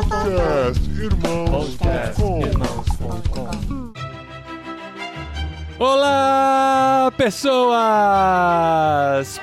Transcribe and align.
Podcast 0.00 0.80
Irmãos.com 0.98 2.40
Olá, 5.78 7.12
pessoas! 7.18 7.78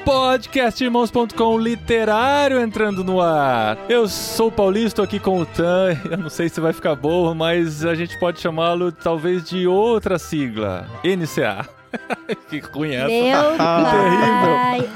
Podcastirmãos.com 0.03 1.59
literário 1.59 2.59
entrando 2.59 3.03
no 3.03 3.21
ar. 3.21 3.77
Eu 3.87 4.07
sou 4.07 4.47
o 4.47 4.51
Paulinho, 4.51 4.87
estou 4.87 5.05
aqui 5.05 5.19
com 5.19 5.39
o 5.41 5.45
Tan. 5.45 5.95
Eu 6.09 6.17
não 6.17 6.29
sei 6.29 6.49
se 6.49 6.59
vai 6.59 6.73
ficar 6.73 6.95
bom, 6.95 7.35
mas 7.35 7.85
a 7.85 7.93
gente 7.93 8.19
pode 8.19 8.39
chamá-lo 8.39 8.91
talvez 8.91 9.47
de 9.47 9.67
outra 9.67 10.17
sigla: 10.17 10.87
NCA. 11.03 11.76
que 12.49 12.59
ruim 12.59 12.93
essa. 12.93 13.07
Meu 13.07 13.57
pai 13.57 14.89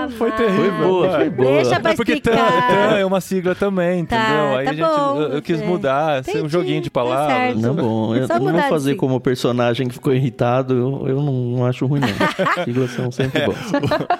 amado. 0.00 0.12
Foi 0.12 0.32
terrível. 0.32 0.64
Foi 0.64 0.70
boa, 0.86 1.10
foi 1.10 1.30
boa. 1.30 1.52
Deixa 1.52 1.80
pra 1.80 1.92
É 1.92 1.96
porque 1.96 2.20
TAN, 2.20 2.96
é 2.98 3.04
uma 3.04 3.20
sigla 3.20 3.54
também, 3.54 4.04
Tá, 4.04 4.16
entendeu? 4.16 4.56
Aí 4.56 4.64
tá 4.64 4.70
a 4.70 4.74
gente, 4.74 4.86
bom, 4.86 5.20
eu, 5.20 5.28
eu 5.34 5.42
quis 5.42 5.60
é. 5.60 5.64
mudar, 5.64 6.24
ser 6.24 6.30
um 6.30 6.38
Entendi, 6.40 6.52
joguinho 6.52 6.80
de 6.80 6.90
tá 6.90 7.00
palavras. 7.00 7.36
certo. 7.36 7.60
Não, 7.60 7.74
bom, 7.74 8.14
eu 8.14 8.26
Só 8.26 8.38
não 8.38 8.62
fazer 8.62 8.94
como 8.96 9.16
o 9.16 9.20
personagem 9.20 9.88
que 9.88 9.94
ficou 9.94 10.12
irritado, 10.14 10.74
eu, 10.74 11.08
eu 11.08 11.22
não 11.22 11.64
acho 11.66 11.86
ruim, 11.86 12.00
não. 12.00 12.08
Siglas 12.64 12.90
são 12.92 13.10
sempre 13.10 13.44
boas. 13.44 13.58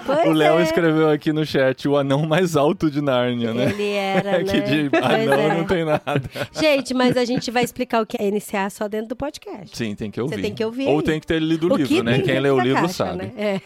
Pois 0.06 0.26
o 0.28 0.32
Léo 0.32 0.58
é. 0.58 0.62
escreveu 0.62 1.10
aqui 1.10 1.32
no 1.32 1.44
chat 1.44 1.88
o 1.88 1.96
anão 1.96 2.26
mais 2.26 2.56
alto 2.56 2.90
de 2.90 3.00
Nárnia, 3.00 3.52
né? 3.52 3.70
Ele 3.70 3.90
era, 3.92 4.30
É 4.30 4.42
né? 4.42 4.44
que 4.44 4.60
de 4.60 4.96
anão 4.96 5.40
é. 5.40 5.56
não 5.56 5.64
tem 5.64 5.84
nada. 5.84 6.22
Gente, 6.52 6.94
mas 6.94 7.16
a 7.16 7.24
gente 7.24 7.50
vai 7.50 7.64
explicar 7.64 8.02
o 8.02 8.06
que 8.06 8.16
é 8.20 8.30
NCA 8.30 8.70
só 8.70 8.88
dentro 8.88 9.08
do 9.08 9.16
podcast. 9.16 9.76
Sim, 9.76 9.94
tem 9.94 10.10
que 10.10 10.20
ouvir. 10.20 10.40
tem 10.40 10.54
que 10.54 10.64
ouvir 10.64 10.88
Ou 10.88 11.02
tem 11.02 11.20
que 11.20 11.26
ter 11.26 11.40
lido 11.40 11.72
o, 11.72 11.76
livro, 11.76 12.02
né? 12.02 12.19
Quem 12.22 12.40
lê 12.40 12.50
o 12.50 12.60
livro 12.60 12.82
caixa, 12.82 12.94
sabe. 12.94 13.26
né? 13.26 13.32
É. 13.36 13.60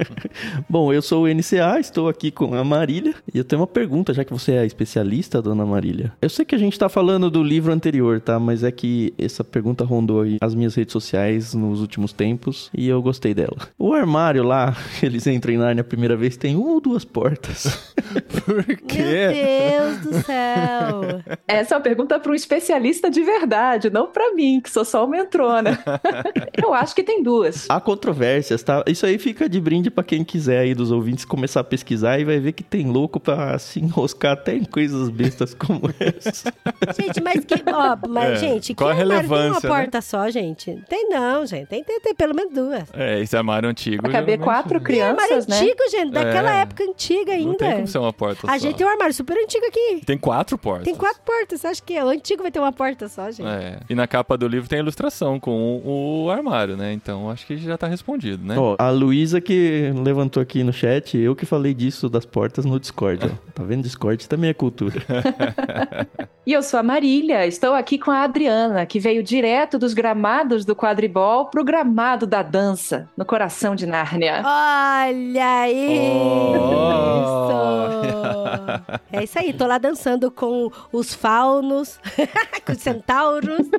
Bom, 0.68 0.92
eu 0.92 1.02
sou 1.02 1.24
o 1.24 1.28
NCA, 1.28 1.78
estou 1.78 2.08
aqui 2.08 2.30
com 2.30 2.54
a 2.54 2.64
Marília 2.64 3.14
e 3.32 3.38
eu 3.38 3.44
tenho 3.44 3.60
uma 3.60 3.66
pergunta, 3.66 4.12
já 4.12 4.24
que 4.24 4.32
você 4.32 4.52
é 4.52 4.58
a 4.60 4.66
especialista, 4.66 5.40
dona 5.42 5.64
Marília. 5.64 6.12
Eu 6.20 6.28
sei 6.28 6.44
que 6.44 6.54
a 6.54 6.58
gente 6.58 6.78
tá 6.78 6.88
falando 6.88 7.30
do 7.30 7.42
livro 7.42 7.72
anterior, 7.72 8.20
tá? 8.20 8.38
Mas 8.38 8.62
é 8.62 8.70
que 8.70 9.14
essa 9.18 9.42
pergunta 9.44 9.84
rondou 9.84 10.22
aí 10.22 10.36
as 10.40 10.54
minhas 10.54 10.74
redes 10.74 10.92
sociais 10.92 11.54
nos 11.54 11.80
últimos 11.80 12.12
tempos 12.12 12.70
e 12.76 12.88
eu 12.88 13.00
gostei 13.02 13.34
dela. 13.34 13.56
O 13.78 13.92
armário 13.92 14.42
lá, 14.42 14.76
eles 15.02 15.26
entram 15.26 15.52
em 15.52 15.58
Nárnia 15.58 15.80
a 15.82 15.84
primeira 15.84 16.16
vez, 16.16 16.36
tem 16.36 16.56
uma 16.56 16.72
ou 16.72 16.80
duas 16.80 17.04
portas. 17.04 17.94
Por 18.44 18.66
Meu 18.66 18.76
quê? 18.76 19.28
Deus 19.32 19.98
do 20.00 20.24
céu. 20.24 21.36
Essa 21.46 21.74
é 21.74 21.76
uma 21.76 21.82
pergunta 21.82 22.18
para 22.18 22.32
um 22.32 22.34
especialista 22.34 23.10
de 23.10 23.22
verdade, 23.22 23.90
não 23.90 24.06
para 24.06 24.34
mim, 24.34 24.60
que 24.60 24.70
sou 24.70 24.84
só 24.84 25.04
uma 25.04 25.18
entrona. 25.18 25.78
Eu 26.56 26.74
acho 26.74 26.94
que 26.94 27.02
tem 27.02 27.22
duas. 27.22 27.66
Há 27.76 27.80
controvérsias, 27.80 28.62
tá? 28.62 28.82
Isso 28.86 29.04
aí 29.04 29.18
fica 29.18 29.48
de 29.48 29.60
brinde 29.60 29.90
pra 29.90 30.02
quem 30.02 30.24
quiser 30.24 30.60
aí 30.60 30.74
dos 30.74 30.90
ouvintes 30.90 31.24
começar 31.24 31.60
a 31.60 31.64
pesquisar 31.64 32.18
e 32.18 32.24
vai 32.24 32.38
ver 32.38 32.52
que 32.52 32.62
tem 32.62 32.86
louco 32.86 33.20
pra 33.20 33.58
se 33.58 33.80
enroscar 33.80 34.32
até 34.32 34.54
em 34.54 34.64
coisas 34.64 35.08
bestas 35.10 35.52
como 35.52 35.82
essa. 36.00 36.52
Gente, 36.98 37.20
mas 37.22 37.44
que. 37.44 37.54
Ó, 37.70 37.96
mas, 38.08 38.30
É, 38.30 38.36
gente, 38.36 38.74
qual 38.74 38.90
a 38.90 38.94
que 38.94 39.00
armário 39.02 39.20
tem 39.20 39.28
uma 39.28 39.36
relevância, 39.42 39.68
né? 39.68 39.74
porta 39.76 40.00
só, 40.00 40.30
gente? 40.30 40.82
Tem 40.88 41.08
não, 41.10 41.44
gente. 41.44 41.66
Tem 41.68 41.84
ter, 41.84 42.00
ter 42.00 42.14
pelo 42.14 42.34
menos 42.34 42.52
duas. 42.54 42.84
É, 42.94 43.20
esse 43.20 43.36
armário 43.36 43.68
antigo. 43.68 44.02
Vai 44.02 44.12
caber 44.12 44.38
quatro 44.38 44.80
Tem 44.80 45.02
armário 45.02 45.28
crianças, 45.28 45.46
né? 45.46 45.58
antigo, 45.60 45.90
gente. 45.90 46.12
Daquela 46.12 46.56
É. 46.58 46.60
época 46.62 46.84
antiga 46.84 47.32
ainda. 47.32 47.48
Não 47.50 47.56
tem 47.56 47.72
como 47.72 47.86
ser 47.86 47.98
uma 47.98 48.12
porta 48.12 48.46
A 48.46 48.52
só. 48.52 48.58
gente 48.58 48.76
tem 48.76 48.86
um 48.86 48.90
armário 48.90 49.12
super 49.14 49.36
antigo 49.36 49.66
aqui. 49.66 50.02
Tem 50.06 50.16
quatro 50.16 50.56
portas. 50.56 50.84
Tem 50.84 50.94
quatro 50.94 51.20
portas. 51.24 51.60
Você 51.60 51.66
acha 51.66 51.82
que 51.82 51.98
o 52.00 52.08
antigo 52.08 52.42
vai 52.42 52.50
ter 52.50 52.58
uma 52.60 52.72
porta 52.72 53.08
só, 53.08 53.30
gente? 53.30 53.46
É. 53.48 53.80
E 53.90 53.94
na 53.94 54.06
capa 54.06 54.36
do 54.36 54.46
livro 54.48 54.68
tem 54.68 54.78
a 54.78 54.82
ilustração 54.82 55.38
com 55.38 55.80
o, 55.84 56.24
o 56.24 56.30
armário, 56.30 56.76
né? 56.76 56.92
Então 56.92 57.30
acho 57.30 57.46
que 57.46 57.56
já 57.66 57.76
tá 57.78 57.86
respondido, 57.86 58.44
né? 58.44 58.58
Ó, 58.58 58.74
a 58.78 58.90
Luísa 58.90 59.40
que 59.40 59.92
levantou 59.94 60.42
aqui 60.42 60.64
no 60.64 60.72
chat, 60.72 61.16
eu 61.18 61.36
que 61.36 61.44
falei 61.46 61.74
disso 61.74 62.08
das 62.08 62.24
portas 62.24 62.64
no 62.64 62.80
Discord, 62.80 63.26
ó. 63.26 63.52
Tá 63.52 63.62
vendo? 63.62 63.82
Discord 63.82 64.26
também 64.28 64.50
é 64.50 64.54
cultura. 64.54 65.02
E 66.46 66.52
eu 66.52 66.62
sou 66.62 66.78
a 66.78 66.82
Marília, 66.84 67.44
estou 67.44 67.74
aqui 67.74 67.98
com 67.98 68.08
a 68.08 68.22
Adriana, 68.22 68.86
que 68.86 69.00
veio 69.00 69.20
direto 69.20 69.80
dos 69.80 69.92
gramados 69.92 70.64
do 70.64 70.76
quadribol 70.76 71.46
pro 71.46 71.64
gramado 71.64 72.24
da 72.24 72.40
dança, 72.40 73.08
no 73.16 73.24
coração 73.24 73.74
de 73.74 73.84
Nárnia. 73.84 74.44
Olha 74.46 75.66
Oh. 75.66 77.26
isso! 77.26 78.96
É 79.12 79.24
isso 79.24 79.38
aí, 79.38 79.52
tô 79.52 79.66
lá 79.66 79.76
dançando 79.78 80.30
com 80.30 80.70
os 80.92 81.14
faunos, 81.14 81.98
com 82.64 82.72
os 82.72 82.78
centauros. 82.78 83.66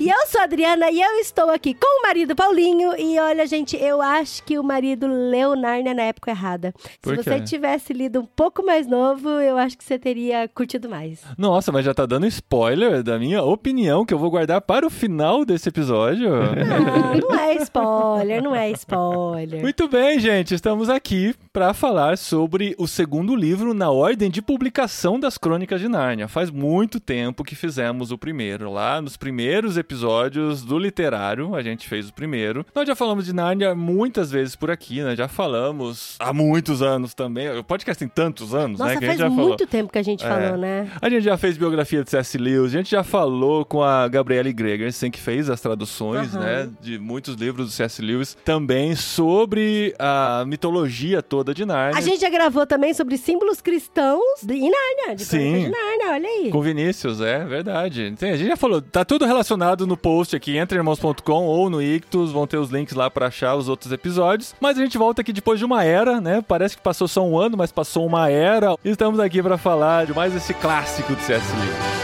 e 0.00 0.10
eu 0.10 0.26
sou 0.26 0.40
a 0.40 0.44
Adriana 0.44 0.90
e 0.90 1.00
eu 1.00 1.12
estou 1.20 1.50
aqui 1.50 1.74
com 1.80 2.00
o 2.00 2.02
marido 2.02 2.34
Paulinho. 2.34 2.92
E 2.98 3.18
olha, 3.18 3.46
gente, 3.46 3.76
eu 3.76 4.00
acho 4.02 4.42
que 4.44 4.58
o 4.58 4.62
marido 4.62 5.06
leu 5.06 5.54
Nárnia 5.56 5.94
na 5.94 6.02
época 6.02 6.30
errada. 6.30 6.72
Por 7.00 7.16
Se 7.16 7.22
quê? 7.22 7.30
você 7.30 7.40
tivesse 7.40 7.92
lido 7.92 8.20
um 8.20 8.26
pouco 8.26 8.64
mais 8.64 8.86
novo, 8.86 9.28
eu 9.28 9.56
acho 9.56 9.76
que 9.76 9.84
você 9.84 9.98
teria 9.98 10.48
curtido 10.48 10.88
mais. 10.88 11.20
Nossa, 11.36 11.70
mas 11.72 11.84
já 11.84 11.94
tá 11.94 12.06
dando 12.06 12.26
spoiler 12.26 13.02
da 13.02 13.18
minha 13.18 13.42
opinião 13.42 14.04
que 14.04 14.12
eu 14.12 14.18
vou 14.18 14.30
guardar 14.30 14.60
para 14.60 14.86
o 14.86 14.90
final 14.90 15.44
desse 15.44 15.68
episódio. 15.68 16.28
Ah, 16.34 17.14
não 17.20 17.34
é 17.38 17.54
spoiler, 17.56 18.42
não 18.42 18.54
é 18.54 18.70
spoiler. 18.70 19.60
Muito 19.60 19.88
bem, 19.88 20.18
gente, 20.18 20.54
estamos 20.54 20.88
aqui 20.88 21.34
para 21.52 21.72
falar 21.74 22.16
sobre 22.18 22.74
o 22.78 22.86
segundo 22.86 23.34
livro 23.34 23.72
na 23.74 23.90
ordem 23.90 24.30
de 24.30 24.40
publicação 24.42 25.18
das 25.18 25.36
Crônicas 25.38 25.80
de 25.80 25.88
Nárnia. 25.88 26.28
Faz 26.28 26.50
muito 26.50 26.98
tempo 27.00 27.44
que 27.44 27.54
fizemos 27.54 28.10
o 28.10 28.18
primeiro, 28.18 28.70
lá 28.72 29.00
nos 29.00 29.16
primeiros 29.16 29.76
episódios 29.76 30.62
do 30.62 30.78
literário, 30.78 31.54
a 31.54 31.62
gente 31.70 31.88
fez 31.88 32.08
o 32.08 32.12
primeiro. 32.12 32.64
Nós 32.74 32.86
já 32.86 32.94
falamos 32.94 33.26
de 33.26 33.32
Nárnia 33.32 33.74
muitas 33.74 34.30
vezes 34.30 34.54
por 34.56 34.70
aqui, 34.70 35.02
né? 35.02 35.14
Já 35.16 35.28
falamos 35.28 36.16
há 36.18 36.32
muitos 36.32 36.82
anos 36.82 37.14
também. 37.14 37.48
O 37.58 37.64
podcast 37.64 37.98
tem 37.98 38.08
tantos 38.08 38.54
anos, 38.54 38.78
Nossa, 38.78 38.94
né? 38.94 38.98
Que 38.98 39.04
a 39.04 39.08
faz 39.08 39.18
gente 39.18 39.28
já 39.28 39.34
falou. 39.34 39.48
muito 39.48 39.66
tempo 39.66 39.92
que 39.92 39.98
a 39.98 40.02
gente 40.02 40.24
É. 40.24 40.28
falou, 40.28 40.56
né? 40.58 40.90
A 41.00 41.08
gente 41.08 41.22
já 41.24 41.36
fez 41.36 41.56
biografia 41.56 42.02
de 42.04 42.10
C.S. 42.10 42.36
Lewis, 42.38 42.74
a 42.74 42.78
gente 42.78 42.90
já 42.90 43.02
falou 43.04 43.64
com 43.64 43.82
a 43.82 44.06
Gabriele 44.08 44.52
Gregersen, 44.52 45.10
que 45.10 45.20
fez 45.20 45.48
as 45.50 45.60
traduções, 45.60 46.34
Aham. 46.34 46.44
né, 46.44 46.70
de 46.80 46.98
muitos 46.98 47.34
livros 47.34 47.66
do 47.66 47.72
C.S. 47.72 48.00
Lewis, 48.02 48.36
também 48.44 48.94
sobre 48.94 49.94
a 49.98 50.44
mitologia 50.46 51.22
toda 51.22 51.52
de 51.54 51.64
Nárnia. 51.64 51.98
A 51.98 52.00
gente 52.00 52.20
já 52.20 52.30
gravou 52.30 52.66
também 52.66 52.94
sobre 52.94 53.16
símbolos 53.16 53.60
cristãos 53.60 54.22
de 54.42 54.54
em 54.54 54.70
Nárnia, 54.70 55.16
de 55.16 55.24
Sim. 55.24 55.64
De 55.64 55.68
Nárnia, 55.70 56.10
olha 56.12 56.28
aí. 56.28 56.50
Com 56.50 56.60
Vinícius, 56.60 57.20
é 57.20 57.44
verdade. 57.44 58.14
Tem, 58.18 58.30
a 58.32 58.36
gente 58.36 58.48
já 58.48 58.56
falou, 58.56 58.80
tá 58.82 59.04
tudo 59.04 59.24
relacionado 59.24 59.86
no 59.86 59.96
post 59.96 60.36
aqui, 60.36 60.56
entreirmãos.com 60.58 61.44
ou 61.44 61.57
no 61.68 61.82
Ictus, 61.82 62.30
vão 62.30 62.46
ter 62.46 62.58
os 62.58 62.70
links 62.70 62.94
lá 62.94 63.10
pra 63.10 63.28
achar 63.28 63.56
os 63.56 63.68
outros 63.68 63.90
episódios. 63.90 64.54
Mas 64.60 64.78
a 64.78 64.82
gente 64.82 64.98
volta 64.98 65.22
aqui 65.22 65.32
depois 65.32 65.58
de 65.58 65.64
uma 65.64 65.82
era, 65.82 66.20
né? 66.20 66.44
Parece 66.46 66.76
que 66.76 66.82
passou 66.82 67.08
só 67.08 67.26
um 67.26 67.38
ano, 67.38 67.56
mas 67.56 67.72
passou 67.72 68.06
uma 68.06 68.28
era. 68.28 68.76
Estamos 68.84 69.18
aqui 69.18 69.42
pra 69.42 69.56
falar 69.56 70.06
de 70.06 70.14
mais 70.14 70.34
esse 70.34 70.52
clássico 70.54 71.14
do 71.14 71.22
C.S. 71.22 71.44
Lewis. 71.56 71.97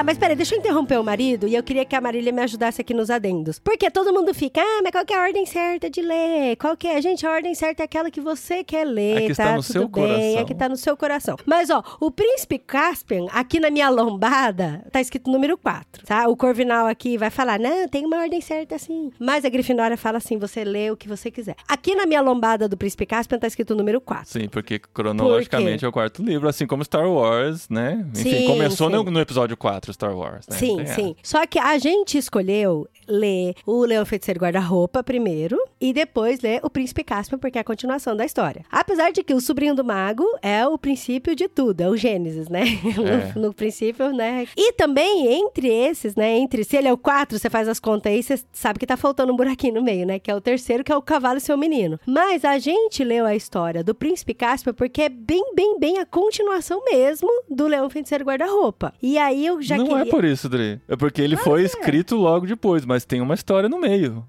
Tá, 0.00 0.04
mas 0.04 0.16
peraí, 0.16 0.34
deixa 0.34 0.54
eu 0.54 0.58
interromper 0.58 0.98
o 0.98 1.04
marido 1.04 1.46
e 1.46 1.54
eu 1.54 1.62
queria 1.62 1.84
que 1.84 1.94
a 1.94 2.00
Marília 2.00 2.32
me 2.32 2.40
ajudasse 2.40 2.80
aqui 2.80 2.94
nos 2.94 3.10
adendos. 3.10 3.58
Porque 3.58 3.90
todo 3.90 4.14
mundo 4.14 4.32
fica, 4.32 4.58
ah, 4.58 4.80
mas 4.82 4.92
qual 4.92 5.04
que 5.04 5.12
é 5.12 5.18
a 5.18 5.20
ordem 5.20 5.44
certa 5.44 5.90
de 5.90 6.00
ler? 6.00 6.56
Qual 6.56 6.74
que 6.74 6.88
é? 6.88 7.02
Gente, 7.02 7.26
a 7.26 7.30
ordem 7.30 7.54
certa 7.54 7.82
é 7.82 7.84
aquela 7.84 8.10
que 8.10 8.18
você 8.18 8.64
quer 8.64 8.86
ler, 8.86 9.18
É 9.18 9.26
que 9.26 9.32
está 9.32 9.44
tá? 9.44 9.56
no 9.56 9.62
Tudo 9.62 9.72
seu 9.72 9.82
bem, 9.82 9.90
coração. 9.90 10.38
é 10.38 10.44
que 10.46 10.54
tá 10.54 10.68
no 10.70 10.76
seu 10.78 10.96
coração. 10.96 11.36
Mas, 11.44 11.68
ó, 11.68 11.84
o 12.00 12.10
Príncipe 12.10 12.58
Caspian, 12.58 13.26
aqui 13.30 13.60
na 13.60 13.68
minha 13.68 13.90
lombada, 13.90 14.82
tá 14.90 15.02
escrito 15.02 15.30
número 15.30 15.58
4, 15.58 16.06
tá? 16.06 16.26
O 16.28 16.34
Corvinal 16.34 16.86
aqui 16.86 17.18
vai 17.18 17.28
falar, 17.28 17.58
não, 17.58 17.86
tem 17.86 18.06
uma 18.06 18.20
ordem 18.22 18.40
certa 18.40 18.76
assim. 18.76 19.10
Mas 19.18 19.44
a 19.44 19.50
Grifinória 19.50 19.98
fala 19.98 20.16
assim, 20.16 20.38
você 20.38 20.64
lê 20.64 20.90
o 20.90 20.96
que 20.96 21.08
você 21.08 21.30
quiser. 21.30 21.56
Aqui 21.68 21.94
na 21.94 22.06
minha 22.06 22.22
lombada 22.22 22.66
do 22.66 22.74
Príncipe 22.74 23.04
Caspian 23.04 23.38
tá 23.38 23.46
escrito 23.46 23.74
número 23.74 24.00
4. 24.00 24.30
Sim, 24.30 24.48
porque 24.48 24.78
cronologicamente 24.78 25.84
é 25.84 25.88
o 25.88 25.92
quarto 25.92 26.22
livro, 26.22 26.48
assim 26.48 26.66
como 26.66 26.82
Star 26.82 27.06
Wars, 27.06 27.68
né? 27.68 28.02
Enfim, 28.14 28.30
Sim, 28.30 28.46
começou 28.46 28.88
sim. 28.88 28.96
No, 28.96 29.04
no 29.04 29.20
episódio 29.20 29.58
4, 29.58 29.89
Star 29.92 30.16
Wars, 30.16 30.46
né? 30.48 30.56
Sim, 30.56 30.76
Tem 30.76 30.86
sim. 30.86 31.16
Só 31.22 31.46
que 31.46 31.58
a 31.58 31.76
gente 31.78 32.18
escolheu 32.18 32.88
ler 33.08 33.54
o 33.66 33.84
Leão 33.84 34.06
Feiticeiro 34.06 34.40
Guarda-Roupa 34.40 35.02
primeiro 35.02 35.58
e 35.80 35.92
depois 35.92 36.40
ler 36.40 36.60
o 36.62 36.70
Príncipe 36.70 37.02
Caspian, 37.02 37.38
porque 37.38 37.58
é 37.58 37.60
a 37.60 37.64
continuação 37.64 38.16
da 38.16 38.24
história. 38.24 38.64
Apesar 38.70 39.10
de 39.10 39.22
que 39.22 39.34
o 39.34 39.40
Sobrinho 39.40 39.74
do 39.74 39.84
Mago 39.84 40.24
é 40.42 40.66
o 40.66 40.78
princípio 40.78 41.34
de 41.34 41.48
tudo, 41.48 41.80
é 41.80 41.88
o 41.88 41.96
Gênesis, 41.96 42.48
né? 42.48 42.62
É. 43.00 43.32
No, 43.34 43.48
no 43.48 43.54
princípio, 43.54 44.12
né? 44.12 44.46
E 44.56 44.72
também, 44.72 45.32
entre 45.32 45.68
esses, 45.68 46.14
né? 46.14 46.36
Entre 46.38 46.62
se 46.64 46.76
ele 46.76 46.86
é 46.86 46.92
o 46.92 46.98
4, 46.98 47.38
você 47.38 47.48
faz 47.48 47.66
as 47.66 47.80
contas 47.80 48.12
aí, 48.12 48.22
você 48.22 48.38
sabe 48.52 48.78
que 48.78 48.86
tá 48.86 48.96
faltando 48.96 49.32
um 49.32 49.36
buraquinho 49.36 49.74
no 49.74 49.82
meio, 49.82 50.06
né? 50.06 50.18
Que 50.18 50.30
é 50.30 50.34
o 50.34 50.40
terceiro, 50.40 50.84
que 50.84 50.92
é 50.92 50.96
o 50.96 51.02
Cavalo 51.02 51.38
e 51.38 51.40
Seu 51.40 51.56
Menino. 51.56 51.98
Mas 52.06 52.44
a 52.44 52.58
gente 52.58 53.02
leu 53.02 53.24
a 53.24 53.34
história 53.34 53.82
do 53.82 53.94
Príncipe 53.94 54.34
Caspian 54.34 54.74
porque 54.74 55.02
é 55.02 55.08
bem, 55.08 55.54
bem, 55.54 55.78
bem 55.78 55.98
a 55.98 56.06
continuação 56.06 56.82
mesmo 56.84 57.28
do 57.48 57.66
Leão 57.66 57.88
Feiticeiro 57.88 58.24
Guarda-Roupa. 58.24 58.92
E 59.02 59.16
aí 59.18 59.46
eu 59.46 59.62
já 59.62 59.78
Não 59.84 59.96
queria... 59.96 60.02
é 60.02 60.10
por 60.10 60.24
isso, 60.24 60.48
Dri. 60.48 60.80
É 60.88 60.96
porque 60.96 61.22
ele 61.22 61.36
foi 61.36 61.62
escrito 61.62 62.16
logo 62.16 62.46
depois, 62.46 62.84
mas 62.84 63.04
tem 63.04 63.20
uma 63.20 63.34
história 63.34 63.68
no 63.68 63.78
meio. 63.80 64.24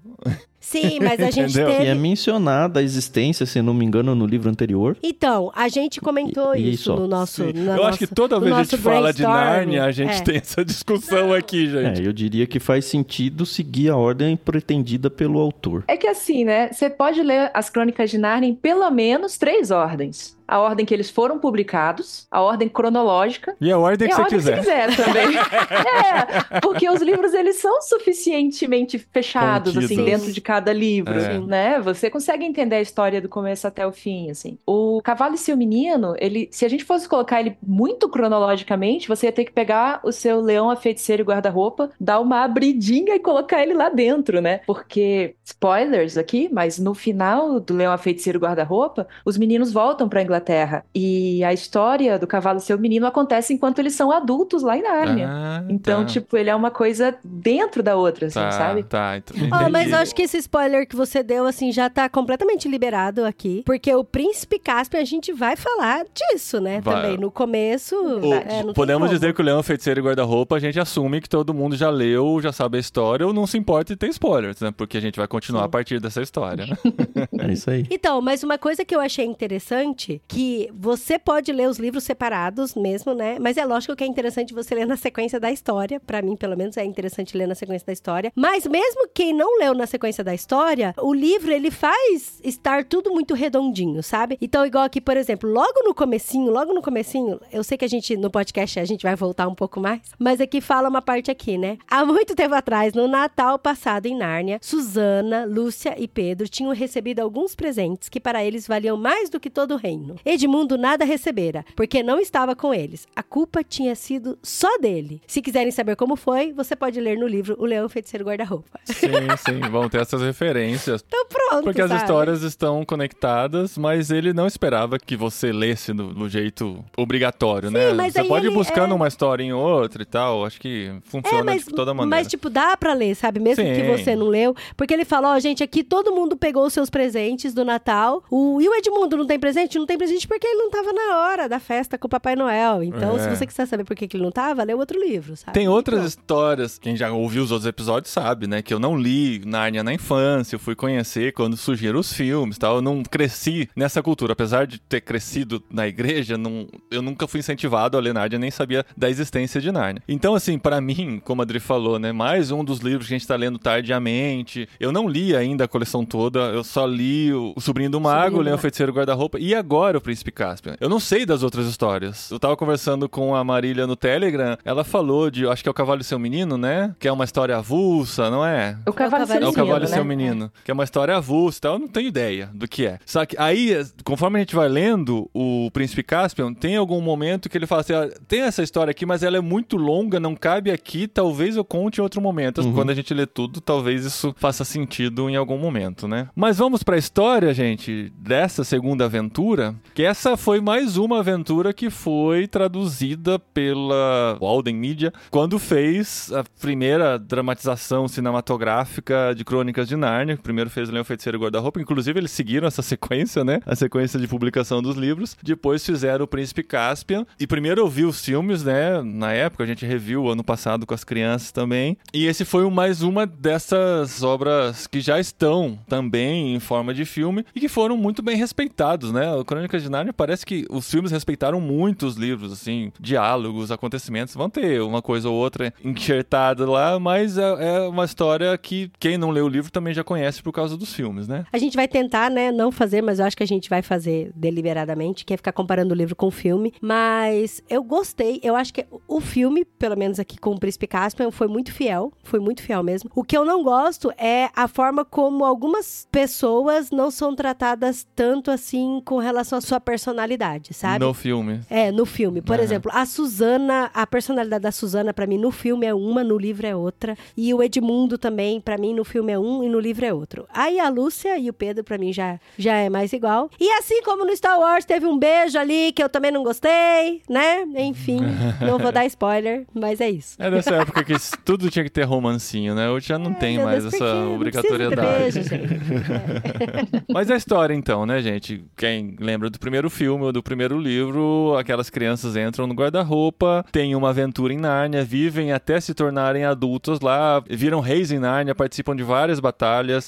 Sim, 0.62 1.00
mas 1.02 1.20
a 1.20 1.24
gente 1.30 1.50
Entendeu? 1.50 1.66
teve. 1.66 1.84
E 1.84 1.86
é 1.88 1.94
mencionada 1.94 2.80
a 2.80 2.82
existência, 2.82 3.44
se 3.44 3.60
não 3.60 3.74
me 3.74 3.84
engano, 3.84 4.14
no 4.14 4.24
livro 4.24 4.48
anterior. 4.48 4.96
Então, 5.02 5.50
a 5.54 5.68
gente 5.68 6.00
comentou 6.00 6.54
E- 6.54 6.60
e 6.60 6.72
isso 6.74 6.84
só. 6.84 6.96
no 6.96 7.06
nosso. 7.08 7.42
Eu 7.42 7.84
acho 7.84 7.98
que 7.98 8.06
toda 8.06 8.38
vez 8.40 8.54
que 8.54 8.60
a 8.60 8.64
gente 8.64 8.76
fala 8.78 9.12
de. 9.12 9.22
Nárnia, 9.22 9.84
a 9.84 9.90
gente 9.92 10.14
É. 10.14 10.20
tem 10.20 10.36
essa 10.36 10.64
discussão 10.64 11.32
aqui, 11.34 11.68
gente. 11.68 12.00
É, 12.02 12.06
eu 12.06 12.12
diria 12.12 12.46
que 12.46 12.58
faz 12.60 12.84
sentido 12.84 13.44
seguir 13.44 13.90
a 13.90 13.96
ordem 13.96 14.36
pretendida 14.36 15.10
pelo 15.10 15.38
autor. 15.40 15.84
É 15.88 15.96
que 15.96 16.06
assim, 16.06 16.44
né? 16.44 16.70
Você 16.72 16.88
pode 16.88 17.20
ler 17.22 17.50
as 17.52 17.68
Crônicas 17.68 18.10
de 18.10 18.16
Nárnia 18.18 18.48
em 18.48 18.54
pelo 18.54 18.88
menos 18.90 19.36
três 19.36 19.70
ordens. 19.72 20.36
A 20.46 20.58
ordem 20.58 20.84
que 20.84 20.92
eles 20.92 21.08
foram 21.08 21.38
publicados, 21.38 22.26
a 22.30 22.42
ordem 22.42 22.68
cronológica 22.68 23.56
E 23.58 23.70
a 23.72 23.78
ordem 23.78 24.06
e 24.06 24.10
que 24.10 24.14
a 24.14 24.16
você 24.18 24.22
ordem 24.22 24.38
quiser. 24.38 24.58
que 24.58 24.64
você 24.64 24.70
quiser 24.70 25.04
também. 25.06 25.36
é, 26.54 26.60
porque 26.60 26.88
os 26.90 27.00
livros 27.00 27.32
eles 27.32 27.56
são 27.56 27.80
suficientemente 27.80 28.98
fechados 28.98 29.76
assim 29.76 29.96
Contidos. 29.96 30.04
dentro 30.04 30.32
de 30.32 30.40
cada 30.52 30.72
livro, 30.72 31.14
É. 31.18 31.38
né? 31.40 31.80
Você 31.80 32.10
consegue 32.10 32.44
entender 32.44 32.76
a 32.76 32.80
história 32.82 33.20
do 33.22 33.28
começo 33.28 33.66
até 33.66 33.86
o 33.86 33.92
fim, 33.92 34.30
assim. 34.30 34.58
O 34.66 35.00
Cavalo 35.02 35.34
e 35.34 35.38
seu 35.38 35.56
Menino, 35.56 36.14
ele, 36.18 36.46
se 36.50 36.66
a 36.66 36.68
gente 36.68 36.84
fosse 36.84 37.08
colocar 37.08 37.40
ele 37.40 37.56
muito 37.66 38.06
cronologicamente, 38.08 39.08
você 39.08 39.26
ia 39.26 39.32
ter 39.32 39.44
que 39.44 39.52
pegar 39.52 40.00
o 40.04 40.12
seu 40.12 40.40
Leão, 40.42 40.68
a 40.70 40.76
Feiticeira 40.76 41.22
e 41.22 41.24
Guarda-roupa, 41.24 41.90
dar 41.98 42.20
uma 42.20 42.42
abridinha 42.44 43.14
e 43.14 43.18
colocar 43.18 43.62
ele 43.62 43.72
lá 43.72 43.88
dentro, 43.88 44.40
né? 44.42 44.60
Porque 44.66 45.34
spoilers 45.44 46.16
aqui, 46.18 46.48
mas 46.52 46.78
no 46.78 46.94
final 46.94 47.58
do 47.60 47.74
Leão, 47.74 47.92
a 47.92 47.98
Feiticeira 47.98 48.36
e 48.36 48.40
Guarda-roupa, 48.40 49.06
os 49.24 49.38
meninos 49.38 49.72
voltam 49.72 50.08
para 50.08 50.22
Inglaterra 50.22 50.84
e 50.94 51.42
a 51.44 51.52
história 51.52 52.18
do 52.18 52.26
Cavalo 52.26 52.58
e 52.58 52.62
seu 52.62 52.78
Menino 52.78 53.06
acontece 53.06 53.54
enquanto 53.54 53.78
eles 53.78 53.94
são 53.94 54.10
adultos 54.10 54.62
lá 54.62 54.76
em 54.76 54.82
Nárnia. 54.82 55.28
Ah, 55.30 55.64
Então, 55.68 56.00
tá. 56.00 56.06
tipo, 56.06 56.36
ele 56.36 56.50
é 56.50 56.54
uma 56.54 56.70
coisa 56.70 57.14
dentro 57.24 57.82
da 57.82 57.96
outra, 57.96 58.26
assim, 58.26 58.38
tá, 58.40 58.50
sabe? 58.52 58.82
Tá, 58.82 59.16
então, 59.16 59.36
entendi. 59.36 59.70
mas 59.70 59.90
eu 59.92 59.98
acho 59.98 60.14
que 60.14 60.22
esse 60.22 60.41
spoiler 60.42 60.86
que 60.86 60.96
você 60.96 61.22
deu, 61.22 61.46
assim, 61.46 61.72
já 61.72 61.88
tá 61.88 62.08
completamente 62.08 62.68
liberado 62.68 63.24
aqui. 63.24 63.62
Porque 63.64 63.92
o 63.94 64.04
Príncipe 64.04 64.58
Caspian, 64.58 65.00
a 65.00 65.04
gente 65.04 65.32
vai 65.32 65.56
falar 65.56 66.04
disso, 66.14 66.60
né? 66.60 66.80
Vai. 66.80 67.02
Também. 67.02 67.16
No 67.18 67.30
começo. 67.30 67.96
O- 67.96 68.34
é, 68.34 68.72
podemos 68.74 69.08
dizer 69.10 69.34
que 69.34 69.40
o 69.40 69.44
Leão 69.44 69.62
Feiticeiro 69.62 70.00
e 70.00 70.02
Guarda-Roupa 70.02 70.56
a 70.56 70.60
gente 70.60 70.78
assume 70.78 71.20
que 71.20 71.28
todo 71.28 71.54
mundo 71.54 71.76
já 71.76 71.90
leu, 71.90 72.40
já 72.40 72.52
sabe 72.52 72.76
a 72.76 72.80
história 72.80 73.26
ou 73.26 73.32
não 73.32 73.46
se 73.46 73.56
importa 73.58 73.92
de 73.94 73.96
ter 73.98 74.08
spoilers, 74.08 74.60
né? 74.60 74.70
Porque 74.76 74.96
a 74.96 75.00
gente 75.00 75.16
vai 75.16 75.26
continuar 75.28 75.64
a 75.64 75.68
partir 75.68 76.00
dessa 76.00 76.20
história. 76.22 76.66
né? 76.66 76.76
É 77.42 77.52
isso 77.52 77.70
aí. 77.70 77.86
Então, 77.90 78.20
mas 78.20 78.42
uma 78.42 78.56
coisa 78.58 78.84
que 78.84 78.94
eu 78.94 79.00
achei 79.00 79.24
interessante, 79.24 80.20
que 80.28 80.68
você 80.74 81.18
pode 81.18 81.52
ler 81.52 81.68
os 81.68 81.78
livros 81.78 82.04
separados 82.04 82.74
mesmo, 82.74 83.14
né? 83.14 83.36
Mas 83.40 83.56
é 83.56 83.64
lógico 83.64 83.94
que 83.96 84.04
é 84.04 84.06
interessante 84.06 84.54
você 84.54 84.74
ler 84.74 84.86
na 84.86 84.96
sequência 84.96 85.38
da 85.40 85.50
história. 85.50 86.00
Pra 86.00 86.22
mim, 86.22 86.36
pelo 86.36 86.56
menos, 86.56 86.76
é 86.76 86.84
interessante 86.84 87.36
ler 87.36 87.46
na 87.46 87.54
sequência 87.54 87.86
da 87.86 87.92
história. 87.92 88.32
Mas 88.36 88.66
mesmo 88.66 89.08
quem 89.14 89.32
não 89.32 89.58
leu 89.58 89.74
na 89.74 89.86
sequência 89.86 90.22
da 90.24 90.31
história, 90.34 90.94
o 90.98 91.12
livro, 91.12 91.52
ele 91.52 91.70
faz 91.70 92.40
estar 92.42 92.84
tudo 92.84 93.10
muito 93.10 93.34
redondinho, 93.34 94.02
sabe? 94.02 94.38
Então, 94.40 94.64
igual 94.66 94.84
aqui, 94.84 95.00
por 95.00 95.16
exemplo, 95.16 95.50
logo 95.50 95.82
no 95.84 95.94
comecinho, 95.94 96.50
logo 96.50 96.72
no 96.72 96.82
comecinho, 96.82 97.40
eu 97.52 97.62
sei 97.62 97.78
que 97.78 97.84
a 97.84 97.88
gente, 97.88 98.16
no 98.16 98.30
podcast, 98.30 98.78
a 98.80 98.84
gente 98.84 99.02
vai 99.02 99.16
voltar 99.16 99.48
um 99.48 99.54
pouco 99.54 99.80
mais, 99.80 100.00
mas 100.18 100.40
aqui 100.40 100.60
fala 100.60 100.88
uma 100.88 101.02
parte 101.02 101.30
aqui, 101.30 101.56
né? 101.58 101.78
Há 101.88 102.04
muito 102.04 102.34
tempo 102.34 102.54
atrás, 102.54 102.94
no 102.94 103.06
Natal 103.08 103.58
passado 103.58 104.06
em 104.06 104.16
Nárnia, 104.16 104.58
Susana, 104.62 105.44
Lúcia 105.44 105.94
e 105.98 106.08
Pedro 106.08 106.48
tinham 106.48 106.72
recebido 106.72 107.20
alguns 107.20 107.54
presentes 107.54 108.08
que 108.08 108.20
para 108.20 108.44
eles 108.44 108.66
valiam 108.66 108.96
mais 108.96 109.28
do 109.28 109.40
que 109.40 109.50
todo 109.50 109.74
o 109.74 109.76
reino. 109.76 110.16
Edmundo 110.24 110.78
nada 110.78 111.04
recebera, 111.04 111.64
porque 111.76 112.02
não 112.02 112.18
estava 112.18 112.54
com 112.54 112.72
eles. 112.72 113.06
A 113.14 113.22
culpa 113.22 113.62
tinha 113.62 113.94
sido 113.94 114.38
só 114.42 114.78
dele. 114.78 115.20
Se 115.26 115.42
quiserem 115.42 115.70
saber 115.70 115.96
como 115.96 116.16
foi, 116.16 116.52
você 116.52 116.74
pode 116.74 117.00
ler 117.00 117.18
no 117.18 117.26
livro 117.26 117.56
O 117.58 117.64
Leão 117.64 117.88
Feiticeiro 117.88 118.24
Guarda-Roupa. 118.24 118.80
sim, 118.84 119.08
sim, 119.38 119.60
vão 119.70 119.88
ter 119.88 120.00
essas 120.00 120.21
referências. 120.22 121.04
Então 121.06 121.26
pronto, 121.26 121.64
Porque 121.64 121.80
as 121.82 121.88
sabe? 121.88 122.00
histórias 122.02 122.42
estão 122.42 122.84
conectadas, 122.84 123.76
mas 123.76 124.10
ele 124.10 124.32
não 124.32 124.46
esperava 124.46 124.98
que 124.98 125.16
você 125.16 125.52
lesse 125.52 125.92
do, 125.92 126.12
do 126.14 126.28
jeito 126.28 126.84
obrigatório, 126.96 127.70
né? 127.70 127.92
mas 127.92 128.12
Você 128.14 128.24
pode 128.24 128.46
ir 128.46 128.50
buscando 128.50 128.92
é- 128.92 128.94
uma 128.94 129.08
história 129.08 129.42
em 129.42 129.52
outra 129.52 130.02
e 130.02 130.06
tal. 130.06 130.44
Acho 130.44 130.60
que 130.60 130.92
funciona 131.04 131.38
É, 131.38 131.42
mas, 131.42 131.64
de 131.64 131.70
toda 131.74 131.92
maneira. 131.94 132.16
mas, 132.16 132.26
tipo, 132.28 132.48
dá 132.48 132.76
pra 132.76 132.92
ler, 132.94 133.14
sabe? 133.14 133.40
Mesmo 133.40 133.64
Sim. 133.64 133.74
que 133.74 133.82
você 133.82 134.16
não 134.16 134.26
leu. 134.28 134.54
Porque 134.76 134.92
ele 134.94 135.04
fala, 135.04 135.34
ó, 135.34 135.38
gente, 135.38 135.62
aqui 135.62 135.82
todo 135.82 136.12
mundo 136.12 136.36
pegou 136.36 136.64
os 136.66 136.72
seus 136.72 136.88
presentes 136.90 137.52
do 137.54 137.64
Natal. 137.64 138.22
O, 138.30 138.60
e 138.60 138.68
o 138.68 138.74
Edmundo 138.74 139.16
não 139.16 139.26
tem 139.26 139.38
presente? 139.38 139.78
Não 139.78 139.86
tem 139.86 139.98
presente 139.98 140.26
porque 140.28 140.46
ele 140.46 140.58
não 140.62 140.70
tava 140.70 140.92
na 140.92 141.18
hora 141.18 141.48
da 141.48 141.58
festa 141.60 141.98
com 141.98 142.06
o 142.06 142.10
Papai 142.10 142.36
Noel. 142.36 142.82
Então, 142.82 143.16
É. 143.16 143.18
se 143.18 143.36
você 143.36 143.46
quiser 143.46 143.66
saber 143.66 143.84
por 143.84 143.94
que, 143.96 144.06
que 144.08 144.16
ele 144.16 144.24
não 144.24 144.30
tava, 144.32 144.62
lê 144.62 144.74
outro 144.74 144.98
livro, 145.00 145.36
sabe? 145.36 145.52
Tem 145.52 145.68
outras 145.68 146.04
histórias, 146.04 146.78
quem 146.78 146.96
já 146.96 147.10
ouviu 147.10 147.42
os 147.42 147.50
outros 147.50 147.68
episódios 147.68 148.12
sabe, 148.12 148.46
né? 148.46 148.62
Que 148.62 148.72
eu 148.72 148.78
não 148.78 148.96
li 148.96 149.42
Nárnia 149.44 149.82
na 149.82 149.92
infância, 149.92 150.11
eu 150.18 150.58
fui 150.58 150.74
conhecer 150.74 151.32
quando 151.32 151.56
surgiram 151.56 152.00
os 152.00 152.12
filmes 152.12 152.58
tal. 152.58 152.76
Eu 152.76 152.82
não 152.82 153.02
cresci 153.02 153.68
nessa 153.76 154.02
cultura. 154.02 154.32
Apesar 154.32 154.66
de 154.66 154.78
ter 154.80 155.00
crescido 155.00 155.62
na 155.70 155.86
igreja, 155.86 156.38
não, 156.38 156.66
eu 156.90 157.02
nunca 157.02 157.26
fui 157.26 157.40
incentivado 157.40 157.96
a 157.96 158.00
ler 158.00 158.14
Nárnia, 158.14 158.38
nem 158.38 158.50
sabia 158.50 158.84
da 158.96 159.10
existência 159.10 159.60
de 159.60 159.70
Nárnia. 159.70 160.02
Então, 160.08 160.34
assim, 160.34 160.58
pra 160.58 160.80
mim, 160.80 161.20
como 161.24 161.42
a 161.42 161.44
Adri 161.44 161.60
falou, 161.60 161.98
né? 161.98 162.12
Mais 162.12 162.50
um 162.50 162.64
dos 162.64 162.78
livros 162.80 163.08
que 163.08 163.14
a 163.14 163.18
gente 163.18 163.26
tá 163.26 163.36
lendo 163.36 163.58
tardiamente. 163.58 164.68
Eu 164.80 164.92
não 164.92 165.08
li 165.08 165.36
ainda 165.36 165.64
a 165.64 165.68
coleção 165.68 166.04
toda, 166.04 166.40
eu 166.40 166.64
só 166.64 166.86
li 166.86 167.32
o, 167.32 167.52
o 167.56 167.60
Sobrinho 167.60 167.90
do 167.90 168.00
Mago, 168.00 168.38
o 168.38 168.40
Leão. 168.40 168.58
Feiticeiro 168.58 168.92
Guarda-Roupa 168.92 169.38
e 169.40 169.54
agora 169.54 169.98
o 169.98 170.00
Príncipe 170.00 170.30
Caspian. 170.30 170.76
Eu 170.80 170.88
não 170.88 171.00
sei 171.00 171.26
das 171.26 171.42
outras 171.42 171.66
histórias. 171.66 172.30
Eu 172.30 172.38
tava 172.38 172.56
conversando 172.56 173.08
com 173.08 173.34
a 173.34 173.42
Marília 173.42 173.86
no 173.86 173.96
Telegram, 173.96 174.56
ela 174.64 174.84
falou 174.84 175.30
de, 175.30 175.46
acho 175.46 175.62
que 175.62 175.68
é 175.68 175.70
o 175.70 175.74
Cavalo 175.74 176.00
e 176.00 176.04
Seu 176.04 176.18
Menino, 176.18 176.56
né? 176.56 176.94
Que 176.98 177.08
é 177.08 177.12
uma 177.12 177.24
história 177.24 177.56
avulsa, 177.56 178.30
não 178.30 178.44
é? 178.44 178.78
O 178.86 178.92
cavalo, 178.92 179.22
É 179.22 179.24
o 179.24 179.26
seu 179.26 179.36
É 179.36 179.38
o 179.38 179.40
menino, 179.40 179.52
Cavalo 179.52 179.78
e 179.78 179.80
né? 179.80 179.86
Seu 179.86 180.01
Menino. 180.04 180.50
Que 180.64 180.70
é 180.70 180.74
uma 180.74 180.84
história 180.84 181.16
avulsa 181.16 181.58
e 181.58 181.60
tal. 181.60 181.72
Eu 181.74 181.78
não 181.78 181.88
tenho 181.88 182.08
ideia 182.08 182.50
do 182.52 182.68
que 182.68 182.86
é. 182.86 182.98
Só 183.04 183.24
que 183.24 183.36
aí, 183.38 183.84
conforme 184.04 184.38
a 184.38 184.40
gente 184.40 184.54
vai 184.54 184.68
lendo 184.68 185.28
o 185.34 185.70
Príncipe 185.72 186.02
Caspian, 186.02 186.52
tem 186.52 186.76
algum 186.76 187.00
momento 187.00 187.48
que 187.48 187.56
ele 187.56 187.66
fala 187.66 187.80
assim: 187.82 187.94
"Ah, 187.94 188.08
tem 188.28 188.42
essa 188.42 188.62
história 188.62 188.90
aqui, 188.90 189.04
mas 189.06 189.22
ela 189.22 189.36
é 189.36 189.40
muito 189.40 189.76
longa, 189.76 190.18
não 190.20 190.34
cabe 190.34 190.70
aqui, 190.70 191.06
talvez 191.06 191.56
eu 191.56 191.64
conte 191.64 191.98
em 191.98 192.02
outro 192.02 192.20
momento. 192.20 192.60
Uhum. 192.60 192.72
Quando 192.72 192.90
a 192.90 192.94
gente 192.94 193.12
lê 193.12 193.26
tudo, 193.26 193.60
talvez 193.60 194.04
isso 194.04 194.34
faça 194.38 194.64
sentido 194.64 195.28
em 195.28 195.36
algum 195.36 195.58
momento, 195.58 196.06
né? 196.08 196.28
Mas 196.34 196.58
vamos 196.58 196.82
pra 196.82 196.96
história, 196.96 197.52
gente, 197.52 198.12
dessa 198.18 198.64
segunda 198.64 199.04
aventura, 199.04 199.74
que 199.94 200.02
essa 200.02 200.36
foi 200.36 200.60
mais 200.60 200.96
uma 200.96 201.18
aventura 201.20 201.72
que 201.72 201.90
foi 201.90 202.46
traduzida 202.46 203.38
pela 203.38 204.36
Walden 204.40 204.76
Media 204.76 205.12
quando 205.30 205.58
fez 205.58 206.32
a 206.32 206.44
primeira 206.60 207.18
dramatização 207.18 208.08
cinematográfica 208.08 209.34
de 209.34 209.44
Crônicas 209.44 209.81
de 209.88 209.96
Nárnia. 209.96 210.36
Primeiro 210.36 210.70
fez 210.70 210.88
Leão 210.88 211.04
Feiticeiro 211.04 211.38
e 211.38 211.40
Guarda-Roupa. 211.40 211.80
Inclusive, 211.80 212.18
eles 212.18 212.30
seguiram 212.30 212.66
essa 212.66 212.82
sequência, 212.82 213.44
né? 213.44 213.60
A 213.66 213.74
sequência 213.74 214.18
de 214.18 214.26
publicação 214.26 214.82
dos 214.82 214.96
livros. 214.96 215.36
Depois 215.42 215.84
fizeram 215.84 216.24
o 216.24 216.28
Príncipe 216.28 216.62
Caspian. 216.62 217.26
E 217.38 217.46
primeiro 217.46 217.80
eu 217.80 217.88
vi 217.88 218.04
os 218.04 218.24
filmes, 218.24 218.64
né? 218.64 219.02
Na 219.02 219.32
época, 219.32 219.64
a 219.64 219.66
gente 219.66 219.84
reviu 219.86 220.28
ano 220.28 220.44
passado 220.44 220.86
com 220.86 220.94
as 220.94 221.04
crianças 221.04 221.52
também. 221.52 221.96
E 222.12 222.26
esse 222.26 222.44
foi 222.44 222.68
mais 222.70 223.02
uma 223.02 223.26
dessas 223.26 224.22
obras 224.22 224.86
que 224.86 225.00
já 225.00 225.18
estão 225.18 225.78
também 225.88 226.54
em 226.54 226.60
forma 226.60 226.94
de 226.94 227.04
filme 227.04 227.44
e 227.54 227.60
que 227.60 227.68
foram 227.68 227.96
muito 227.96 228.22
bem 228.22 228.36
respeitados, 228.36 229.12
né? 229.12 229.32
O 229.34 229.44
Crônicas 229.44 229.82
de 229.82 229.90
Nárnia 229.90 230.12
parece 230.12 230.46
que 230.46 230.66
os 230.70 230.90
filmes 230.90 231.10
respeitaram 231.10 231.60
muito 231.60 232.06
os 232.06 232.16
livros, 232.16 232.52
assim, 232.52 232.92
diálogos, 233.00 233.70
acontecimentos. 233.70 234.34
Vão 234.34 234.48
ter 234.48 234.80
uma 234.82 235.02
coisa 235.02 235.28
ou 235.28 235.34
outra 235.34 235.72
enxertada 235.84 236.68
lá, 236.70 236.98
mas 236.98 237.38
é, 237.38 237.76
é 237.76 237.80
uma 237.88 238.04
história 238.04 238.56
que 238.58 238.90
quem 238.98 239.16
não 239.18 239.30
leu 239.30 239.46
o 239.46 239.48
livro 239.48 239.71
também 239.72 239.94
já 239.94 240.04
conhece 240.04 240.42
por 240.42 240.52
causa 240.52 240.76
dos 240.76 240.94
filmes, 240.94 241.26
né? 241.26 241.44
A 241.52 241.58
gente 241.58 241.74
vai 241.76 241.88
tentar, 241.88 242.30
né, 242.30 242.52
não 242.52 242.70
fazer, 242.70 243.02
mas 243.02 243.18
eu 243.18 243.24
acho 243.24 243.36
que 243.36 243.42
a 243.42 243.46
gente 243.46 243.68
vai 243.68 243.82
fazer 243.82 244.30
deliberadamente, 244.34 245.24
que 245.24 245.32
é 245.34 245.36
ficar 245.36 245.52
comparando 245.52 245.94
o 245.94 245.96
livro 245.96 246.14
com 246.14 246.26
o 246.26 246.30
filme. 246.30 246.72
Mas 246.80 247.62
eu 247.68 247.82
gostei, 247.82 248.38
eu 248.42 248.54
acho 248.54 248.72
que 248.74 248.86
o 249.08 249.20
filme, 249.20 249.64
pelo 249.64 249.96
menos 249.96 250.18
aqui 250.20 250.38
com 250.38 250.50
o 250.52 250.60
Príncipe 250.60 250.86
Caspian, 250.86 251.30
foi 251.30 251.48
muito 251.48 251.72
fiel, 251.72 252.12
foi 252.22 252.38
muito 252.38 252.62
fiel 252.62 252.82
mesmo. 252.82 253.10
O 253.14 253.24
que 253.24 253.36
eu 253.36 253.44
não 253.44 253.62
gosto 253.62 254.12
é 254.18 254.50
a 254.54 254.68
forma 254.68 255.04
como 255.04 255.44
algumas 255.44 256.06
pessoas 256.12 256.90
não 256.90 257.10
são 257.10 257.34
tratadas 257.34 258.06
tanto 258.14 258.50
assim 258.50 259.00
com 259.04 259.18
relação 259.18 259.58
à 259.58 259.60
sua 259.60 259.80
personalidade, 259.80 260.74
sabe? 260.74 261.04
No 261.04 261.14
filme. 261.14 261.60
É, 261.70 261.90
no 261.90 262.04
filme. 262.04 262.42
Por 262.42 262.56
Aham. 262.56 262.62
exemplo, 262.62 262.90
a 262.94 263.06
Suzana, 263.06 263.90
a 263.94 264.06
personalidade 264.06 264.62
da 264.62 264.72
Suzana, 264.72 265.14
pra 265.14 265.26
mim, 265.26 265.38
no 265.38 265.50
filme 265.50 265.86
é 265.86 265.94
uma, 265.94 266.22
no 266.22 266.36
livro 266.36 266.66
é 266.66 266.76
outra. 266.76 267.16
E 267.36 267.52
o 267.54 267.62
Edmundo 267.62 268.18
também, 268.18 268.60
pra 268.60 268.76
mim, 268.76 268.94
no 268.94 269.04
filme 269.04 269.32
é 269.32 269.38
um 269.38 269.61
e 269.62 269.68
no 269.68 269.78
livro 269.80 270.04
é 270.04 270.12
outro. 270.12 270.46
Aí 270.52 270.78
a 270.78 270.88
Lúcia 270.88 271.38
e 271.38 271.48
o 271.48 271.52
Pedro, 271.52 271.84
pra 271.84 271.98
mim, 271.98 272.12
já, 272.12 272.38
já 272.58 272.76
é 272.76 272.88
mais 272.88 273.12
igual. 273.12 273.50
E 273.60 273.70
assim 273.72 274.02
como 274.02 274.24
no 274.24 274.34
Star 274.36 274.58
Wars 274.58 274.84
teve 274.84 275.06
um 275.06 275.18
beijo 275.18 275.58
ali 275.58 275.92
que 275.92 276.02
eu 276.02 276.08
também 276.08 276.30
não 276.30 276.42
gostei, 276.42 277.22
né? 277.28 277.64
Enfim, 277.76 278.20
não 278.60 278.78
vou 278.78 278.92
dar 278.92 279.04
spoiler, 279.06 279.66
mas 279.74 280.00
é 280.00 280.10
isso. 280.10 280.36
É 280.38 280.50
dessa 280.50 280.74
época 280.76 281.04
que 281.04 281.14
tudo 281.44 281.70
tinha 281.70 281.84
que 281.84 281.90
ter 281.90 282.04
romancinho, 282.04 282.74
né? 282.74 282.90
Hoje 282.90 283.08
já 283.08 283.18
não 283.18 283.32
tem 283.34 283.56
Meu 283.56 283.66
mais 283.66 283.82
Deus, 283.82 283.94
essa 283.94 284.26
obrigatoriedade. 284.26 285.18
beijo, 285.18 285.42
gente. 285.42 285.82
Mas 287.12 287.30
a 287.30 287.36
história, 287.36 287.74
então, 287.74 288.06
né, 288.06 288.20
gente? 288.20 288.64
Quem 288.76 289.16
lembra 289.18 289.50
do 289.50 289.58
primeiro 289.58 289.88
filme 289.90 290.24
ou 290.24 290.32
do 290.32 290.42
primeiro 290.42 290.78
livro, 290.78 291.56
aquelas 291.58 291.90
crianças 291.90 292.36
entram 292.36 292.66
no 292.66 292.74
guarda-roupa, 292.74 293.64
têm 293.72 293.94
uma 293.94 294.10
aventura 294.10 294.52
em 294.52 294.58
Nárnia, 294.58 295.04
vivem 295.04 295.52
até 295.52 295.80
se 295.80 295.94
tornarem 295.94 296.44
adultos 296.44 297.00
lá, 297.00 297.42
viram 297.48 297.80
reis 297.80 298.10
em 298.10 298.18
Nárnia, 298.18 298.54
participam 298.54 298.94
de 298.96 299.02
várias 299.02 299.40
batalhas, 299.40 299.51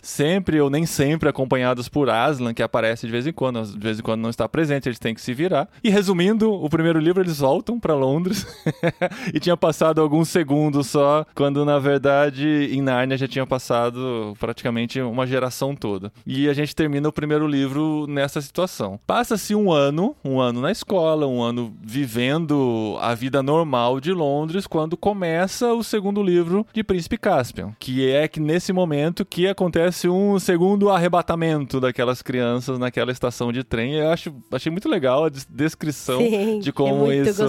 sempre 0.02 0.60
ou 0.60 0.70
nem 0.70 0.86
sempre 0.86 1.28
acompanhados 1.28 1.88
por 1.88 2.10
Aslan, 2.10 2.54
que 2.54 2.62
aparece 2.62 3.06
de 3.06 3.12
vez 3.12 3.26
em 3.26 3.32
quando, 3.32 3.62
de 3.64 3.78
vez 3.78 3.98
em 3.98 4.02
quando 4.02 4.20
não 4.20 4.30
está 4.30 4.48
presente, 4.48 4.88
eles 4.88 4.98
têm 4.98 5.14
que 5.14 5.20
se 5.20 5.34
virar. 5.34 5.68
E 5.82 5.90
resumindo, 5.90 6.52
o 6.52 6.68
primeiro 6.68 6.98
livro 6.98 7.22
eles 7.22 7.38
voltam 7.38 7.78
para 7.78 7.94
Londres 7.94 8.46
e 9.32 9.40
tinha 9.40 9.56
passado 9.56 10.00
alguns 10.00 10.28
segundos 10.28 10.88
só, 10.88 11.24
quando 11.34 11.64
na 11.64 11.78
verdade 11.78 12.68
em 12.72 12.80
Nárnia 12.80 13.16
já 13.16 13.28
tinha 13.28 13.46
passado 13.46 14.34
praticamente 14.38 15.00
uma 15.00 15.26
geração 15.26 15.74
toda. 15.74 16.12
E 16.26 16.48
a 16.48 16.54
gente 16.54 16.74
termina 16.74 17.08
o 17.08 17.12
primeiro 17.12 17.46
livro 17.46 18.06
nessa 18.08 18.40
situação. 18.40 18.98
Passa-se 19.06 19.54
um 19.54 19.70
ano, 19.70 20.16
um 20.24 20.40
ano 20.40 20.60
na 20.60 20.70
escola, 20.70 21.26
um 21.26 21.42
ano 21.42 21.74
vivendo 21.82 22.96
a 23.00 23.14
vida 23.14 23.42
normal 23.42 24.00
de 24.00 24.12
Londres, 24.12 24.66
quando 24.66 24.96
começa 24.96 25.72
o 25.72 25.82
segundo 25.82 26.22
livro 26.22 26.66
de 26.72 26.82
Príncipe 26.82 27.16
Caspian, 27.16 27.74
que 27.78 28.10
é 28.10 28.26
que 28.28 28.40
nesse 28.40 28.72
momento 28.72 29.24
que 29.34 29.48
acontece 29.48 30.08
um 30.08 30.38
segundo 30.38 30.88
arrebatamento 30.90 31.80
daquelas 31.80 32.22
crianças 32.22 32.78
naquela 32.78 33.10
estação 33.10 33.50
de 33.52 33.64
trem. 33.64 33.94
Eu 33.96 34.10
acho, 34.12 34.32
achei 34.52 34.70
muito 34.70 34.88
legal 34.88 35.24
a 35.24 35.28
des- 35.28 35.44
descrição 35.50 36.18
Sim, 36.20 36.60
de 36.60 36.68
é 36.68 36.72
como 36.72 36.98
muito 37.06 37.28
isso 37.28 37.42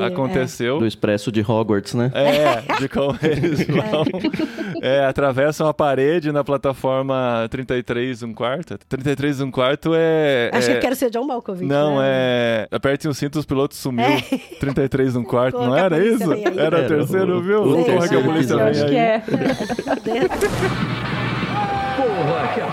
é. 0.00 0.06
aconteceu. 0.06 0.78
Do 0.78 0.86
Expresso 0.86 1.30
de 1.30 1.42
Hogwarts, 1.42 1.92
né? 1.92 2.10
É, 2.14 2.80
de 2.80 2.88
como 2.88 3.18
eles 3.22 3.66
vão. 3.66 4.04
É, 4.80 5.04
atravessam 5.04 5.66
a 5.68 5.74
parede 5.74 6.32
na 6.32 6.42
plataforma 6.42 7.46
33 7.50 8.22
um 8.22 8.32
quarto. 8.32 8.78
33 8.88 9.42
um 9.42 9.50
quarto 9.50 9.90
é. 9.94 10.48
Acho 10.54 10.68
é... 10.70 10.72
que 10.72 10.78
eu 10.78 10.80
quero 10.80 10.96
ser 10.96 11.10
John 11.10 11.26
Malkovich. 11.26 11.66
Não, 11.66 11.98
né? 11.98 12.04
é. 12.06 12.68
Aperte 12.70 13.06
o 13.08 13.12
cinto, 13.12 13.38
os 13.38 13.44
pilotos 13.44 13.76
sumiu. 13.76 14.06
É. 14.06 14.22
33 14.58 15.16
um 15.16 15.22
quarto, 15.22 15.58
não 15.58 15.76
era 15.76 16.02
isso? 16.02 16.32
aí. 16.32 16.44
Era 16.44 16.54
o 16.56 16.60
Era 16.60 16.88
terceiro, 16.88 17.36
o- 17.36 17.42
viu? 17.42 17.60
o 17.62 17.70
Vamos 17.72 17.84
correr 17.84 17.84
que 17.84 17.92
a 17.92 18.00
terceiro 18.08 18.24
polícia 18.24 18.56
acho 18.56 18.84
aí. 18.84 18.88
que 18.88 18.96
é. 18.96 19.22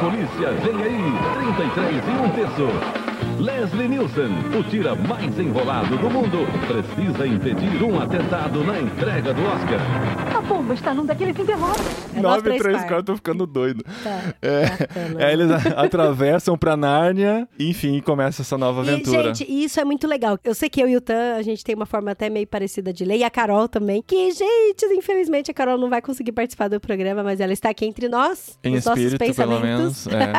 Polícia 0.04 0.52
vem 0.52 0.84
aí! 0.84 1.14
33 1.56 2.04
e 2.06 2.12
um 2.12 2.30
terço. 2.32 3.42
Leslie 3.42 3.88
Nielsen, 3.88 4.32
o 4.60 4.62
tira 4.64 4.96
mais 4.96 5.40
enrolado 5.40 5.98
do 5.98 6.10
mundo, 6.10 6.46
precisa 6.68 7.26
impedir 7.26 7.82
um 7.82 8.02
atentado 8.02 8.66
na 8.66 8.82
entrega 8.82 9.34
do 9.34 9.42
Oscar. 9.46 10.23
Bomba 10.44 10.74
está 10.74 10.94
num 10.94 11.06
daqueles 11.06 11.38
envelopes. 11.38 11.82
É 12.16 12.22
nós 12.22 12.34
9 12.38 12.42
três 12.44 12.62
3 12.62 12.76
quartos. 12.78 12.90
4 12.90 13.06
tô 13.06 13.16
ficando 13.16 13.46
doido. 13.46 13.84
Tá, 14.04 14.34
É, 14.42 14.66
bacana. 14.70 15.24
é, 15.24 15.34
eles 15.34 15.52
a- 15.52 15.82
atravessam 15.84 16.58
pra 16.58 16.76
Nárnia, 16.78 17.48
enfim, 17.60 18.00
começa 18.02 18.42
essa 18.42 18.58
nova 18.58 18.82
aventura. 18.82 19.22
E, 19.32 19.36
gente, 19.36 19.64
isso 19.66 19.80
é 19.80 19.86
muito 19.86 20.08
legal. 20.08 20.38
Eu 20.44 20.54
sei 20.54 20.70
que 20.70 20.82
eu 20.82 20.88
e 20.90 20.96
o 20.98 21.02
Tan, 21.02 21.36
a 21.36 21.42
gente 21.42 21.64
tem 21.64 21.76
uma 21.76 21.86
forma 21.86 22.12
até 22.12 22.30
meio 22.30 22.46
parecida 22.48 22.92
de 22.94 23.04
ler, 23.06 23.18
e 23.18 23.24
a 23.24 23.30
Carol 23.30 23.68
também. 23.68 24.04
Que, 24.06 24.32
gente, 24.32 24.86
infelizmente 24.92 25.50
a 25.50 25.54
Carol 25.54 25.78
não 25.78 25.90
vai 25.90 26.02
conseguir 26.02 26.32
participar 26.32 26.68
do 26.68 26.80
programa, 26.80 27.24
mas 27.24 27.40
ela 27.40 27.54
está 27.54 27.70
aqui 27.70 27.86
entre 27.86 28.08
nós, 28.10 28.58
em 28.64 28.76
espírito, 28.76 29.18
pelo 29.18 29.30
pensamentos. 29.32 30.08
menos. 30.08 30.08
é. 30.08 30.34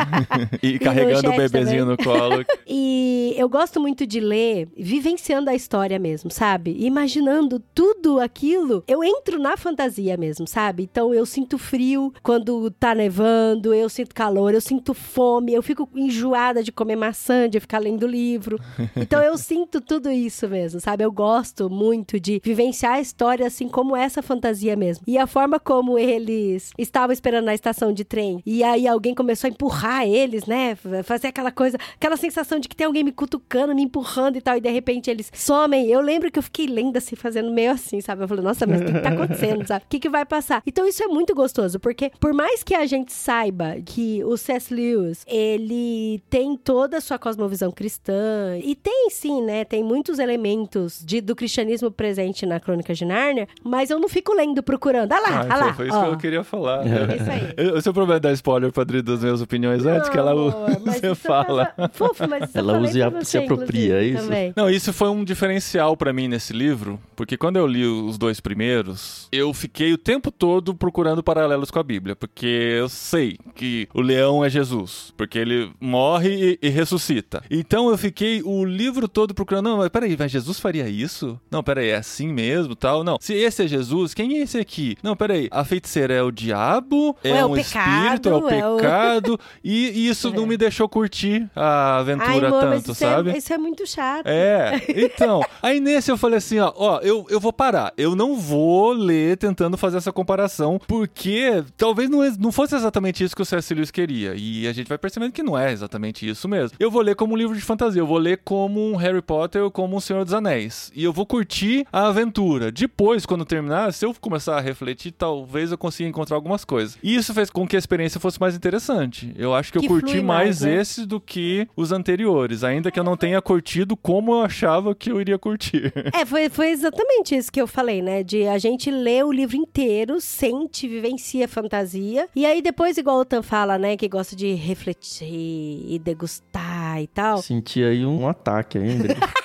e 0.65 0.73
no 0.73 0.79
carregando 0.79 1.29
o 1.29 1.35
bebezinho 1.35 1.85
no 1.85 1.97
colo. 1.97 2.43
E 2.67 3.33
eu 3.37 3.47
gosto 3.47 3.79
muito 3.79 4.05
de 4.07 4.19
ler 4.19 4.67
vivenciando 4.77 5.49
a 5.49 5.55
história 5.55 5.97
mesmo, 5.99 6.31
sabe? 6.31 6.75
Imaginando 6.79 7.59
tudo 7.73 8.19
aquilo. 8.19 8.83
Eu 8.87 9.03
entro 9.03 9.39
na 9.39 9.55
fantasia 9.55 9.94
mesmo, 10.17 10.47
sabe? 10.47 10.83
Então 10.83 11.13
eu 11.13 11.25
sinto 11.25 11.57
frio 11.57 12.13
quando 12.23 12.69
tá 12.71 12.93
nevando, 12.95 13.73
eu 13.73 13.89
sinto 13.89 14.13
calor, 14.13 14.53
eu 14.53 14.61
sinto 14.61 14.93
fome, 14.93 15.53
eu 15.53 15.63
fico 15.63 15.89
enjoada 15.95 16.63
de 16.63 16.71
comer 16.71 16.95
maçã, 16.95 17.49
de 17.49 17.59
ficar 17.59 17.79
lendo 17.79 18.07
livro. 18.07 18.59
Então 18.95 19.21
eu 19.21 19.37
sinto 19.37 19.81
tudo 19.81 20.09
isso 20.09 20.47
mesmo, 20.47 20.79
sabe? 20.79 21.03
Eu 21.03 21.11
gosto 21.11 21.69
muito 21.69 22.19
de 22.19 22.41
vivenciar 22.43 22.93
a 22.93 23.01
história 23.01 23.45
assim 23.45 23.67
como 23.67 23.95
essa 23.95 24.21
fantasia 24.21 24.75
mesmo. 24.75 25.03
E 25.05 25.17
a 25.17 25.27
forma 25.27 25.59
como 25.59 25.99
eles 25.99 26.71
estavam 26.77 27.11
esperando 27.11 27.45
na 27.45 27.53
estação 27.53 27.91
de 27.91 28.03
trem 28.03 28.41
e 28.45 28.63
aí 28.63 28.87
alguém 28.87 29.13
começou 29.13 29.47
a 29.47 29.51
empurrar 29.51 30.07
eles, 30.07 30.45
né? 30.45 30.75
Fazer 31.03 31.27
aquela 31.27 31.51
coisa, 31.51 31.77
aquela 31.95 32.17
sensação 32.17 32.59
de 32.59 32.67
que 32.67 32.75
tem 32.75 32.87
alguém 32.87 33.03
me 33.03 33.11
cutucando, 33.11 33.75
me 33.75 33.83
empurrando 33.83 34.37
e 34.37 34.41
tal, 34.41 34.57
e 34.57 34.61
de 34.61 34.69
repente 34.69 35.09
eles 35.09 35.31
somem. 35.33 35.87
Eu 35.87 36.01
lembro 36.01 36.31
que 36.31 36.39
eu 36.39 36.43
fiquei 36.43 36.67
lendo 36.67 36.97
assim, 36.97 37.15
fazendo 37.15 37.51
meio 37.51 37.71
assim, 37.71 38.01
sabe? 38.01 38.23
Eu 38.23 38.27
falei, 38.27 38.43
nossa, 38.43 38.65
mas 38.65 38.81
o 38.81 38.85
que, 38.85 38.93
que 38.93 38.99
tá 38.99 39.09
acontecendo, 39.09 39.65
sabe? 39.67 39.84
O 39.85 39.87
que, 39.89 39.99
que 39.99 40.09
vai 40.09 40.25
passar? 40.25 40.61
Então 40.65 40.87
isso 40.87 41.03
é 41.03 41.07
muito 41.07 41.33
gostoso, 41.35 41.79
porque 41.79 42.11
por 42.19 42.33
mais 42.33 42.63
que 42.63 42.73
a 42.73 42.85
gente 42.85 43.13
saiba 43.13 43.75
que 43.85 44.23
o 44.23 44.35
C.S. 44.37 44.73
Lewis, 44.73 45.23
ele 45.27 46.21
tem 46.29 46.57
toda 46.57 46.97
a 46.97 47.01
sua 47.01 47.17
cosmovisão 47.19 47.71
cristã, 47.71 48.57
e 48.63 48.75
tem 48.75 49.09
sim, 49.09 49.41
né? 49.41 49.63
Tem 49.63 49.83
muitos 49.83 50.19
elementos 50.19 51.01
de, 51.05 51.21
do 51.21 51.35
cristianismo 51.35 51.91
presente 51.91 52.45
na 52.45 52.59
Crônica 52.59 52.93
de 52.93 53.05
Nárnia, 53.05 53.47
mas 53.63 53.89
eu 53.89 53.99
não 53.99 54.09
fico 54.09 54.33
lendo, 54.33 54.61
procurando. 54.63 55.11
Ah 55.13 55.19
lá, 55.19 55.45
Ah, 55.49 55.55
lá. 55.57 55.73
foi 55.73 55.87
isso 55.87 55.97
ó. 55.97 56.03
que 56.05 56.09
eu 56.13 56.17
queria 56.17 56.43
falar. 56.43 56.85
É 56.85 57.15
isso 57.15 57.29
aí. 57.31 57.53
Eu- 57.57 57.75
O 57.75 57.81
seu 57.81 57.93
problema 57.93 58.17
é 58.17 58.19
dar 58.19 58.31
spoiler, 58.33 58.71
Padre, 58.71 59.01
das 59.01 59.21
minhas 59.21 59.41
opiniões 59.41 59.85
antes 59.85 60.09
que 60.09 60.17
ela 60.17 60.33
Não, 60.33 60.51
você 60.85 61.13
fala. 61.15 61.65
tava- 61.67 61.89
Fofo, 61.93 62.27
mas 62.27 62.53
eu 62.55 62.59
Ela 62.59 62.79
usa 62.79 62.97
e 62.97 63.01
a- 63.03 63.09
você, 63.09 63.25
se 63.25 63.37
apropria, 63.37 63.95
é 64.01 64.03
isso? 64.05 64.23
também. 64.23 64.53
Não, 64.55 64.69
isso 64.69 64.91
foi 64.93 65.09
um 65.09 65.23
diferencial 65.23 65.95
pra 65.95 66.11
mim 66.11 66.27
nesse 66.27 66.53
livro, 66.53 66.99
porque 67.15 67.37
quando 67.37 67.57
eu 67.57 67.67
li 67.67 67.85
os 67.85 68.17
dois 68.17 68.39
primeiros, 68.39 69.27
eu 69.31 69.53
fiquei 69.53 69.74
o 69.83 69.97
tempo 69.97 70.31
todo 70.31 70.73
procurando 70.75 71.23
paralelos 71.23 71.71
com 71.71 71.79
a 71.79 71.83
Bíblia, 71.83 72.15
porque 72.15 72.45
eu 72.45 72.87
sei 72.89 73.37
que 73.55 73.87
o 73.93 74.01
leão 74.01 74.43
é 74.43 74.49
Jesus, 74.49 75.13
porque 75.17 75.37
ele 75.37 75.71
morre 75.79 76.57
e, 76.61 76.67
e 76.67 76.69
ressuscita. 76.69 77.43
Então 77.49 77.89
eu 77.89 77.97
fiquei 77.97 78.41
o 78.43 78.63
livro 78.63 79.07
todo 79.07 79.33
procurando, 79.33 79.69
não, 79.69 79.77
mas 79.77 79.89
peraí, 79.89 80.15
mas 80.17 80.31
Jesus 80.31 80.59
faria 80.59 80.87
isso? 80.87 81.39
Não, 81.49 81.63
peraí, 81.63 81.89
é 81.89 81.95
assim 81.95 82.27
mesmo, 82.27 82.75
tal? 82.75 83.03
Não, 83.03 83.17
se 83.19 83.33
esse 83.33 83.63
é 83.63 83.67
Jesus, 83.67 84.13
quem 84.13 84.37
é 84.37 84.41
esse 84.41 84.57
aqui? 84.57 84.95
Não, 85.01 85.15
peraí, 85.15 85.47
a 85.51 85.63
feiticeira 85.63 86.13
é 86.13 86.21
o 86.21 86.31
diabo, 86.31 87.15
é, 87.23 87.29
é 87.29 87.45
o 87.45 87.49
um 87.49 87.57
espírito, 87.57 88.29
é 88.29 88.33
o 88.35 88.41
pecado, 88.41 88.53
é 88.53 88.69
o- 88.69 88.75
pecado, 88.77 89.39
e, 89.63 89.89
e 89.89 90.07
isso 90.07 90.31
não 90.31 90.45
me 90.45 90.57
deixou 90.57 90.87
curtir 90.87 91.49
a 91.55 91.95
Ai, 91.95 91.99
aventura 91.99 92.47
amor, 92.47 92.63
mas 92.65 92.75
tanto, 92.83 92.91
isso 92.91 92.95
sabe? 92.95 93.31
É, 93.31 93.37
isso 93.37 93.53
é 93.53 93.57
muito 93.57 93.85
chato. 93.87 94.27
É, 94.27 94.81
então. 94.95 95.41
Aí 95.61 95.79
nesse 95.79 96.11
eu 96.11 96.17
falei 96.17 96.37
assim, 96.37 96.59
ó, 96.59 96.71
ó, 96.75 96.99
eu, 96.99 97.25
eu 97.29 97.39
vou 97.39 97.51
parar. 97.53 97.93
Eu 97.97 98.15
não 98.15 98.35
vou 98.35 98.91
ler 98.93 99.37
tentando 99.37 99.64
fazer 99.77 99.97
essa 99.97 100.11
comparação, 100.11 100.79
porque 100.87 101.63
talvez 101.77 102.09
não, 102.09 102.19
não 102.39 102.51
fosse 102.51 102.75
exatamente 102.75 103.23
isso 103.23 103.35
que 103.35 103.41
o 103.41 103.45
C.S. 103.45 103.73
Lewis 103.73 103.91
queria. 103.91 104.33
E 104.35 104.67
a 104.67 104.73
gente 104.73 104.87
vai 104.87 104.97
percebendo 104.97 105.31
que 105.31 105.43
não 105.43 105.57
é 105.57 105.71
exatamente 105.71 106.27
isso 106.27 106.47
mesmo. 106.47 106.77
Eu 106.79 106.91
vou 106.91 107.01
ler 107.01 107.15
como 107.15 107.33
um 107.33 107.37
livro 107.37 107.55
de 107.55 107.61
fantasia, 107.61 108.01
eu 108.01 108.07
vou 108.07 108.17
ler 108.17 108.41
como 108.43 108.91
um 108.91 108.95
Harry 108.95 109.21
Potter 109.21 109.63
ou 109.63 109.71
como 109.71 109.95
um 109.95 109.99
Senhor 109.99 110.23
dos 110.23 110.33
Anéis. 110.33 110.91
E 110.95 111.03
eu 111.03 111.11
vou 111.11 111.25
curtir 111.25 111.85
a 111.91 112.07
aventura. 112.07 112.71
Depois, 112.71 113.25
quando 113.25 113.45
terminar, 113.45 113.93
se 113.93 114.05
eu 114.05 114.13
começar 114.19 114.57
a 114.57 114.61
refletir, 114.61 115.11
talvez 115.11 115.71
eu 115.71 115.77
consiga 115.77 116.07
encontrar 116.09 116.35
algumas 116.35 116.63
coisas. 116.65 116.97
E 117.01 117.15
isso 117.15 117.33
fez 117.33 117.49
com 117.49 117.67
que 117.67 117.75
a 117.75 117.79
experiência 117.79 118.19
fosse 118.19 118.39
mais 118.39 118.55
interessante. 118.55 119.33
Eu 119.37 119.53
acho 119.53 119.71
que, 119.71 119.79
Que 119.79 119.85
eu 119.85 119.89
curti 119.89 120.21
mais, 120.21 120.25
mais, 120.25 120.61
né? 120.61 120.75
esse 120.75 121.05
do 121.05 121.19
que 121.19 121.67
os 121.75 121.91
anteriores, 121.91 122.63
ainda 122.63 122.91
que 122.91 122.99
eu 122.99 123.03
não 123.03 123.17
tenha 123.17 123.41
curtido 123.41 123.95
como 123.95 124.33
eu 124.33 124.41
achava 124.41 124.93
que 124.95 125.11
eu 125.11 125.19
iria 125.19 125.37
curtir. 125.37 125.93
É, 126.13 126.25
foi, 126.25 126.49
foi 126.49 126.69
exatamente 126.69 127.35
isso 127.35 127.51
que 127.51 127.61
eu 127.61 127.67
falei, 127.67 128.01
né? 128.01 128.23
De 128.23 128.47
a 128.47 128.57
gente 128.57 128.89
ler 128.89 129.25
o 129.25 129.31
livro 129.31 129.54
inteiro, 129.55 130.19
sente, 130.19 130.87
vivencia 130.87 131.45
a 131.45 131.47
fantasia. 131.47 132.27
E 132.35 132.45
aí 132.45 132.61
depois, 132.61 132.97
igual 132.97 133.19
o 133.19 133.25
Tan 133.25 133.41
fala, 133.41 133.77
né? 133.77 133.95
Que 133.97 134.07
gosta 134.07 134.35
de 134.35 134.53
refletir 134.53 135.27
e 135.27 135.99
degustar 136.03 137.01
e 137.01 137.07
tal. 137.07 137.41
Senti 137.41 137.83
aí 137.83 138.05
um 138.05 138.27
ataque 138.27 138.77
ainda. 138.77 139.15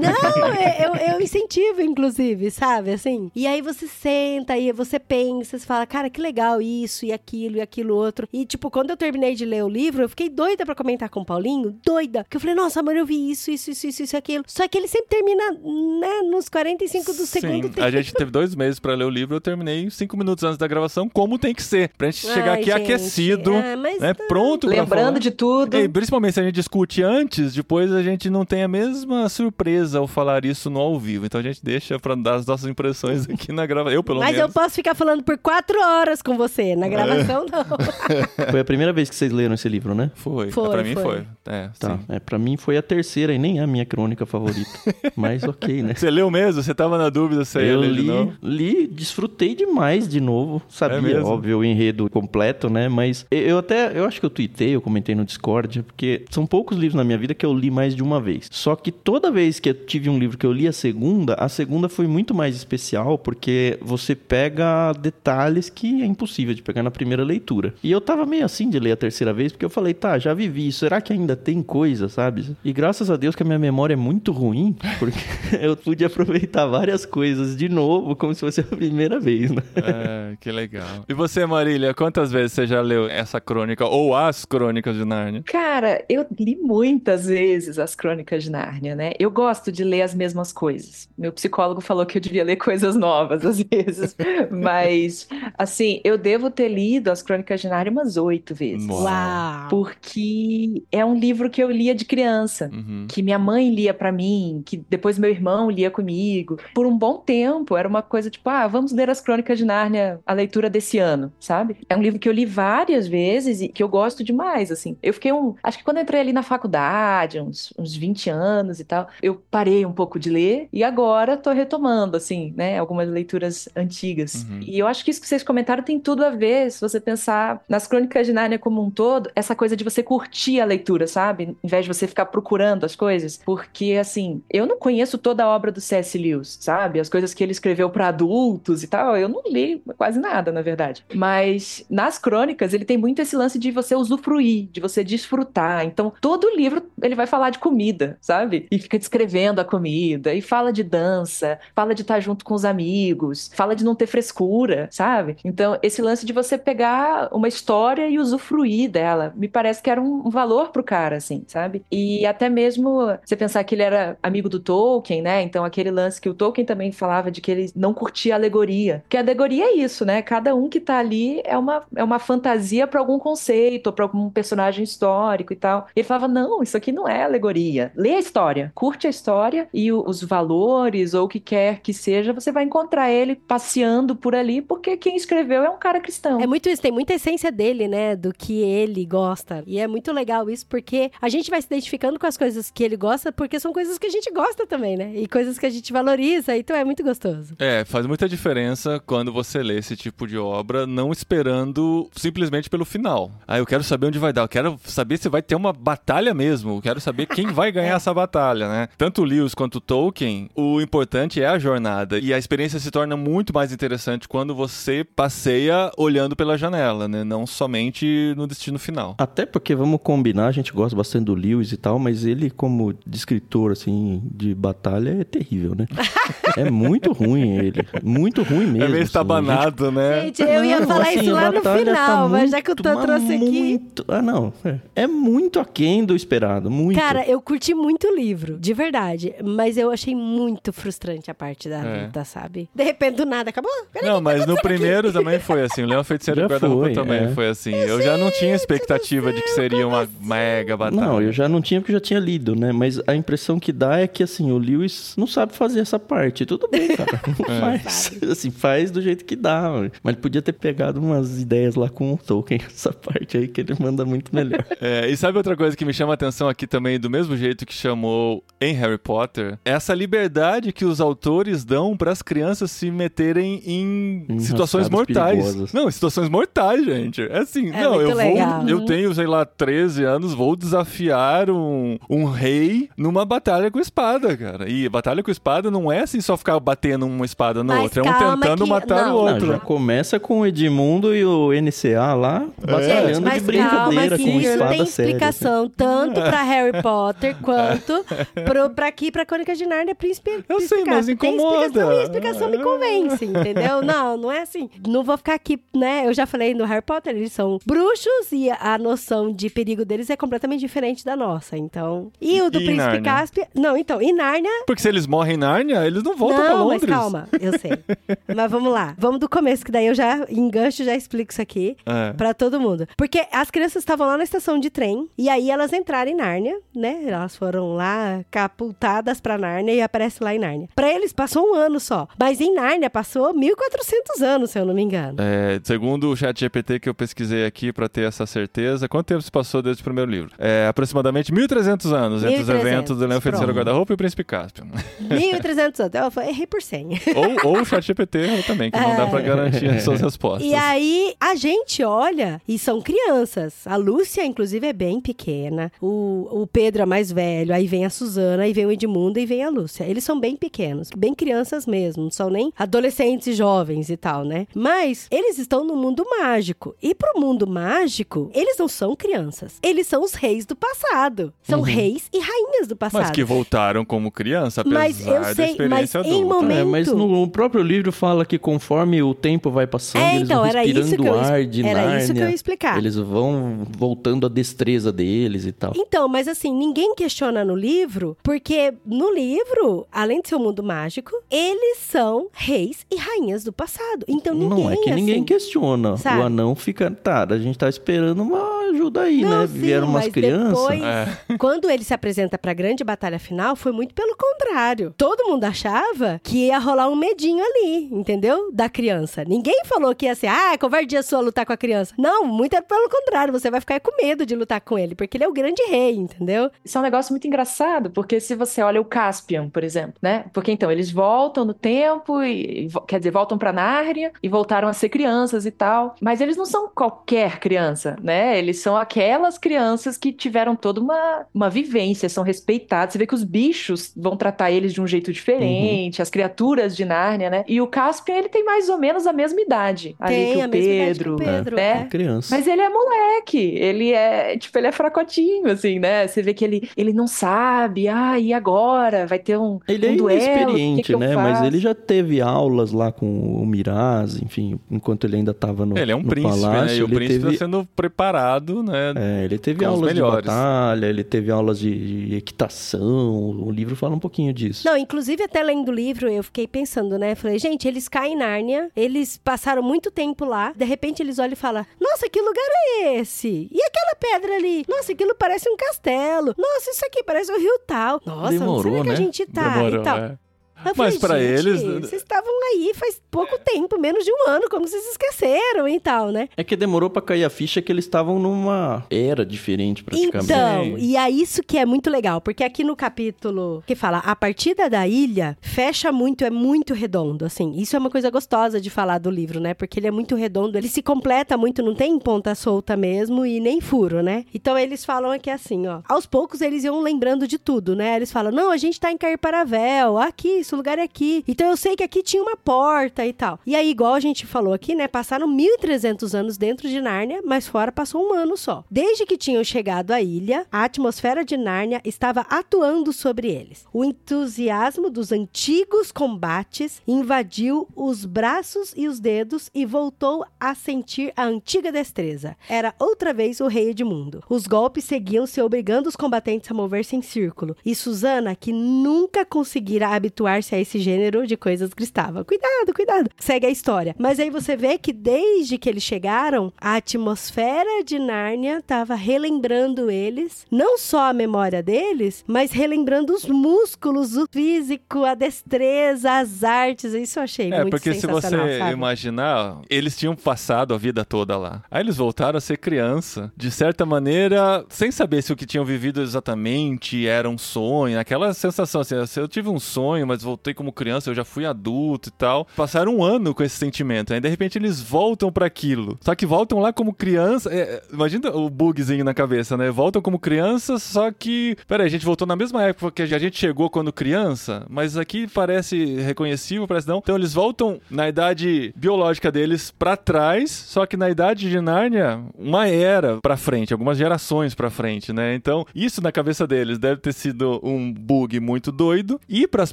Não, 0.00 0.52
é- 0.54 0.86
eu, 0.86 0.94
eu 1.14 1.20
incentivo, 1.20 1.80
inclusive, 1.82 2.50
sabe? 2.50 2.92
Assim. 2.92 3.30
E 3.34 3.46
aí 3.46 3.60
você 3.60 3.86
senta 3.86 4.56
e 4.56 4.72
você 4.72 4.98
pensa, 4.98 5.58
você 5.58 5.66
fala, 5.66 5.86
cara, 5.86 6.08
que 6.10 6.20
legal 6.20 6.60
isso 6.60 7.04
e 7.04 7.12
aquilo 7.12 7.56
e 7.56 7.60
aquilo 7.60 7.94
outro. 7.94 8.28
E, 8.32 8.44
tipo, 8.44 8.70
quando 8.70 8.90
eu 8.90 8.96
terminei 8.96 9.34
de 9.34 9.44
ler 9.44 9.64
o 9.64 9.68
livro, 9.68 10.02
eu 10.02 10.08
fiquei 10.08 10.28
doida 10.28 10.64
pra 10.64 10.74
comentar 10.74 11.08
com 11.08 11.20
o 11.20 11.24
Paulinho, 11.24 11.76
doida. 11.84 12.24
Porque 12.24 12.36
eu 12.36 12.40
falei, 12.40 12.54
nossa, 12.54 12.80
amor, 12.80 12.96
eu 12.96 13.06
vi 13.06 13.30
isso, 13.30 13.50
isso, 13.50 13.70
isso, 13.70 13.86
isso, 13.86 14.02
isso 14.02 14.16
e 14.16 14.18
aquilo. 14.18 14.44
Só 14.46 14.66
que 14.68 14.78
ele 14.78 14.88
sempre 14.88 15.08
termina, 15.08 15.50
né, 15.52 16.22
nos 16.30 16.48
45 16.48 17.12
do 17.12 17.26
segundo 17.26 17.66
Sim, 17.68 17.72
tempo. 17.74 17.82
a 17.82 17.90
gente 17.90 18.12
teve 18.14 18.30
dois 18.30 18.54
meses 18.54 18.78
pra 18.80 18.94
ler 18.94 19.04
o 19.04 19.10
livro, 19.10 19.36
eu 19.36 19.40
terminei 19.40 19.88
cinco 19.90 20.16
minutos 20.16 20.44
antes 20.44 20.58
da 20.58 20.66
gravação, 20.66 21.08
como 21.08 21.38
tem 21.38 21.54
que 21.54 21.62
ser. 21.62 21.90
Pra 21.96 22.10
gente 22.10 22.26
chegar 22.26 22.52
Ai, 22.52 22.60
aqui 22.60 22.70
gente, 22.70 22.82
aquecido, 22.82 23.52
ah, 23.54 23.76
mas 23.76 24.00
né, 24.00 24.14
pronto 24.14 24.66
pra 24.68 24.76
Lembrando 24.80 25.06
falar. 25.06 25.18
de 25.18 25.30
tudo. 25.30 25.76
E, 25.76 25.88
principalmente 25.88 26.34
se 26.34 26.40
a 26.40 26.44
gente 26.44 26.54
discute 26.54 27.02
antes, 27.02 27.54
depois 27.54 27.92
a 27.92 28.02
gente 28.02 28.28
não 28.30 28.44
tem 28.44 28.62
a 28.62 28.68
mesma 28.68 29.28
surpresa 29.34 29.98
ao 29.98 30.06
falar 30.06 30.44
isso 30.44 30.70
no 30.70 30.80
ao 30.80 30.98
vivo. 30.98 31.26
Então 31.26 31.40
a 31.40 31.44
gente 31.44 31.62
deixa 31.62 31.98
pra 31.98 32.14
dar 32.14 32.36
as 32.36 32.46
nossas 32.46 32.68
impressões 32.70 33.28
aqui 33.28 33.52
na 33.52 33.66
gravação. 33.66 33.94
Eu, 33.94 34.02
pelo 34.02 34.20
Mas 34.20 34.32
eu 34.34 34.42
menos. 34.42 34.54
posso 34.54 34.74
ficar 34.74 34.94
falando 34.94 35.22
por 35.22 35.36
quatro 35.38 35.78
horas 35.80 36.22
com 36.22 36.36
você. 36.36 36.74
Na 36.76 36.88
gravação, 36.88 37.46
não. 37.50 37.64
Foi 38.50 38.60
a 38.60 38.64
primeira 38.64 38.92
vez 38.92 39.08
que 39.08 39.14
vocês 39.14 39.32
leram 39.32 39.54
esse 39.54 39.68
livro, 39.68 39.94
né? 39.94 40.10
Foi. 40.14 40.50
Foi, 40.50 40.68
pra 40.70 40.82
mim 40.82 40.94
foi. 40.94 41.24
É, 41.46 41.68
Tá. 41.78 41.96
sim. 41.96 42.04
É, 42.08 42.18
pra 42.20 42.38
mim 42.38 42.56
foi 42.56 42.76
a 42.76 42.82
terceira 42.82 43.32
e 43.34 43.38
nem 43.38 43.60
a 43.60 43.66
minha 43.66 43.84
crônica 43.84 44.24
favorita. 44.24 44.70
Mas 45.16 45.42
ok, 45.44 45.82
né? 45.82 45.94
Você 45.94 46.10
leu 46.10 46.30
mesmo? 46.30 46.62
Você 46.62 46.74
tava 46.74 46.96
na 46.98 47.08
dúvida 47.10 47.44
se 47.44 47.58
ia 47.58 47.64
Eu 47.72 47.82
li, 47.82 48.02
novo? 48.02 48.32
li, 48.42 48.86
desfrutei 48.86 49.54
demais 49.54 50.08
de 50.08 50.20
novo. 50.20 50.62
É 50.68 50.72
Sabia, 50.72 51.00
mesmo? 51.00 51.26
óbvio, 51.26 51.58
o 51.58 51.64
enredo 51.64 52.08
completo, 52.10 52.68
né? 52.70 52.88
Mas 52.88 53.26
eu- 53.30 53.38
eu 53.40 53.58
até, 53.58 53.96
eu 53.98 54.04
acho 54.04 54.20
que 54.20 54.26
eu 54.26 54.30
tuitei, 54.30 54.70
eu 54.74 54.80
comentei 54.80 55.14
no 55.14 55.24
Discord, 55.24 55.82
porque 55.82 56.24
são 56.30 56.46
poucos 56.46 56.76
livros 56.76 56.94
na 56.94 57.04
minha 57.04 57.18
vida 57.18 57.34
que 57.34 57.44
eu 57.44 57.52
li 57.52 57.70
mais 57.70 57.94
de 57.94 58.02
uma 58.02 58.20
vez. 58.20 58.48
Só 58.50 58.74
que 58.76 58.90
toda 58.92 59.23
vez 59.30 59.60
que 59.60 59.70
eu 59.70 59.74
tive 59.74 60.08
um 60.08 60.18
livro 60.18 60.38
que 60.38 60.46
eu 60.46 60.52
li 60.52 60.66
a 60.66 60.72
segunda, 60.72 61.34
a 61.34 61.48
segunda 61.48 61.88
foi 61.88 62.06
muito 62.06 62.34
mais 62.34 62.54
especial, 62.56 63.18
porque 63.18 63.78
você 63.80 64.14
pega 64.14 64.92
detalhes 64.92 65.68
que 65.68 66.02
é 66.02 66.06
impossível 66.06 66.54
de 66.54 66.62
pegar 66.62 66.82
na 66.82 66.90
primeira 66.90 67.24
leitura. 67.24 67.74
E 67.82 67.90
eu 67.90 68.00
tava 68.00 68.26
meio 68.26 68.44
assim 68.44 68.68
de 68.68 68.78
ler 68.78 68.92
a 68.92 68.96
terceira 68.96 69.32
vez, 69.32 69.52
porque 69.52 69.64
eu 69.64 69.70
falei, 69.70 69.94
tá, 69.94 70.18
já 70.18 70.34
vivi, 70.34 70.70
será 70.72 71.00
que 71.00 71.12
ainda 71.12 71.36
tem 71.36 71.62
coisa, 71.62 72.08
sabe? 72.08 72.56
E 72.64 72.72
graças 72.72 73.10
a 73.10 73.16
Deus 73.16 73.34
que 73.34 73.42
a 73.42 73.46
minha 73.46 73.58
memória 73.58 73.94
é 73.94 73.96
muito 73.96 74.32
ruim, 74.32 74.76
porque 74.98 75.18
eu 75.60 75.76
pude 75.76 76.04
aproveitar 76.04 76.66
várias 76.66 77.04
coisas 77.06 77.56
de 77.56 77.68
novo, 77.68 78.14
como 78.16 78.34
se 78.34 78.40
fosse 78.40 78.60
a 78.60 78.64
primeira 78.64 79.18
vez, 79.18 79.50
né? 79.50 79.62
É, 79.76 80.36
que 80.40 80.50
legal. 80.50 81.04
E 81.08 81.14
você, 81.14 81.44
Marília, 81.46 81.94
quantas 81.94 82.30
vezes 82.30 82.52
você 82.52 82.66
já 82.66 82.80
leu 82.80 83.08
essa 83.08 83.40
crônica 83.40 83.84
ou 83.86 84.14
as 84.14 84.44
crônicas 84.44 84.96
de 84.96 85.04
Nárnia? 85.04 85.42
Cara, 85.46 86.04
eu 86.08 86.26
li 86.38 86.56
muitas 86.56 87.26
vezes 87.26 87.78
as 87.78 87.94
Crônicas 87.94 88.44
de 88.44 88.50
Nárnia, 88.50 88.94
né? 88.94 89.12
Eu 89.18 89.30
gosto 89.30 89.70
de 89.70 89.84
ler 89.84 90.02
as 90.02 90.14
mesmas 90.14 90.52
coisas. 90.52 91.08
Meu 91.16 91.32
psicólogo 91.32 91.80
falou 91.80 92.04
que 92.06 92.18
eu 92.18 92.22
devia 92.22 92.44
ler 92.44 92.56
coisas 92.56 92.96
novas 92.96 93.44
às 93.44 93.60
vezes, 93.62 94.16
mas 94.50 95.28
assim, 95.56 96.00
eu 96.04 96.18
devo 96.18 96.50
ter 96.50 96.68
lido 96.68 97.10
as 97.10 97.22
Crônicas 97.22 97.60
de 97.60 97.68
Nárnia 97.68 97.92
umas 97.92 98.16
oito 98.16 98.54
vezes. 98.54 98.88
Uau. 98.88 99.68
Porque 99.68 100.82
é 100.90 101.04
um 101.04 101.18
livro 101.18 101.50
que 101.50 101.62
eu 101.62 101.70
lia 101.70 101.94
de 101.94 102.04
criança. 102.04 102.70
Uhum. 102.72 103.06
Que 103.08 103.22
minha 103.22 103.38
mãe 103.38 103.70
lia 103.70 103.94
pra 103.94 104.12
mim, 104.12 104.62
que 104.64 104.76
depois 104.88 105.18
meu 105.18 105.30
irmão 105.30 105.70
lia 105.70 105.90
comigo. 105.90 106.58
Por 106.74 106.86
um 106.86 106.96
bom 106.96 107.18
tempo, 107.18 107.76
era 107.76 107.88
uma 107.88 108.02
coisa 108.02 108.30
tipo, 108.30 108.48
ah, 108.50 108.66
vamos 108.66 108.92
ler 108.92 109.10
as 109.10 109.20
Crônicas 109.20 109.58
de 109.58 109.64
Nárnia, 109.64 110.20
a 110.26 110.32
leitura 110.32 110.68
desse 110.68 110.98
ano, 110.98 111.32
sabe? 111.38 111.76
É 111.88 111.96
um 111.96 112.02
livro 112.02 112.18
que 112.18 112.28
eu 112.28 112.32
li 112.32 112.44
várias 112.44 113.06
vezes 113.06 113.60
e 113.60 113.68
que 113.68 113.82
eu 113.82 113.88
gosto 113.88 114.24
demais, 114.24 114.70
assim. 114.70 114.96
Eu 115.02 115.12
fiquei 115.12 115.32
um. 115.32 115.54
Acho 115.62 115.78
que 115.78 115.84
quando 115.84 115.98
eu 115.98 116.02
entrei 116.02 116.20
ali 116.20 116.32
na 116.32 116.42
faculdade, 116.42 117.40
uns, 117.40 117.72
uns 117.78 117.94
20 117.94 118.30
anos 118.30 118.80
e 118.80 118.84
tal, 118.84 119.03
eu 119.22 119.42
parei 119.50 119.84
um 119.86 119.92
pouco 119.92 120.18
de 120.18 120.30
ler 120.30 120.68
e 120.72 120.82
agora 120.82 121.36
tô 121.36 121.50
retomando, 121.50 122.16
assim, 122.16 122.52
né? 122.56 122.78
Algumas 122.78 123.08
leituras 123.08 123.68
antigas. 123.76 124.46
Uhum. 124.48 124.60
E 124.62 124.78
eu 124.78 124.86
acho 124.86 125.04
que 125.04 125.10
isso 125.10 125.20
que 125.20 125.28
vocês 125.28 125.42
comentaram 125.42 125.82
tem 125.82 125.98
tudo 125.98 126.24
a 126.24 126.30
ver, 126.30 126.70
se 126.70 126.80
você 126.80 127.00
pensar 127.00 127.62
nas 127.68 127.86
Crônicas 127.86 128.26
de 128.26 128.32
Nárnia 128.32 128.58
como 128.58 128.82
um 128.82 128.90
todo, 128.90 129.30
essa 129.34 129.54
coisa 129.54 129.76
de 129.76 129.84
você 129.84 130.02
curtir 130.02 130.60
a 130.60 130.64
leitura, 130.64 131.06
sabe? 131.06 131.56
Em 131.62 131.68
vez 131.68 131.84
de 131.84 131.92
você 131.92 132.06
ficar 132.06 132.26
procurando 132.26 132.84
as 132.84 132.96
coisas. 132.96 133.40
Porque, 133.44 133.96
assim, 134.00 134.42
eu 134.50 134.66
não 134.66 134.78
conheço 134.78 135.18
toda 135.18 135.44
a 135.44 135.48
obra 135.48 135.70
do 135.70 135.80
C.S. 135.80 136.16
Lewis, 136.18 136.58
sabe? 136.60 137.00
As 137.00 137.08
coisas 137.08 137.34
que 137.34 137.42
ele 137.42 137.52
escreveu 137.52 137.90
para 137.90 138.08
adultos 138.08 138.82
e 138.82 138.86
tal, 138.86 139.16
eu 139.16 139.28
não 139.28 139.42
li 139.46 139.82
quase 139.96 140.18
nada, 140.18 140.52
na 140.52 140.62
verdade. 140.62 141.04
Mas 141.14 141.84
nas 141.88 142.18
crônicas, 142.18 142.72
ele 142.72 142.84
tem 142.84 142.96
muito 142.96 143.20
esse 143.20 143.36
lance 143.36 143.58
de 143.58 143.70
você 143.70 143.94
usufruir, 143.94 144.68
de 144.70 144.80
você 144.80 145.04
desfrutar. 145.04 145.84
Então, 145.84 146.12
todo 146.20 146.54
livro 146.56 146.82
ele 147.02 147.14
vai 147.14 147.26
falar 147.26 147.50
de 147.50 147.58
comida, 147.58 148.18
sabe? 148.20 148.66
E 148.70 148.78
fica 148.78 148.93
descrevendo 148.98 149.60
a 149.60 149.64
comida, 149.64 150.34
e 150.34 150.40
fala 150.40 150.72
de 150.72 150.82
dança, 150.82 151.58
fala 151.74 151.94
de 151.94 152.02
estar 152.02 152.20
junto 152.20 152.44
com 152.44 152.54
os 152.54 152.64
amigos, 152.64 153.50
fala 153.54 153.74
de 153.74 153.84
não 153.84 153.94
ter 153.94 154.06
frescura, 154.06 154.88
sabe? 154.90 155.36
Então, 155.44 155.78
esse 155.82 156.02
lance 156.02 156.24
de 156.24 156.32
você 156.32 156.56
pegar 156.58 157.28
uma 157.32 157.48
história 157.48 158.08
e 158.08 158.18
usufruir 158.18 158.90
dela, 158.90 159.32
me 159.36 159.48
parece 159.48 159.82
que 159.82 159.90
era 159.90 160.00
um 160.00 160.30
valor 160.30 160.70
pro 160.70 160.82
cara, 160.82 161.16
assim, 161.16 161.44
sabe? 161.46 161.84
E 161.90 162.26
até 162.26 162.48
mesmo 162.48 163.06
você 163.24 163.36
pensar 163.36 163.64
que 163.64 163.74
ele 163.74 163.82
era 163.82 164.16
amigo 164.22 164.48
do 164.48 164.60
Tolkien, 164.60 165.22
né? 165.22 165.42
Então, 165.42 165.64
aquele 165.64 165.90
lance 165.90 166.20
que 166.20 166.28
o 166.28 166.34
Tolkien 166.34 166.66
também 166.66 166.92
falava 166.92 167.30
de 167.30 167.40
que 167.40 167.50
ele 167.50 167.70
não 167.74 167.92
curtia 167.94 168.34
alegoria. 168.34 169.00
Porque 169.04 169.16
alegoria 169.16 169.64
é 169.64 169.76
isso, 169.76 170.04
né? 170.04 170.22
Cada 170.22 170.54
um 170.54 170.68
que 170.68 170.80
tá 170.80 170.98
ali 170.98 171.40
é 171.44 171.56
uma, 171.56 171.82
é 171.94 172.04
uma 172.04 172.18
fantasia 172.18 172.86
para 172.86 173.00
algum 173.00 173.18
conceito, 173.18 173.92
pra 173.92 174.04
algum 174.04 174.30
personagem 174.30 174.84
histórico 174.84 175.52
e 175.52 175.56
tal. 175.56 175.86
Ele 175.94 176.06
falava: 176.06 176.28
não, 176.28 176.62
isso 176.62 176.76
aqui 176.76 176.92
não 176.92 177.08
é 177.08 177.24
alegoria. 177.24 177.92
Lê 177.96 178.14
a 178.14 178.18
história, 178.18 178.72
curte 178.84 179.06
a 179.06 179.10
história 179.10 179.66
e 179.72 179.90
o- 179.90 180.04
os 180.06 180.22
valores, 180.22 181.14
ou 181.14 181.24
o 181.24 181.28
que 181.28 181.40
quer 181.40 181.80
que 181.80 181.94
seja, 181.94 182.34
você 182.34 182.52
vai 182.52 182.64
encontrar 182.64 183.10
ele 183.10 183.34
passeando 183.34 184.14
por 184.14 184.34
ali, 184.34 184.60
porque 184.60 184.94
quem 184.98 185.16
escreveu 185.16 185.62
é 185.64 185.70
um 185.70 185.78
cara 185.78 186.00
cristão. 186.00 186.38
É 186.38 186.46
muito 186.46 186.68
isso, 186.68 186.82
tem 186.82 186.92
muita 186.92 187.14
essência 187.14 187.50
dele, 187.50 187.88
né? 187.88 188.14
Do 188.14 188.30
que 188.34 188.60
ele 188.60 189.06
gosta. 189.06 189.64
E 189.66 189.78
é 189.78 189.86
muito 189.86 190.12
legal 190.12 190.50
isso, 190.50 190.66
porque 190.66 191.10
a 191.18 191.30
gente 191.30 191.50
vai 191.50 191.62
se 191.62 191.66
identificando 191.66 192.18
com 192.18 192.26
as 192.26 192.36
coisas 192.36 192.70
que 192.70 192.84
ele 192.84 192.96
gosta, 192.96 193.32
porque 193.32 193.58
são 193.58 193.72
coisas 193.72 193.96
que 193.98 194.06
a 194.06 194.10
gente 194.10 194.30
gosta 194.30 194.66
também, 194.66 194.96
né? 194.98 195.12
E 195.14 195.26
coisas 195.26 195.58
que 195.58 195.64
a 195.64 195.70
gente 195.70 195.90
valoriza, 195.90 196.54
então 196.54 196.76
é 196.76 196.84
muito 196.84 197.02
gostoso. 197.02 197.54
É, 197.58 197.86
faz 197.86 198.04
muita 198.06 198.28
diferença 198.28 199.00
quando 199.06 199.32
você 199.32 199.62
lê 199.62 199.78
esse 199.78 199.96
tipo 199.96 200.26
de 200.26 200.36
obra, 200.36 200.86
não 200.86 201.10
esperando 201.10 202.08
simplesmente 202.14 202.68
pelo 202.68 202.84
final. 202.84 203.30
Ah, 203.48 203.58
eu 203.58 203.64
quero 203.66 203.82
saber 203.82 204.08
onde 204.08 204.18
vai 204.18 204.32
dar, 204.32 204.42
eu 204.42 204.48
quero 204.48 204.78
saber 204.84 205.16
se 205.18 205.28
vai 205.30 205.40
ter 205.40 205.54
uma 205.54 205.72
batalha 205.72 206.34
mesmo, 206.34 206.76
eu 206.76 206.82
quero 206.82 207.00
saber 207.00 207.26
quem 207.26 207.46
vai 207.46 207.70
ganhar 207.72 207.96
essa 207.96 208.12
batalha, 208.12 208.63
né? 208.68 208.88
Tanto 208.96 209.22
o 209.22 209.24
Lewis 209.24 209.54
quanto 209.54 209.76
o 209.76 209.80
Tolkien, 209.80 210.48
o 210.54 210.80
importante 210.80 211.40
é 211.40 211.46
a 211.46 211.58
jornada. 211.58 212.18
E 212.18 212.32
a 212.32 212.38
experiência 212.38 212.78
se 212.78 212.90
torna 212.90 213.16
muito 213.16 213.52
mais 213.54 213.72
interessante 213.72 214.28
quando 214.28 214.54
você 214.54 215.04
passeia 215.04 215.90
olhando 215.96 216.36
pela 216.36 216.56
janela, 216.56 217.08
né? 217.08 217.24
Não 217.24 217.46
somente 217.46 218.34
no 218.36 218.46
destino 218.46 218.78
final. 218.78 219.14
Até 219.18 219.44
porque, 219.46 219.74
vamos 219.74 220.00
combinar, 220.02 220.46
a 220.46 220.52
gente 220.52 220.72
gosta 220.72 220.96
bastante 220.96 221.24
do 221.26 221.34
Lewis 221.34 221.72
e 221.72 221.76
tal, 221.76 221.98
mas 221.98 222.24
ele, 222.24 222.50
como 222.50 222.94
descritor, 223.06 223.72
assim, 223.72 224.22
de 224.24 224.54
batalha, 224.54 225.18
é 225.20 225.24
terrível, 225.24 225.74
né? 225.76 225.86
é 226.56 226.70
muito 226.70 227.12
ruim 227.12 227.56
ele. 227.58 227.86
Muito 228.02 228.42
ruim 228.42 228.66
mesmo. 228.66 228.76
é 228.84 228.88
meio 228.88 228.94
assim. 228.94 229.02
estabanado, 229.04 229.90
né? 229.90 230.22
Gente, 230.22 230.42
eu 230.42 230.64
ia 230.64 230.86
falar 230.86 231.02
assim, 231.08 231.20
isso 231.20 231.32
lá 231.32 231.46
no 231.48 231.54
batalha 231.54 231.78
final, 231.78 232.22
tá 232.24 232.28
mas 232.28 232.50
já 232.50 232.62
que 232.62 232.70
o 232.70 232.74
mas 232.84 233.04
trouxe 233.04 233.34
aqui. 233.34 233.60
muito- 233.62 234.04
Ah, 234.08 234.22
não. 234.22 234.52
É, 234.64 234.78
é 235.02 235.06
muito 235.06 235.58
aquém 235.60 236.04
do 236.04 236.14
esperado. 236.14 236.70
Muito. 236.70 236.98
Cara, 236.98 237.26
eu 237.28 237.40
curti 237.40 237.74
muito 237.74 238.06
o 238.08 238.14
livro, 238.14 238.53
de 238.58 238.74
verdade. 238.74 239.34
Mas 239.42 239.76
eu 239.76 239.90
achei 239.90 240.14
muito 240.14 240.72
frustrante 240.72 241.30
a 241.30 241.34
parte 241.34 241.68
da 241.68 241.78
É. 241.84 242.04
luta, 242.06 242.24
sabe? 242.24 242.68
De 242.74 242.82
repente, 242.84 243.16
do 243.16 243.26
nada, 243.26 243.50
acabou. 243.50 243.70
Peraí, 243.92 244.08
Não, 244.08 244.16
tá 244.16 244.20
mas 244.20 244.38
no 244.46 244.54
acontecendo 244.54 244.58
aqui? 244.58 244.68
primeiro 244.68 245.12
também 245.12 245.38
foi 245.40 245.62
assim. 245.62 245.82
O 245.82 245.86
Leão 245.86 246.04
Feiticeiro 246.04 246.40
Já 246.40 246.44
e 246.44 246.46
o 246.46 246.48
Guarda-Roupa 246.50 246.90
também 246.92 247.24
é. 247.24 247.28
foi 247.28 247.48
assim. 247.48 247.74
Eu 247.74 248.00
já 248.02 248.16
não 248.16 248.30
tinha 248.30 248.54
expectativa 248.54 249.32
de 249.32 249.40
que 249.42 249.48
seria 249.50 249.86
uma 249.86 250.08
mega 250.20 250.76
batalha. 250.76 251.00
Não, 251.00 251.20
eu 251.22 251.32
já 251.32 251.48
não 251.48 251.60
tinha 251.60 251.80
porque 251.80 251.92
eu 251.92 251.96
já 251.96 252.00
tinha 252.00 252.20
lido, 252.20 252.54
né? 252.54 252.72
Mas 252.72 253.00
a 253.06 253.14
impressão 253.14 253.58
que 253.58 253.72
dá 253.72 253.98
é 253.98 254.06
que, 254.06 254.22
assim, 254.22 254.50
o 254.52 254.58
Lewis 254.58 255.14
não 255.16 255.26
sabe 255.26 255.54
fazer 255.54 255.80
essa 255.80 255.98
parte. 255.98 256.44
Tudo 256.46 256.68
bem, 256.68 256.88
cara. 256.96 257.20
Não 257.38 257.44
É. 257.54 257.78
faz. 257.78 258.10
Assim, 258.30 258.50
faz 258.50 258.90
do 258.90 259.00
jeito 259.02 259.24
que 259.24 259.36
dá. 259.36 259.62
mano. 259.62 259.90
Mas 260.02 260.14
ele 260.14 260.22
podia 260.22 260.42
ter 260.42 260.52
pegado 260.52 261.00
umas 261.00 261.40
ideias 261.40 261.74
lá 261.74 261.88
com 261.88 262.12
o 262.12 262.18
Tolkien, 262.18 262.60
essa 262.66 262.92
parte 262.92 263.36
aí 263.38 263.48
que 263.48 263.60
ele 263.60 263.74
manda 263.80 264.04
muito 264.04 264.34
melhor. 264.34 264.64
É, 264.80 265.08
e 265.08 265.16
sabe 265.16 265.36
outra 265.38 265.56
coisa 265.56 265.76
que 265.76 265.84
me 265.84 265.92
chama 265.92 266.12
a 266.12 266.14
atenção 266.14 266.48
aqui 266.48 266.66
também, 266.66 266.98
do 267.00 267.08
mesmo 267.10 267.36
jeito 267.36 267.64
que 267.66 267.72
chamou 267.74 268.43
em 268.60 268.72
Harry 268.74 268.96
Potter? 268.96 269.58
Essa 269.64 269.92
liberdade 269.92 270.72
que 270.72 270.84
os 270.86 271.00
autores 271.00 271.64
dão 271.64 271.96
para 271.96 272.10
as 272.12 272.22
crianças 272.22 272.70
se 272.70 272.90
meterem 272.90 273.60
em 273.66 274.38
situações 274.38 274.88
mortais. 274.88 275.36
perigosas. 275.36 275.72
Não, 275.72 275.88
em 275.88 275.90
situações 275.90 276.28
mortais, 276.30 276.82
gente. 276.84 277.20
É 277.22 277.38
assim, 277.40 277.70
É 277.74 277.82
não, 277.82 277.94
muito 277.96 278.10
eu 278.10 278.16
legal. 278.16 278.60
vou. 278.60 278.68
Eu 278.68 278.84
tenho, 278.86 279.12
sei 279.14 279.26
lá, 279.26 279.44
13 279.44 280.04
anos, 280.04 280.32
vou 280.32 280.56
desafiar 280.56 281.50
um, 281.50 281.98
um 282.08 282.24
rei 282.24 282.88
numa 282.96 283.24
batalha 283.26 283.70
com 283.70 283.78
espada, 283.78 284.34
cara. 284.36 284.66
E 284.68 284.88
batalha 284.88 285.22
com 285.22 285.30
espada 285.30 285.70
não 285.70 285.92
é 285.92 286.00
assim 286.00 286.20
só 286.22 286.36
ficar 286.36 286.58
batendo 286.58 287.06
uma 287.06 287.26
espada 287.26 287.62
no 287.62 287.68
Mas 287.74 287.82
outro, 287.82 288.00
é 288.00 288.02
um 288.10 288.38
tentando 288.40 288.64
que- 288.64 288.70
matar 288.70 289.06
não, 289.08 289.16
o 289.16 289.24
Não, 289.26 289.32
outro. 289.34 289.46
já 289.48 289.58
começa 289.58 290.18
com 290.18 290.40
o 290.40 290.46
Edmundo 290.46 291.14
e 291.14 291.22
o 291.24 291.52
NCA 291.52 292.14
lá, 292.14 292.46
batalhando 292.60 293.20
Mas 293.22 293.34
de 293.34 293.40
brincadeira 293.40 293.76
calma, 293.76 294.10
com 294.10 294.16
que 294.16 294.30
isso 294.38 294.48
espada 294.52 294.70
tem 294.70 294.86
séria. 294.86 295.10
explicação 295.10 295.68
tanto 295.68 296.14
pra 296.20 296.42
Harry 296.44 296.80
Potter 296.80 297.36
quanto 297.42 298.04
pro, 298.42 298.70
pra 298.70 298.88
aqui, 298.88 299.10
pra 299.10 299.24
Crônica 299.24 299.54
de 299.54 299.66
Nárnia, 299.66 299.94
Príncipe 299.94 300.44
Eu 300.48 300.60
sei, 300.60 300.84
mas 300.84 301.06
Caspian. 301.06 301.16
Tem 301.16 301.34
incomoda. 301.34 301.66
explicação 301.66 301.92
e 301.92 301.98
a 301.98 302.02
explicação 302.02 302.50
me 302.50 302.58
convence, 302.58 303.24
entendeu? 303.24 303.82
Não, 303.82 304.16
não 304.16 304.32
é 304.32 304.42
assim. 304.42 304.68
Não 304.86 305.02
vou 305.02 305.16
ficar 305.16 305.34
aqui, 305.34 305.58
né? 305.74 306.06
Eu 306.06 306.14
já 306.14 306.26
falei 306.26 306.54
no 306.54 306.64
Harry 306.64 306.82
Potter, 306.82 307.14
eles 307.14 307.32
são 307.32 307.58
bruxos 307.64 308.32
e 308.32 308.50
a, 308.50 308.78
noção 308.78 309.32
de 309.32 309.48
perigo 309.48 309.84
deles 309.84 310.10
é 310.10 310.16
completamente 310.16 310.60
diferente 310.60 311.04
da 311.04 311.16
nossa, 311.16 311.56
então... 311.56 312.10
E 312.20 312.40
o 312.42 312.50
do 312.50 312.60
E 312.60 312.66
Príncipe? 312.66 313.00
Caspian... 313.02 313.46
Não, 313.54 313.76
então, 313.76 314.00
em 314.00 314.12
Nárnia... 314.12 314.50
Porque 314.66 314.82
se 314.82 314.88
eles 314.88 315.06
morrem 315.06 315.34
em 315.34 315.38
Nárnia, 315.38 315.86
eles 315.86 316.02
não 316.02 316.16
voltam 316.16 316.40
pra 316.40 316.56
não, 316.56 316.64
Londres. 316.64 316.82
mas 316.82 316.90
calma, 316.90 317.28
eu 317.40 317.58
sei. 317.58 317.72
mas 318.34 318.50
vamos 318.50 318.72
lá. 318.72 318.94
Vamos 318.98 319.20
do 319.20 319.28
começo, 319.28 319.64
que 319.64 319.72
daí 319.72 319.86
eu 319.86 319.94
já 319.94 320.26
engancho, 320.28 320.84
já 320.84 320.94
explico 320.94 321.32
isso 321.32 321.42
aqui. 321.42 321.76
É. 321.86 322.12
Pra 322.12 322.34
todo 322.34 322.60
mundo. 322.60 322.86
Porque 322.96 323.26
as 323.30 323.50
crianças 323.50 323.82
estavam 323.82 324.06
lá 324.06 324.16
na 324.16 324.24
estação 324.24 324.58
de 324.58 324.70
trem, 324.70 325.08
e 325.16 325.28
aí 325.28 325.50
elas 325.50 325.72
entraram 325.72 326.10
em 326.10 326.14
Nárnia, 326.14 326.58
né? 326.74 327.04
Elas 327.06 327.36
foram 327.36 327.74
lá 327.74 328.23
capultadas 328.30 329.20
pra 329.20 329.38
Nárnia 329.38 329.74
e 329.74 329.82
aparece 329.82 330.22
lá 330.22 330.34
em 330.34 330.38
Nárnia. 330.38 330.68
Pra 330.74 330.92
eles 330.92 331.12
passou 331.12 331.52
um 331.52 331.54
ano 331.54 331.80
só, 331.80 332.08
mas 332.18 332.40
em 332.40 332.54
Nárnia 332.54 332.90
passou 332.90 333.32
1400 333.34 334.22
anos, 334.22 334.50
se 334.50 334.58
eu 334.58 334.64
não 334.64 334.74
me 334.74 334.82
engano. 334.82 335.16
É, 335.20 335.60
segundo 335.62 336.10
o 336.10 336.16
chat 336.16 336.38
GPT 336.38 336.80
que 336.80 336.88
eu 336.88 336.94
pesquisei 336.94 337.46
aqui 337.46 337.72
pra 337.72 337.88
ter 337.88 338.06
essa 338.06 338.26
certeza, 338.26 338.88
quanto 338.88 339.06
tempo 339.06 339.22
se 339.22 339.30
passou 339.30 339.62
desde 339.62 339.82
o 339.82 339.84
primeiro 339.84 340.10
livro? 340.10 340.30
É, 340.38 340.66
aproximadamente 340.68 341.32
1.300 341.32 341.92
anos 341.92 342.24
entre 342.24 342.42
os 342.42 342.48
1.300, 342.48 342.60
eventos 342.60 342.98
do 342.98 343.06
Leão 343.06 343.20
Feiticeiro. 343.20 343.52
Guarda-Roupa 343.52 343.92
e 343.92 343.94
o 343.94 343.96
Príncipe 343.96 344.24
Caspian. 344.24 344.66
1300 345.00 345.80
anos. 345.80 346.16
Eu 346.16 346.22
errei 346.22 346.46
por 346.46 346.62
100. 346.62 346.88
ou, 347.44 347.52
ou 347.52 347.62
o 347.62 347.64
chat 347.64 347.84
GPT 347.84 348.42
também, 348.46 348.70
que 348.70 348.78
não 348.78 348.96
dá 348.96 349.06
pra 349.06 349.20
garantir 349.20 349.68
as 349.68 349.82
suas 349.82 350.00
respostas. 350.00 350.46
E 350.46 350.54
aí, 350.54 351.14
a 351.20 351.34
gente 351.34 351.82
olha 351.82 352.40
e 352.46 352.58
são 352.58 352.80
crianças. 352.80 353.66
A 353.66 353.76
Lúcia, 353.76 354.24
inclusive, 354.24 354.66
é 354.66 354.72
bem 354.72 355.00
pequena. 355.00 355.72
O, 355.80 356.42
o 356.42 356.46
Pedro 356.46 356.82
é 356.82 356.86
mais 356.86 357.10
velho. 357.12 357.54
Aí 357.54 357.66
vem 357.66 357.84
a 357.84 357.90
Suzana, 357.90 358.13
aí 358.18 358.52
vem 358.52 358.66
o 358.66 358.72
Edmundo 358.72 359.18
e 359.18 359.26
vem 359.26 359.42
a 359.42 359.48
Lúcia. 359.50 359.84
Eles 359.84 360.04
são 360.04 360.18
bem 360.18 360.36
pequenos, 360.36 360.90
bem 360.96 361.14
crianças 361.14 361.66
mesmo. 361.66 362.04
Não 362.04 362.10
são 362.10 362.28
nem 362.30 362.52
adolescentes 362.58 363.26
e 363.28 363.32
jovens 363.32 363.90
e 363.90 363.96
tal, 363.96 364.24
né? 364.24 364.46
Mas 364.54 365.06
eles 365.10 365.38
estão 365.38 365.64
no 365.64 365.76
mundo 365.76 366.04
mágico. 366.20 366.74
E 366.82 366.94
pro 366.94 367.18
mundo 367.20 367.46
mágico, 367.46 368.30
eles 368.34 368.56
não 368.58 368.68
são 368.68 368.94
crianças. 368.96 369.58
Eles 369.62 369.86
são 369.86 370.02
os 370.02 370.14
reis 370.14 370.44
do 370.46 370.54
passado. 370.56 371.32
São 371.42 371.60
reis 371.60 372.08
e 372.12 372.18
rainhas 372.18 372.66
do 372.68 372.76
passado. 372.76 373.02
Mas 373.02 373.10
que 373.10 373.24
voltaram 373.24 373.84
como 373.84 374.10
criança, 374.10 374.60
apesar 374.60 374.78
Mas 374.78 375.06
eu 375.06 375.14
da 375.20 375.34
sei, 375.34 375.50
experiência 375.50 376.00
mas 376.00 376.10
em 376.12 376.18
adulta. 376.20 376.34
momento- 376.34 376.54
É, 376.60 376.64
mas 376.64 376.88
no 376.92 377.28
próprio 377.28 377.62
livro 377.62 377.92
fala 377.92 378.24
que 378.24 378.38
conforme 378.38 379.02
o 379.02 379.14
tempo 379.14 379.50
vai 379.50 379.66
passando, 379.66 380.02
É, 380.02 380.16
eles 380.16 380.28
então, 380.28 380.38
vão 380.40 380.46
era 380.46 380.60
respirando 380.60 380.86
isso 380.86 380.96
que 381.02 381.08
eu, 381.08 381.14
ar 381.20 381.44
de 381.44 381.66
era 381.66 381.80
Nárnia. 381.82 381.98
isso 382.04 382.14
que 382.14 382.20
eu 382.20 382.28
ia 382.28 382.34
explicar. 382.34 382.78
Eles 382.78 382.96
vão 382.96 383.66
voltando 383.76 384.26
a 384.26 384.28
destreza 384.28 384.92
deles 384.92 385.46
e 385.46 385.52
tal. 385.52 385.72
Então, 385.76 386.08
mas 386.08 386.28
assim, 386.28 386.52
ninguém 386.54 386.94
questiona 386.94 387.44
no 387.44 387.54
livro, 387.56 388.03
porque 388.22 388.72
no 388.84 389.12
livro, 389.12 389.86
além 389.90 390.20
de 390.20 390.28
ser 390.28 390.36
um 390.36 390.40
mundo 390.40 390.62
mágico, 390.62 391.10
eles 391.30 391.78
são 391.78 392.28
reis 392.32 392.84
e 392.90 392.96
rainhas 392.96 393.44
do 393.44 393.52
passado. 393.52 394.04
Então 394.08 394.34
ninguém 394.34 394.64
não 394.64 394.70
é 394.70 394.76
que 394.76 394.90
ninguém 394.90 395.14
assim, 395.16 395.24
questiona. 395.24 395.96
sabe? 395.96 396.20
O 396.20 396.22
anão 396.24 396.54
fica, 396.54 396.90
tá, 396.90 397.26
a 397.28 397.38
gente 397.38 397.58
tá 397.58 397.68
esperando 397.68 398.22
uma 398.22 398.68
ajuda 398.70 399.02
aí, 399.02 399.22
Não, 399.22 399.40
né? 399.40 399.46
sim, 399.46 399.52
Vieram 399.58 399.86
umas 399.88 400.04
mas 400.04 400.12
crianças. 400.12 400.58
depois, 400.58 400.82
É. 400.82 401.18
quando 401.38 401.70
ele 401.70 401.84
se 401.84 401.94
apresenta 401.94 402.36
pra 402.38 402.52
grande 402.52 402.82
batalha 402.84 403.18
final, 403.18 403.56
foi 403.56 403.72
muito 403.72 403.94
pelo 403.94 404.16
contrário. 404.16 404.92
Todo 404.96 405.24
mundo 405.28 405.44
achava 405.44 406.20
que 406.22 406.46
ia 406.46 406.58
rolar 406.58 406.88
um 406.88 406.96
medinho 406.96 407.42
ali, 407.44 407.88
entendeu? 407.92 408.50
Da 408.52 408.68
criança. 408.68 409.24
Ninguém 409.24 409.62
falou 409.64 409.94
que 409.94 410.06
ia 410.06 410.14
ser, 410.14 410.26
ah, 410.28 410.56
covardia 410.58 411.02
sua 411.02 411.20
lutar 411.20 411.46
com 411.46 411.52
a 411.52 411.56
criança. 411.56 411.94
Não, 411.98 412.24
muito 412.24 412.54
é 412.54 412.60
pelo 412.60 412.88
contrário. 412.88 413.32
Você 413.32 413.50
vai 413.50 413.60
ficar 413.60 413.80
com 413.80 413.94
medo 414.02 414.24
de 414.26 414.34
lutar 414.34 414.60
com 414.60 414.78
ele, 414.78 414.94
porque 414.94 415.16
ele 415.16 415.24
é 415.24 415.28
o 415.28 415.32
grande 415.32 415.62
rei, 415.64 415.94
entendeu? 415.96 416.50
Isso 416.64 416.76
é 416.76 416.80
um 416.80 416.84
negócio 416.84 417.12
muito 417.12 417.26
engraçado, 417.26 417.90
porque 417.94 418.20
se 418.20 418.34
você 418.34 418.62
olha 418.62 418.80
o 418.80 418.84
Caspian, 418.84 419.48
por 419.48 419.64
exemplo, 419.64 419.94
né? 420.02 420.24
Porque 420.32 420.52
então 420.52 420.70
eles 420.70 420.90
voltam 420.90 421.44
no 421.44 421.54
tempo 421.54 422.22
e 422.22 422.68
quer 422.86 422.98
dizer, 422.98 423.10
voltam 423.10 423.38
pra 423.38 423.52
Nárnia 423.52 424.12
e 424.22 424.28
voltaram 424.28 424.68
a 424.68 424.72
ser 424.72 424.88
crianças 424.88 425.46
e 425.46 425.50
tal, 425.50 425.94
mas 426.00 426.20
eles 426.20 426.36
não 426.36 426.44
são 426.46 426.68
qualquer 426.68 427.38
criança, 427.38 427.96
né? 428.02 428.38
Eles 428.38 428.58
são 428.60 428.76
aquelas 428.76 429.38
crianças 429.38 429.96
que 429.96 430.12
tiveram 430.12 430.56
toda 430.56 430.80
uma, 430.80 431.26
uma 431.32 431.50
vivência, 431.50 432.08
são 432.08 432.24
respeitados. 432.24 432.92
Você 432.92 432.98
vê 432.98 433.06
que 433.06 433.14
os 433.14 433.24
bichos 433.24 433.92
vão 433.96 434.16
tratar 434.16 434.50
eles 434.50 434.72
de 434.72 434.80
um 434.80 434.86
jeito 434.86 435.12
diferente, 435.12 436.02
as 436.02 436.10
criaturas 436.10 436.76
de 436.76 436.84
Nárnia, 436.84 437.30
né? 437.30 437.44
E 437.46 437.60
o 437.60 437.66
Caspian, 437.66 438.16
ele 438.16 438.28
tem 438.28 438.44
mais 438.44 438.68
ou 438.68 438.78
menos 438.78 439.06
a 439.06 439.12
mesma 439.12 439.40
idade 439.40 439.94
ali 439.98 440.14
Tem 440.14 440.34
que 440.34 440.40
a 440.42 440.46
o 440.46 440.50
mesma 440.50 440.72
idade 440.72 440.98
que 440.98 441.04
Pedro, 441.04 441.14
o 441.14 441.18
Pedro, 441.18 441.56
né? 441.56 441.82
é. 441.82 441.84
Criança. 441.84 442.34
Mas 442.34 442.46
ele 442.46 442.62
é 442.62 442.68
moleque, 442.68 443.38
ele 443.38 443.92
é, 443.92 444.36
tipo, 444.36 444.56
ele 444.58 444.66
é 444.66 444.72
fracotinho, 444.72 445.50
assim, 445.50 445.78
né? 445.78 446.06
Você 446.06 446.22
vê 446.22 446.34
que 446.34 446.44
ele, 446.44 446.68
ele 446.76 446.92
não 446.92 447.06
sabe, 447.06 447.73
ah, 447.88 448.18
e 448.18 448.32
agora? 448.32 449.06
Vai 449.06 449.18
ter 449.18 449.36
um, 449.38 449.60
Ele 449.68 449.88
um 449.88 449.92
é 449.92 449.96
duelo, 449.96 450.52
o 450.52 450.76
que 450.76 450.82
que 450.82 450.96
né? 450.96 451.14
Mas 451.16 451.42
ele 451.42 451.58
já 451.58 451.74
teve 451.74 452.20
aulas 452.20 452.72
lá 452.72 452.90
com 452.90 453.06
o 453.06 453.46
Miraz, 453.46 454.20
enfim, 454.20 454.58
enquanto 454.70 455.04
ele 455.04 455.16
ainda 455.16 455.34
tava 455.34 455.66
no, 455.66 455.76
Ele 455.78 455.92
é 455.92 455.96
um 455.96 456.04
príncipe, 456.04 456.40
palácio. 456.42 456.66
né? 456.66 456.76
E 456.76 456.82
o 456.82 456.88
príncipe 456.88 457.20
teve... 457.20 457.34
está 457.34 457.44
sendo 457.44 457.68
preparado, 457.76 458.62
né? 458.62 458.94
É, 458.96 459.24
ele 459.24 459.38
teve 459.38 459.64
aulas 459.64 459.94
de 459.94 460.00
batalha, 460.00 460.86
ele 460.86 461.04
teve 461.04 461.30
aulas 461.30 461.58
de, 461.58 462.08
de 462.08 462.16
equitação, 462.16 463.40
o 463.40 463.50
livro 463.50 463.76
fala 463.76 463.94
um 463.94 463.98
pouquinho 463.98 464.32
disso. 464.32 464.66
Não, 464.66 464.76
inclusive 464.76 465.22
até 465.22 465.42
lendo 465.42 465.68
o 465.68 465.74
livro 465.74 466.08
eu 466.08 466.22
fiquei 466.22 466.46
pensando, 466.46 466.98
né? 466.98 467.14
Falei, 467.14 467.38
gente, 467.38 467.66
eles 467.66 467.88
caem 467.88 468.14
em 468.14 468.16
Nárnia, 468.16 468.70
eles 468.76 469.18
passaram 469.18 469.62
muito 469.62 469.90
tempo 469.90 470.24
lá, 470.24 470.52
de 470.56 470.64
repente 470.64 471.02
eles 471.02 471.18
olham 471.18 471.32
e 471.32 471.36
falam, 471.36 471.66
nossa, 471.80 472.08
que 472.08 472.20
lugar 472.20 472.44
é 472.80 473.00
esse? 473.00 473.48
E 473.50 473.60
aquela 473.62 473.94
pedra 473.94 474.36
ali? 474.36 474.64
Nossa, 474.68 474.92
aquilo 474.92 475.14
parece 475.14 475.48
um 475.48 475.56
castelo. 475.56 476.34
Nossa, 476.38 476.70
isso 476.70 476.84
aqui 476.86 477.02
parece 477.02 477.32
um 477.32 477.38
rio 477.38 477.58
tal. 477.66 478.00
Nossa, 478.04 478.26
onde 478.28 478.38
Demorou, 478.38 478.62
será 478.62 478.84
que 478.84 478.88
a 478.88 478.92
né? 478.92 478.96
gente 478.96 479.26
tá? 479.26 479.48
Demorou, 479.48 479.80
e 479.80 479.82
tal. 479.84 479.98
é. 479.98 480.18
Eu 480.64 480.72
Mas 480.76 480.94
"Gente, 480.94 481.12
eles- 481.12 481.62
Vocês 481.62 482.02
estavam 482.02 482.32
aí 482.52 482.72
faz 482.74 483.00
pouco 483.10 483.38
tempo, 483.44 483.78
menos 483.78 484.04
de 484.04 484.10
um 484.12 484.28
ano, 484.28 484.48
como 484.48 484.66
vocês 484.66 484.84
esqueceram 484.90 485.68
e 485.68 485.78
tal, 485.80 486.10
né? 486.10 486.28
É 486.36 486.44
que 486.44 486.56
demorou 486.56 486.88
pra 486.90 487.02
cair 487.02 487.24
a 487.24 487.30
ficha 487.30 487.60
que 487.62 487.70
eles 487.70 487.84
estavam 487.84 488.18
numa 488.18 488.84
era 488.90 489.24
diferente, 489.26 489.82
praticamente. 489.84 490.24
Então, 490.24 490.78
e 490.78 490.96
é 490.96 491.10
isso 491.10 491.42
que 491.42 491.58
é 491.58 491.66
muito 491.66 491.90
legal, 491.90 492.20
porque 492.20 492.42
aqui 492.44 492.62
no 492.64 492.74
capítulo 492.76 493.62
que 493.66 493.74
fala 493.74 493.98
a 493.98 494.14
partida 494.16 494.68
da 494.70 494.86
ilha 494.86 495.36
fecha 495.40 495.90
muito, 495.92 496.24
é 496.24 496.30
muito 496.30 496.72
redondo, 496.74 497.24
assim. 497.24 497.52
Isso 497.56 497.76
é 497.76 497.78
uma 497.78 497.90
coisa 497.90 498.10
gostosa 498.10 498.60
de 498.60 498.70
falar 498.70 498.98
do 498.98 499.10
livro, 499.10 499.40
né? 499.40 499.54
Porque 499.54 499.78
ele 499.78 499.86
é 499.86 499.90
muito 499.90 500.14
redondo, 500.14 500.56
ele 500.56 500.68
se 500.68 500.82
completa 500.82 501.36
muito, 501.36 501.62
não 501.62 501.74
tem 501.74 501.98
ponta 501.98 502.34
solta 502.34 502.76
mesmo 502.76 503.24
e 503.26 503.40
nem 503.40 503.60
furo, 503.60 504.02
né? 504.02 504.24
Então 504.34 504.58
eles 504.58 504.84
falam 504.84 505.10
aqui 505.10 505.30
assim, 505.30 505.66
ó. 505.66 505.80
Aos 505.88 506.06
poucos 506.06 506.40
eles 506.40 506.64
iam 506.64 506.80
lembrando 506.80 507.26
de 507.26 507.38
tudo, 507.38 507.74
né? 507.76 507.96
Eles 507.96 508.10
falam: 508.12 508.32
"Não, 508.32 508.50
a 508.50 508.56
gente 508.56 508.80
tá 508.80 508.90
em 508.90 508.96
Carparavel, 508.96 509.98
aqui, 509.98 510.43
esse 510.44 510.54
lugar 510.54 510.78
é 510.78 510.82
aqui". 510.82 511.24
Então 511.26 511.48
eu 511.48 511.56
sei 511.56 511.76
que 511.76 511.82
aqui 511.82 512.02
tinha 512.02 512.22
uma 512.22 512.36
porta 512.36 513.04
e 513.04 513.12
tal. 513.12 513.40
E 513.46 513.56
aí 513.56 513.70
igual 513.70 513.94
a 513.94 514.00
gente 514.00 514.26
falou 514.26 514.52
aqui, 514.52 514.74
né, 514.74 514.86
passaram 514.86 515.26
1300 515.26 516.14
anos 516.14 516.36
dentro 516.36 516.68
de 516.68 516.80
Nárnia, 516.80 517.20
mas 517.24 517.48
fora 517.48 517.72
passou 517.72 518.08
um 518.08 518.14
ano 518.14 518.36
só. 518.36 518.64
Desde 518.70 519.06
que 519.06 519.16
tinham 519.16 519.42
chegado 519.42 519.90
à 519.90 520.00
ilha, 520.00 520.46
a 520.50 520.64
atmosfera 520.64 521.24
de 521.24 521.36
Nárnia 521.36 521.80
estava 521.84 522.20
atuando 522.28 522.92
sobre 522.92 523.28
eles. 523.28 523.66
O 523.72 523.84
entusiasmo 523.84 524.90
dos 524.90 525.12
antigos 525.12 525.90
combates 525.90 526.82
invadiu 526.86 527.66
os 527.74 528.04
braços 528.04 528.72
e 528.76 528.86
os 528.86 529.00
dedos 529.00 529.50
e 529.54 529.64
voltou 529.64 530.24
a 530.38 530.54
sentir 530.54 531.12
a 531.16 531.24
antiga 531.24 531.72
destreza. 531.72 532.36
Era 532.48 532.74
outra 532.78 533.12
vez 533.12 533.40
o 533.40 533.46
rei 533.46 533.70
Edmundo. 533.70 534.22
Os 534.28 534.46
golpes 534.46 534.84
seguiam-se 534.84 535.40
obrigando 535.40 535.88
os 535.88 535.96
combatentes 535.96 536.50
a 536.50 536.54
mover-se 536.54 536.96
em 536.96 537.02
círculo. 537.02 537.56
E 537.64 537.74
Susana, 537.74 538.34
que 538.34 538.52
nunca 538.52 539.24
conseguira 539.24 539.88
habituar-se 540.34 540.54
a 540.54 540.60
esse 540.60 540.78
gênero 540.78 541.26
de 541.26 541.36
coisas, 541.36 541.70
gritava: 541.72 542.24
Cuidado, 542.24 542.72
cuidado! 542.74 543.10
Segue 543.18 543.46
a 543.46 543.50
história. 543.50 543.94
Mas 543.98 544.18
aí 544.18 544.30
você 544.30 544.56
vê 544.56 544.78
que 544.78 544.92
desde 544.92 545.58
que 545.58 545.68
eles 545.68 545.82
chegaram, 545.82 546.52
a 546.60 546.76
atmosfera 546.76 547.84
de 547.84 547.98
Nárnia 547.98 548.58
estava 548.58 548.94
relembrando 548.94 549.90
eles, 549.90 550.46
não 550.50 550.78
só 550.78 551.10
a 551.10 551.12
memória 551.12 551.62
deles, 551.62 552.24
mas 552.26 552.50
relembrando 552.50 553.12
os 553.12 553.24
músculos, 553.24 554.16
o 554.16 554.26
físico, 554.30 555.04
a 555.04 555.14
destreza, 555.14 556.18
as 556.18 556.42
artes. 556.42 556.92
Isso 556.94 557.18
eu 557.18 557.22
achei 557.22 557.52
É, 557.52 557.60
muito 557.60 557.70
porque 557.70 557.94
se 557.94 558.06
você 558.06 558.36
imaginar, 558.72 559.60
eles 559.70 559.96
tinham 559.96 560.16
passado 560.16 560.74
a 560.74 560.78
vida 560.78 561.04
toda 561.04 561.36
lá. 561.36 561.62
Aí 561.70 561.82
eles 561.82 561.96
voltaram 561.96 562.38
a 562.38 562.40
ser 562.40 562.58
criança, 562.58 563.32
de 563.36 563.50
certa 563.50 563.86
maneira, 563.86 564.64
sem 564.68 564.90
saber 564.90 565.22
se 565.22 565.32
o 565.32 565.36
que 565.36 565.46
tinham 565.46 565.64
vivido 565.64 566.00
exatamente 566.02 567.06
era 567.06 567.28
um 567.28 567.38
sonho, 567.38 567.98
aquela 567.98 568.32
sensação 568.34 568.80
assim, 568.80 568.94
se 569.06 569.20
eu 569.20 569.28
tive 569.28 569.48
um 569.48 569.60
sonho, 569.60 570.06
mas 570.06 570.22
voltei 570.24 570.54
como 570.54 570.72
criança, 570.72 571.10
eu 571.10 571.14
já 571.14 571.24
fui 571.24 571.44
adulto 571.44 572.08
e 572.08 572.12
tal. 572.12 572.46
Passaram 572.56 572.96
um 572.96 573.04
ano 573.04 573.34
com 573.34 573.42
esse 573.42 573.56
sentimento, 573.56 574.12
aí 574.12 574.20
de 574.20 574.28
repente 574.28 574.58
eles 574.58 574.80
voltam 574.80 575.30
pra 575.30 575.46
aquilo. 575.46 575.98
Só 576.00 576.14
que 576.14 576.26
voltam 576.26 576.58
lá 576.58 576.72
como 576.72 576.92
criança, 576.92 577.52
é, 577.52 577.82
imagina 577.92 578.30
o 578.30 578.48
bugzinho 578.50 579.04
na 579.04 579.14
cabeça, 579.14 579.56
né? 579.56 579.70
Voltam 579.70 580.02
como 580.02 580.18
criança, 580.18 580.78
só 580.78 581.10
que, 581.12 581.56
peraí, 581.68 581.86
a 581.86 581.90
gente 581.90 582.04
voltou 582.04 582.26
na 582.26 582.36
mesma 582.36 582.62
época 582.62 583.06
que 583.06 583.14
a 583.14 583.18
gente 583.18 583.38
chegou 583.38 583.70
quando 583.70 583.92
criança, 583.92 584.66
mas 584.68 584.96
aqui 584.96 585.28
parece 585.28 585.96
reconhecível, 585.96 586.66
parece 586.66 586.88
não. 586.88 586.98
Então 586.98 587.16
eles 587.16 587.34
voltam 587.34 587.80
na 587.90 588.08
idade 588.08 588.72
biológica 588.76 589.30
deles 589.30 589.70
pra 589.70 589.96
trás, 589.96 590.50
só 590.50 590.86
que 590.86 590.96
na 590.96 591.10
idade 591.10 591.50
de 591.50 591.60
Nárnia, 591.60 592.20
uma 592.38 592.66
era 592.66 593.20
pra 593.20 593.36
frente, 593.36 593.72
algumas 593.72 593.98
gerações 593.98 594.54
pra 594.54 594.70
frente, 594.70 595.12
né? 595.12 595.34
Então, 595.34 595.66
isso 595.74 596.00
na 596.02 596.12
cabeça 596.12 596.46
deles 596.46 596.78
deve 596.78 597.00
ter 597.00 597.12
sido 597.12 597.60
um 597.62 597.92
bug 597.92 598.40
muito 598.40 598.72
doido. 598.72 599.20
E 599.28 599.46
pras 599.46 599.72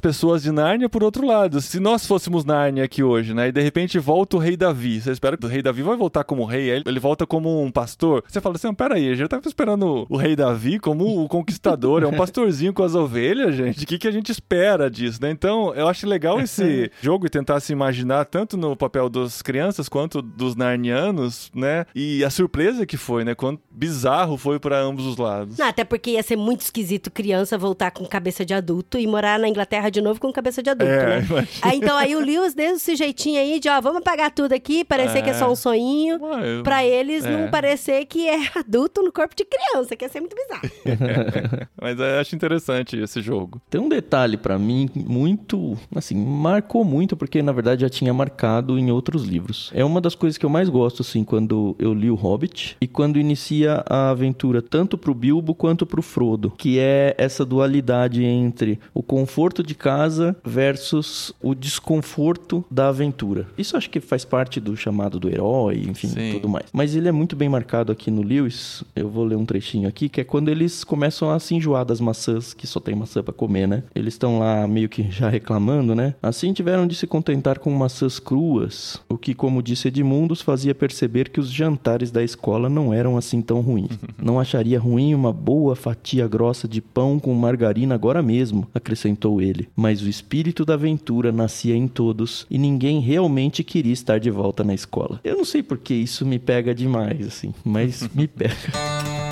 pessoas 0.00 0.41
Crônicas 0.42 0.44
de 0.44 0.52
Nárnia 0.52 0.88
por 0.88 1.02
outro 1.04 1.26
lado. 1.26 1.60
Se 1.60 1.78
nós 1.78 2.04
fôssemos 2.04 2.44
Nárnia 2.44 2.84
aqui 2.84 3.02
hoje, 3.02 3.32
né? 3.32 3.48
E 3.48 3.52
de 3.52 3.60
repente 3.62 3.98
volta 3.98 4.36
o 4.36 4.40
rei 4.40 4.56
Davi. 4.56 5.00
Você 5.00 5.12
espera 5.12 5.36
que 5.36 5.46
o 5.46 5.48
rei 5.48 5.62
Davi 5.62 5.82
vai 5.82 5.96
voltar 5.96 6.24
como 6.24 6.44
rei, 6.44 6.70
aí 6.70 6.82
ele 6.84 7.00
volta 7.00 7.26
como 7.26 7.62
um 7.62 7.70
pastor. 7.70 8.24
Você 8.26 8.40
fala 8.40 8.56
assim: 8.56 8.66
"Não, 8.66 8.74
peraí, 8.74 9.06
eu 9.06 9.14
já 9.14 9.28
tava 9.28 9.46
esperando 9.46 10.06
o 10.08 10.16
rei 10.16 10.34
Davi 10.34 10.78
como 10.78 11.22
o 11.22 11.28
conquistador, 11.28 12.02
é 12.02 12.06
um 12.06 12.16
pastorzinho 12.16 12.72
com 12.72 12.82
as 12.82 12.94
ovelhas, 12.94 13.54
gente. 13.54 13.84
O 13.84 13.86
que, 13.86 13.98
que 13.98 14.08
a 14.08 14.10
gente 14.10 14.32
espera 14.32 14.90
disso, 14.90 15.20
né? 15.22 15.30
Então, 15.30 15.74
eu 15.74 15.86
acho 15.88 16.06
legal 16.06 16.40
esse 16.40 16.90
jogo 17.00 17.26
e 17.26 17.30
tentar 17.30 17.60
se 17.60 17.72
imaginar 17.72 18.24
tanto 18.24 18.56
no 18.56 18.76
papel 18.76 19.08
das 19.08 19.42
crianças 19.42 19.88
quanto 19.88 20.20
dos 20.20 20.56
narnianos, 20.56 21.50
né? 21.54 21.86
E 21.94 22.24
a 22.24 22.30
surpresa 22.30 22.84
que 22.86 22.96
foi, 22.96 23.24
né? 23.24 23.34
Quanto 23.34 23.60
bizarro 23.70 24.36
foi 24.36 24.58
pra 24.58 24.80
ambos 24.80 25.06
os 25.06 25.16
lados. 25.16 25.58
Não, 25.58 25.66
até 25.66 25.84
porque 25.84 26.12
ia 26.12 26.22
ser 26.22 26.36
muito 26.36 26.62
esquisito 26.62 27.10
criança 27.10 27.56
voltar 27.56 27.90
com 27.90 28.04
cabeça 28.06 28.44
de 28.44 28.54
adulto 28.54 28.98
e 28.98 29.06
morar 29.06 29.38
na 29.38 29.48
Inglaterra 29.48 29.90
de 29.90 30.00
novo 30.00 30.20
com 30.20 30.31
cabeça 30.32 30.62
de 30.62 30.70
adulto, 30.70 30.92
É, 30.92 31.20
né? 31.20 31.26
imagina. 31.28 31.74
Então 31.74 31.96
aí 31.96 32.14
o 32.16 32.20
Lewis 32.20 32.54
deu 32.54 32.74
esse 32.74 32.96
jeitinho 32.96 33.40
aí 33.40 33.60
de, 33.60 33.68
ó, 33.68 33.80
vamos 33.80 33.98
apagar 34.00 34.30
tudo 34.30 34.52
aqui, 34.52 34.84
parecer 34.84 35.22
que 35.22 35.30
é 35.30 35.34
só 35.34 35.50
um 35.50 35.56
sonhinho. 35.56 36.18
Ué, 36.22 36.62
Pra 36.62 36.84
eles 36.84 37.24
É. 37.24 37.30
não 37.30 37.50
parecer 37.50 38.04
que 38.06 38.28
é 38.28 38.38
adulto 38.56 39.02
no 39.02 39.12
corpo 39.12 39.34
de 39.36 39.44
criança, 39.44 39.94
que 39.96 40.04
ia 40.04 40.08
ser 40.08 40.20
muito 40.20 40.34
bizarro. 40.36 40.68
Mas 41.80 41.98
eu 41.98 42.20
acho 42.20 42.34
interessante 42.34 42.96
esse 42.96 43.20
jogo. 43.20 43.60
Tem 43.70 43.80
um 43.80 43.88
detalhe 43.88 44.36
pra 44.36 44.58
mim 44.58 44.88
muito, 44.94 45.76
assim, 45.94 46.14
marcou 46.16 46.84
muito 46.84 47.16
porque 47.16 47.42
na 47.42 47.52
verdade 47.52 47.82
já 47.82 47.88
tinha 47.88 48.12
marcado 48.12 48.78
em 48.78 48.90
outros 48.90 49.24
livros. 49.24 49.70
É 49.74 49.84
uma 49.84 50.00
das 50.00 50.14
coisas 50.14 50.38
que 50.38 50.46
eu 50.46 50.50
mais 50.50 50.68
gosto 50.68 51.02
assim 51.02 51.24
quando 51.24 51.74
eu 51.78 51.92
li 51.94 52.10
o 52.10 52.14
Hobbit 52.14 52.76
e 52.80 52.86
quando 52.86 53.18
inicia 53.18 53.82
a 53.88 54.10
aventura 54.10 54.62
tanto 54.62 54.96
pro 54.96 55.14
Bilbo 55.14 55.54
quanto 55.54 55.84
pro 55.86 56.02
Frodo, 56.02 56.52
que 56.56 56.78
é 56.78 57.14
essa 57.18 57.44
dualidade 57.44 58.24
entre 58.24 58.78
o 58.94 59.02
conforto 59.02 59.62
de 59.62 59.74
casa 59.74 60.21
versus 60.44 61.32
o 61.40 61.54
desconforto 61.54 62.64
da 62.70 62.88
aventura. 62.88 63.46
Isso 63.56 63.76
acho 63.76 63.90
que 63.90 64.00
faz 64.00 64.24
parte 64.24 64.60
do 64.60 64.76
chamado 64.76 65.18
do 65.18 65.28
herói, 65.28 65.84
enfim, 65.88 66.08
Sim. 66.08 66.32
tudo 66.32 66.48
mais. 66.48 66.66
Mas 66.72 66.94
ele 66.94 67.08
é 67.08 67.12
muito 67.12 67.36
bem 67.36 67.48
marcado 67.48 67.92
aqui 67.92 68.10
no 68.10 68.22
Lewis. 68.22 68.82
Eu 68.94 69.08
vou 69.08 69.24
ler 69.24 69.36
um 69.36 69.44
trechinho 69.44 69.88
aqui, 69.88 70.08
que 70.08 70.20
é 70.20 70.24
quando 70.24 70.48
eles 70.48 70.84
começam 70.84 71.30
a 71.30 71.38
se 71.38 71.54
enjoar 71.54 71.84
das 71.84 72.00
maçãs, 72.00 72.54
que 72.54 72.66
só 72.66 72.80
tem 72.80 72.94
maçã 72.94 73.22
pra 73.22 73.32
comer, 73.32 73.66
né? 73.66 73.82
Eles 73.94 74.14
estão 74.14 74.38
lá 74.38 74.66
meio 74.66 74.88
que 74.88 75.10
já 75.10 75.28
reclamando, 75.28 75.94
né? 75.94 76.14
Assim 76.22 76.52
tiveram 76.52 76.86
de 76.86 76.94
se 76.94 77.06
contentar 77.06 77.58
com 77.58 77.70
maçãs 77.70 78.18
cruas, 78.18 79.00
o 79.08 79.18
que, 79.18 79.34
como 79.34 79.62
disse 79.62 79.88
Edmundo, 79.88 80.32
os 80.32 80.42
fazia 80.42 80.74
perceber 80.74 81.28
que 81.28 81.40
os 81.40 81.50
jantares 81.50 82.10
da 82.10 82.22
escola 82.22 82.68
não 82.68 82.92
eram 82.92 83.16
assim 83.16 83.40
tão 83.40 83.60
ruins. 83.60 83.98
Não 84.22 84.38
acharia 84.38 84.78
ruim 84.78 85.14
uma 85.14 85.32
boa 85.32 85.74
fatia 85.74 86.28
grossa 86.28 86.68
de 86.68 86.80
pão 86.80 87.18
com 87.18 87.34
margarina 87.34 87.94
agora 87.94 88.22
mesmo, 88.22 88.66
acrescentou 88.74 89.40
ele. 89.42 89.68
Mas 89.74 90.00
o 90.00 90.08
espírito 90.12 90.64
da 90.64 90.74
aventura 90.74 91.32
nascia 91.32 91.74
em 91.74 91.88
todos 91.88 92.46
e 92.50 92.58
ninguém 92.58 93.00
realmente 93.00 93.64
queria 93.64 93.92
estar 93.92 94.20
de 94.20 94.30
volta 94.30 94.62
na 94.62 94.74
escola. 94.74 95.18
Eu 95.24 95.36
não 95.36 95.44
sei 95.44 95.62
porque 95.62 95.94
isso 95.94 96.26
me 96.26 96.38
pega 96.38 96.74
demais, 96.74 97.26
assim, 97.26 97.54
mas 97.64 98.08
me 98.14 98.28
pega. 98.28 99.31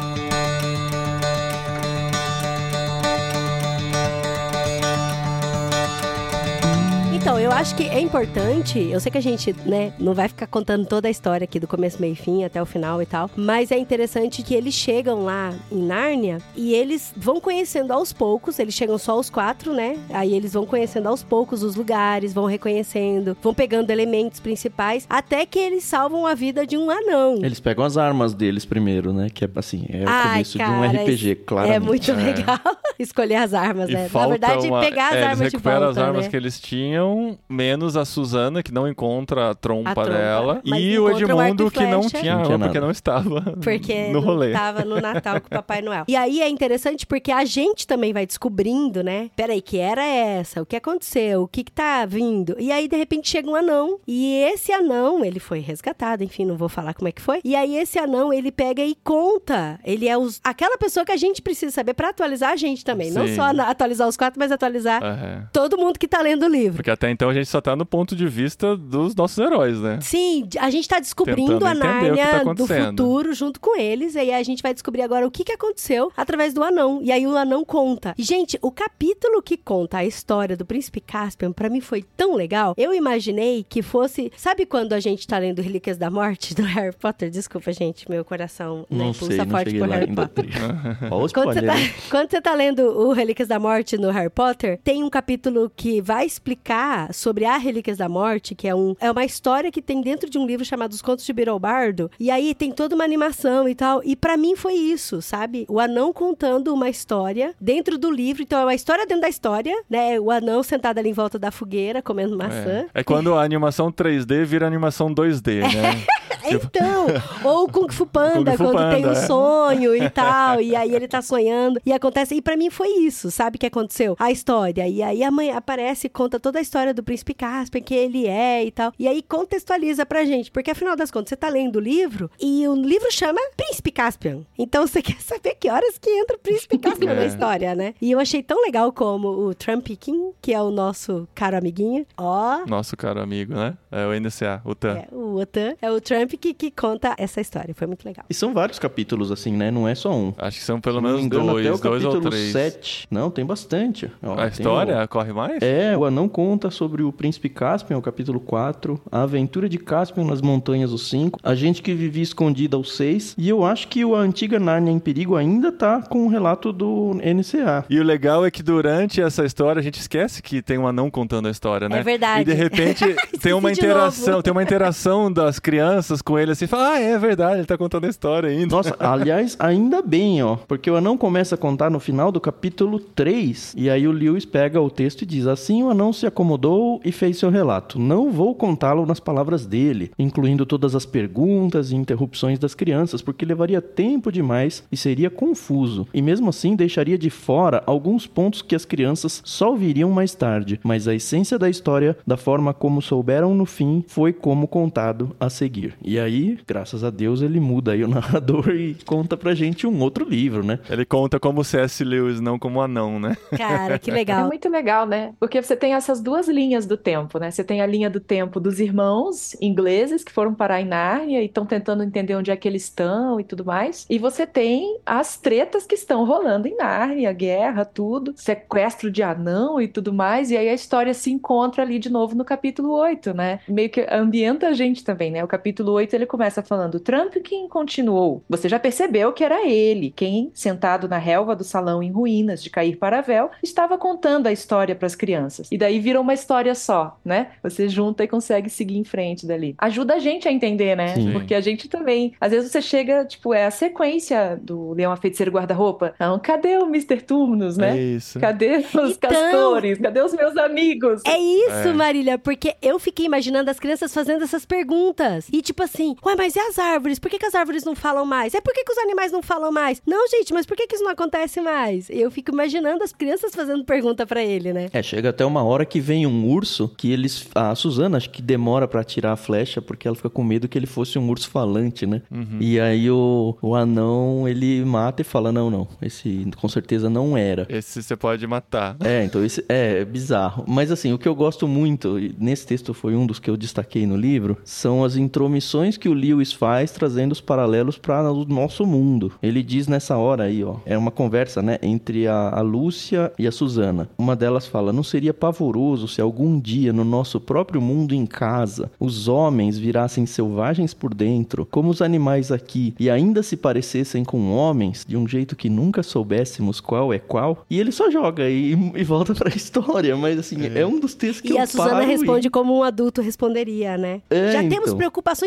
Eu 7.51 7.57
acho 7.57 7.75
que 7.75 7.83
é 7.83 7.99
importante. 7.99 8.79
Eu 8.79 9.01
sei 9.01 9.11
que 9.11 9.19
a 9.19 9.21
gente, 9.21 9.53
né, 9.67 9.93
não 9.99 10.15
vai 10.15 10.29
ficar 10.29 10.47
contando 10.47 10.87
toda 10.87 11.09
a 11.09 11.11
história 11.11 11.45
aqui 11.45 11.59
do 11.59 11.67
começo, 11.67 12.01
meio 12.01 12.13
e 12.13 12.17
fim 12.17 12.45
até 12.45 12.63
o 12.63 12.65
final 12.65 13.03
e 13.03 13.07
tal. 13.07 13.29
Mas 13.35 13.73
é 13.73 13.79
interessante 13.79 14.45
que 14.45 14.55
eles 14.55 14.73
chegam 14.73 15.25
lá 15.25 15.53
em 15.71 15.83
Nárnia 15.83 16.39
e 16.55 16.73
eles 16.73 17.13
vão 17.17 17.41
conhecendo 17.41 17.93
aos 17.93 18.13
poucos. 18.13 18.61
Eles 18.61 18.73
chegam 18.73 18.97
só 18.99 19.19
os 19.19 19.29
quatro, 19.29 19.73
né? 19.73 19.99
Aí 20.11 20.33
eles 20.33 20.53
vão 20.53 20.65
conhecendo 20.65 21.09
aos 21.09 21.25
poucos 21.25 21.65
os 21.65 21.75
lugares, 21.75 22.33
vão 22.33 22.47
reconhecendo, 22.47 23.37
vão 23.43 23.53
pegando 23.53 23.91
elementos 23.91 24.39
principais, 24.39 25.05
até 25.11 25.45
que 25.45 25.59
eles 25.59 25.83
salvam 25.83 26.29
a 26.29 26.35
vida 26.35 26.65
de 26.65 26.77
um 26.77 26.89
anão. 26.89 27.41
Eles 27.43 27.59
pegam 27.59 27.85
as 27.85 27.97
armas 27.97 28.33
deles 28.33 28.65
primeiro, 28.65 29.13
né? 29.13 29.29
Que 29.29 29.45
é 29.45 29.51
assim, 29.57 29.87
é 29.89 30.05
o 30.05 30.09
Ai, 30.09 30.31
começo 30.31 30.57
de 30.57 30.63
um 30.63 30.67
cara, 30.67 31.03
RPG, 31.03 31.35
claramente. 31.47 31.77
É 31.77 31.81
muito 31.81 32.13
legal 32.13 32.61
escolher 32.97 33.37
as 33.37 33.55
armas, 33.55 33.91
né? 33.91 34.09
Na 34.13 34.27
verdade, 34.29 34.69
uma... 34.69 34.81
pegar 34.81 35.09
as 35.09 35.17
é, 35.17 35.23
armas 35.25 35.41
eles 35.41 35.53
de 35.53 35.59
volta, 35.59 35.89
as 35.89 35.99
armas 35.99 36.25
né? 36.27 36.31
que 36.31 36.37
eles 36.37 36.61
tinham, 36.61 37.40
menos 37.49 37.97
a 37.97 38.05
Suzana, 38.05 38.63
que 38.63 38.73
não 38.73 38.87
encontra 38.89 39.51
a 39.51 39.55
trompa, 39.55 39.91
A 39.91 39.95
trompa, 39.95 40.11
dela, 40.11 40.61
e 40.65 40.99
o 40.99 41.05
o 41.05 41.11
Edmundo, 41.11 41.67
e 41.67 41.71
que 41.71 41.87
não 41.87 42.01
tinha 42.09 42.37
Não 42.37 42.43
tinha 42.45 42.59
nada. 42.59 42.65
porque 42.65 42.81
não 42.81 42.91
estava 42.91 43.41
Porque 43.63 44.07
no 44.09 44.13
não 44.15 44.21
rolê. 44.21 44.53
tava 44.53 44.85
no 44.85 45.01
Natal 45.01 45.41
com 45.41 45.47
o 45.47 45.51
Papai 45.51 45.83
Noel. 45.83 46.05
E 46.09 46.15
aí 46.17 46.41
é 46.41 46.49
interessante 46.49 47.07
porque 47.07 47.33
a 47.33 47.45
gente 47.45 47.87
também 47.87 48.13
vai 48.13 48.27
descobrindo, 48.27 49.03
né? 49.03 49.31
Peraí, 49.37 49.61
que 49.61 49.79
era 49.79 50.05
essa? 50.05 50.63
O 50.63 50.67
que 50.67 50.77
aconteceu? 50.77 51.43
O 51.43 51.49
que 51.49 51.65
que 51.65 51.73
tá 51.73 52.05
vindo? 52.07 52.57
E 52.59 52.71
aí, 52.73 52.87
de 52.89 52.97
repente, 52.97 53.29
chega 53.29 53.49
um 53.51 53.55
anão. 53.55 53.99
E 54.07 54.35
esse 54.53 54.73
anão, 54.73 55.25
ele 55.25 55.41
foi 55.41 55.61
resgatado, 55.61 56.23
enfim, 56.25 56.45
não 56.45 56.57
vou 56.57 56.69
falar 56.69 56.95
como 56.95 57.09
é 57.09 57.13
que 57.13 57.23
foi. 57.23 57.41
E 57.45 57.55
aí, 57.57 57.77
esse 57.77 57.99
anão, 57.99 58.33
ele 58.33 58.51
pega 58.53 58.83
e 58.83 58.95
conta. 59.03 59.79
Ele 59.85 60.09
é 60.09 60.17
os... 60.17 60.41
aquela 60.45 60.77
pessoa 60.79 61.05
que 61.05 61.13
a 61.13 61.17
gente 61.17 61.41
precisa 61.43 61.73
saber 61.73 61.95
pra 61.95 62.11
atualizar 62.11 62.51
a 62.53 62.57
gente 62.57 62.85
também. 62.85 63.11
Não 63.11 63.27
Sim. 63.27 63.37
só 63.37 63.53
na- 63.53 63.69
atualizar 63.71 64.09
os 64.09 64.17
quatro, 64.17 64.39
mas 64.39 64.51
atualizar 64.53 65.03
É. 65.03 65.43
todo 65.53 65.77
mundo 65.79 65.99
que 65.99 66.09
tá 66.09 66.21
lendo 66.21 66.45
o 66.45 66.49
livro. 66.49 66.77
Porque 66.77 66.91
até 66.91 67.11
então 67.11 67.30
a 67.31 67.35
gente 67.35 67.49
só 67.49 67.61
tá 67.61 67.75
no 67.75 67.87
ponto 67.87 68.15
de 68.15 68.27
vista 68.27 68.77
dos 68.77 69.15
nossos 69.15 69.39
heróis, 69.39 69.79
né? 69.81 69.99
Sim, 70.01 70.49
a 70.59 70.71
gente 70.71 70.89
tá 70.89 70.99
descobrindo 70.99 71.59
Tentando 71.59 71.67
a 71.67 71.75
que 71.75 71.81
tá 71.81 71.87
Nárnia 71.87 72.55
do 72.55 72.67
futuro 72.67 73.33
junto 73.33 73.61
com 73.61 73.79
eles. 73.79 74.15
E 74.15 74.19
aí 74.19 74.35
a 74.35 74.43
gente 74.43 74.63
vai 74.63 74.73
descobrir 74.73 75.03
agora 75.03 75.27
o 75.27 75.31
que, 75.31 75.45
que 75.45 75.53
aconteceu 75.53 76.13
através 76.17 76.53
do 76.53 76.63
anão. 76.63 77.01
E 77.03 77.13
aí 77.13 77.27
o 77.27 77.37
anão 77.37 77.65
conta. 77.65 78.15
E, 78.17 78.23
gente, 78.23 78.59
o 78.63 78.71
capítulo 78.71 79.43
que 79.43 79.57
conta 79.57 79.99
a 79.99 80.05
história 80.05 80.57
do 80.57 80.65
príncipe 80.65 81.01
Caspian, 81.01 81.53
pra 81.53 81.69
mim 81.69 81.81
foi 81.81 82.03
tão 82.17 82.35
legal. 82.35 82.75
Eu 82.77 82.93
imaginei 82.93 83.65
que 83.69 83.83
fosse. 83.83 84.31
Sabe 84.37 84.67
quando 84.67 84.93
a 84.93 85.01
gente 85.01 85.27
tá 85.27 85.39
lendo 85.39 85.63
Relíquias 85.63 85.97
da 85.97 86.11
Morte 86.11 86.55
do 86.55 86.63
Harry 86.65 86.95
Potter? 86.95 87.31
Desculpa, 87.31 87.73
gente, 87.73 88.09
meu 88.11 88.25
coração 88.25 88.87
né, 88.91 88.99
Não 88.99 89.13
pulsa 89.13 89.27
sei, 89.27 89.37
não 89.37 89.47
forte 89.47 89.79
por 89.79 89.89
Harry. 89.89 90.15
Potter. 90.15 90.47
Quando 91.33 91.55
você, 91.55 91.63
tá, 91.63 91.75
quando 92.11 92.31
você 92.31 92.41
tá 92.41 92.55
lendo 92.55 92.83
o 92.83 93.13
Relíquias 93.13 93.49
da 93.49 93.59
Morte 93.59 93.97
no 93.97 94.11
Harry 94.11 94.31
Potter, 94.31 94.79
tem 94.83 95.03
um 95.03 95.11
capítulo 95.11 95.71
que 95.75 96.01
vai 96.01 96.27
explicar 96.27 97.13
sobre 97.21 97.45
a 97.45 97.57
Relíquias 97.57 97.99
da 97.99 98.09
Morte, 98.09 98.55
que 98.55 98.67
é, 98.67 98.75
um, 98.75 98.97
é 99.01 99.11
uma 99.11 99.25
história 99.25 99.71
que 99.71 99.83
tem 99.83 100.01
dentro 100.01 100.29
de 100.29 100.39
um 100.39 100.47
livro 100.47 100.65
chamado 100.65 100.93
Os 100.93 101.03
Contos 101.03 101.25
de 101.25 101.33
Birobardo. 101.33 102.11
E 102.19 102.31
aí 102.31 102.55
tem 102.55 102.73
toda 102.73 102.95
uma 102.95 103.05
animação 103.05 103.69
e 103.69 103.75
tal. 103.75 104.03
E 104.05 104.17
pra 104.17 104.37
mim 104.37 104.57
foi 104.57 104.75
isso, 104.75 105.21
sabe? 105.21 105.67
O 105.69 105.79
anão 105.79 106.13
contando 106.13 106.73
uma 106.73 106.89
história 106.89 107.55
dentro 107.61 107.99
do 107.99 108.11
livro. 108.11 108.43
Então 108.43 108.59
é 108.61 108.65
uma 108.65 108.75
história 108.75 109.07
dentro 109.07 109.23
da 109.23 109.29
história, 109.29 109.75
né? 109.89 110.19
O 110.19 110.31
anão 110.31 110.63
sentado 110.63 110.99
ali 110.99 111.11
em 111.11 111.15
volta 111.15 111.39
da 111.39 111.51
fogueira, 111.51 112.03
comendo 112.03 112.37
maçã. 112.37 112.87
É. 112.95 113.01
É 113.01 113.05
quando 113.05 113.35
a 113.35 113.43
animação 113.43 113.93
3D 113.93 114.45
vira 114.45 114.67
animação 114.67 115.15
2D, 115.15 115.61
né? 115.61 116.05
Então, 116.45 117.07
ou 117.45 117.65
o 117.65 117.69
Kung 117.71 117.91
Fu 117.93 118.07
Panda, 118.11 118.53
Kung 118.53 118.57
Fu 118.57 118.65
quando 118.65 118.77
Panda, 118.77 118.97
tem 118.97 119.07
um 119.07 119.11
é. 119.13 119.15
sonho 119.15 119.97
e 119.97 120.11
tal, 120.11 120.61
e 120.61 120.75
aí 120.75 120.95
ele 120.95 121.09
tá 121.09 121.21
sonhando, 121.23 121.81
e 121.85 121.93
acontece, 121.93 122.35
e 122.35 122.43
pra 122.43 122.57
mim 122.57 122.71
foi 122.71 122.89
isso, 122.89 123.31
sabe, 123.31 123.59
que 123.59 123.67
aconteceu? 123.67 124.17
A 124.19 124.31
história, 124.31 124.87
e 124.89 125.03
aí 125.03 125.23
a 125.23 125.31
mãe 125.31 125.51
aparece 125.51 126.07
e 126.07 126.11
conta 126.11 126.39
toda 126.41 126.59
a 126.59 126.63
história 126.63 126.93
do 126.95 127.03
Príncipe 127.03 127.35
Caspian, 127.35 127.81
que 127.83 127.95
ele 127.95 128.27
é 128.27 128.65
e 128.65 128.71
tal, 128.71 128.93
e 128.99 129.07
aí 129.09 129.23
contextualiza 129.23 130.05
pra 130.07 130.25
gente, 130.25 130.51
porque 130.51 130.71
afinal 130.71 130.97
das 130.97 131.11
contas, 131.11 131.31
você 131.31 131.37
tá 131.37 131.49
lendo 131.49 131.77
o 131.77 131.81
livro, 131.81 132.31
e 132.41 132.67
o 132.67 132.75
livro 132.75 133.11
chama 133.11 133.41
Príncipe 133.57 133.91
Caspian, 133.91 134.41
então 134.59 134.87
você 134.87 135.01
quer 135.03 135.21
saber 135.21 135.55
que 135.55 135.71
horas 135.71 135.99
que 135.99 136.11
entra 136.11 136.37
o 136.37 136.41
Príncipe 136.41 136.79
Caspian 136.79 137.15
na 137.15 137.23
É. 137.23 137.27
história, 137.27 137.75
né? 137.75 137.95
E 138.01 138.11
eu 138.11 138.19
achei 138.19 138.43
tão 138.43 138.63
legal 138.63 138.93
como 138.93 139.29
o 139.29 139.55
Trump 139.55 139.87
King, 139.99 140.33
que 140.41 140.53
é 140.53 140.61
o 140.61 140.71
nosso 140.71 141.29
caro 141.35 141.57
amiguinho, 141.57 142.07
ó... 142.17 142.65
Nosso 142.67 142.97
caro 142.97 143.21
amigo, 143.21 143.55
né? 143.55 143.77
É 143.91 144.07
o 144.07 144.13
NCA, 144.21 144.61
o 144.65 144.75
TAN. 144.75 144.99
É, 144.99 145.09
o 145.13 145.37
Otan 145.37 145.75
é 145.81 145.91
o 145.91 146.01
Trump 146.01 146.20
que, 146.27 146.55
que 146.55 146.71
conta 146.71 147.15
essa 147.19 147.41
história. 147.41 147.75
Foi 147.75 147.87
muito 147.87 148.05
legal. 148.05 148.25
E 148.29 148.35
são 148.35 148.53
vários 148.55 148.79
capítulos, 148.79 149.31
assim, 149.31 149.53
né? 149.53 149.71
Não 149.71 149.87
é 149.89 149.95
só 149.95 150.13
um. 150.13 150.33
Acho 150.39 150.59
que 150.59 150.65
são 150.65 150.81
pelo 150.81 151.01
menos 151.01 151.23
engano, 151.23 151.47
dois, 151.53 151.67
até 151.67 151.75
o 151.75 151.91
dois 151.91 152.05
ou 152.05 152.21
três. 152.21 152.53
7. 152.53 153.07
Não, 153.11 153.31
tem 153.31 153.45
bastante. 153.45 154.11
Ó, 154.23 154.33
A 154.35 154.37
tem 154.37 154.49
história 154.49 155.03
o- 155.05 155.09
corre 155.09 155.33
mais? 155.33 155.63
É, 155.63 155.97
o 155.97 156.05
anão 156.05 156.29
conta 156.29 156.71
sobre 156.71 157.03
o 157.03 157.13
príncipe 157.13 157.49
Caspian, 157.49 157.99
o 157.99 158.03
capítulo 158.03 158.41
4, 158.41 159.01
a 159.11 159.23
aventura 159.23 159.69
de 159.69 159.79
Caspian 159.79 160.25
nas 160.25 160.41
montanhas, 160.41 160.93
o 160.93 160.99
5, 160.99 161.39
a 161.43 161.55
gente 161.55 161.83
que 161.83 161.95
vivia 161.95 162.23
escondida, 162.23 162.77
o 162.79 162.85
6, 162.85 163.35
e 163.39 163.49
eu 163.49 163.65
acho 163.65 163.87
que 163.89 164.05
o 164.05 164.15
a 164.15 164.21
antiga 164.21 164.59
Nárnia 164.59 164.91
em 164.93 164.99
perigo 164.99 165.37
ainda 165.37 165.71
tá 165.71 166.03
com 166.03 166.27
o 166.27 166.29
relato 166.29 166.73
do 166.73 167.13
NCA. 167.23 167.85
E 167.89 167.99
o 168.01 168.03
legal 168.03 168.45
é 168.45 168.51
que 168.51 168.63
durante 168.63 169.21
essa 169.21 169.45
história 169.45 169.79
a 169.79 169.83
gente 169.83 170.01
esquece 170.01 170.43
que 170.43 170.61
tem 170.63 170.79
um 170.79 170.87
anão 170.87 171.09
contando 171.11 171.47
a 171.49 171.51
história, 171.51 171.89
né? 171.89 172.01
É 172.01 172.03
verdade. 172.03 172.43
E 172.43 172.45
de 172.45 172.53
repente 172.55 173.05
tem 173.41 173.53
uma 173.53 173.71
interação, 173.71 174.33
novo. 174.33 174.43
tem 174.43 174.51
uma 174.51 174.63
interação 174.63 175.33
das 175.33 175.59
crianças 175.59 176.10
com 176.21 176.39
ele 176.39 176.53
assim, 176.53 176.67
fala, 176.67 176.95
ah, 176.95 176.99
é 176.99 177.17
verdade, 177.19 177.59
ele 177.61 177.67
tá 177.67 177.79
contando 177.79 178.07
a 178.07 178.09
história 178.09 178.51
ainda. 178.51 178.75
Nossa, 178.75 178.97
aliás, 178.99 179.57
ainda 179.59 180.03
bem, 180.03 180.43
ó. 180.43 180.57
Porque 180.57 180.91
o 180.91 180.97
anão 180.97 181.17
começa 181.17 181.55
a 181.55 181.59
contar 181.59 181.91
no 181.91 182.01
final 182.01 182.33
do 182.33 182.41
capítulo 182.41 182.99
3. 182.99 183.75
E 183.77 183.89
aí 183.89 184.09
o 184.09 184.13
Lewis 184.13 184.45
pega 184.45 184.81
o 184.81 184.91
texto 184.91 185.23
e 185.23 185.27
diz: 185.27 185.47
Assim 185.47 185.83
o 185.83 185.91
anão 185.91 186.13
se 186.13 186.27
acomodou 186.27 187.01
e 187.05 187.13
fez 187.13 187.39
seu 187.39 187.51
relato. 187.51 187.99
Não 187.99 188.31
vou 188.31 188.55
contá-lo 188.55 189.07
nas 189.07 189.21
palavras 189.21 189.67
dele, 189.67 190.11
incluindo 190.19 190.67
todas 190.67 190.97
as 190.97 191.07
perguntas 191.07 191.93
e 191.93 191.97
interrupções 191.97 192.59
das 192.59 192.75
crianças, 192.75 193.23
porque 193.23 193.45
levaria 193.45 193.81
tempo 193.81 194.33
demais 194.33 194.83
e 194.91 194.97
seria 194.97 195.31
confuso. 195.31 196.09
E 196.13 196.21
mesmo 196.23 196.49
assim 196.49 196.75
deixaria 196.75 197.19
de 197.19 197.31
fora 197.31 197.83
alguns 197.87 198.27
pontos 198.27 198.63
que 198.63 198.75
as 198.75 198.85
crianças 198.85 199.43
só 199.45 199.71
ouviriam 199.71 200.11
mais 200.11 200.35
tarde. 200.35 200.81
Mas 200.83 201.07
a 201.07 201.15
essência 201.15 201.59
da 201.59 201.69
história, 201.69 202.17
da 202.27 202.37
forma 202.37 202.73
como 202.73 203.03
souberam 203.03 203.55
no 203.55 203.67
fim, 203.67 204.05
foi 204.09 204.33
como 204.33 204.67
contado 204.67 205.37
a 205.39 205.51
seguir. 205.51 205.95
E 206.03 206.19
aí, 206.19 206.59
graças 206.67 207.05
a 207.05 207.11
Deus, 207.11 207.43
ele 207.43 207.61
muda 207.61 207.93
aí 207.93 208.03
o 208.05 208.09
narrador 208.09 208.71
e 208.71 208.95
conta 209.07 209.37
pra 209.37 209.55
gente 209.55 209.87
um 209.87 210.01
outro 210.01 210.29
livro, 210.29 210.65
né? 210.65 210.79
Ele 210.89 211.05
conta 211.05 211.39
como 211.39 211.65
C.S. 211.65 212.03
Lewis, 212.05 212.41
não 212.41 212.59
como 212.59 212.81
anão, 212.81 213.19
né? 213.19 213.37
Cara, 213.57 213.99
que 213.99 214.11
É 214.11 214.15
legal. 214.15 214.47
muito 214.47 214.69
legal, 214.69 215.07
né? 215.07 215.33
Porque 215.39 215.61
você 215.63 215.77
tem 215.77 215.95
essas 215.95 216.21
duas 216.21 216.49
linhas 216.49 216.87
do 216.87 216.97
tempo, 216.97 217.39
né? 217.39 217.51
Você 217.51 217.65
tem 217.65 217.81
a 217.81 217.87
linha 217.87 218.11
do 218.11 218.21
tempo 218.21 218.61
dos 218.61 218.81
irmãos 218.81 219.57
ingleses 219.61 220.25
que 220.25 220.33
foram 220.33 220.55
parar 220.55 220.81
em 220.81 220.87
Nárnia 220.87 221.43
e 221.43 221.47
estão 221.47 221.65
tentando 221.67 222.03
entender 222.03 222.35
onde 222.35 222.51
é 222.51 222.57
que 222.57 222.67
eles 222.69 222.85
estão 222.85 223.41
e 223.41 223.45
tudo 223.45 223.65
mais. 223.65 224.07
E 224.09 224.19
você 224.19 224.47
tem 224.47 224.99
as 225.05 225.37
tretas 225.37 225.87
que 225.87 225.95
estão 225.95 226.25
rolando 226.25 226.69
em 226.69 226.77
Nárnia, 226.77 227.33
guerra, 227.33 227.85
tudo, 227.85 228.33
sequestro 228.37 229.11
de 229.11 229.23
anão 229.23 229.81
e 229.81 229.89
tudo 229.89 230.13
mais. 230.13 230.51
E 230.51 230.57
aí 230.57 230.69
a 230.69 230.75
história 230.75 231.15
se 231.15 231.31
encontra 231.31 231.83
ali 231.83 231.99
de 231.99 232.11
novo 232.11 232.35
no 232.35 232.45
capítulo 232.45 232.93
8, 232.93 233.35
né? 233.35 233.61
Meio 233.69 233.91
que 233.91 234.07
ambienta 234.11 234.69
a 234.69 234.73
gente 234.73 235.05
também, 235.05 235.31
né? 235.31 235.43
O 235.43 235.49
capítulo 235.49 235.80
8 235.89 236.15
ele 236.15 236.27
começa 236.27 236.63
falando: 236.63 237.01
Trumpkin 237.01 237.69
continuou. 237.69 238.43
Você 238.49 238.69
já 238.69 238.79
percebeu 238.79 239.33
que 239.33 239.45
era 239.45 239.67
ele 239.67 240.13
quem, 240.15 240.51
sentado 240.55 241.09
na 241.09 241.19
relva 241.19 241.55
do 241.57 241.65
salão 241.65 242.03
em 242.03 242.11
ruínas 242.11 242.63
de 242.63 242.71
cair 242.71 242.97
para 242.97 243.21
véu, 243.21 243.51
estava 243.63 243.97
contando 243.99 244.47
a 244.47 244.53
história 244.53 244.95
para 244.95 245.07
as 245.07 245.15
crianças. 245.15 245.69
E 245.71 245.79
daí 245.79 245.99
vira 246.01 246.21
uma 246.21 246.35
história 246.35 246.75
só, 246.75 247.19
né? 247.25 247.49
Você 247.63 247.89
junta 247.89 248.25
e 248.25 248.29
consegue 248.29 248.69
seguir 248.71 248.97
em 248.99 249.05
frente 249.05 249.47
dali. 249.47 249.75
Ajuda 249.79 250.15
a 250.15 250.19
gente 250.19 250.49
a 250.49 250.53
entender, 250.53 250.97
né? 250.97 251.15
Sim. 251.15 251.33
Porque 251.33 251.55
a 251.55 251.61
gente 251.61 251.89
também, 251.89 252.33
às 252.41 252.51
vezes 252.53 252.71
você 252.71 252.81
chega, 252.83 253.25
tipo, 253.25 253.53
é 253.55 253.67
a 253.67 253.71
sequência 253.71 254.59
do 254.63 254.93
Leão 254.93 255.13
a 255.13 255.17
Feiticeiro 255.17 255.51
Guarda-Roupa. 255.53 256.15
Não, 256.19 256.39
cadê 256.39 256.77
o 256.79 256.85
Mr. 256.87 257.21
Turnos, 257.23 257.77
né? 257.77 257.97
É 257.97 258.01
isso. 258.01 258.39
Cadê 258.41 258.77
os 258.79 258.95
Então- 258.95 259.31
castores? 259.31 259.99
Cadê 259.99 260.21
os 260.23 260.33
meus 260.35 260.57
amigos? 260.57 261.23
É 261.27 261.39
isso, 261.39 261.89
É. 261.89 261.93
Marília, 261.93 262.39
porque 262.39 262.75
eu 262.81 262.99
fiquei 262.99 263.27
imaginando 263.27 263.71
as 263.71 263.79
crianças 263.79 264.13
fazendo 264.13 264.43
essas 264.45 264.65
perguntas. 264.65 265.49
E 265.53 265.61
tipo 265.71 265.83
assim, 265.85 266.17
ué, 266.25 266.35
mas 266.37 266.57
e 266.57 266.59
as 266.59 266.79
árvores? 266.79 267.19
Por 267.19 267.31
que, 267.31 267.39
que 267.39 267.47
as 267.47 267.55
árvores 267.55 267.85
não 267.85 267.95
falam 267.95 268.25
mais? 268.25 268.55
É 268.55 268.61
por 268.61 268.75
que, 268.75 268.85
que 268.85 268.93
os 268.93 268.99
animais 268.99 269.31
não 269.31 269.41
falam 269.41 269.71
mais? 269.71 270.03
Não, 270.05 270.29
gente, 270.29 270.53
mas 270.53 270.67
por 270.67 270.77
que, 270.77 270.87
que 270.87 270.97
isso 270.97 271.05
não 271.05 271.13
acontece 271.13 271.61
mais? 271.61 272.09
Eu 272.11 272.31
fico 272.31 272.51
imaginando 272.51 273.05
as 273.05 273.13
crianças 273.13 273.55
fazendo 273.55 273.85
pergunta 273.85 274.27
pra 274.27 274.43
ele, 274.43 274.73
né? 274.73 274.89
É, 274.93 275.03
chega 275.03 275.31
até 275.31 275.45
uma 275.45 275.63
hora 275.63 275.85
que 275.85 276.01
vem 276.01 276.27
um 276.27 276.49
urso 276.49 276.89
que 276.89 277.13
eles. 277.13 277.49
A 277.55 277.75
Suzana 277.75 278.17
acho 278.17 278.31
que 278.31 278.43
demora 278.43 278.89
pra 278.89 279.01
atirar 279.01 279.33
a 279.33 279.37
flecha 279.37 279.81
porque 279.81 280.09
ela 280.09 280.17
fica 280.17 280.29
com 280.29 280.43
medo 280.43 280.69
que 280.69 280.77
ele 280.77 280.87
fosse 280.87 281.19
um 281.19 281.29
urso 281.29 281.49
falante, 281.49 282.05
né? 282.07 282.23
E 282.59 282.81
aí 282.81 283.11
o, 283.11 283.57
o 283.63 283.75
anão 283.75 284.49
ele 284.49 284.85
mata 284.85 285.23
e 285.23 285.25
fala: 285.25 285.53
Não, 285.53 285.71
não, 285.71 285.87
esse 286.03 286.47
com 286.61 286.69
certeza 286.69 287.09
não 287.09 287.37
era. 287.37 287.67
Esse 287.69 288.03
você 288.03 288.17
pode 288.17 288.47
matar. 288.47 288.97
É, 289.01 289.25
então 289.25 289.45
esse 289.45 289.65
é 289.69 290.05
bizarro. 290.05 290.65
Mas 290.67 290.91
assim, 290.91 291.13
o 291.13 291.19
que 291.19 291.29
eu 291.29 291.35
gosto 291.35 291.69
muito, 291.69 292.19
e 292.19 292.35
nesse 292.39 292.67
texto 292.67 292.93
foi 292.93 293.15
um 293.15 293.25
dos 293.25 293.39
que 293.39 293.49
eu 293.49 293.57
destaquei 293.57 294.07
no 294.07 294.17
livro, 294.17 294.59
são 294.65 295.05
as 295.05 295.17
intromissões 295.17 295.60
que 295.99 296.09
o 296.09 296.13
Lewis 296.13 296.53
faz 296.53 296.91
trazendo 296.91 297.33
os 297.33 297.41
paralelos 297.41 297.99
para 297.99 298.31
o 298.31 298.45
nosso 298.45 298.87
mundo. 298.87 299.33
Ele 299.43 299.63
diz 299.63 299.87
nessa 299.87 300.17
hora 300.17 300.45
aí, 300.45 300.63
ó, 300.65 300.77
é 300.85 300.97
uma 300.97 301.11
conversa, 301.11 301.63
né, 301.63 301.79
entre 301.83 302.27
a, 302.27 302.51
a 302.51 302.61
Lúcia 302.61 303.33
e 303.39 303.47
a 303.47 303.53
Susana. 303.53 304.09
Uma 304.19 304.37
delas 304.37 304.67
fala: 304.67 304.93
"Não 304.93 305.03
seria 305.03 305.35
pavoroso 305.35 306.09
se 306.09 306.21
algum 306.21 306.59
dia 306.59 306.93
no 306.93 307.05
nosso 307.05 307.41
próprio 307.41 307.81
mundo 307.81 308.15
em 308.15 308.27
casa 308.27 308.91
os 308.99 309.29
homens 309.29 309.79
virassem 309.79 310.27
selvagens 310.27 310.95
por 310.95 311.15
dentro, 311.15 311.67
como 311.71 311.91
os 311.91 312.03
animais 312.03 312.51
aqui, 312.51 312.95
e 312.99 313.11
ainda 313.11 313.43
se 313.43 313.57
parecessem 313.57 314.25
com 314.25 314.53
homens 314.53 315.05
de 315.07 315.17
um 315.17 315.27
jeito 315.27 315.57
que 315.57 315.69
nunca 315.69 316.03
soubéssemos 316.03 316.81
qual 316.81 317.13
é 317.13 317.19
qual?" 317.19 317.65
E 317.69 317.79
ele 317.79 317.93
só 317.93 318.11
joga 318.11 318.49
e, 318.49 318.73
e 318.95 319.05
volta 319.05 319.35
pra 319.35 319.51
história, 319.55 320.17
mas 320.17 320.39
assim, 320.39 320.57
é, 320.75 320.87
um 320.87 320.99
dos 320.99 321.15
textos 321.15 321.41
que 321.41 321.53
E 321.53 321.57
eu 321.57 321.63
a 321.63 321.67
Suzana 321.67 321.91
paro 321.91 322.07
responde 322.07 322.51
como 322.51 322.77
um 322.79 322.83
adulto 322.83 323.21
responderia, 323.21 323.97
né? 323.97 324.23
É, 324.31 324.53
Já 324.53 324.61
temos 324.61 324.89
então. 324.89 324.99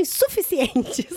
Preocupações 0.03 0.09
suficientes. 0.09 1.07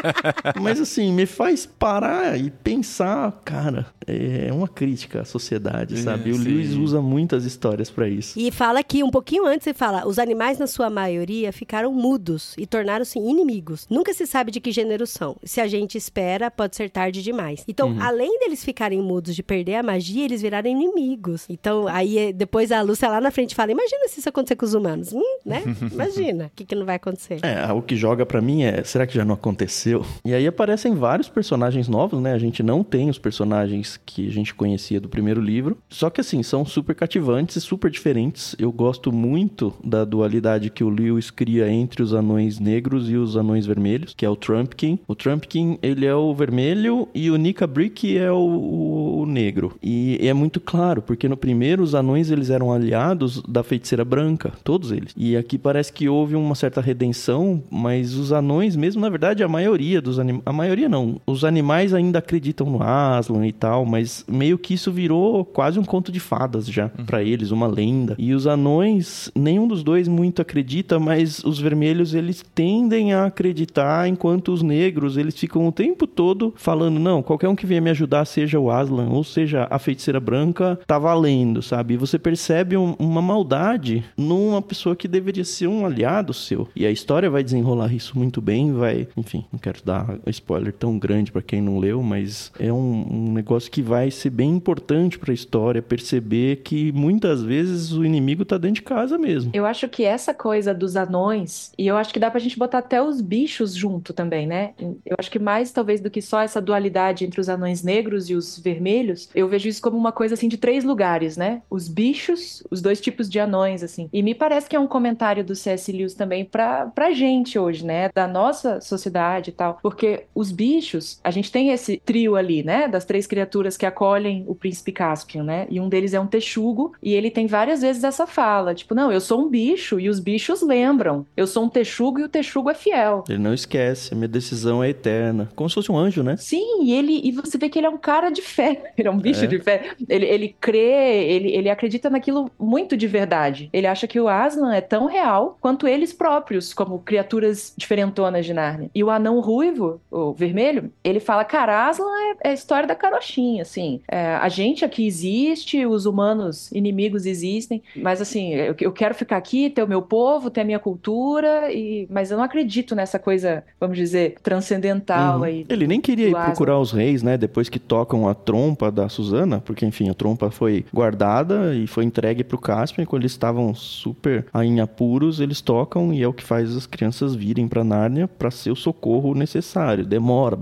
Mas 0.60 0.80
assim, 0.80 1.12
me 1.12 1.26
faz 1.26 1.66
parar 1.66 2.38
e 2.38 2.50
pensar, 2.50 3.40
cara, 3.44 3.86
é 4.06 4.52
uma 4.52 4.68
crítica 4.68 5.22
à 5.22 5.24
sociedade, 5.24 5.94
É, 5.94 5.98
sabe? 5.98 6.30
O 6.30 6.36
sim. 6.36 6.44
Lewis 6.44 6.74
usa 6.74 7.00
muitas 7.00 7.44
histórias 7.44 7.90
pra 7.90 8.08
isso. 8.08 8.38
E 8.38 8.50
fala 8.50 8.82
que 8.82 9.02
um 9.02 9.10
pouquinho 9.10 9.46
antes 9.46 9.66
ele 9.66 9.74
fala: 9.76 10.06
os 10.06 10.18
animais, 10.18 10.58
na 10.58 10.66
sua 10.66 10.88
maioria, 10.90 11.52
ficaram 11.52 11.92
mudos 11.92 12.54
e 12.58 12.66
tornaram-se 12.66 13.18
inimigos. 13.18 13.86
Nunca 13.90 14.12
se 14.14 14.26
sabe 14.26 14.50
de 14.50 14.60
que 14.60 14.70
gênero 14.72 15.06
são. 15.06 15.36
Se 15.44 15.60
a 15.60 15.66
gente 15.66 15.96
espera, 15.98 16.50
pode 16.50 16.76
ser 16.76 16.90
tarde 16.90 17.22
demais. 17.22 17.64
Então, 17.68 17.86
Uhum. 17.86 18.02
além 18.02 18.38
deles 18.40 18.64
ficarem 18.64 19.00
mudos 19.00 19.34
de 19.36 19.42
perder 19.42 19.76
a 19.76 19.82
magia, 19.82 20.24
eles 20.24 20.42
viraram 20.42 20.68
inimigos. 20.68 21.44
Então, 21.48 21.86
aí 21.86 22.18
eh, 22.18 22.32
depois 22.32 22.72
a 22.72 22.82
Lúcia 22.82 23.08
lá 23.08 23.20
na 23.20 23.30
frente 23.30 23.54
fala: 23.54 23.70
imagina 23.70 24.08
se 24.08 24.18
isso 24.20 24.28
acontecer 24.28 24.56
com 24.56 24.66
os 24.66 24.74
humanos. 24.74 25.12
Hum, 25.12 25.38
né? 25.44 25.62
Imagina. 25.92 26.46
O 26.46 26.50
que, 26.56 26.64
que 26.64 26.74
não 26.74 26.84
vai 26.84 26.96
acontecer? 26.96 27.38
É, 27.44 27.72
o 27.72 27.80
que 27.80 27.94
joga 27.96 28.25
pra 28.26 28.40
mim 28.42 28.62
é, 28.64 28.82
será 28.84 29.06
que 29.06 29.14
já 29.14 29.24
não 29.24 29.34
aconteceu? 29.34 30.04
E 30.24 30.34
aí 30.34 30.46
aparecem 30.46 30.94
vários 30.94 31.28
personagens 31.28 31.88
novos, 31.88 32.20
né? 32.20 32.32
A 32.32 32.38
gente 32.38 32.62
não 32.62 32.82
tem 32.84 33.08
os 33.08 33.18
personagens 33.18 33.98
que 34.04 34.26
a 34.28 34.30
gente 34.30 34.54
conhecia 34.54 35.00
do 35.00 35.08
primeiro 35.08 35.40
livro, 35.40 35.78
só 35.88 36.10
que 36.10 36.20
assim, 36.20 36.42
são 36.42 36.64
super 36.64 36.94
cativantes 36.94 37.56
e 37.56 37.60
super 37.60 37.90
diferentes. 37.90 38.54
Eu 38.58 38.70
gosto 38.72 39.12
muito 39.12 39.72
da 39.84 40.04
dualidade 40.04 40.70
que 40.70 40.82
o 40.84 40.88
Lewis 40.88 41.30
cria 41.30 41.70
entre 41.70 42.02
os 42.02 42.12
anões 42.12 42.58
negros 42.58 43.10
e 43.10 43.16
os 43.16 43.36
anões 43.36 43.64
vermelhos, 43.66 44.12
que 44.16 44.26
é 44.26 44.28
o 44.30 44.36
Trumpkin. 44.36 44.98
O 45.06 45.14
Trumpkin, 45.14 45.78
ele 45.82 46.04
é 46.04 46.14
o 46.14 46.34
vermelho 46.34 47.08
e 47.14 47.30
o 47.30 47.36
Nika 47.36 47.66
Brick 47.66 48.16
é 48.18 48.30
o- 48.32 49.20
o 49.20 49.26
negro. 49.26 49.76
E 49.82 50.18
é 50.20 50.32
muito 50.34 50.60
claro, 50.60 51.00
porque 51.02 51.28
no 51.28 51.36
primeiro 51.36 51.82
os 51.82 51.94
anões 51.94 52.30
eles 52.30 52.50
eram 52.50 52.72
aliados 52.72 53.42
da 53.48 53.62
feiticeira 53.62 54.04
branca, 54.04 54.52
todos 54.64 54.90
eles. 54.92 55.12
E 55.16 55.36
aqui 55.36 55.56
parece 55.58 55.92
que 55.92 56.08
houve 56.08 56.34
uma 56.34 56.54
certa 56.54 56.80
redenção, 56.80 57.62
mas 57.70 58.15
os 58.16 58.32
anões 58.32 58.76
mesmo, 58.76 59.00
na 59.00 59.08
verdade, 59.08 59.42
a 59.42 59.48
maioria 59.48 60.00
dos 60.00 60.18
animais, 60.18 60.42
a 60.46 60.52
maioria 60.52 60.88
não, 60.88 61.20
os 61.26 61.44
animais 61.44 61.94
ainda 61.94 62.18
acreditam 62.18 62.68
no 62.70 62.82
Aslan 62.82 63.46
e 63.46 63.52
tal, 63.52 63.84
mas 63.84 64.24
meio 64.28 64.58
que 64.58 64.74
isso 64.74 64.90
virou 64.92 65.44
quase 65.44 65.78
um 65.78 65.84
conto 65.84 66.10
de 66.12 66.20
fadas 66.20 66.66
já 66.66 66.88
pra 67.06 67.22
eles, 67.22 67.50
uma 67.50 67.66
lenda. 67.66 68.14
E 68.18 68.34
os 68.34 68.46
anões, 68.46 69.30
nenhum 69.34 69.66
dos 69.66 69.82
dois 69.82 70.08
muito 70.08 70.42
acredita, 70.42 70.98
mas 70.98 71.42
os 71.44 71.58
vermelhos 71.58 72.14
eles 72.14 72.44
tendem 72.54 73.12
a 73.12 73.26
acreditar, 73.26 74.08
enquanto 74.08 74.52
os 74.52 74.62
negros 74.62 75.16
eles 75.16 75.34
ficam 75.38 75.66
o 75.66 75.72
tempo 75.72 76.06
todo 76.06 76.52
falando 76.56 76.98
não, 76.98 77.22
qualquer 77.22 77.48
um 77.48 77.56
que 77.56 77.66
venha 77.66 77.80
me 77.80 77.90
ajudar, 77.90 78.24
seja 78.24 78.58
o 78.58 78.70
Aslan 78.70 79.08
ou 79.08 79.24
seja 79.24 79.66
a 79.70 79.78
feiticeira 79.78 80.20
branca, 80.20 80.78
tá 80.86 80.98
valendo, 80.98 81.62
sabe? 81.62 81.94
E 81.94 81.96
você 81.96 82.18
percebe 82.18 82.76
um- 82.76 82.94
uma 82.98 83.22
maldade 83.22 84.04
numa 84.16 84.60
pessoa 84.62 84.94
que 84.96 85.08
deveria 85.08 85.44
ser 85.44 85.66
um 85.66 85.84
aliado 85.86 86.32
seu. 86.34 86.68
E 86.76 86.84
a 86.86 86.90
história 86.90 87.30
vai 87.30 87.42
desenrolar 87.42 87.92
isso 87.94 88.05
muito 88.14 88.40
bem, 88.40 88.72
vai, 88.72 89.08
enfim, 89.16 89.44
não 89.52 89.58
quero 89.58 89.82
dar 89.84 90.18
spoiler 90.26 90.72
tão 90.72 90.98
grande 90.98 91.32
pra 91.32 91.42
quem 91.42 91.60
não 91.60 91.78
leu, 91.78 92.02
mas 92.02 92.52
é 92.58 92.72
um, 92.72 93.06
um 93.10 93.32
negócio 93.32 93.70
que 93.70 93.82
vai 93.82 94.10
ser 94.10 94.30
bem 94.30 94.50
importante 94.50 95.18
pra 95.18 95.32
história 95.32 95.82
perceber 95.82 96.56
que 96.56 96.92
muitas 96.92 97.42
vezes 97.42 97.92
o 97.92 98.04
inimigo 98.04 98.44
tá 98.44 98.58
dentro 98.58 98.76
de 98.76 98.82
casa 98.82 99.18
mesmo. 99.18 99.50
Eu 99.54 99.66
acho 99.66 99.88
que 99.88 100.04
essa 100.04 100.34
coisa 100.34 100.74
dos 100.74 100.96
anões, 100.96 101.72
e 101.78 101.86
eu 101.86 101.96
acho 101.96 102.12
que 102.12 102.20
dá 102.20 102.30
pra 102.30 102.40
gente 102.40 102.58
botar 102.58 102.78
até 102.78 103.02
os 103.02 103.20
bichos 103.20 103.74
junto 103.74 104.12
também, 104.12 104.46
né? 104.46 104.70
Eu 105.04 105.16
acho 105.18 105.30
que 105.30 105.38
mais 105.38 105.70
talvez 105.70 106.00
do 106.00 106.10
que 106.10 106.20
só 106.20 106.40
essa 106.40 106.60
dualidade 106.60 107.24
entre 107.24 107.40
os 107.40 107.48
anões 107.48 107.82
negros 107.82 108.28
e 108.30 108.34
os 108.34 108.58
vermelhos, 108.58 109.28
eu 109.34 109.48
vejo 109.48 109.68
isso 109.68 109.82
como 109.82 109.96
uma 109.96 110.12
coisa 110.12 110.34
assim 110.34 110.48
de 110.48 110.56
três 110.56 110.84
lugares, 110.84 111.36
né? 111.36 111.62
Os 111.70 111.88
bichos, 111.88 112.62
os 112.70 112.80
dois 112.80 113.00
tipos 113.00 113.28
de 113.28 113.38
anões, 113.38 113.82
assim. 113.82 114.08
E 114.12 114.22
me 114.22 114.34
parece 114.34 114.68
que 114.68 114.76
é 114.76 114.80
um 114.80 114.86
comentário 114.86 115.44
do 115.44 115.54
C.S. 115.54 115.90
Lewis 115.92 116.14
também 116.14 116.44
pra, 116.44 116.86
pra 116.86 117.12
gente 117.12 117.58
hoje, 117.58 117.84
né? 117.84 117.95
Da 118.14 118.26
nossa 118.26 118.80
sociedade 118.80 119.50
e 119.50 119.52
tal. 119.52 119.78
Porque 119.82 120.24
os 120.34 120.50
bichos, 120.52 121.20
a 121.22 121.30
gente 121.30 121.50
tem 121.50 121.70
esse 121.70 122.00
trio 122.04 122.36
ali, 122.36 122.62
né? 122.62 122.88
Das 122.88 123.04
três 123.04 123.26
criaturas 123.26 123.76
que 123.76 123.86
acolhem 123.86 124.44
o 124.46 124.54
príncipe 124.54 124.92
Caspian, 124.92 125.42
né? 125.44 125.66
E 125.70 125.80
um 125.80 125.88
deles 125.88 126.14
é 126.14 126.20
um 126.20 126.26
texugo, 126.26 126.92
e 127.02 127.14
ele 127.14 127.30
tem 127.30 127.46
várias 127.46 127.80
vezes 127.80 128.04
essa 128.04 128.26
fala, 128.26 128.74
tipo, 128.74 128.94
não, 128.94 129.10
eu 129.12 129.20
sou 129.20 129.40
um 129.40 129.48
bicho, 129.48 129.98
e 130.00 130.08
os 130.08 130.18
bichos 130.20 130.62
lembram. 130.62 131.26
Eu 131.36 131.46
sou 131.46 131.64
um 131.64 131.68
texugo 131.68 132.20
e 132.20 132.24
o 132.24 132.28
texugo 132.28 132.70
é 132.70 132.74
fiel. 132.74 133.24
Ele 133.28 133.38
não 133.38 133.54
esquece, 133.54 134.12
a 134.12 134.16
minha 134.16 134.28
decisão 134.28 134.82
é 134.82 134.90
eterna. 134.90 135.48
Como 135.54 135.68
se 135.68 135.74
fosse 135.74 135.90
um 135.92 135.96
anjo, 135.98 136.22
né? 136.22 136.36
Sim, 136.36 136.82
e 136.84 136.92
ele 136.92 137.20
e 137.24 137.32
você 137.32 137.58
vê 137.58 137.68
que 137.68 137.78
ele 137.78 137.86
é 137.86 137.90
um 137.90 137.98
cara 137.98 138.30
de 138.30 138.42
fé. 138.42 138.92
Ele 138.96 139.08
é 139.08 139.10
um 139.10 139.18
bicho 139.18 139.44
É. 139.44 139.46
de 139.46 139.58
fé. 139.60 139.90
Ele, 140.08 140.24
ele 140.26 140.56
crê, 140.60 141.24
ele, 141.26 141.52
ele 141.54 141.68
acredita 141.68 142.08
naquilo 142.08 142.50
muito 142.58 142.96
de 142.96 143.06
verdade. 143.06 143.68
Ele 143.72 143.86
acha 143.86 144.06
que 144.06 144.18
o 144.18 144.28
Aslan 144.28 144.74
é 144.74 144.80
tão 144.80 145.06
real 145.06 145.56
quanto 145.60 145.86
eles 145.86 146.12
próprios, 146.12 146.72
como 146.72 146.98
criaturas 147.00 147.74
diferentonas 147.86 148.44
de 148.44 148.52
Nárnia. 148.52 148.90
E 148.92 149.04
o 149.04 149.10
anão 149.10 149.38
ruivo, 149.40 150.00
o 150.10 150.32
vermelho, 150.32 150.90
ele 151.04 151.20
fala, 151.20 151.44
cara, 151.44 151.88
Aslan 151.88 152.06
é, 152.42 152.48
é 152.48 152.50
a 152.50 152.52
história 152.52 152.86
da 152.86 152.94
carochinha, 152.96 153.62
assim. 153.62 154.00
É, 154.08 154.34
a 154.34 154.48
gente 154.48 154.84
aqui 154.84 155.06
existe, 155.06 155.86
os 155.86 156.04
humanos 156.04 156.70
inimigos 156.72 157.26
existem, 157.26 157.80
mas 157.96 158.20
assim, 158.20 158.52
eu, 158.54 158.74
eu 158.80 158.92
quero 158.92 159.14
ficar 159.14 159.36
aqui, 159.36 159.70
ter 159.70 159.82
o 159.84 159.88
meu 159.88 160.02
povo, 160.02 160.50
ter 160.50 160.62
a 160.62 160.64
minha 160.64 160.78
cultura, 160.80 161.72
e, 161.72 162.06
mas 162.10 162.30
eu 162.30 162.36
não 162.36 162.44
acredito 162.44 162.94
nessa 162.94 163.18
coisa, 163.18 163.62
vamos 163.78 163.96
dizer, 163.96 164.34
transcendental 164.42 165.38
Uhum. 165.38 165.44
aí. 165.44 165.66
Ele 165.68 165.86
nem 165.86 166.00
queria 166.00 166.28
ir 166.28 166.34
Aslan. 166.36 166.44
procurar 166.46 166.78
os 166.80 166.90
reis, 166.90 167.22
né? 167.22 167.36
Depois 167.38 167.68
que 167.68 167.78
tocam 167.78 168.28
a 168.28 168.34
trompa 168.34 168.90
da 168.90 169.08
Susana, 169.08 169.60
porque 169.64 169.86
enfim, 169.86 170.08
a 170.10 170.14
trompa 170.14 170.50
foi 170.50 170.84
guardada 170.92 171.74
e 171.74 171.86
foi 171.86 172.04
entregue 172.04 172.42
pro 172.42 172.58
Caspian. 172.58 173.04
e 173.04 173.06
Quando 173.06 173.22
eles 173.22 173.32
estavam 173.32 173.72
super 173.74 174.46
em 174.62 174.80
apuros, 174.80 175.38
eles 175.40 175.60
tocam 175.60 176.12
e 176.12 176.22
é 176.22 176.26
o 176.28 176.32
que 176.32 176.42
faz 176.42 176.74
as 176.76 176.86
crianças 176.86 177.34
virem 177.34 177.65
pra 177.68 177.84
Nárnia 177.84 178.28
pra 178.28 178.50
ser 178.50 178.70
o 178.70 178.76
socorro 178.76 179.34
necessário. 179.34 180.04
Demora, 180.04 180.56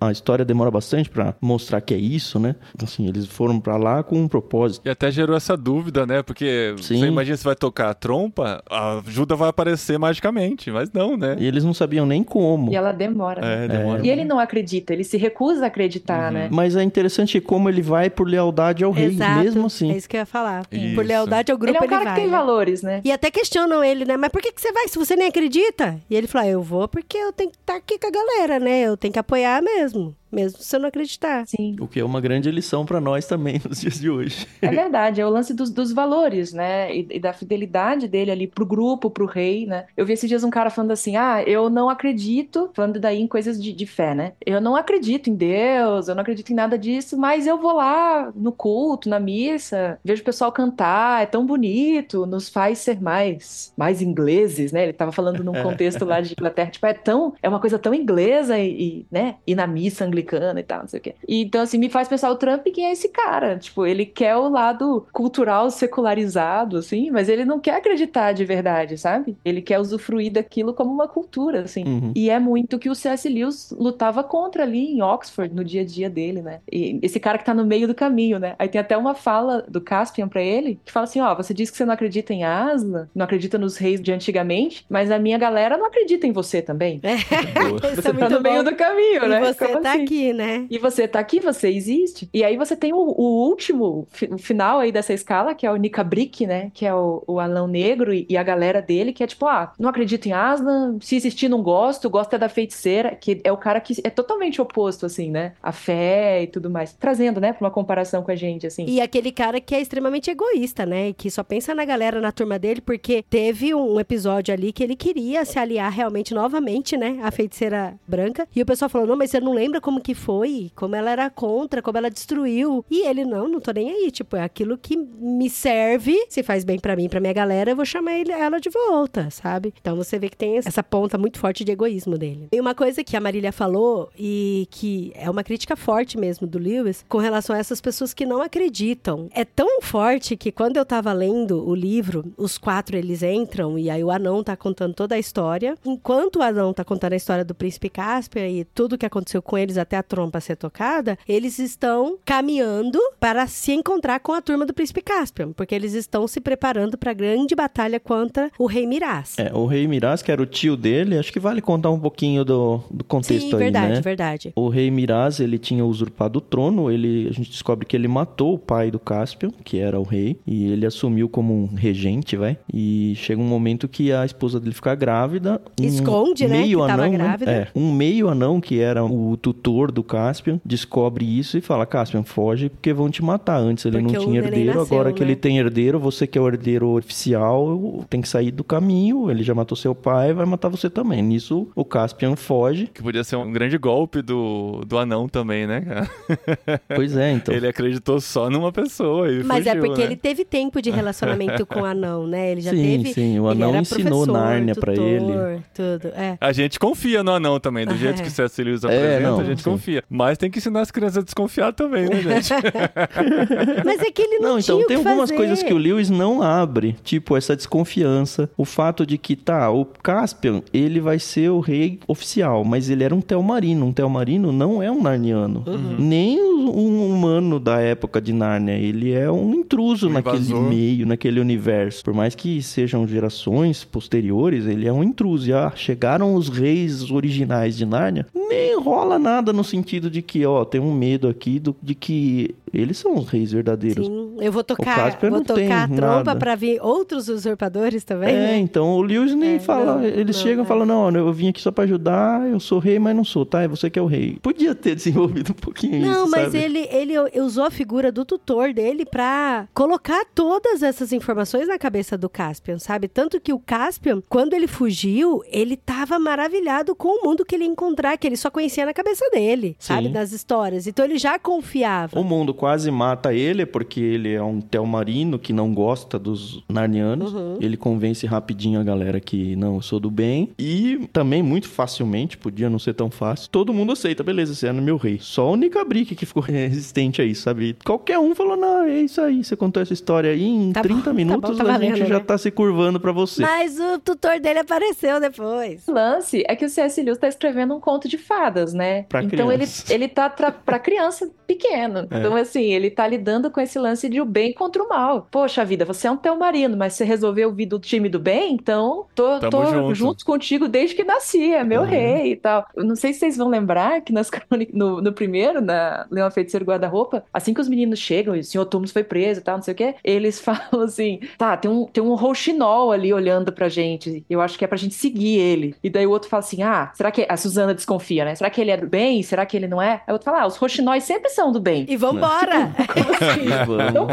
a 0.00 0.10
história 0.12 0.44
demora 0.44 0.70
bastante 0.70 1.08
pra 1.10 1.34
mostrar 1.40 1.80
que 1.80 1.94
é 1.94 1.98
isso, 1.98 2.38
né? 2.38 2.54
Assim, 2.82 3.06
eles 3.06 3.26
foram 3.26 3.60
pra 3.60 3.76
lá 3.76 4.02
com 4.02 4.16
um 4.16 4.28
propósito. 4.28 4.86
E 4.86 4.90
até 4.90 5.10
gerou 5.10 5.36
essa 5.36 5.56
dúvida, 5.56 6.06
né? 6.06 6.22
Porque 6.22 6.74
Sim. 6.78 6.98
você 7.00 7.06
imagina 7.06 7.36
se 7.36 7.44
vai 7.44 7.54
tocar 7.56 7.90
a 7.90 7.94
trompa, 7.94 8.62
a 8.70 8.98
ajuda 9.06 9.34
vai 9.36 9.48
aparecer 9.48 9.98
magicamente, 9.98 10.70
mas 10.70 10.90
não, 10.92 11.16
né? 11.16 11.36
E 11.38 11.46
eles 11.46 11.64
não 11.64 11.74
sabiam 11.74 12.06
nem 12.06 12.22
como. 12.22 12.72
E 12.72 12.76
ela 12.76 12.92
demora. 12.92 13.40
né? 13.40 13.64
É, 13.64 13.68
demora. 13.68 14.06
E 14.06 14.10
ele 14.10 14.24
não 14.24 14.38
acredita, 14.38 14.92
ele 14.92 15.04
se 15.04 15.16
recusa 15.16 15.64
a 15.64 15.66
acreditar, 15.68 16.30
né? 16.32 16.48
Mas 16.50 16.76
é 16.76 16.82
interessante 16.82 17.40
como 17.40 17.68
ele 17.68 17.82
vai 17.82 18.10
por 18.10 18.26
lealdade 18.28 18.84
ao 18.84 18.90
rei, 18.90 19.06
Exato. 19.08 19.40
mesmo 19.40 19.66
assim. 19.66 19.92
É 19.92 19.96
isso 19.96 20.08
que 20.08 20.16
eu 20.16 20.20
ia 20.20 20.26
falar. 20.26 20.64
Isso. 20.70 20.94
Por 20.94 21.04
lealdade 21.04 21.50
ao 21.52 21.58
grupo, 21.58 21.76
Ele 21.76 21.84
ele, 21.84 21.84
é 21.84 21.86
um 21.86 21.90
cara 21.90 22.04
vai. 22.04 22.14
que 22.14 22.20
tem 22.20 22.30
né? 22.30 22.36
valores, 22.36 22.82
né? 22.82 23.00
E 23.04 23.12
até 23.12 23.30
questionam 23.30 23.82
ele, 23.82 24.04
né? 24.04 24.16
Mas 24.16 24.30
por 24.30 24.40
que, 24.42 24.52
que 24.52 24.60
você 24.60 24.72
vai 24.72 24.88
se 24.88 24.98
você 24.98 25.16
nem 25.16 25.28
acredita? 25.28 25.98
E 26.10 26.14
ele 26.16 26.26
fala: 26.26 26.37
"Ah, 26.38 26.46
Eu 26.48 26.62
vou 26.62 26.88
porque 26.88 27.16
eu 27.18 27.32
tenho 27.32 27.50
que 27.50 27.58
estar 27.58 27.76
aqui 27.76 27.98
com 27.98 28.06
a 28.06 28.10
galera, 28.10 28.58
né? 28.60 28.80
Eu 28.82 28.96
tenho 28.96 29.12
que 29.12 29.18
apoiar 29.18 29.62
mesmo. 29.62 30.16
Mesmo 30.30 30.58
se 30.58 30.74
eu 30.76 30.80
não 30.80 30.88
acreditar. 30.88 31.46
Sim. 31.46 31.76
O 31.80 31.86
que 31.86 32.00
é 32.00 32.04
uma 32.04 32.20
grande 32.20 32.50
lição 32.50 32.84
pra 32.84 33.00
nós 33.00 33.26
também 33.26 33.60
nos 33.66 33.80
dias 33.80 33.98
de 33.98 34.10
hoje. 34.10 34.46
É 34.60 34.68
verdade, 34.68 35.20
é 35.20 35.26
o 35.26 35.30
lance 35.30 35.54
dos, 35.54 35.70
dos 35.70 35.92
valores, 35.92 36.52
né? 36.52 36.94
E, 36.94 37.06
e 37.10 37.20
da 37.20 37.32
fidelidade 37.32 38.08
dele 38.08 38.30
ali 38.30 38.46
pro 38.46 38.66
grupo, 38.66 39.10
pro 39.10 39.26
rei, 39.26 39.66
né? 39.66 39.86
Eu 39.96 40.04
vi 40.04 40.12
esses 40.12 40.28
dias 40.28 40.44
um 40.44 40.50
cara 40.50 40.70
falando 40.70 40.90
assim: 40.90 41.16
ah, 41.16 41.42
eu 41.42 41.70
não 41.70 41.88
acredito, 41.88 42.70
falando 42.74 42.98
daí 43.00 43.20
em 43.20 43.26
coisas 43.26 43.62
de, 43.62 43.72
de 43.72 43.86
fé, 43.86 44.14
né? 44.14 44.32
Eu 44.44 44.60
não 44.60 44.76
acredito 44.76 45.30
em 45.30 45.34
Deus, 45.34 46.08
eu 46.08 46.14
não 46.14 46.22
acredito 46.22 46.50
em 46.50 46.54
nada 46.54 46.78
disso, 46.78 47.16
mas 47.16 47.46
eu 47.46 47.58
vou 47.58 47.72
lá 47.72 48.32
no 48.34 48.52
culto, 48.52 49.08
na 49.08 49.18
missa, 49.18 49.98
vejo 50.04 50.22
o 50.22 50.24
pessoal 50.24 50.52
cantar, 50.52 51.22
é 51.22 51.26
tão 51.26 51.46
bonito, 51.46 52.26
nos 52.26 52.48
faz 52.48 52.78
ser 52.78 53.00
mais, 53.00 53.72
mais 53.76 54.02
ingleses, 54.02 54.72
né? 54.72 54.84
Ele 54.84 54.92
tava 54.92 55.12
falando 55.12 55.42
num 55.42 55.52
contexto 55.62 56.04
lá 56.04 56.20
de 56.20 56.32
Inglaterra, 56.32 56.70
tipo, 56.70 56.86
é 56.86 56.94
tão, 56.94 57.34
é 57.42 57.48
uma 57.48 57.60
coisa 57.60 57.78
tão 57.78 57.94
inglesa 57.94 58.58
e, 58.58 58.70
e, 58.70 59.06
né? 59.10 59.36
E 59.46 59.54
na 59.54 59.66
missa 59.66 60.04
anglicana 60.18 60.60
e 60.60 60.62
tal, 60.62 60.80
não 60.80 60.88
sei 60.88 60.98
o 61.00 61.02
quê. 61.02 61.14
E, 61.26 61.42
então, 61.42 61.62
assim, 61.62 61.78
me 61.78 61.88
faz 61.88 62.08
pensar 62.08 62.30
o 62.30 62.36
Trump 62.36 62.66
quem 62.72 62.86
é 62.86 62.92
esse 62.92 63.08
cara. 63.08 63.56
Tipo, 63.58 63.86
ele 63.86 64.04
quer 64.04 64.36
o 64.36 64.48
lado 64.48 65.06
cultural 65.12 65.70
secularizado, 65.70 66.76
assim, 66.78 67.10
mas 67.10 67.28
ele 67.28 67.44
não 67.44 67.60
quer 67.60 67.76
acreditar 67.76 68.32
de 68.32 68.44
verdade, 68.44 68.98
sabe? 68.98 69.36
Ele 69.44 69.62
quer 69.62 69.78
usufruir 69.78 70.32
daquilo 70.32 70.74
como 70.74 70.92
uma 70.92 71.08
cultura, 71.08 71.62
assim. 71.62 71.84
Uhum. 71.84 72.12
E 72.14 72.30
é 72.30 72.38
muito 72.38 72.76
o 72.76 72.78
que 72.78 72.90
o 72.90 72.94
C.S. 72.94 73.28
Lewis 73.28 73.74
lutava 73.78 74.22
contra 74.22 74.62
ali 74.62 74.92
em 74.92 75.02
Oxford, 75.02 75.54
no 75.54 75.64
dia 75.64 75.82
a 75.82 75.84
dia 75.84 76.10
dele, 76.10 76.42
né? 76.42 76.60
E 76.70 76.98
esse 77.02 77.20
cara 77.20 77.38
que 77.38 77.44
tá 77.44 77.54
no 77.54 77.64
meio 77.64 77.86
do 77.86 77.94
caminho, 77.94 78.38
né? 78.38 78.54
Aí 78.58 78.68
tem 78.68 78.80
até 78.80 78.96
uma 78.96 79.14
fala 79.14 79.64
do 79.68 79.80
Caspian 79.80 80.28
pra 80.28 80.42
ele, 80.42 80.80
que 80.84 80.92
fala 80.92 81.04
assim, 81.04 81.20
ó, 81.20 81.34
você 81.34 81.54
diz 81.54 81.70
que 81.70 81.76
você 81.76 81.84
não 81.84 81.94
acredita 81.94 82.32
em 82.32 82.44
Aslan, 82.44 83.08
não 83.14 83.24
acredita 83.24 83.58
nos 83.58 83.76
reis 83.76 84.00
de 84.00 84.12
antigamente, 84.12 84.84
mas 84.88 85.10
a 85.10 85.18
minha 85.18 85.38
galera 85.38 85.76
não 85.76 85.86
acredita 85.86 86.26
em 86.26 86.32
você 86.32 86.60
também. 86.62 87.00
Isso 87.02 88.02
Você 88.02 88.08
é 88.08 88.12
tá 88.12 88.28
no 88.28 88.40
meio 88.40 88.62
bom. 88.64 88.70
do 88.70 88.76
caminho, 88.76 89.24
E 89.24 89.28
né? 89.28 89.40
você 89.40 89.66
Como 89.66 89.80
tá 89.82 89.92
assim? 89.94 90.04
Aqui, 90.08 90.32
né? 90.32 90.66
E 90.70 90.78
você 90.78 91.06
tá 91.06 91.20
aqui, 91.20 91.38
você 91.38 91.68
existe. 91.68 92.28
E 92.32 92.42
aí 92.42 92.56
você 92.56 92.74
tem 92.74 92.92
o, 92.92 92.96
o 92.96 93.46
último, 93.48 94.06
o 94.30 94.38
final 94.38 94.80
aí 94.80 94.90
dessa 94.90 95.12
escala, 95.12 95.54
que 95.54 95.66
é 95.66 95.70
o 95.70 95.76
Nika 95.76 96.02
Brick, 96.02 96.46
né? 96.46 96.70
Que 96.72 96.86
é 96.86 96.94
o, 96.94 97.22
o 97.26 97.38
anão 97.38 97.66
negro 97.66 98.12
e, 98.12 98.26
e 98.28 98.36
a 98.36 98.42
galera 98.42 98.80
dele, 98.80 99.12
que 99.12 99.22
é 99.22 99.26
tipo, 99.26 99.46
ah, 99.46 99.72
não 99.78 99.90
acredito 99.90 100.26
em 100.26 100.32
Aslan, 100.32 100.98
se 101.00 101.14
existir 101.16 101.48
não 101.48 101.62
gosto, 101.62 102.08
gosto 102.08 102.34
é 102.34 102.38
da 102.38 102.48
feiticeira, 102.48 103.14
que 103.14 103.40
é 103.44 103.52
o 103.52 103.56
cara 103.56 103.80
que 103.80 103.94
é 104.02 104.10
totalmente 104.10 104.60
oposto, 104.60 105.04
assim, 105.06 105.30
né? 105.30 105.52
A 105.62 105.72
fé 105.72 106.42
e 106.42 106.46
tudo 106.46 106.70
mais. 106.70 106.92
Trazendo, 106.94 107.40
né, 107.40 107.52
pra 107.52 107.66
uma 107.66 107.70
comparação 107.70 108.22
com 108.22 108.30
a 108.30 108.36
gente, 108.36 108.66
assim. 108.66 108.86
E 108.86 109.00
aquele 109.00 109.30
cara 109.30 109.60
que 109.60 109.74
é 109.74 109.80
extremamente 109.80 110.30
egoísta, 110.30 110.86
né? 110.86 111.08
E 111.08 111.14
que 111.14 111.30
só 111.30 111.42
pensa 111.42 111.74
na 111.74 111.84
galera 111.84 112.20
na 112.20 112.32
turma 112.32 112.58
dele, 112.58 112.80
porque 112.80 113.24
teve 113.28 113.74
um 113.74 114.00
episódio 114.00 114.54
ali 114.54 114.72
que 114.72 114.82
ele 114.82 114.96
queria 114.96 115.44
se 115.44 115.58
aliar 115.58 115.92
realmente 115.92 116.34
novamente, 116.34 116.96
né? 116.96 117.18
A 117.22 117.30
feiticeira 117.30 117.94
branca. 118.06 118.48
E 118.54 118.62
o 118.62 118.66
pessoal 118.66 118.88
falou: 118.88 119.06
não, 119.06 119.16
mas 119.16 119.30
você 119.30 119.40
não 119.40 119.52
lembra 119.52 119.80
como 119.80 119.97
que 120.00 120.14
foi? 120.14 120.70
Como 120.74 120.94
ela 120.96 121.10
era 121.10 121.30
contra, 121.30 121.82
como 121.82 121.98
ela 121.98 122.10
destruiu. 122.10 122.84
E 122.90 123.06
ele, 123.06 123.24
não, 123.24 123.48
não 123.48 123.60
tô 123.60 123.72
nem 123.72 123.90
aí. 123.90 124.10
Tipo, 124.10 124.36
é 124.36 124.42
aquilo 124.42 124.76
que 124.78 124.96
me 124.96 125.48
serve, 125.50 126.16
se 126.28 126.42
faz 126.42 126.64
bem 126.64 126.78
pra 126.78 126.96
mim 126.96 127.08
pra 127.08 127.20
minha 127.20 127.32
galera, 127.32 127.70
eu 127.70 127.76
vou 127.76 127.84
chamar 127.84 128.14
ele- 128.18 128.32
ela 128.32 128.58
de 128.60 128.70
volta, 128.70 129.30
sabe? 129.30 129.72
Então 129.80 129.96
você 129.96 130.18
vê 130.18 130.28
que 130.28 130.36
tem 130.36 130.56
essa 130.58 130.82
ponta 130.82 131.18
muito 131.18 131.38
forte 131.38 131.64
de 131.64 131.72
egoísmo 131.72 132.16
dele. 132.18 132.48
E 132.52 132.60
uma 132.60 132.74
coisa 132.74 133.02
que 133.04 133.16
a 133.16 133.20
Marília 133.20 133.52
falou, 133.52 134.10
e 134.18 134.66
que 134.70 135.12
é 135.14 135.28
uma 135.30 135.42
crítica 135.44 135.76
forte 135.76 136.18
mesmo 136.18 136.46
do 136.46 136.58
Lewis, 136.58 137.04
com 137.08 137.18
relação 137.18 137.54
a 137.54 137.58
essas 137.58 137.80
pessoas 137.80 138.12
que 138.14 138.26
não 138.26 138.40
acreditam. 138.42 139.28
É 139.32 139.44
tão 139.44 139.80
forte 139.80 140.36
que 140.36 140.52
quando 140.52 140.76
eu 140.76 140.84
tava 140.84 141.12
lendo 141.12 141.66
o 141.68 141.74
livro, 141.74 142.32
os 142.36 142.58
quatro 142.58 142.96
eles 142.96 143.22
entram 143.22 143.78
e 143.78 143.88
aí 143.90 144.02
o 144.04 144.10
anão 144.10 144.42
tá 144.42 144.56
contando 144.56 144.94
toda 144.94 145.14
a 145.14 145.18
história. 145.18 145.76
Enquanto 145.84 146.36
o 146.36 146.42
anão 146.42 146.72
tá 146.72 146.84
contando 146.84 147.12
a 147.12 147.16
história 147.16 147.44
do 147.44 147.54
príncipe 147.54 147.88
Cáspia 147.88 148.48
e 148.48 148.64
tudo 148.64 148.98
que 148.98 149.06
aconteceu 149.06 149.40
com 149.42 149.56
eles 149.56 149.78
até 149.88 149.96
a 149.96 150.02
trompa 150.02 150.38
ser 150.38 150.56
tocada, 150.56 151.18
eles 151.26 151.58
estão 151.58 152.18
caminhando 152.24 153.00
para 153.18 153.46
se 153.46 153.72
encontrar 153.72 154.20
com 154.20 154.32
a 154.32 154.42
turma 154.42 154.66
do 154.66 154.74
príncipe 154.74 155.00
Cáspia, 155.00 155.48
porque 155.56 155.74
eles 155.74 155.94
estão 155.94 156.28
se 156.28 156.40
preparando 156.40 156.98
para 156.98 157.12
a 157.12 157.14
grande 157.14 157.54
batalha 157.54 157.98
contra 157.98 158.50
o 158.58 158.66
rei 158.66 158.86
Miraz. 158.86 159.36
É, 159.38 159.50
o 159.54 159.64
rei 159.64 159.88
Miraz, 159.88 160.20
que 160.20 160.30
era 160.30 160.42
o 160.42 160.46
tio 160.46 160.76
dele, 160.76 161.16
acho 161.16 161.32
que 161.32 161.40
vale 161.40 161.62
contar 161.62 161.90
um 161.90 161.98
pouquinho 161.98 162.44
do, 162.44 162.80
do 162.90 163.02
contexto 163.02 163.48
Sim, 163.48 163.54
aí, 163.54 163.58
verdade, 163.58 163.94
né? 163.94 164.00
verdade. 164.02 164.52
O 164.54 164.68
rei 164.68 164.90
Miraz, 164.90 165.40
ele 165.40 165.58
tinha 165.58 165.84
usurpado 165.84 166.38
o 166.38 166.42
trono, 166.42 166.90
ele, 166.90 167.28
a 167.28 167.32
gente 167.32 167.50
descobre 167.50 167.86
que 167.86 167.96
ele 167.96 168.08
matou 168.08 168.54
o 168.54 168.58
pai 168.58 168.90
do 168.90 168.98
Cáspio, 168.98 169.52
que 169.64 169.78
era 169.78 169.98
o 169.98 170.02
rei, 170.02 170.38
e 170.46 170.70
ele 170.70 170.84
assumiu 170.84 171.28
como 171.30 171.54
um 171.54 171.74
regente, 171.74 172.36
vai. 172.36 172.58
E 172.72 173.14
chega 173.16 173.40
um 173.40 173.46
momento 173.46 173.88
que 173.88 174.12
a 174.12 174.26
esposa 174.26 174.60
dele 174.60 174.74
fica 174.74 174.94
grávida. 174.94 175.60
um 175.80 175.84
Esconde, 175.84 176.46
né, 176.46 176.58
meio 176.58 176.84
que 176.84 176.90
anão, 176.90 177.10
grávida. 177.10 177.50
É, 177.50 177.68
um 177.74 177.90
meio 177.90 178.28
anão, 178.28 178.60
que 178.60 178.80
era 178.80 179.02
o 179.02 179.36
tutor 179.36 179.77
do 179.86 180.02
Cáspio, 180.02 180.60
descobre 180.64 181.24
isso 181.24 181.56
e 181.56 181.60
fala, 181.60 181.86
Cáspio, 181.86 182.22
foge 182.24 182.68
porque 182.68 182.92
vão 182.92 183.08
te 183.10 183.22
matar. 183.22 183.58
Antes 183.58 183.84
ele 183.84 184.00
Porque 184.00 184.16
não 184.18 184.24
tinha 184.24 184.40
herdeiro, 184.40 184.78
nasceu, 184.78 184.82
agora 184.82 185.12
que 185.12 185.20
né? 185.20 185.26
ele 185.28 185.36
tem 185.36 185.58
herdeiro, 185.58 185.98
você 185.98 186.26
que 186.26 186.36
é 186.36 186.40
o 186.40 186.48
herdeiro 186.48 186.96
oficial, 186.96 188.04
tem 188.10 188.20
que 188.20 188.28
sair 188.28 188.50
do 188.50 188.64
caminho, 188.64 189.30
ele 189.30 189.42
já 189.42 189.54
matou 189.54 189.76
seu 189.76 189.94
pai, 189.94 190.32
vai 190.32 190.44
matar 190.46 190.68
você 190.68 190.90
também. 190.90 191.22
Nisso, 191.22 191.68
o 191.74 191.84
Caspian 191.84 192.36
foge. 192.36 192.88
Que 192.92 193.02
podia 193.02 193.22
ser 193.24 193.36
um 193.36 193.50
grande 193.52 193.78
golpe 193.78 194.20
do, 194.22 194.82
do 194.86 194.98
anão 194.98 195.28
também, 195.28 195.66
né, 195.66 195.80
cara? 195.80 196.10
Pois 196.94 197.16
é, 197.16 197.32
então. 197.32 197.54
Ele 197.54 197.66
acreditou 197.68 198.20
só 198.20 198.50
numa 198.50 198.72
pessoa 198.72 199.30
e 199.30 199.42
Mas 199.44 199.66
é 199.66 199.70
fugiu, 199.70 199.84
porque 199.86 200.00
né? 200.00 200.06
ele 200.06 200.16
teve 200.16 200.44
tempo 200.44 200.80
de 200.82 200.90
relacionamento 200.90 201.64
com 201.66 201.80
o 201.80 201.84
anão, 201.84 202.26
né? 202.26 202.52
Ele 202.52 202.60
já 202.60 202.70
Sim, 202.70 202.82
teve. 203.02 203.12
sim, 203.14 203.38
o 203.38 203.48
anão 203.48 203.76
ensinou 203.76 204.26
Nárnia 204.26 204.74
pra 204.74 204.92
tutor, 204.92 205.06
ele. 205.06 205.62
Tudo, 205.74 206.08
é. 206.14 206.36
A 206.40 206.52
gente 206.52 206.78
confia 206.78 207.22
no 207.22 207.32
anão 207.32 207.60
também, 207.60 207.86
do 207.86 207.96
jeito 207.96 208.20
É. 208.20 208.22
que 208.22 208.28
o 208.28 208.30
C.S. 208.30 208.62
Lewis 208.62 208.84
apresenta, 208.84 209.20
não, 209.20 209.40
a 209.40 209.44
gente 209.44 209.62
sim. 209.68 209.74
confia. 209.76 210.04
Mas 210.08 210.38
tem 210.38 210.50
que 210.50 210.58
ensinar 210.58 210.80
as 210.80 210.90
crianças 210.90 211.18
a 211.18 211.22
desconfiar 211.22 211.72
também, 211.72 212.04
né, 212.08 212.20
gente? 212.22 212.52
Mas 213.84 214.00
é 214.00 214.10
que 214.10 214.22
ele 214.22 214.38
não, 214.38 214.54
Não, 214.54 214.60
tinha 214.60 214.74
então 214.74 214.78
o 214.78 214.86
tem 214.86 214.86
que 215.02 215.08
algumas 215.08 215.30
fazer. 215.30 215.36
coisas 215.36 215.62
que 215.62 215.72
o 215.72 215.76
Lewis 215.78 216.10
não 216.10 216.42
abre, 216.42 216.96
tipo 217.02 217.36
essa 217.36 217.54
desconfiança, 217.56 218.50
o 218.56 218.64
fato 218.64 219.06
de 219.06 219.18
que 219.18 219.36
tá, 219.36 219.70
o 219.70 219.84
Caspian, 219.84 220.62
ele 220.72 221.00
vai 221.00 221.18
ser 221.18 221.50
o 221.50 221.60
rei 221.60 221.98
oficial, 222.06 222.64
mas 222.64 222.88
ele 222.90 223.04
era 223.04 223.14
um 223.14 223.20
Telmarino, 223.20 223.86
um 223.86 223.92
Telmarino 223.92 224.52
não 224.52 224.82
é 224.82 224.90
um 224.90 225.02
narniano, 225.02 225.64
Uhum. 225.66 225.96
nem 225.98 226.40
um 226.40 227.06
humano 227.06 227.58
da 227.60 227.80
época 227.80 228.20
de 228.20 228.32
Nárnia, 228.32 228.74
ele 228.74 229.12
é 229.12 229.30
um 229.30 229.54
intruso 229.54 230.08
Um 230.08 230.12
naquele 230.12 230.38
invasor. 230.38 230.62
meio, 230.62 231.06
naquele 231.06 231.40
universo. 231.40 232.04
Por 232.04 232.14
mais 232.14 232.34
que 232.34 232.62
sejam 232.62 233.06
gerações 233.06 233.84
posteriores, 233.84 234.66
ele 234.66 234.86
é 234.86 234.92
um 234.92 235.02
intruso. 235.02 235.48
E 235.48 235.52
ah, 235.52 235.72
chegaram 235.74 236.34
os 236.34 236.48
reis 236.48 237.10
originais 237.10 237.76
de 237.76 237.84
Nárnia, 237.86 238.26
nem 238.34 238.78
rola 238.78 239.18
nada 239.18 239.47
no 239.52 239.64
sentido 239.64 240.10
de 240.10 240.22
que, 240.22 240.44
ó, 240.46 240.64
tem 240.64 240.80
um 240.80 240.92
medo 240.92 241.28
aqui 241.28 241.58
do, 241.58 241.74
de 241.82 241.94
que 241.94 242.54
eles 242.72 242.98
são 242.98 243.16
os 243.16 243.28
reis 243.28 243.52
verdadeiros. 243.52 244.06
Sim, 244.06 244.36
eu 244.40 244.52
vou 244.52 244.62
tocar, 244.62 244.94
Caspian 244.96 245.30
vou 245.30 245.38
não 245.38 245.44
tem 245.44 245.68
tocar 245.68 245.84
a 245.84 245.88
trompa 245.88 246.24
nada. 246.24 246.36
pra 246.36 246.54
vir 246.54 246.80
outros 246.82 247.28
usurpadores 247.28 248.04
também, 248.04 248.28
É, 248.28 248.32
né? 248.32 248.58
então 248.58 248.96
o 248.96 249.02
Lewis 249.02 249.34
nem 249.34 249.54
É, 249.56 249.58
fala, 249.58 249.96
não, 249.96 250.04
eles 250.04 250.36
não, 250.36 250.42
chegam 250.42 250.64
e 250.64 250.66
é. 250.66 250.68
falam, 250.68 250.84
não, 250.86 251.10
eu 251.10 251.32
vim 251.32 251.48
aqui 251.48 251.60
só 251.62 251.70
pra 251.70 251.84
ajudar, 251.84 252.46
eu 252.48 252.60
sou 252.60 252.78
rei, 252.78 252.98
mas 252.98 253.16
não 253.16 253.24
sou, 253.24 253.46
tá? 253.46 253.62
É 253.62 253.68
você 253.68 253.88
que 253.88 253.98
é 253.98 254.02
o 254.02 254.06
rei. 254.06 254.38
Podia 254.42 254.74
ter 254.74 254.94
desenvolvido 254.94 255.50
um 255.50 255.54
pouquinho 255.54 256.00
Não, 256.06 256.22
isso, 256.24 256.30
mas 256.30 256.44
sabe? 256.52 256.58
ele, 256.58 256.88
ele 256.90 257.14
usou 257.40 257.64
a 257.64 257.70
figura 257.70 258.12
do 258.12 258.24
tutor 258.24 258.72
dele 258.72 259.04
pra 259.06 259.66
colocar 259.74 260.24
todas 260.34 260.82
essas 260.82 261.12
informações 261.12 261.66
na 261.68 261.78
cabeça 261.78 262.16
do 262.18 262.28
Caspian, 262.28 262.78
sabe? 262.78 263.08
Tanto 263.08 263.40
que 263.40 263.52
o 263.52 263.58
Caspian, 263.58 264.22
quando 264.28 264.52
ele 264.54 264.66
fugiu, 264.66 265.42
ele 265.50 265.76
tava 265.76 266.18
maravilhado 266.18 266.94
com 266.94 267.08
o 267.08 267.24
mundo 267.26 267.44
que 267.44 267.54
ele 267.54 267.64
ia 267.64 267.70
encontrar, 267.70 268.16
que 268.18 268.26
ele 268.26 268.36
só 268.36 268.50
conhecia 268.50 268.84
na 268.84 268.92
cabeça 268.92 269.24
dele, 269.30 269.37
sabe? 269.78 270.08
Sim. 270.08 270.12
Das 270.12 270.32
histórias. 270.32 270.86
Então 270.86 271.04
ele 271.04 271.18
já 271.18 271.38
confiava. 271.38 272.18
O 272.18 272.24
mundo 272.24 272.54
quase 272.54 272.90
mata 272.90 273.32
ele 273.32 273.66
porque 273.66 274.00
ele 274.00 274.32
é 274.32 274.42
um 274.42 274.60
telmarino 274.60 275.38
que 275.38 275.52
não 275.52 275.72
gosta 275.72 276.18
dos 276.18 276.62
narnianos. 276.68 277.32
Uhum. 277.32 277.58
Ele 277.60 277.76
convence 277.76 278.26
rapidinho 278.26 278.80
a 278.80 278.84
galera 278.84 279.20
que 279.20 279.56
não, 279.56 279.76
eu 279.76 279.82
sou 279.82 280.00
do 280.00 280.10
bem. 280.10 280.50
E 280.58 281.08
também 281.12 281.42
muito 281.42 281.68
facilmente, 281.68 282.36
podia 282.36 282.70
não 282.70 282.78
ser 282.78 282.94
tão 282.94 283.10
fácil, 283.10 283.50
todo 283.50 283.72
mundo 283.72 283.92
aceita, 283.92 284.22
beleza, 284.22 284.54
você 284.54 284.66
é 284.66 284.72
meu 284.72 284.96
rei. 284.96 285.18
Só 285.20 285.52
o 285.52 285.56
Nicabrick 285.56 286.14
que 286.14 286.26
ficou 286.26 286.42
resistente 286.44 287.20
aí, 287.20 287.34
sabe? 287.34 287.76
Qualquer 287.84 288.18
um 288.18 288.34
falou, 288.34 288.56
não, 288.56 288.82
é 288.82 289.00
isso 289.00 289.20
aí, 289.20 289.42
você 289.42 289.56
contou 289.56 289.82
essa 289.82 289.92
história 289.92 290.30
aí 290.30 290.44
em 290.44 290.72
Tá 290.72 290.82
bom, 290.82 290.88
30 290.88 291.02
tá 291.02 291.12
minutos 291.12 291.58
bom, 291.58 291.64
tá 291.64 291.74
a 291.74 291.78
gente 291.78 292.06
já 292.06 292.18
né? 292.18 292.24
tá 292.24 292.38
se 292.38 292.50
curvando 292.50 293.00
pra 293.00 293.12
você. 293.12 293.42
Mas 293.42 293.78
o 293.78 293.98
tutor 293.98 294.40
dele 294.40 294.60
apareceu 294.60 295.20
depois. 295.20 295.86
O 295.88 295.92
lance 295.92 296.44
é 296.46 296.54
que 296.54 296.64
o 296.64 296.68
C.S. 296.68 297.02
Lewis 297.02 297.18
tá 297.18 297.28
escrevendo 297.28 297.74
um 297.74 297.80
conto 297.80 298.08
de 298.08 298.18
fadas, 298.18 298.72
né? 298.72 299.02
Pra 299.04 299.24
então 299.34 299.50
ele, 299.52 299.66
criança. 299.66 299.84
ele 299.88 300.08
tá 300.08 300.28
tra... 300.30 300.50
pra 300.52 300.78
criança 300.78 301.30
pequeno. 301.46 302.06
É. 302.10 302.18
Então, 302.18 302.34
assim, 302.36 302.64
ele 302.72 302.90
tá 302.90 303.06
lidando 303.06 303.50
com 303.50 303.60
esse 303.60 303.78
lance 303.78 304.08
de 304.08 304.20
o 304.20 304.24
bem 304.24 304.52
contra 304.52 304.82
o 304.82 304.88
mal. 304.88 305.26
Poxa 305.30 305.64
vida, 305.64 305.84
você 305.84 306.06
é 306.06 306.10
um 306.10 306.16
telmarino, 306.16 306.76
mas 306.76 306.94
você 306.94 307.04
resolveu 307.04 307.52
vir 307.52 307.66
do 307.66 307.78
time 307.78 308.08
do 308.08 308.18
bem, 308.18 308.54
então 308.54 309.06
tô, 309.14 309.38
Tamo 309.38 309.50
tô 309.50 309.64
junto. 309.64 309.94
junto 309.94 310.24
contigo 310.24 310.68
desde 310.68 310.94
que 310.96 311.04
nasci, 311.04 311.52
é 311.54 311.64
meu 311.64 311.82
Uhum. 311.82 311.86
rei 311.86 312.32
e 312.32 312.36
tal. 312.36 312.66
Eu 312.74 312.84
não 312.84 312.96
sei 312.96 313.12
se 313.12 313.20
vocês 313.20 313.36
vão 313.36 313.48
lembrar 313.48 314.00
que 314.02 314.12
nas 314.12 314.30
no, 314.72 315.00
no 315.00 315.12
primeiro, 315.12 315.60
na 315.60 316.06
Leão 316.10 316.30
Feiticeiro 316.30 316.64
Guarda-Roupa, 316.66 317.24
assim 317.32 317.54
que 317.54 317.60
os 317.60 317.68
meninos 317.68 317.98
chegam 317.98 318.34
e 318.36 318.40
o 318.40 318.44
senhor 318.44 318.64
Tumulus 318.66 318.92
foi 318.92 319.04
preso 319.04 319.40
e 319.40 319.42
tal, 319.44 319.56
não 319.56 319.62
sei 319.62 319.72
o 319.74 319.76
quê, 319.76 319.94
eles 320.04 320.40
falam 320.40 320.82
assim, 320.84 321.20
tá, 321.38 321.56
tem 321.56 321.70
um, 321.70 321.86
tem 321.86 322.02
um 322.02 322.14
rouxinol 322.14 322.92
ali 322.92 323.12
olhando 323.12 323.52
pra 323.52 323.68
gente, 323.68 324.24
eu 324.28 324.40
acho 324.40 324.58
que 324.58 324.64
é 324.64 324.68
pra 324.68 324.76
gente 324.78 324.94
seguir 324.94 325.38
ele. 325.38 325.74
E 325.82 325.88
daí 325.90 326.06
o 326.06 326.10
outro 326.10 326.28
fala 326.28 326.40
assim, 326.40 326.62
ah, 326.62 326.90
será 326.94 327.10
que... 327.10 327.26
A 327.28 327.36
Suzana 327.36 327.74
desconfia, 327.74 328.24
né? 328.24 328.34
Será 328.34 328.50
que 328.50 328.60
ele 328.60 328.70
é 328.70 328.76
do 328.76 328.86
bem? 328.86 329.17
Será 329.22 329.44
que 329.46 329.56
ele 329.56 329.66
não 329.68 329.80
é? 329.80 329.94
Aí 330.06 330.10
o 330.10 330.12
outro 330.12 330.24
fala, 330.24 330.42
ah, 330.42 330.46
os 330.46 330.56
rouxinóis 330.56 331.04
sempre 331.04 331.28
são 331.30 331.50
do 331.52 331.60
bem. 331.60 331.84
E 331.88 331.96
vambora! 331.96 332.70
Vamos. 333.66 333.90
Então. 333.90 334.08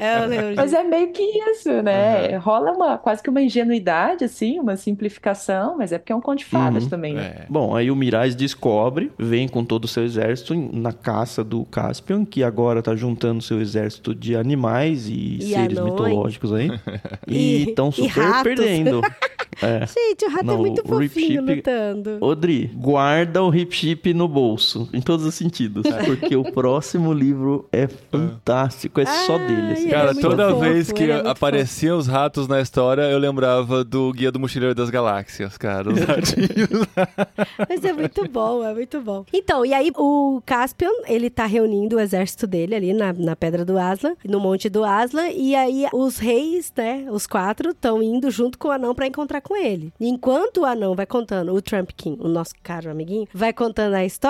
É, 0.00 0.26
lembro 0.26 0.54
Mas 0.56 0.72
é 0.72 0.82
meio 0.82 1.08
que 1.12 1.22
isso, 1.22 1.70
né? 1.82 2.36
Rola 2.36 2.72
uma 2.72 2.98
quase 2.98 3.22
que 3.22 3.30
uma 3.30 3.42
ingenuidade, 3.42 4.24
assim, 4.24 4.58
uma 4.58 4.76
simplificação, 4.76 5.76
mas 5.78 5.92
é 5.92 5.98
porque 5.98 6.12
é 6.12 6.16
um 6.16 6.20
conto 6.20 6.38
de 6.38 6.44
fadas 6.44 6.84
Uhum. 6.84 6.90
também, 6.90 7.14
né? 7.14 7.22
É. 7.40 7.46
Bom, 7.48 7.74
aí 7.74 7.90
o 7.90 7.96
Mirais 7.96 8.34
descobre, 8.34 9.10
vem 9.18 9.48
com 9.48 9.64
todo 9.64 9.84
o 9.84 9.88
seu 9.88 10.04
exército 10.04 10.54
na 10.54 10.92
caça 10.92 11.42
do 11.44 11.64
Caspian, 11.64 12.24
que 12.24 12.42
agora 12.42 12.82
tá 12.82 12.94
juntando 12.96 13.42
seu 13.42 13.60
exército 13.60 14.14
de 14.14 14.36
animais 14.36 15.08
e, 15.08 15.38
E 15.38 15.42
seres 15.42 15.78
anões. 15.78 15.92
mitológicos 15.92 16.52
aí. 16.52 16.70
E- 17.26 17.34
E 17.64 17.68
estão 17.68 17.88
e 17.88 17.92
super 17.92 18.20
ratos. 18.20 18.42
perdendo. 18.42 19.00
É. 19.62 19.86
Gente, 19.86 20.24
o 20.24 20.30
rato 20.30 20.42
é 20.42 20.46
Não, 20.46 20.58
muito 20.58 20.82
o 20.84 20.98
Rip 20.98 21.08
fofinho 21.14 21.42
Chip- 21.46 21.54
lutando. 21.56 22.18
Odri, 22.20 22.68
guarda 22.74 23.40
o 23.40 23.54
Hip 23.54 23.72
Chip 23.72 24.12
no 24.12 24.26
bolso, 24.34 24.88
em 24.92 25.00
todos 25.00 25.24
os 25.24 25.34
sentidos, 25.34 25.86
porque 26.04 26.34
o 26.36 26.44
próximo 26.52 27.12
livro 27.12 27.68
é 27.72 27.86
fantástico, 27.86 29.00
é 29.00 29.06
só 29.06 29.36
Ai, 29.36 29.46
dele. 29.46 29.72
assim. 29.72 29.88
Cara, 29.88 30.10
é 30.10 30.14
toda 30.14 30.48
fofo, 30.50 30.60
vez 30.60 30.92
que 30.92 31.04
é 31.04 31.28
apareciam 31.28 31.96
os 31.96 32.08
ratos 32.08 32.48
na 32.48 32.60
história, 32.60 33.02
eu 33.02 33.18
lembrava 33.18 33.84
do 33.84 34.12
Guia 34.12 34.32
do 34.32 34.40
Mochileiro 34.40 34.74
das 34.74 34.90
Galáxias, 34.90 35.56
cara. 35.56 35.92
Os 35.92 36.00
ratinhos. 36.00 36.68
Mas 37.68 37.84
é 37.84 37.92
muito 37.92 38.28
bom, 38.28 38.64
é 38.64 38.74
muito 38.74 39.00
bom. 39.00 39.24
Então, 39.32 39.64
e 39.64 39.72
aí 39.72 39.92
o 39.96 40.42
Caspian, 40.44 40.90
ele 41.06 41.30
tá 41.30 41.46
reunindo 41.46 41.96
o 41.96 42.00
exército 42.00 42.46
dele 42.46 42.74
ali 42.74 42.92
na, 42.92 43.12
na 43.12 43.36
Pedra 43.36 43.64
do 43.64 43.78
Aslan, 43.78 44.14
no 44.24 44.40
Monte 44.40 44.68
do 44.68 44.84
Aslan, 44.84 45.28
e 45.28 45.54
aí 45.54 45.86
os 45.92 46.18
reis, 46.18 46.72
né, 46.76 47.06
os 47.10 47.26
quatro, 47.26 47.70
estão 47.70 48.02
indo 48.02 48.30
junto 48.30 48.58
com 48.58 48.68
o 48.68 48.72
anão 48.72 48.94
pra 48.94 49.06
encontrar 49.06 49.40
com 49.40 49.56
ele. 49.56 49.92
E 50.00 50.08
enquanto 50.08 50.62
o 50.62 50.64
anão 50.64 50.94
vai 50.94 51.06
contando, 51.06 51.54
o 51.54 51.62
Trumpkin, 51.62 52.16
o 52.20 52.28
nosso 52.28 52.54
caro 52.62 52.90
amiguinho, 52.90 53.28
vai 53.32 53.52
contando 53.52 53.94
a 53.94 54.04
história, 54.04 54.23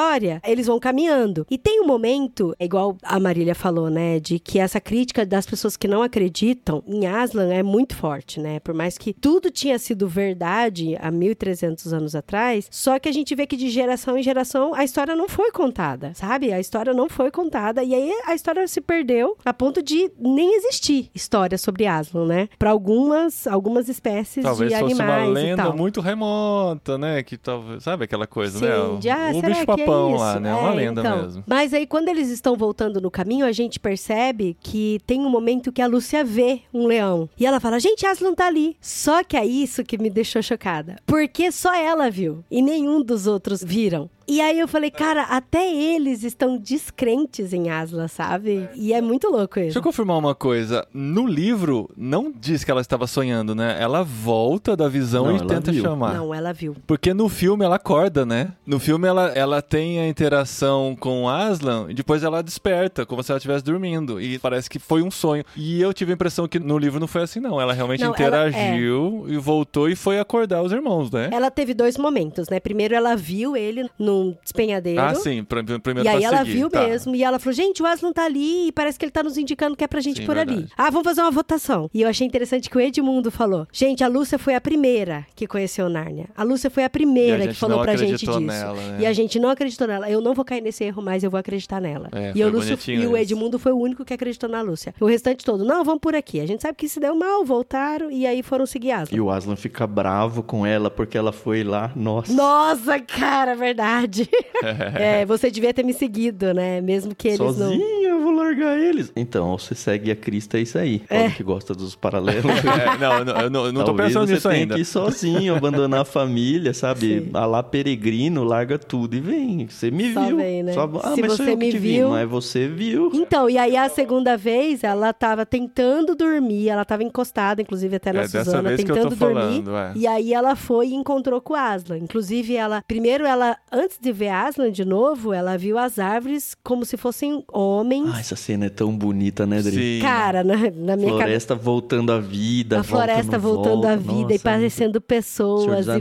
eles 0.45 0.67
vão 0.67 0.79
caminhando. 0.79 1.47
E 1.51 1.57
tem 1.57 1.81
um 1.81 1.87
momento, 1.87 2.55
é 2.59 2.65
igual 2.65 2.97
a 3.03 3.21
Marília 3.21 3.55
falou, 3.55 3.89
né, 3.91 4.19
de 4.19 4.39
que 4.39 4.59
essa 4.59 4.81
crítica 4.81 5.25
das 5.25 5.47
pessoas 5.47 5.77
que 5.77 5.87
não 5.87 6.03
acreditam 6.03 6.83
em 6.87 7.07
Aslan 7.07 7.53
é 7.53 7.63
muito 7.63 7.95
forte, 7.95 8.41
né? 8.41 8.61
Por 8.61 8.75
mais 8.75 8.99
que 8.99 9.13
tudo 9.13 9.51
tinha 9.51 9.79
sido 9.79 10.09
verdade 10.09 10.97
há 11.01 11.11
1300 11.11 11.93
anos 11.93 12.15
atrás, 12.15 12.67
só 12.71 12.99
que 12.99 13.09
a 13.09 13.13
gente 13.13 13.35
vê 13.35 13.47
que 13.47 13.57
de 13.57 13.69
geração 13.69 14.17
em 14.17 14.23
geração 14.23 14.75
a 14.75 14.85
história 14.85 15.15
não 15.15 15.29
foi 15.29 15.51
contada, 15.53 16.13
sabe? 16.15 16.53
A 16.53 16.61
história 16.61 16.93
não 16.93 17.09
foi 17.09 17.31
contada 17.31 17.83
e 17.83 17.95
aí 17.95 18.13
a 18.27 18.35
história 18.35 18.67
se 18.67 18.81
perdeu 18.81 19.37
a 19.45 19.53
ponto 19.53 19.83
de 19.83 20.11
nem 20.19 20.57
existir 20.57 21.11
história 21.15 21.57
sobre 21.59 21.87
Aslan, 21.87 22.27
né? 22.27 22.49
Para 22.59 22.71
algumas 22.71 23.47
algumas 23.47 23.89
espécies 23.89 24.43
Talvez 24.43 24.73
de 24.73 24.79
fosse 24.79 24.93
animais 24.93 25.29
uma 25.29 25.41
e 25.41 25.45
lenda 25.45 25.63
tal. 25.63 25.77
muito 25.77 26.01
remota, 26.01 26.99
né? 26.99 27.23
Que 27.23 27.37
talvez. 27.37 27.83
Sabe 27.83 28.05
aquela 28.05 28.27
coisa, 28.27 28.59
Sim, 28.59 28.65
né? 28.65 28.77
O, 28.77 28.99
de, 28.99 29.11
ah, 29.11 29.31
o 29.33 29.43
bicho 29.43 29.55
que 29.55 29.61
é 29.61 29.65
papão 29.65 29.84
isso? 29.85 30.19
lá, 30.19 30.41
né? 30.41 30.55
Uma 30.55 30.71
É, 30.73 30.75
lenda 30.75 31.01
então. 31.01 31.23
mesmo. 31.23 31.45
Mas 31.47 31.75
aí, 31.75 31.87
quando 31.87 32.09
eles 32.09 32.29
estão 32.31 32.57
voltando 32.57 33.01
no 33.01 33.11
caminho, 33.11 33.47
a 33.47 33.53
gente 33.53 33.79
percebe 33.81 34.57
que 34.61 35.01
tem 35.07 35.21
um 35.21 35.29
momento 35.31 35.73
que 35.73 35.83
a 35.83 35.87
Lúcia 35.87 36.25
vê 36.25 36.61
um 36.73 36.87
leão. 36.87 37.29
E 37.39 37.47
ela 37.47 37.61
fala, 37.61 37.79
gente, 37.81 38.07
Aslan 38.07 38.35
tá 38.35 38.47
ali. 38.47 38.77
Só 38.81 39.23
que 39.25 39.37
é 39.37 39.45
isso 39.45 39.85
que 39.85 39.99
me 39.99 40.11
deixou 40.11 40.43
chocada. 40.43 40.97
Porque 41.07 41.51
só 41.53 41.75
ela 41.75 42.11
viu. 42.11 42.45
E 42.51 42.61
nenhum 42.63 43.03
dos 43.03 43.27
outros 43.27 43.63
viram. 43.63 44.09
E 44.27 44.41
aí 44.41 44.59
eu 44.59 44.67
falei, 44.69 44.91
cara, 44.91 45.23
até 45.23 45.71
eles 45.73 46.23
estão 46.23 46.57
descrentes 46.57 47.53
em 47.53 47.71
Aslan, 47.71 48.09
sabe? 48.09 48.69
E 48.75 48.93
é 48.93 49.01
muito 49.01 49.29
louco 49.29 49.55
Deixa 49.57 49.69
isso. 49.71 49.79
eu 49.79 49.83
confirmar 49.83 50.17
uma 50.19 50.35
coisa. 50.35 50.87
No 50.93 51.27
livro, 51.27 51.91
não 51.97 52.33
diz 52.35 52.65
que 52.65 52.71
ela 52.71 52.81
estava 52.81 53.07
sonhando, 53.07 53.55
né? 53.55 53.77
Ela 53.81 54.03
volta 54.03 54.77
da 54.77 54.89
visão 54.89 55.27
Não, 55.27 55.37
e 55.37 55.47
tenta 55.47 55.71
viu. 55.73 55.83
chamar. 55.83 56.15
Não, 56.15 56.33
ela 56.35 56.53
viu. 56.53 56.75
Porque 56.87 57.13
no 57.13 57.29
filme 57.29 57.65
ela 57.65 57.77
acorda, 57.77 58.25
né? 58.25 58.53
No 58.67 58.79
filme 58.81 59.07
ela, 59.07 59.29
ela 59.35 59.61
tem 59.63 60.01
a 60.01 60.09
interação 60.09 60.97
com 60.99 61.25
o 61.25 61.29
Aslan 61.29 61.87
e 61.91 61.95
depois 61.95 62.23
ela 62.23 62.43
desperta, 62.43 63.05
como 63.05 63.23
se 63.23 63.31
ela 63.31 63.39
estivesse 63.39 63.65
dormindo. 63.65 64.21
E 64.21 64.39
parece 64.39 64.69
que 64.71 64.79
foi 64.79 65.03
um 65.03 65.11
sonho. 65.11 65.45
E 65.57 65.81
eu 65.81 65.93
tive 65.93 66.13
a 66.13 66.15
impressão 66.15 66.49
que 66.49 66.59
no 66.59 66.79
livro 66.79 66.99
não 66.99 67.07
foi 67.07 67.23
assim, 67.23 67.41
não. 67.41 67.61
Ela 67.61 67.73
realmente 67.73 68.01
Não, 68.01 68.15
ela- 68.15 68.45
é. 68.47 68.49
interagiu 68.49 69.25
e 69.29 69.37
voltou 69.37 69.89
e 69.89 69.95
foi 69.97 70.19
acordar 70.19 70.63
os 70.63 70.73
irmãos, 70.73 71.11
né? 71.11 71.29
Ela 71.33 71.51
teve 71.51 71.75
dois 71.75 71.97
momentos, 71.99 72.49
né? 72.49 72.59
Primeiro 72.61 72.95
ela 72.95 73.15
viu 73.17 73.57
ele 73.57 73.89
num 74.15 74.37
despenhadeiro. 74.43 75.01
Ah, 75.01 75.15
sim. 75.15 75.43
Pr 75.45 75.63
pr- 75.65 75.79
primeiro 75.81 76.09
E 76.09 76.13
aí 76.13 76.19
pra 76.21 76.27
ela 76.29 76.39
seguir, 76.39 76.53
viu 76.53 76.71
tá. 76.71 76.87
mesmo. 76.87 77.15
E 77.17 77.23
ela 77.25 77.39
falou, 77.39 77.55
gente, 77.55 77.83
o 77.83 77.87
Aslan 77.87 78.13
tá 78.13 78.25
ali 78.25 78.69
e 78.69 78.73
parece 78.73 78.99
que 78.99 79.05
ele 79.05 79.13
tá 79.13 79.23
nos 79.23 79.37
indicando 79.37 79.77
que 79.77 79.85
é 79.85 79.87
pra 79.89 80.01
gente 80.01 80.19
Sim, 80.19 80.23
ir 80.23 80.27
por 80.27 80.39
ali. 80.39 80.51
verdade. 80.55 80.73
Ah, 80.77 80.91
vamos 80.91 81.05
fazer 81.05 81.21
uma 81.23 81.31
votação. 81.31 81.91
E 81.93 82.03
eu 82.03 82.09
achei 82.09 82.27
interessante 82.27 82.71
que 82.71 82.77
o 82.77 82.81
Edmundo 82.81 83.31
falou, 83.31 83.67
gente, 83.73 84.03
a 84.05 84.09
Lúcia 84.09 84.39
foi 84.39 84.55
a 84.55 84.61
primeira 84.61 85.27
que 85.35 85.47
conheceu 85.47 85.89
Nárnia. 85.89 86.29
A 86.37 86.43
Lúcia 86.43 86.71
foi 86.71 86.83
a 86.83 86.85
E 86.85 86.87
a 86.87 86.91
primeira 86.91 87.39
que 87.39 87.45
gente 87.49 87.57
falou 87.59 87.81
pra 87.83 87.97
gente 87.97 88.15
acreditou 88.15 88.35
disso. 88.39 88.47
nela, 88.47 88.75
né? 88.75 88.99
E 89.01 89.07
a 89.07 89.13
gente 89.13 89.39
não 89.39 89.49
acreditou 89.49 89.87
nela. 89.87 90.09
Eu 90.11 90.21
não 90.21 90.35
vou 90.35 90.45
cair 90.45 90.61
nesse 90.61 90.85
erro, 90.85 91.03
mas 91.03 91.25
eu 91.25 91.31
vou 91.31 91.39
acreditar 91.41 91.81
nela. 91.81 92.09
É, 92.13 92.31
e, 92.31 92.33
foi 92.35 92.43
o 92.45 92.49
Lúcio, 92.51 92.71
bonitinho 92.77 93.03
e 93.03 93.07
o. 93.07 93.17
Edmundo 93.17 93.59
foi 93.59 93.73
o 93.73 93.79
único 93.79 94.05
que 94.05 94.13
acreditou 94.15 94.49
na 94.49 94.61
Lúcia. 94.61 94.95
O 95.01 95.07
restante 95.07 95.45
todo, 95.45 95.65
não, 95.65 95.83
vamos 95.83 96.01
por 96.01 96.15
aqui. 96.15 96.41
A 96.41 96.47
gente 96.47 96.61
sabe 96.63 96.77
que 96.77 96.89
se 96.89 97.01
deu 97.01 97.17
mal, 97.17 97.45
voltaram 97.45 98.11
e 98.11 98.27
aí 98.27 98.43
foram 98.43 98.67
seguir 98.67 98.93
Aslan. 98.93 99.17
E 99.17 99.21
o 99.21 99.31
Aslan 99.31 99.57
fica 99.57 99.87
bravo 99.87 100.43
com 100.43 100.67
ela 100.67 100.91
porque 100.91 101.17
ela 101.17 101.33
foi 101.33 101.65
lá. 101.65 101.91
Nossa. 101.97 102.33
Nossa, 102.33 103.01
cara, 103.01 103.55
verdade. 103.57 104.04
é, 104.99 105.25
você 105.25 105.51
devia 105.51 105.73
ter 105.73 105.83
me 105.83 105.93
seguido, 105.93 106.53
né? 106.55 106.81
Mesmo 106.81 107.15
que 107.15 107.29
eles 107.29 107.57
não. 107.57 107.73
Eu 108.15 108.23
vou 108.23 108.33
largar 108.33 108.79
eles. 108.79 109.13
Então, 109.17 109.57
você 109.59 109.75
segue 109.75 110.11
a 110.11 110.17
Crista, 110.17 110.59
é 110.59 110.63
isso 110.63 110.79
aí. 110.79 111.03
Olha 111.11 111.31
que 111.31 111.43
gosta 111.43 111.75
dos 111.75 111.95
paralelos. 111.95 112.45
É, 112.75 112.99
não, 112.99 113.25
não, 113.25 113.41
eu 113.41 113.51
não, 113.51 113.67
eu 113.67 113.73
não 113.73 113.85
tô 113.85 113.95
pensando 113.95 114.27
você 114.27 114.35
nisso 114.35 114.49
tenha 114.49 114.63
ainda. 114.63 114.75
que 114.75 114.81
ir 114.81 114.85
sozinho, 114.85 115.55
abandonar 115.55 116.01
a 116.01 116.05
família, 116.05 116.73
sabe? 116.75 117.25
Sim. 117.25 117.31
A 117.35 117.45
lá 117.47 117.63
peregrino, 117.63 118.43
larga 118.45 118.79
tudo 118.79 119.15
e 119.17 119.21
vem. 119.21 119.67
Você 119.69 119.91
me 119.91 120.13
Só 120.13 120.27
viu. 120.27 120.37
vem, 120.37 120.63
né? 120.63 120.73
Só- 120.73 120.91
Ah, 121.03 121.15
Se 121.15 121.21
mas 121.21 121.33
sou 121.35 121.45
você 121.47 121.57
me 121.57 121.71
te 121.71 121.79
viu- 121.79 122.07
vi. 122.09 122.13
Mas 122.13 122.29
você 122.29 122.67
viu. 122.69 123.11
Então, 123.15 123.49
e 123.49 123.57
aí 123.59 123.77
a 123.77 123.89
segunda 123.89 124.37
vez, 124.37 124.83
ela 124.85 125.13
tava 125.13 125.45
tentando 125.47 126.15
dormir, 126.15 126.69
ela 126.69 126.85
tava 126.85 127.03
encostada, 127.03 127.61
inclusive 127.63 127.97
até 127.97 128.13
na 128.13 128.21
É 128.21 128.23
dessa 128.23 128.45
Suzana, 128.45 128.69
vez 128.71 128.83
que 128.83 128.91
eu 128.91 128.95
tentando 128.97 129.17
tô 129.17 129.25
dormir. 129.27 129.41
falando, 129.65 129.77
é. 129.77 129.93
E 129.97 130.07
aí 130.07 130.33
ela 130.33 130.57
foi 130.57 130.89
e 130.89 130.95
encontrou 130.95 131.41
com 131.41 131.53
o 131.55 131.57
Aslan. 131.57 131.99
Inclusive, 131.99 132.57
ela. 132.57 132.83
Primeiro, 132.87 133.25
ela, 133.25 133.57
antes 133.73 133.99
de 134.01 134.13
ver 134.13 134.29
Aslan 134.29 134.71
de 134.71 134.85
novo, 134.85 135.33
ela 135.33 135.57
viu 135.57 135.79
as 135.79 135.99
árvores 135.99 136.57
como 136.63 136.85
se 136.85 136.97
fossem 136.97 137.45
homens. 137.53 138.04
Ah, 138.13 138.21
essa 138.21 138.37
cena 138.37 138.67
é 138.67 138.69
tão 138.69 138.97
bonita, 138.97 139.47
né, 139.47 139.61
Dri? 139.63 139.99
Sim. 139.99 140.03
Cara, 140.03 140.43
na, 140.45 140.57
na 140.57 140.97
minha 140.97 141.09
cabeça. 141.11 141.17
Floresta 141.17 141.55
voltando 141.55 142.13
à 142.13 142.19
vida. 142.21 142.81
A 142.81 142.83
floresta 142.83 143.39
voltando 143.39 143.87
à 143.87 143.97
vida 143.97 144.33
e 144.33 144.35
Nossa, 144.35 144.39
parecendo 144.43 144.93
Senhor 144.93 145.01
pessoas 145.01 145.87
e 145.87 146.01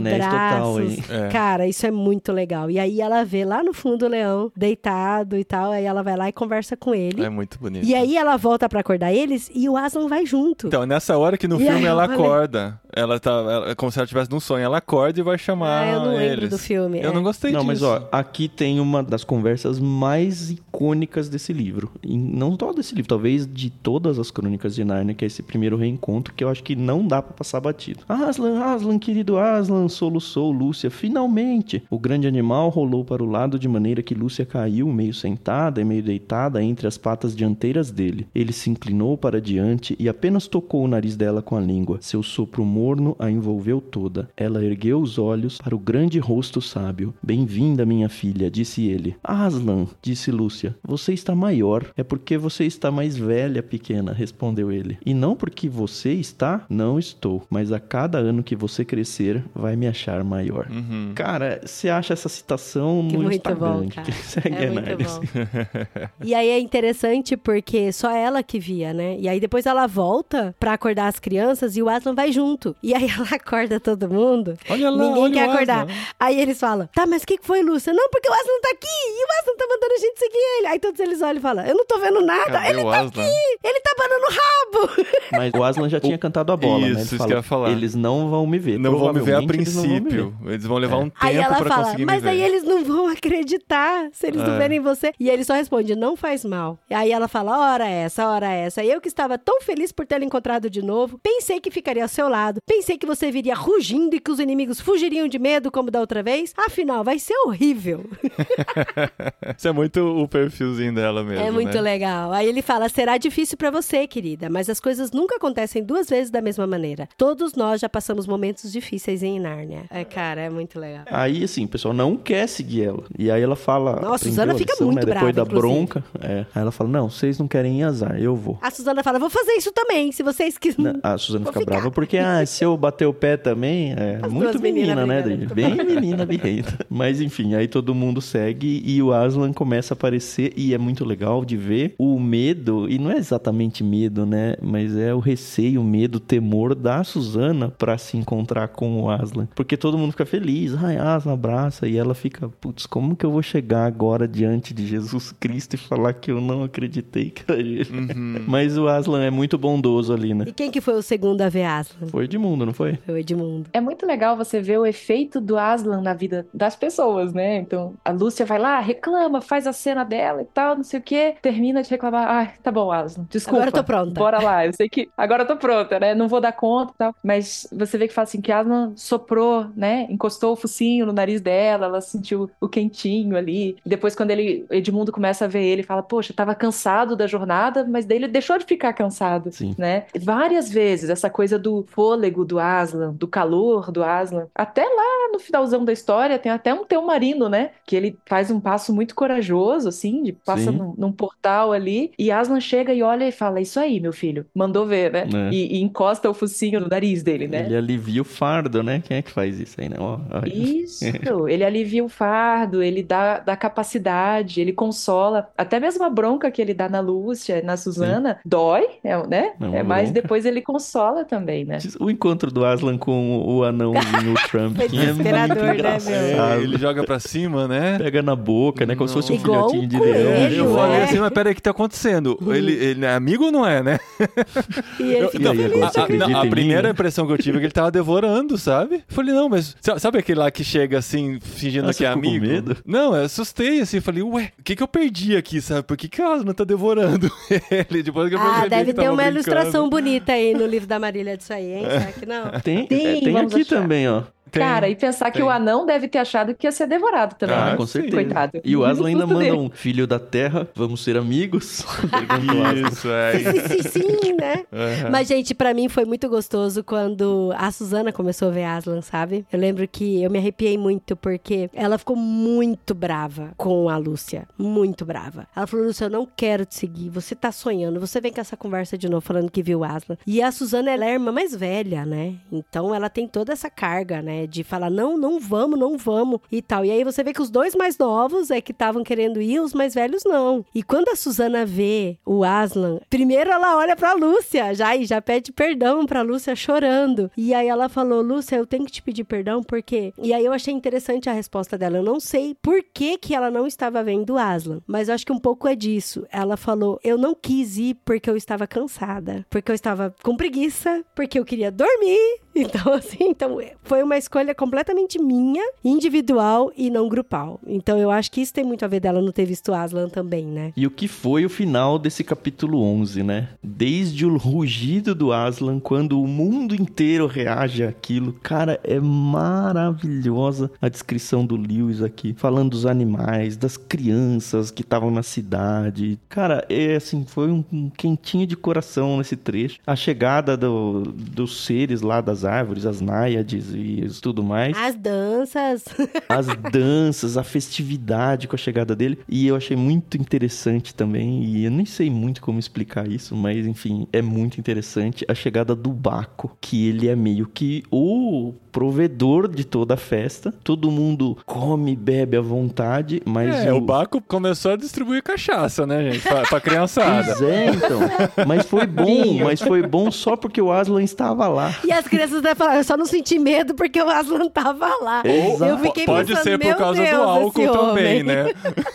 braços. 0.74 0.80
hein? 0.92 1.04
É. 1.10 1.28
Cara, 1.28 1.66
isso 1.66 1.86
é 1.86 1.90
muito 1.90 2.32
legal. 2.32 2.70
E 2.70 2.78
aí 2.78 3.00
ela 3.00 3.24
vê 3.24 3.44
lá 3.44 3.62
no 3.62 3.72
fundo 3.72 4.06
o 4.06 4.08
leão 4.08 4.50
deitado 4.56 5.36
e 5.36 5.44
tal, 5.44 5.70
aí 5.72 5.84
ela 5.84 6.02
vai 6.02 6.16
lá 6.16 6.28
e 6.28 6.32
conversa 6.32 6.76
com 6.76 6.94
ele. 6.94 7.22
É 7.24 7.28
muito 7.28 7.58
bonito. 7.58 7.86
E 7.86 7.94
aí 7.94 8.16
ela 8.16 8.36
volta 8.36 8.68
pra 8.68 8.80
acordar 8.80 9.12
eles 9.12 9.50
e 9.54 9.68
o 9.68 9.76
Aslan 9.76 10.08
vai 10.08 10.26
junto. 10.26 10.66
Então, 10.66 10.84
nessa 10.86 11.16
hora 11.16 11.36
que 11.38 11.46
no 11.48 11.60
E 11.60 11.64
filme 11.66 11.84
ela 11.84 12.04
acorda. 12.04 12.80
Ela 12.96 13.18
tá. 13.18 13.30
ela- 13.30 13.70
é 13.70 13.74
como 13.74 13.90
se 13.90 13.98
ela 13.98 14.04
estivesse 14.04 14.30
num 14.30 14.38
sonho. 14.40 14.62
Ela 14.64 14.78
acorda 14.78 15.18
e 15.18 15.22
vai 15.22 15.36
chamar. 15.36 15.82
Ah, 15.82 15.92
eu 15.92 16.00
não 16.00 16.08
lembro 16.10 16.22
eles. 16.24 16.50
do 16.50 16.58
filme, 16.58 17.00
Eu 17.00 17.10
é. 17.10 17.14
não 17.14 17.22
gostei 17.22 17.50
Não, 17.50 17.60
disso. 17.60 17.66
mas 17.66 17.82
ó, 17.82 18.08
aqui 18.12 18.48
tem 18.48 18.78
uma 18.78 19.02
das 19.02 19.24
conversas 19.24 19.80
mais 19.80 20.50
icônicas 20.50 21.28
desse 21.28 21.52
livro. 21.52 21.90
E 22.02 22.16
não 22.16 22.56
só 22.58 22.72
desse 22.72 22.94
livro, 22.94 23.08
talvez 23.08 23.46
de 23.46 23.70
todas 23.70 24.18
as 24.18 24.30
crônicas 24.30 24.74
de 24.74 24.84
Narnia, 24.84 25.14
que 25.14 25.24
é 25.24 25.26
esse 25.26 25.42
primeiro 25.42 25.76
reencontro, 25.76 26.34
que 26.34 26.44
eu 26.44 26.48
acho 26.48 26.62
que 26.62 26.76
não 26.76 27.06
dá 27.06 27.20
pra 27.22 27.32
passar 27.32 27.60
batido. 27.60 28.00
Aslan, 28.08 28.62
Aslan, 28.62 28.98
querido 28.98 29.38
Aslan, 29.38 29.88
soluçou 29.88 30.50
Lúcia, 30.50 30.90
finalmente! 30.90 31.82
O 31.90 31.98
grande 31.98 32.26
animal 32.26 32.68
rolou 32.68 33.04
para 33.04 33.22
o 33.22 33.30
lado 33.30 33.58
de 33.58 33.68
maneira 33.68 34.02
que 34.02 34.14
Lúcia 34.14 34.44
caiu, 34.44 34.88
meio 34.92 35.14
sentada 35.14 35.80
e 35.80 35.84
meio 35.84 36.02
deitada 36.02 36.62
entre 36.62 36.86
as 36.86 36.98
patas 36.98 37.34
dianteiras 37.34 37.90
dele. 37.90 38.26
Ele 38.34 38.52
se 38.52 38.70
inclinou 38.70 39.16
para 39.16 39.40
diante 39.40 39.96
e 39.98 40.08
apenas 40.08 40.46
tocou 40.46 40.84
o 40.84 40.88
nariz 40.88 41.16
dela 41.16 41.42
com 41.42 41.56
a 41.56 41.60
língua. 41.60 41.98
Seu 42.00 42.22
sopro 42.22 42.64
morno 42.64 43.16
a 43.18 43.30
envolveu 43.30 43.80
toda. 43.80 44.28
Ela 44.36 44.64
ergueu 44.64 45.00
os 45.00 45.18
olhos 45.18 45.58
para 45.58 45.74
o 45.74 45.78
grande 45.78 46.18
rosto 46.18 46.60
sábio. 46.60 47.14
Bem-vinda, 47.22 47.84
minha 47.84 48.08
filha, 48.08 48.50
disse 48.50 48.86
ele. 48.86 49.16
Aslan, 49.22 49.86
disse 50.02 50.30
Lúcia, 50.30 50.76
você 50.82 51.12
está 51.12 51.34
maior. 51.34 51.83
É 51.96 52.02
porque 52.02 52.36
você 52.38 52.64
está 52.64 52.90
mais 52.90 53.16
velha, 53.16 53.62
pequena, 53.62 54.12
respondeu 54.12 54.70
ele. 54.72 54.98
E 55.04 55.12
não 55.14 55.34
porque 55.36 55.68
você 55.68 56.12
está, 56.12 56.64
não 56.68 56.98
estou. 56.98 57.44
Mas 57.50 57.72
a 57.72 57.80
cada 57.80 58.18
ano 58.18 58.42
que 58.42 58.54
você 58.56 58.84
crescer, 58.84 59.44
vai 59.54 59.76
me 59.76 59.86
achar 59.86 60.22
maior. 60.24 60.66
Uhum. 60.70 61.12
Cara, 61.14 61.60
você 61.64 61.88
acha 61.88 62.12
essa 62.12 62.28
citação 62.28 63.06
Que 63.08 63.16
no 63.16 63.22
muito 63.24 63.36
Instagram? 63.36 63.80
bom, 63.80 63.88
que 63.88 63.94
cara. 63.96 64.12
segue 64.12 64.48
É 64.56 64.66
a 64.68 64.70
muito 64.72 64.86
Narnia. 64.86 65.06
bom. 65.06 66.14
E 66.24 66.34
aí 66.34 66.48
é 66.48 66.58
interessante 66.58 67.36
porque 67.36 67.92
só 67.92 68.10
ela 68.10 68.42
que 68.42 68.58
via, 68.58 68.92
né? 68.92 69.16
E 69.18 69.28
aí 69.28 69.38
depois 69.40 69.66
ela 69.66 69.86
volta 69.86 70.54
pra 70.58 70.72
acordar 70.72 71.08
as 71.08 71.18
crianças 71.18 71.76
e 71.76 71.82
o 71.82 71.88
Aslan 71.88 72.14
vai 72.14 72.32
junto. 72.32 72.74
E 72.82 72.94
aí 72.94 73.08
ela 73.14 73.28
acorda 73.32 73.78
todo 73.80 74.08
mundo. 74.08 74.56
Olha 74.68 74.90
lá, 74.90 75.04
Ninguém 75.04 75.22
olha 75.22 75.34
quer 75.34 75.48
o 75.48 75.52
acordar. 75.52 75.82
Aslan. 75.84 75.94
Aí 76.18 76.40
eles 76.40 76.58
falam: 76.58 76.88
Tá, 76.94 77.06
mas 77.06 77.22
o 77.22 77.26
que 77.26 77.38
que 77.38 77.46
foi, 77.46 77.62
Lúcia? 77.62 77.92
Não, 77.92 78.08
porque 78.10 78.28
o 78.28 78.32
Aslan 78.32 78.60
tá 78.62 78.70
aqui 78.72 78.86
e 78.86 79.24
o 79.24 79.40
Aslan 79.40 79.56
tá 79.56 79.66
mandando 79.68 79.94
a 79.94 79.98
gente 79.98 80.18
seguir 80.18 80.58
ele. 80.58 80.66
Aí 80.68 80.78
todos 80.78 81.00
eles 81.00 81.20
olham 81.22 81.38
e 81.38 81.40
falam: 81.40 81.66
Eu 81.74 81.78
não 81.78 81.84
tô 81.86 81.98
vendo 81.98 82.20
nada. 82.24 82.52
Cadê 82.52 82.68
ele 82.70 82.82
o 82.82 82.90
tá 82.90 83.00
Aslan? 83.00 83.22
aqui, 83.24 83.34
ele 83.64 83.80
tá 83.80 83.94
banando 83.98 84.24
o 84.24 84.30
rabo. 84.30 85.02
Mas 85.32 85.52
o 85.54 85.64
Aslan 85.64 85.88
já 85.88 85.98
tinha 85.98 86.16
cantado 86.16 86.52
a 86.52 86.56
bola, 86.56 86.78
né? 86.80 86.88
Isso, 86.88 86.96
Ele 86.98 87.02
isso 87.02 87.16
fala, 87.16 87.26
que 87.28 87.32
eu 87.32 87.36
ia 87.38 87.42
falar. 87.42 87.70
Eles 87.72 87.94
não 87.96 88.30
vão 88.30 88.46
me 88.46 88.58
ver. 88.58 88.78
Não 88.78 88.96
vão 88.96 89.12
me 89.12 89.20
ver 89.20 89.34
a 89.34 89.38
Provavelmente 89.42 89.56
eles 89.56 89.74
não 89.74 89.82
ver. 89.82 89.88
princípio. 90.00 90.36
Eles 90.46 90.64
vão 90.66 90.78
levar 90.78 90.96
um 90.98 91.04
tempo 91.10 91.16
Aí 91.20 91.36
ela 91.36 91.56
pra 91.56 91.68
fala: 91.68 91.84
conseguir 91.86 92.04
Mas 92.06 92.16
me 92.16 92.20
ver. 92.22 92.28
aí 92.30 92.42
eles 92.42 92.62
não 92.62 92.84
vão 92.84 93.08
acreditar 93.08 94.08
se 94.12 94.26
eles 94.28 94.40
não 94.40 94.54
É. 94.54 94.58
verem 94.58 94.78
você. 94.80 95.12
E 95.18 95.28
ele 95.28 95.42
só 95.44 95.54
responde: 95.54 95.96
Não 95.96 96.16
faz 96.16 96.44
mal. 96.44 96.78
E 96.88 96.94
aí 96.94 97.10
ela 97.10 97.26
fala: 97.26 97.72
Ora 97.74 97.88
essa, 97.88 98.28
ora 98.28 98.48
essa. 98.52 98.84
Eu 98.84 99.00
que 99.00 99.08
estava 99.08 99.36
tão 99.36 99.60
feliz 99.60 99.90
por 99.90 100.06
tê-lo 100.06 100.22
encontrado 100.24 100.70
de 100.70 100.80
novo, 100.82 101.18
pensei 101.20 101.58
que 101.60 101.70
ficaria 101.72 102.02
ao 102.04 102.08
seu 102.08 102.28
lado, 102.28 102.60
pensei 102.66 102.96
que 102.96 103.06
você 103.06 103.30
viria 103.32 103.54
rugindo 103.56 104.14
e 104.14 104.20
que 104.20 104.30
os 104.30 104.38
inimigos 104.38 104.80
fugiriam 104.80 105.26
de 105.26 105.38
medo 105.40 105.72
como 105.72 105.90
da 105.90 105.98
outra 106.00 106.22
vez. 106.22 106.52
Afinal, 106.56 107.02
vai 107.02 107.18
ser 107.18 107.34
horrível. 107.46 108.04
Isso 109.58 109.66
é 109.68 109.72
muito 109.72 110.00
o 110.00 110.28
perfilzinho 110.28 110.94
dela 110.94 111.22
mesmo. 111.24 111.44
é 111.44 111.50
muito 111.50 111.63
né? 111.72 111.80
legal. 111.80 112.32
Aí 112.32 112.48
ele 112.48 112.62
fala: 112.62 112.88
será 112.88 113.16
difícil 113.16 113.56
pra 113.56 113.70
você, 113.70 114.06
querida, 114.06 114.48
mas 114.50 114.68
as 114.68 114.80
coisas 114.80 115.10
nunca 115.12 115.36
acontecem 115.36 115.82
duas 115.82 116.08
vezes 116.08 116.30
da 116.30 116.40
mesma 116.40 116.66
maneira. 116.66 117.08
Todos 117.16 117.54
nós 117.54 117.80
já 117.80 117.88
passamos 117.88 118.26
momentos 118.26 118.72
difíceis 118.72 119.22
em 119.22 119.38
Nárnia. 119.38 119.84
É, 119.90 120.04
cara, 120.04 120.42
é 120.42 120.50
muito 120.50 120.78
legal. 120.78 121.04
Aí, 121.10 121.44
assim, 121.44 121.64
o 121.64 121.68
pessoal 121.68 121.94
não 121.94 122.16
quer 122.16 122.46
seguir 122.46 122.84
ela. 122.84 123.04
E 123.18 123.30
aí 123.30 123.42
ela 123.42 123.56
fala. 123.56 124.00
Nossa, 124.00 124.24
Suzana 124.24 124.54
fica 124.54 124.72
lição, 124.72 124.86
muito 124.86 125.06
né? 125.06 125.14
Depois 125.14 125.34
brava, 125.34 125.50
da 125.50 125.60
bronca. 125.60 126.04
É. 126.20 126.46
Aí 126.54 126.62
ela 126.62 126.72
fala: 126.72 126.90
Não, 126.90 127.10
vocês 127.10 127.38
não 127.38 127.48
querem 127.48 127.80
ir 127.80 127.84
azar, 127.84 128.20
eu 128.20 128.34
vou. 128.34 128.58
A 128.60 128.70
Suzana 128.70 129.02
fala: 129.02 129.18
vou 129.18 129.30
fazer 129.30 129.52
isso 129.52 129.72
também, 129.72 130.12
se 130.12 130.22
vocês 130.22 130.58
quiserem. 130.58 131.00
A 131.02 131.16
Suzana 131.18 131.46
fica 131.46 131.64
brava 131.64 131.90
porque, 131.90 132.18
ah, 132.18 132.44
se 132.46 132.64
eu 132.64 132.76
bater 132.76 133.06
o 133.06 133.14
pé 133.14 133.36
também, 133.36 133.92
é 133.92 134.20
As 134.22 134.32
muito 134.32 134.60
menina, 134.60 135.06
né, 135.06 135.22
brigando. 135.22 135.54
Bem 135.54 135.74
menina 135.74 136.24
birrenta. 136.26 136.78
Mas 136.88 137.20
enfim, 137.20 137.54
aí 137.54 137.68
todo 137.68 137.94
mundo 137.94 138.20
segue 138.20 138.82
e 138.84 139.02
o 139.02 139.12
Aslan 139.12 139.52
começa 139.52 139.94
a 139.94 139.96
aparecer 139.96 140.52
e 140.56 140.74
é 140.74 140.78
muito 140.78 141.04
legal 141.04 141.43
de 141.44 141.56
ver 141.56 141.94
o 141.98 142.18
medo, 142.18 142.88
e 142.88 142.98
não 142.98 143.10
é 143.10 143.16
exatamente 143.16 143.82
medo, 143.82 144.26
né, 144.26 144.56
mas 144.62 144.96
é 144.96 145.14
o 145.14 145.18
receio, 145.18 145.80
o 145.80 145.84
medo, 145.84 146.16
o 146.16 146.20
temor 146.20 146.74
da 146.74 147.04
Suzana 147.04 147.68
pra 147.70 147.98
se 147.98 148.16
encontrar 148.16 148.68
com 148.68 149.02
o 149.02 149.10
Aslan. 149.10 149.46
Porque 149.54 149.76
todo 149.76 149.98
mundo 149.98 150.12
fica 150.12 150.26
feliz, 150.26 150.74
ai, 150.74 150.96
Aslan 150.96 151.34
abraça, 151.34 151.86
e 151.86 151.96
ela 151.96 152.14
fica, 152.14 152.48
putz, 152.48 152.86
como 152.86 153.16
que 153.16 153.24
eu 153.24 153.30
vou 153.30 153.42
chegar 153.42 153.86
agora 153.86 154.26
diante 154.26 154.72
de 154.72 154.86
Jesus 154.86 155.32
Cristo 155.32 155.74
e 155.74 155.76
falar 155.76 156.14
que 156.14 156.30
eu 156.30 156.40
não 156.40 156.64
acreditei 156.64 157.30
que 157.30 157.50
era 157.50 157.60
ele? 157.60 157.84
Uhum. 157.90 158.44
Mas 158.48 158.78
o 158.78 158.88
Aslan 158.88 159.22
é 159.22 159.30
muito 159.30 159.58
bondoso 159.58 160.12
ali, 160.12 160.34
né? 160.34 160.44
E 160.48 160.52
quem 160.52 160.70
que 160.70 160.80
foi 160.80 160.94
o 160.94 161.02
segundo 161.02 161.40
a 161.42 161.48
ver 161.48 161.64
Aslan? 161.64 162.08
Foi 162.08 162.24
Edmundo, 162.24 162.66
não 162.66 162.72
foi? 162.72 162.96
Foi 163.04 163.14
o 163.14 163.18
Edmundo. 163.18 163.68
É 163.72 163.80
muito 163.80 164.06
legal 164.06 164.36
você 164.36 164.60
ver 164.60 164.78
o 164.78 164.86
efeito 164.86 165.40
do 165.40 165.58
Aslan 165.58 166.00
na 166.00 166.14
vida 166.14 166.46
das 166.52 166.76
pessoas, 166.76 167.32
né? 167.32 167.58
Então, 167.58 167.94
a 168.04 168.10
Lúcia 168.10 168.46
vai 168.46 168.58
lá, 168.58 168.80
reclama, 168.80 169.40
faz 169.40 169.66
a 169.66 169.72
cena 169.72 170.04
dela 170.04 170.42
e 170.42 170.46
tal, 170.46 170.76
não 170.76 170.84
sei 170.84 171.00
o 171.00 171.02
quê, 171.02 171.33
termina 171.40 171.82
de 171.82 171.90
reclamar. 171.90 172.28
Ai, 172.28 172.52
tá 172.62 172.70
bom, 172.70 172.90
Aslan, 172.90 173.26
desculpa. 173.30 173.58
Agora 173.58 173.68
eu 173.68 173.72
tô 173.72 173.84
pronta. 173.84 174.20
Bora 174.20 174.42
lá, 174.42 174.66
eu 174.66 174.72
sei 174.72 174.88
que 174.88 175.08
agora 175.16 175.42
eu 175.42 175.46
tô 175.46 175.56
pronta, 175.56 175.98
né? 175.98 176.14
Não 176.14 176.28
vou 176.28 176.40
dar 176.40 176.52
conta 176.52 176.92
e 176.94 176.98
tal. 176.98 177.14
Mas 177.22 177.66
você 177.72 177.98
vê 177.98 178.08
que 178.08 178.14
fala 178.14 178.24
assim, 178.24 178.40
que 178.40 178.52
Aslan 178.52 178.92
soprou, 178.96 179.66
né? 179.76 180.06
Encostou 180.10 180.52
o 180.52 180.56
focinho 180.56 181.06
no 181.06 181.12
nariz 181.12 181.40
dela, 181.40 181.86
ela 181.86 182.00
sentiu 182.00 182.50
o 182.60 182.68
quentinho 182.68 183.36
ali. 183.36 183.76
E 183.84 183.88
depois, 183.88 184.14
quando 184.14 184.30
ele, 184.30 184.66
Edmundo 184.70 185.12
começa 185.12 185.44
a 185.44 185.48
ver 185.48 185.62
ele, 185.62 185.82
fala, 185.82 186.02
poxa, 186.02 186.32
eu 186.32 186.36
tava 186.36 186.54
cansado 186.54 187.16
da 187.16 187.26
jornada, 187.26 187.84
mas 187.88 188.04
daí 188.04 188.18
ele 188.18 188.28
deixou 188.28 188.58
de 188.58 188.64
ficar 188.64 188.92
cansado 188.92 189.50
Sim. 189.52 189.74
né? 189.78 190.06
Várias 190.20 190.70
vezes 190.70 191.10
essa 191.10 191.30
coisa 191.30 191.58
do 191.58 191.84
fôlego 191.88 192.44
do 192.44 192.58
Aslan, 192.58 193.12
do 193.12 193.26
calor 193.26 193.90
do 193.90 194.02
Aslan. 194.02 194.46
Até 194.54 194.82
lá 194.82 195.32
no 195.32 195.38
finalzão 195.38 195.84
da 195.84 195.92
história 195.92 196.38
tem 196.38 196.50
até 196.50 196.72
um 196.72 196.84
Teumarino, 196.84 197.48
né? 197.48 197.70
Que 197.86 197.96
ele 197.96 198.18
faz 198.26 198.50
um 198.50 198.60
passo 198.60 198.94
muito 198.94 199.14
corajoso, 199.14 199.88
assim, 199.88 200.22
de 200.22 200.32
passa 200.32 200.70
Sim. 200.70 200.78
num, 200.78 200.94
num 200.96 201.12
portal 201.28 201.72
ali 201.72 202.12
e 202.18 202.30
Aslan 202.30 202.60
chega 202.60 202.92
e 202.92 203.02
olha 203.02 203.26
e 203.28 203.32
fala: 203.32 203.60
Isso 203.60 203.78
aí, 203.80 204.00
meu 204.00 204.12
filho, 204.12 204.46
mandou 204.54 204.86
ver, 204.86 205.10
né? 205.12 205.26
É. 205.50 205.52
E, 205.52 205.76
e 205.78 205.82
encosta 205.82 206.28
o 206.30 206.34
focinho 206.34 206.80
no 206.80 206.88
nariz 206.88 207.22
dele, 207.22 207.48
né? 207.48 207.64
Ele 207.66 207.76
alivia 207.76 208.22
o 208.22 208.24
fardo, 208.24 208.82
né? 208.82 209.02
Quem 209.06 209.16
é 209.18 209.22
que 209.22 209.30
faz 209.30 209.58
isso 209.58 209.80
aí, 209.80 209.88
né? 209.88 209.96
Ó, 209.98 210.18
ó. 210.30 210.42
Isso, 210.46 211.04
ele 211.48 211.64
alivia 211.64 212.04
o 212.04 212.08
fardo, 212.08 212.82
ele 212.82 213.02
dá, 213.02 213.38
dá 213.40 213.56
capacidade, 213.56 214.60
ele 214.60 214.72
consola. 214.72 215.48
Até 215.56 215.78
mesmo 215.80 216.04
a 216.04 216.10
bronca 216.10 216.50
que 216.50 216.60
ele 216.60 216.74
dá 216.74 216.88
na 216.88 217.00
Lúcia, 217.00 217.62
na 217.62 217.76
Suzana, 217.76 218.38
dói, 218.44 218.86
é, 219.02 219.26
né? 219.26 219.54
É 219.60 219.78
É, 219.78 219.82
mas 219.82 220.10
bronca. 220.10 220.12
depois 220.12 220.44
ele 220.44 220.60
consola 220.62 221.24
também, 221.24 221.64
né? 221.64 221.84
O 222.00 222.10
encontro 222.10 222.50
do 222.52 222.64
Aslan 222.64 222.98
com 222.98 223.38
o 223.46 223.62
anãozinho 223.64 224.32
o 224.32 224.38
Trump 224.38 224.78
é 224.80 224.88
muito 224.88 224.88
desesperador, 224.88 225.74
né, 225.76 225.98
meu? 226.00 226.14
engraçado. 226.20 226.60
É, 226.60 226.62
ele 226.62 226.78
joga 226.78 227.04
pra 227.04 227.18
cima, 227.18 227.66
né? 227.68 227.98
Pega 227.98 228.22
na 228.22 228.36
boca, 228.36 228.86
né? 228.86 228.94
Como 228.96 229.08
se 229.08 229.14
fosse 229.14 229.32
um 229.32 229.36
Igual 229.36 229.70
filhotinho 229.70 229.86
de 229.86 230.00
coelho, 230.00 230.12
leão. 230.12 230.50
Eu 230.52 230.64
Ele 230.64 230.64
falei 230.66 231.00
é. 231.02 231.13
Assim, 231.14 231.20
mas 231.22 231.32
peraí, 231.32 231.52
o 231.52 231.56
que 231.56 231.62
tá 231.62 231.70
acontecendo? 231.70 232.38
Ele, 232.54 232.72
ele 232.72 233.04
é 233.04 233.14
amigo 233.14 233.44
ou 233.44 233.52
não 233.52 233.66
é, 233.66 233.82
né? 233.82 233.98
E 234.98 235.02
ele 235.02 235.24
Eu- 235.24 235.30
fica 235.30 235.44
E 235.44 235.48
aí, 235.48 235.56
feliz. 235.56 235.72
agora 235.76 235.90
você 235.92 236.00
a, 236.00 236.02
acredita 236.04 236.28
não, 236.28 236.36
a 236.38 236.40
em 236.40 236.44
mim, 236.44 236.50
primeira 236.50 236.82
né? 236.82 236.90
impressão 236.90 237.26
que 237.26 237.32
eu 237.32 237.38
tive 237.38 237.56
é 237.56 237.60
que 237.60 237.66
ele 237.66 237.72
tava 237.72 237.90
devorando, 237.90 238.56
sabe? 238.58 239.02
Falei, 239.08 239.34
não, 239.34 239.48
mas 239.48 239.76
sa- 239.80 239.98
sabe 239.98 240.18
aquele 240.18 240.38
lá 240.38 240.50
que 240.50 240.62
chega 240.64 240.98
assim, 240.98 241.38
fingindo 241.40 241.88
Ah, 241.90 241.94
que 241.94 242.04
é 242.04 242.08
amigo? 242.08 242.44
medo? 242.46 242.76
Não, 242.86 243.14
eu 243.16 243.24
assustei 243.24 243.80
assim, 243.80 244.00
falei, 244.00 244.22
ué, 244.22 244.52
o 244.58 244.62
que 244.62 244.76
que 244.76 244.82
eu 244.82 244.88
perdi 244.88 245.36
aqui, 245.36 245.60
sabe? 245.60 245.82
Por 245.82 245.96
que 245.96 246.08
que 246.08 246.20
o 246.22 246.28
Aslan 246.32 246.52
tá 246.52 246.64
devorando 246.64 247.30
ele? 247.70 248.02
Depois 248.02 248.28
que 248.28 248.34
eu 248.34 248.40
Ah, 248.40 248.66
deve 248.68 248.92
ter 248.92 249.02
uma 249.02 249.16
brincando. 249.16 249.30
ilustração 249.34 249.88
bonita 249.88 250.32
aí 250.32 250.54
no 250.54 250.66
livro 250.66 250.86
da 250.88 250.98
Marília 250.98 251.36
disso 251.36 251.52
aí, 251.52 251.72
hein? 251.72 251.84
Será 251.84 252.12
que 252.12 252.26
não? 252.26 252.60
Tem, 252.60 252.86
Tem, 252.86 253.06
é, 253.18 253.20
tem 253.20 253.36
aqui 253.38 253.60
achar. 253.62 253.80
também, 253.80 254.08
ó. 254.08 254.22
Tem. 254.50 254.62
Cara, 254.62 254.88
e 254.88 254.94
pensar 254.94 255.30
que 255.30 255.38
tem. 255.38 255.46
o 255.46 255.50
anão 255.50 255.84
deve 255.86 256.06
ter 256.06 256.18
achado 256.18 256.54
que 256.54 256.66
ia 256.66 256.72
ser 256.72 256.86
devorado 256.86 257.34
também. 257.34 257.56
Ah, 257.56 257.70
né? 257.70 257.76
com 257.76 257.86
certeza. 257.86 258.14
Coitado. 258.14 258.60
E 258.64 258.76
o 258.76 258.84
Aslan 258.84 259.08
ainda 259.08 259.26
manda 259.26 259.40
dele. 259.40 259.56
um 259.56 259.70
filho 259.70 260.06
da 260.06 260.18
terra, 260.18 260.68
vamos 260.74 261.02
ser 261.02 261.16
amigos? 261.16 261.84
Isso, 262.92 263.08
é. 263.10 263.38
Sim, 263.38 263.82
sim, 263.82 263.82
sim, 263.82 264.32
né? 264.34 264.64
Aham. 264.72 265.10
Mas, 265.10 265.28
gente, 265.28 265.54
pra 265.54 265.74
mim 265.74 265.88
foi 265.88 266.04
muito 266.04 266.28
gostoso 266.28 266.84
quando 266.84 267.52
a 267.56 267.70
Suzana 267.70 268.12
começou 268.12 268.48
a 268.48 268.50
ver 268.50 268.64
Aslan, 268.64 269.00
sabe? 269.00 269.44
Eu 269.52 269.58
lembro 269.58 269.86
que 269.88 270.22
eu 270.22 270.30
me 270.30 270.38
arrepiei 270.38 270.78
muito 270.78 271.16
porque 271.16 271.68
ela 271.74 271.98
ficou 271.98 272.16
muito 272.16 272.94
brava 272.94 273.52
com 273.56 273.88
a 273.88 273.96
Lúcia. 273.96 274.46
Muito 274.56 275.04
brava. 275.04 275.46
Ela 275.56 275.66
falou: 275.66 275.86
Lúcia, 275.86 276.04
eu 276.04 276.10
não 276.10 276.26
quero 276.36 276.64
te 276.64 276.74
seguir. 276.74 277.08
Você 277.10 277.34
tá 277.34 277.50
sonhando. 277.50 277.98
Você 277.98 278.20
vem 278.20 278.32
com 278.32 278.40
essa 278.40 278.56
conversa 278.56 278.96
de 278.96 279.08
novo 279.08 279.20
falando 279.22 279.50
que 279.50 279.62
viu 279.62 279.82
Aslan. 279.82 280.16
E 280.26 280.42
a 280.42 280.52
Suzana, 280.52 280.90
ela 280.90 281.04
é 281.04 281.10
a 281.10 281.14
irmã 281.14 281.32
mais 281.32 281.54
velha, 281.54 282.04
né? 282.06 282.34
Então 282.52 282.94
ela 282.94 283.08
tem 283.08 283.26
toda 283.26 283.52
essa 283.52 283.68
carga, 283.68 284.22
né? 284.22 284.43
De 284.46 284.64
falar: 284.64 284.90
não, 284.90 285.16
não 285.16 285.38
vamos, 285.38 285.78
não 285.78 285.96
vamos 285.96 286.40
e 286.50 286.60
tal. 286.62 286.84
E 286.84 286.90
aí 286.90 287.04
você 287.04 287.22
vê 287.22 287.32
que 287.32 287.42
os 287.42 287.50
dois 287.50 287.74
mais 287.74 287.98
novos 287.98 288.50
é 288.50 288.60
que 288.60 288.72
estavam 288.72 289.02
querendo 289.02 289.40
ir, 289.40 289.60
os 289.60 289.74
mais 289.74 289.94
velhos 289.94 290.22
não. 290.24 290.64
E 290.74 290.82
quando 290.82 291.08
a 291.08 291.16
Suzana 291.16 291.64
vê 291.64 292.16
o 292.24 292.44
Aslan, 292.44 293.00
primeiro 293.08 293.50
ela 293.50 293.76
olha 293.76 293.96
pra 293.96 294.14
Lúcia 294.14 294.74
já 294.74 294.96
e 294.96 295.04
já 295.04 295.20
pede 295.20 295.52
perdão 295.52 296.06
pra 296.06 296.22
Lúcia 296.22 296.54
chorando. 296.56 297.30
E 297.36 297.54
aí 297.54 297.68
ela 297.68 297.88
falou: 297.88 298.22
Lúcia, 298.22 298.56
eu 298.56 298.66
tenho 298.66 298.84
que 298.84 298.92
te 298.92 299.02
pedir 299.02 299.24
perdão 299.24 299.62
porque. 299.62 300.12
E 300.18 300.32
aí 300.32 300.44
eu 300.44 300.52
achei 300.52 300.72
interessante 300.72 301.28
a 301.28 301.32
resposta 301.32 301.76
dela. 301.78 301.98
Eu 301.98 302.02
não 302.02 302.20
sei 302.20 302.56
por 302.62 302.82
que, 302.82 303.18
que 303.18 303.34
ela 303.34 303.50
não 303.50 303.66
estava 303.66 304.02
vendo 304.02 304.34
o 304.34 304.38
Aslan, 304.38 304.80
mas 304.86 305.08
eu 305.08 305.14
acho 305.14 305.26
que 305.26 305.32
um 305.32 305.38
pouco 305.38 305.68
é 305.68 305.74
disso. 305.74 306.26
Ela 306.30 306.56
falou: 306.56 306.98
eu 307.02 307.18
não 307.18 307.34
quis 307.34 307.76
ir 307.76 307.96
porque 308.04 308.28
eu 308.28 308.36
estava 308.36 308.66
cansada, 308.66 309.46
porque 309.50 309.70
eu 309.70 309.74
estava 309.74 310.14
com 310.22 310.36
preguiça, 310.36 311.04
porque 311.14 311.38
eu 311.38 311.44
queria 311.44 311.70
dormir 311.70 312.44
Então, 312.54 312.92
assim, 312.92 313.30
então 313.30 313.58
foi 313.82 314.02
uma 314.02 314.16
escolha 314.24 314.54
completamente 314.54 315.18
minha, 315.18 315.62
individual 315.84 316.72
e 316.76 316.90
não 316.90 317.08
grupal. 317.08 317.60
Então 317.66 317.98
eu 317.98 318.10
acho 318.10 318.30
que 318.30 318.40
isso 318.40 318.52
tem 318.52 318.64
muito 318.64 318.84
a 318.84 318.88
ver 318.88 319.00
dela 319.00 319.20
não 319.20 319.32
ter 319.32 319.44
visto 319.44 319.72
Aslan 319.72 320.08
também, 320.08 320.46
né? 320.46 320.72
E 320.76 320.86
o 320.86 320.90
que 320.90 321.06
foi 321.06 321.44
o 321.44 321.50
final 321.50 321.98
desse 321.98 322.24
capítulo 322.24 322.82
11, 322.82 323.22
né? 323.22 323.48
Desde 323.62 324.26
o 324.26 324.36
rugido 324.36 325.14
do 325.14 325.32
Aslan, 325.32 325.78
quando 325.78 326.20
o 326.20 326.26
mundo 326.26 326.74
inteiro 326.74 327.26
reage 327.26 327.84
àquilo. 327.84 328.32
Cara, 328.42 328.80
é 328.82 328.98
maravilhosa 328.98 330.70
a 330.80 330.88
descrição 330.88 331.44
do 331.44 331.56
Lewis 331.56 332.02
aqui, 332.02 332.34
falando 332.36 332.70
dos 332.70 332.86
animais, 332.86 333.56
das 333.56 333.76
crianças 333.76 334.70
que 334.70 334.82
estavam 334.82 335.10
na 335.10 335.22
cidade. 335.22 336.18
Cara, 336.28 336.64
é 336.68 336.96
assim, 336.96 337.24
foi 337.26 337.50
um, 337.50 337.90
quentinho 337.96 338.46
de 338.46 338.56
coração 338.56 339.18
nesse 339.18 339.36
trecho. 339.36 339.78
A 339.86 339.94
chegada 339.94 340.56
do, 340.56 341.02
dos 341.02 341.64
seres 341.64 342.00
lá 342.00 342.20
das 342.20 342.44
árvores, 342.44 342.86
as 342.86 343.00
náiades 343.00 343.72
e 343.74 344.13
tudo 344.20 344.42
mais. 344.42 344.76
As 344.76 344.94
danças. 344.94 345.84
As 346.28 346.46
danças, 346.72 347.36
a 347.36 347.42
festividade 347.44 348.48
com 348.48 348.56
a 348.56 348.58
chegada 348.58 348.94
dele. 348.96 349.18
E 349.28 349.46
eu 349.46 349.56
achei 349.56 349.76
muito 349.76 350.16
interessante 350.16 350.94
também. 350.94 351.44
E 351.44 351.64
eu 351.64 351.70
nem 351.70 351.86
sei 351.86 352.10
muito 352.10 352.40
como 352.40 352.58
explicar 352.58 353.06
isso, 353.08 353.36
mas 353.36 353.66
enfim, 353.66 354.06
é 354.12 354.22
muito 354.22 354.58
interessante 354.58 355.24
a 355.28 355.34
chegada 355.34 355.74
do 355.74 355.90
Baco, 355.90 356.56
que 356.60 356.88
ele 356.88 357.08
é 357.08 357.16
meio 357.16 357.46
que 357.46 357.82
o 357.90 358.52
provedor 358.72 359.48
de 359.48 359.64
toda 359.64 359.94
a 359.94 359.96
festa. 359.96 360.52
Todo 360.64 360.90
mundo 360.90 361.38
come 361.46 361.92
e 361.92 361.96
bebe 361.96 362.36
à 362.36 362.40
vontade, 362.40 363.22
mas 363.24 363.54
É, 363.54 363.72
o 363.72 363.80
Baco 363.80 364.20
começou 364.20 364.72
a 364.72 364.76
distribuir 364.76 365.22
cachaça, 365.22 365.86
né, 365.86 366.10
gente? 366.10 366.22
Pra, 366.26 366.42
pra 366.42 366.60
criançada. 366.60 367.34
Pois 367.38 367.42
é, 367.42 367.66
então. 367.66 368.00
Mas 368.46 368.66
foi 368.66 368.86
bom, 368.86 369.44
mas 369.44 369.60
foi 369.60 369.86
bom 369.86 370.10
só 370.10 370.36
porque 370.36 370.60
o 370.60 370.72
Aslan 370.72 371.02
estava 371.02 371.46
lá. 371.48 371.72
E 371.84 371.92
as 371.92 372.06
crianças 372.06 372.42
devem 372.42 372.56
falar, 372.56 372.76
eu 372.76 372.84
só 372.84 372.96
não 372.96 373.06
senti 373.06 373.38
medo 373.38 373.74
porque 373.74 374.02
o 374.04 374.10
Aslan 374.10 374.48
tava 374.48 374.88
lá. 375.02 375.22
Exato. 375.24 375.64
Eu 375.64 375.78
fiquei 375.78 376.04
Pode 376.04 376.28
pensando, 376.28 376.42
ser 376.44 376.58
por 376.58 376.66
meu 376.66 376.76
causa 376.76 377.02
Deus, 377.02 377.16
do 377.16 377.22
álcool 377.22 377.68
também, 377.72 378.22
né? 378.22 378.46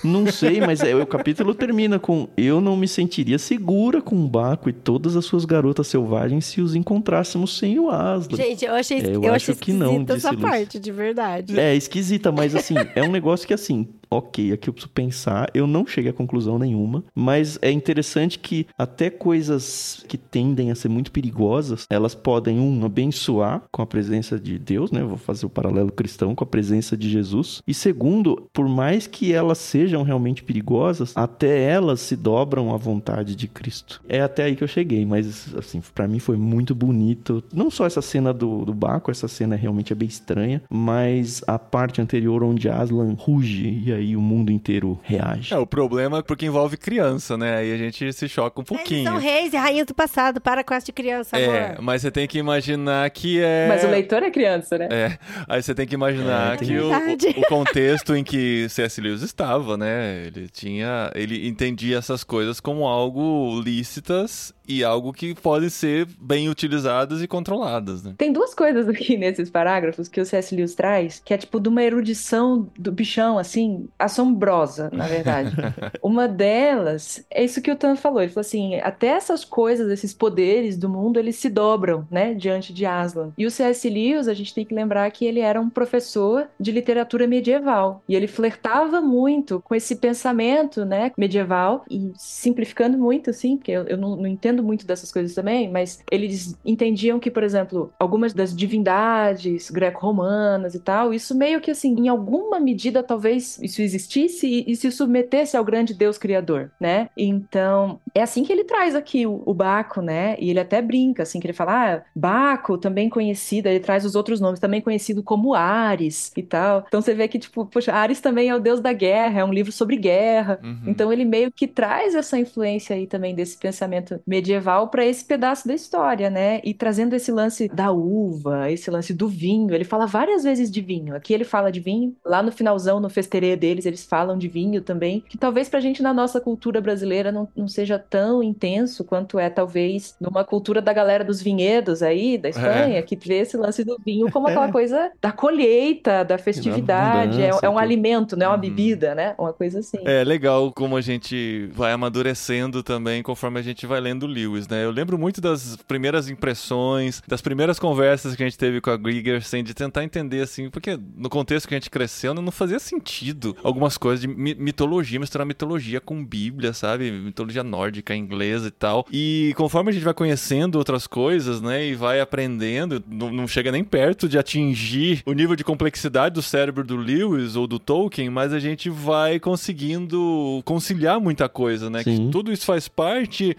Não 0.03 0.26
sei, 0.32 0.62
mas 0.62 0.82
é, 0.82 0.95
o 0.95 1.05
capítulo 1.05 1.53
termina 1.53 1.99
com 1.99 2.28
eu 2.38 2.62
não 2.62 2.76
me 2.78 2.88
sentiria 2.88 3.38
segura 3.39 4.01
com 4.01 4.16
o 4.16 4.28
Baco 4.28 4.70
e 4.70 4.74
todas 4.74 5.16
as 5.16 5.26
suas 5.26 5.45
garotas 5.45 5.88
selvagens 5.88 6.45
se 6.45 6.62
os 6.62 6.76
encontrássemos 6.76 7.57
sem 7.57 7.80
o 7.80 7.89
Aslan. 7.89 8.38
Gente, 8.38 8.66
eu 8.66 8.74
achei, 8.74 8.99
É, 8.99 9.16
eu 9.16 9.24
eu 9.24 9.34
acho 9.34 9.51
achei 9.51 9.55
que 9.55 9.74
não, 9.74 9.88
esquisita 9.91 10.14
disse 10.16 10.28
essa 10.28 10.36
Lúcia. 10.36 10.49
parte, 10.49 10.80
de 10.80 10.91
verdade. 10.91 11.60
É 11.60 11.76
esquisita, 11.76 12.32
mas 12.32 12.55
assim, 12.55 12.76
é 12.95 13.03
um 13.03 13.12
negócio 13.12 13.47
que 13.47 13.53
assim, 13.53 13.88
ok, 14.10 14.51
aqui 14.51 14.70
eu 14.70 14.74
preciso 14.74 14.91
pensar. 14.93 15.49
Eu 15.53 15.68
não 15.68 15.86
cheguei 15.86 16.12
a 16.12 16.14
conclusão 16.14 16.57
nenhuma, 16.57 17.03
mas 17.14 17.60
é 17.62 17.72
interessante 17.72 18.39
que 18.39 18.68
até 18.78 19.10
coisas 19.10 20.03
que 20.07 20.18
tendem 20.18 20.72
a 20.72 20.76
ser 20.76 20.89
muito 20.89 21.12
perigosas, 21.12 21.86
elas 21.89 22.16
podem, 22.16 22.60
um, 22.60 22.86
abençoar 22.86 23.64
com 23.72 23.82
a 23.82 23.86
presença 23.86 24.39
de 24.39 24.57
Deus, 24.57 24.91
né? 24.91 25.03
Vou 25.03 25.18
fazer 25.18 25.45
o 25.45 25.49
paralelo 25.49 25.91
cristão 25.91 26.34
com 26.34 26.43
a 26.43 26.47
presença 26.47 26.97
de 26.97 27.10
Jesus. 27.10 27.62
E 27.68 27.74
segundo, 27.74 28.47
por 28.53 28.68
mais 28.68 29.05
que 29.05 29.34
elas 29.34 29.57
sejam 29.57 30.03
realmente 30.03 30.43
perigosas, 30.43 31.14
até 31.16 31.64
elas 31.64 31.99
se 31.99 32.16
dobram 32.16 32.74
à 32.74 32.78
vontade 32.78 33.36
de 33.36 33.47
Cristo. 33.47 34.01
É 34.07 34.22
até 34.22 34.43
aí 34.43 34.55
que 34.55 34.64
eu 34.64 34.68
cheguei, 34.68 35.05
mas 35.05 35.53
assim, 35.55 35.82
pra 35.93 36.07
mim 36.07 36.20
foi 36.20 36.38
muito 36.38 36.74
bonito. 36.74 37.43
Não 37.53 37.70
só 37.70 37.86
essa 37.86 38.01
cena 38.01 38.34
do, 38.34 38.66
do 38.66 38.74
Baco, 38.74 39.12
essa 39.12 39.28
cena 39.28 39.55
realmente 39.55 39.93
é 39.93 39.95
bem 39.95 40.07
estranha, 40.07 40.62
mas 40.70 41.43
a 41.47 41.60
parte 41.60 42.01
anterior 42.01 42.43
onde 42.43 42.70
Aslan 42.70 43.14
ruge 43.14 43.84
e 43.86 43.93
aí 43.93 43.98
o 44.15 44.21
mundo 44.21 44.51
inteiro 44.51 44.99
reage. 45.03 45.53
É, 45.53 45.57
o 45.57 45.65
problema 45.67 46.19
é 46.19 46.21
porque 46.21 46.45
envolve 46.45 46.77
criança, 46.77 47.37
né? 47.37 47.57
Aí 47.57 47.73
a 47.73 47.77
gente 47.77 48.11
se 48.13 48.27
choca 48.27 48.59
um 48.59 48.63
Eles 48.63 48.67
pouquinho. 48.77 49.03
são 49.11 49.17
reis 49.17 49.53
e 49.53 49.57
rainhas 49.57 49.85
do 49.87 49.93
passado, 49.93 50.39
para 50.41 50.63
com 50.63 50.73
essa 50.73 50.85
de 50.87 50.91
criança, 50.93 51.37
É, 51.37 51.65
amor. 51.71 51.81
mas 51.81 52.01
você 52.01 52.09
tem 52.11 52.27
que 52.27 52.37
imaginar 52.37 53.09
que 53.09 53.39
é. 53.41 53.67
Mas 53.67 53.83
o 53.83 53.87
leitor 53.87 54.23
é 54.23 54.31
criança, 54.31 54.77
né? 54.77 54.87
É, 54.91 55.17
aí 55.47 55.61
você 55.61 55.73
tem 55.75 55.85
que 55.87 55.93
imaginar 55.93 56.55
É, 56.55 56.57
que 56.57 56.77
o, 56.77 56.89
o- 56.89 57.41
o 57.41 57.45
contexto 57.47 58.15
em 58.15 58.23
que 58.23 58.67
C.S. 58.69 58.99
Lewis 59.01 59.21
estava, 59.21 59.77
né? 59.77 60.23
Ele 60.27 60.47
tinha, 60.49 61.11
ele 61.15 61.47
entendia 61.47 61.97
essas 61.97 62.23
coisas 62.23 62.59
como 62.59 62.87
algo 62.87 63.61
lícitas 63.61 64.53
e 64.70 64.84
algo 64.84 65.11
que 65.11 65.34
podem 65.34 65.67
ser 65.67 66.07
bem 66.22 66.47
utilizadas 66.47 67.24
e 67.24 67.28
controladas, 67.28 68.03
né? 68.03 68.13
Tem 68.15 68.32
duas 68.32 68.53
coisas 68.53 68.88
aqui 68.88 69.17
nesses 69.17 69.49
parágrafos 69.49 70.07
que 70.07 70.22
o 70.22 70.26
C.S. 70.26 70.55
Lewis 70.55 70.76
traz, 70.76 71.20
que 71.26 71.34
é 71.34 71.38
tipo 71.38 71.59
de 71.59 71.67
uma 71.67 71.82
erudição 71.82 72.70
do 72.78 72.91
bichão, 72.91 73.39
assim, 73.39 73.89
assombrosa, 73.97 74.91
na 74.93 75.07
verdade. 75.07 75.55
uma 76.03 76.28
delas 76.28 77.26
é 77.32 77.43
isso 77.43 77.61
que 77.63 77.72
o 77.72 77.76
Tan 77.76 77.95
falou. 77.95 78.22
Ele 78.22 78.32
falou 78.32 78.41
assim: 78.41 78.76
até 78.76 79.07
essas 79.07 79.43
coisas, 79.43 79.89
esses 79.89 80.13
poderes 80.13 80.78
do 80.78 80.88
mundo, 80.88 81.17
eles 81.17 81.38
se 81.38 81.49
dobram, 81.49 82.07
né, 82.11 82.36
diante 82.36 82.72
de 82.72 82.86
Aslan. 82.86 83.32
E 83.36 83.47
o 83.47 83.51
C.S. 83.51 83.89
Lewis, 83.89 84.28
a 84.28 84.36
gente 84.36 84.53
tem 84.53 84.65
que 84.65 84.76
lembrar 84.76 85.09
que 85.09 85.26
ele 85.26 85.39
era 85.39 85.59
um 85.59 85.70
professor 85.70 86.47
de 86.59 86.72
literatura 86.72 87.26
medieval. 87.26 88.03
E 88.07 88.15
ele 88.15 88.28
flertava 88.28 89.01
muito 89.01 89.61
com 89.65 89.74
esse 89.74 89.95
pensamento, 89.95 90.86
né, 90.86 91.11
medieval, 91.17 91.84
e 91.89 92.11
simplificando 92.15 92.97
muito, 92.97 93.32
assim, 93.32 93.57
porque 93.57 93.72
eu, 93.72 93.84
eu 93.86 93.97
não, 93.97 94.15
não 94.15 94.28
entendo 94.28 94.59
muito 94.64 94.86
dessas 94.86 95.12
coisas 95.12 95.34
também, 95.34 95.70
mas 95.70 96.03
eles 96.12 96.57
entendiam 96.66 97.20
que, 97.20 97.32
por 97.32 97.43
exemplo, 97.43 97.91
algumas 97.99 98.34
das 98.34 98.55
divindades 98.55 99.70
greco-romanas 99.70 100.76
e 100.76 100.80
tal, 100.80 101.14
isso 101.14 101.36
meio 101.36 101.62
que 101.62 101.72
assim, 101.72 101.95
em 101.95 102.07
alguma 102.07 102.60
medida 102.60 103.03
talvez 103.03 103.60
isso 103.62 103.82
existisse 103.82 104.47
e, 104.47 104.72
e 104.72 104.76
se 104.76 104.91
submetesse 104.91 105.55
ao 105.55 105.64
grande 105.64 105.93
Deus 105.93 106.18
criador, 106.18 106.72
né? 106.80 107.10
Então, 107.18 107.99
é 108.14 108.22
assim 108.22 108.43
que 108.43 108.51
ele 108.51 108.64
traz 108.64 108.95
aqui 108.95 109.26
o, 109.26 109.41
o 109.45 109.53
Baco, 109.53 110.01
né? 110.01 110.36
E 110.39 110.49
ele 110.49 110.60
até 110.60 110.82
brinca, 110.82 111.24
assim, 111.24 111.39
que 111.39 111.47
ele 111.47 111.53
fala, 111.53 111.95
ah, 111.95 112.01
Baco, 112.16 112.78
também 112.78 113.10
conhecido, 113.10 113.68
ele 113.68 113.80
traz 113.80 114.05
os 114.05 114.16
outros 114.16 114.39
nomes, 114.39 114.60
também 114.60 114.82
conhecido 114.82 115.24
como 115.24 115.53
Ares 115.53 116.32
e 116.36 116.43
tal. 116.43 116.86
Então 116.88 117.01
você 117.01 117.14
vê 117.14 117.28
que, 117.28 117.39
tipo, 117.39 117.66
poxa, 117.66 117.93
Ares 117.93 118.20
também 118.20 118.49
é 118.49 118.55
o 118.55 118.60
deus 118.60 118.80
da 118.80 118.93
guerra, 118.93 119.41
é 119.41 119.45
um 119.45 119.53
livro 119.53 119.72
sobre 119.72 119.95
guerra. 119.95 120.60
Uhum. 120.64 120.84
Então 120.88 121.12
ele 121.12 121.26
meio 121.26 121.51
que 121.51 121.68
traz 121.68 122.16
essa 122.16 122.38
influência 122.38 122.95
aí 122.95 123.07
também 123.07 123.36
desse 123.36 123.57
pensamento 123.57 124.22
medieval 124.26 124.48
para 124.91 125.05
esse 125.05 125.23
pedaço 125.25 125.67
da 125.67 125.73
história, 125.73 126.29
né? 126.29 126.61
E 126.63 126.73
trazendo 126.73 127.15
esse 127.15 127.31
lance 127.31 127.67
da 127.67 127.91
uva, 127.91 128.71
esse 128.71 128.89
lance 128.89 129.13
do 129.13 129.27
vinho. 129.27 129.73
Ele 129.73 129.83
fala 129.83 130.05
várias 130.05 130.43
vezes 130.43 130.69
de 130.71 130.81
vinho. 130.81 131.15
Aqui 131.15 131.33
ele 131.33 131.43
fala 131.43 131.71
de 131.71 131.79
vinho, 131.79 132.15
lá 132.25 132.41
no 132.41 132.51
finalzão, 132.51 132.99
no 132.99 133.09
festerê 133.09 133.55
deles, 133.55 133.85
eles 133.85 134.03
falam 134.05 134.37
de 134.37 134.47
vinho 134.47 134.81
também, 134.81 135.21
que 135.27 135.37
talvez 135.37 135.69
pra 135.69 135.79
gente 135.79 136.01
na 136.01 136.13
nossa 136.13 136.39
cultura 136.41 136.81
brasileira 136.81 137.31
não, 137.31 137.47
não 137.55 137.67
seja 137.67 137.99
tão 137.99 138.41
intenso 138.43 139.03
quanto 139.03 139.37
é 139.39 139.49
talvez 139.49 140.15
numa 140.19 140.43
cultura 140.43 140.81
da 140.81 140.93
galera 140.93 141.23
dos 141.23 141.41
vinhedos 141.41 142.01
aí, 142.01 142.37
da 142.37 142.49
Espanha, 142.49 143.01
que 143.03 143.15
vê 143.15 143.39
esse 143.39 143.57
lance 143.57 143.83
do 143.83 143.97
vinho 144.05 144.29
como 144.31 144.47
aquela 144.47 144.71
coisa 144.71 145.11
da 145.21 145.31
colheita, 145.31 146.23
da 146.23 146.37
festividade, 146.37 147.41
é, 147.41 147.49
é 147.61 147.69
um 147.69 147.77
alimento, 147.77 148.35
não 148.37 148.45
é 148.45 148.49
uma 148.49 148.55
Uhum. 148.55 148.61
bebida, 148.61 149.15
né? 149.15 149.35
Uma 149.37 149.53
coisa 149.53 149.79
assim. 149.79 149.97
É 150.05 150.23
legal 150.23 150.71
como 150.73 150.97
a 150.97 151.01
gente 151.01 151.67
vai 151.73 151.91
amadurecendo 151.93 152.83
também 152.83 153.23
conforme 153.23 153.59
a 153.59 153.61
gente 153.63 153.85
vai 153.85 153.99
lendo 153.99 154.27
Lewis, 154.30 154.67
né? 154.67 154.84
Eu 154.86 154.91
lembro 154.91 155.17
muito 155.17 155.41
das 155.41 155.75
primeiras 155.88 156.30
impressões, 156.30 157.21
das 157.27 157.41
primeiras 157.41 157.80
conversas 157.80 158.36
que 158.36 158.43
a 158.43 158.45
gente 158.45 158.57
teve 158.57 158.80
com 158.82 158.89
a 158.89 158.97
Grigersen, 158.97 159.63
de 159.63 159.73
tentar 159.73 160.03
entender 160.03 160.41
assim, 160.41 160.69
porque 160.69 160.97
no 161.17 161.30
contexto 161.30 161.67
que 161.67 161.73
a 161.75 161.77
gente 161.77 161.89
cresceu 161.89 162.34
não 162.34 162.51
fazia 162.51 162.80
sentido 162.80 163.55
algumas 163.63 163.97
coisas 163.97 164.21
de 164.21 164.27
mi- 164.27 164.55
mitologia, 164.55 165.19
misturar 165.19 165.45
mitologia 165.45 165.99
com 165.99 166.23
Bíblia, 166.23 166.73
sabe? 166.73 167.11
Mitologia 167.11 167.63
nórdica, 167.63 168.15
inglesa 168.15 168.67
e 168.67 168.71
tal. 168.71 169.05
E 169.11 169.53
conforme 169.57 169.89
a 169.89 169.93
gente 169.93 170.03
vai 170.03 170.13
conhecendo 170.13 170.77
outras 170.77 171.07
coisas, 171.07 171.61
né, 171.61 171.86
e 171.86 171.95
vai 171.95 172.19
aprendendo, 172.19 173.03
não, 173.09 173.32
não 173.32 173.47
chega 173.47 173.71
nem 173.71 173.84
perto 173.84 174.27
de 174.30 174.38
atingir 174.38 175.21
o 175.25 175.34
nível 175.34 175.55
de 175.55 175.63
complexidade 175.63 176.36
do 176.36 176.41
cérebro 176.41 176.84
do 176.84 176.95
Lewis 176.95 177.55
ou 177.55 177.65
do 177.67 177.80
Tolkien, 177.80 178.30
mas 178.30 178.53
a 178.53 178.59
gente 178.59 178.89
vai 178.89 179.39
conseguindo 179.39 180.61
conciliar 180.65 181.19
muita 181.19 181.47
coisa, 181.49 181.89
né? 181.89 182.03
Que 182.03 182.15
Sim. 182.15 182.30
tudo 182.32 182.51
isso 182.51 182.65
faz 182.65 182.88
parte 182.88 183.55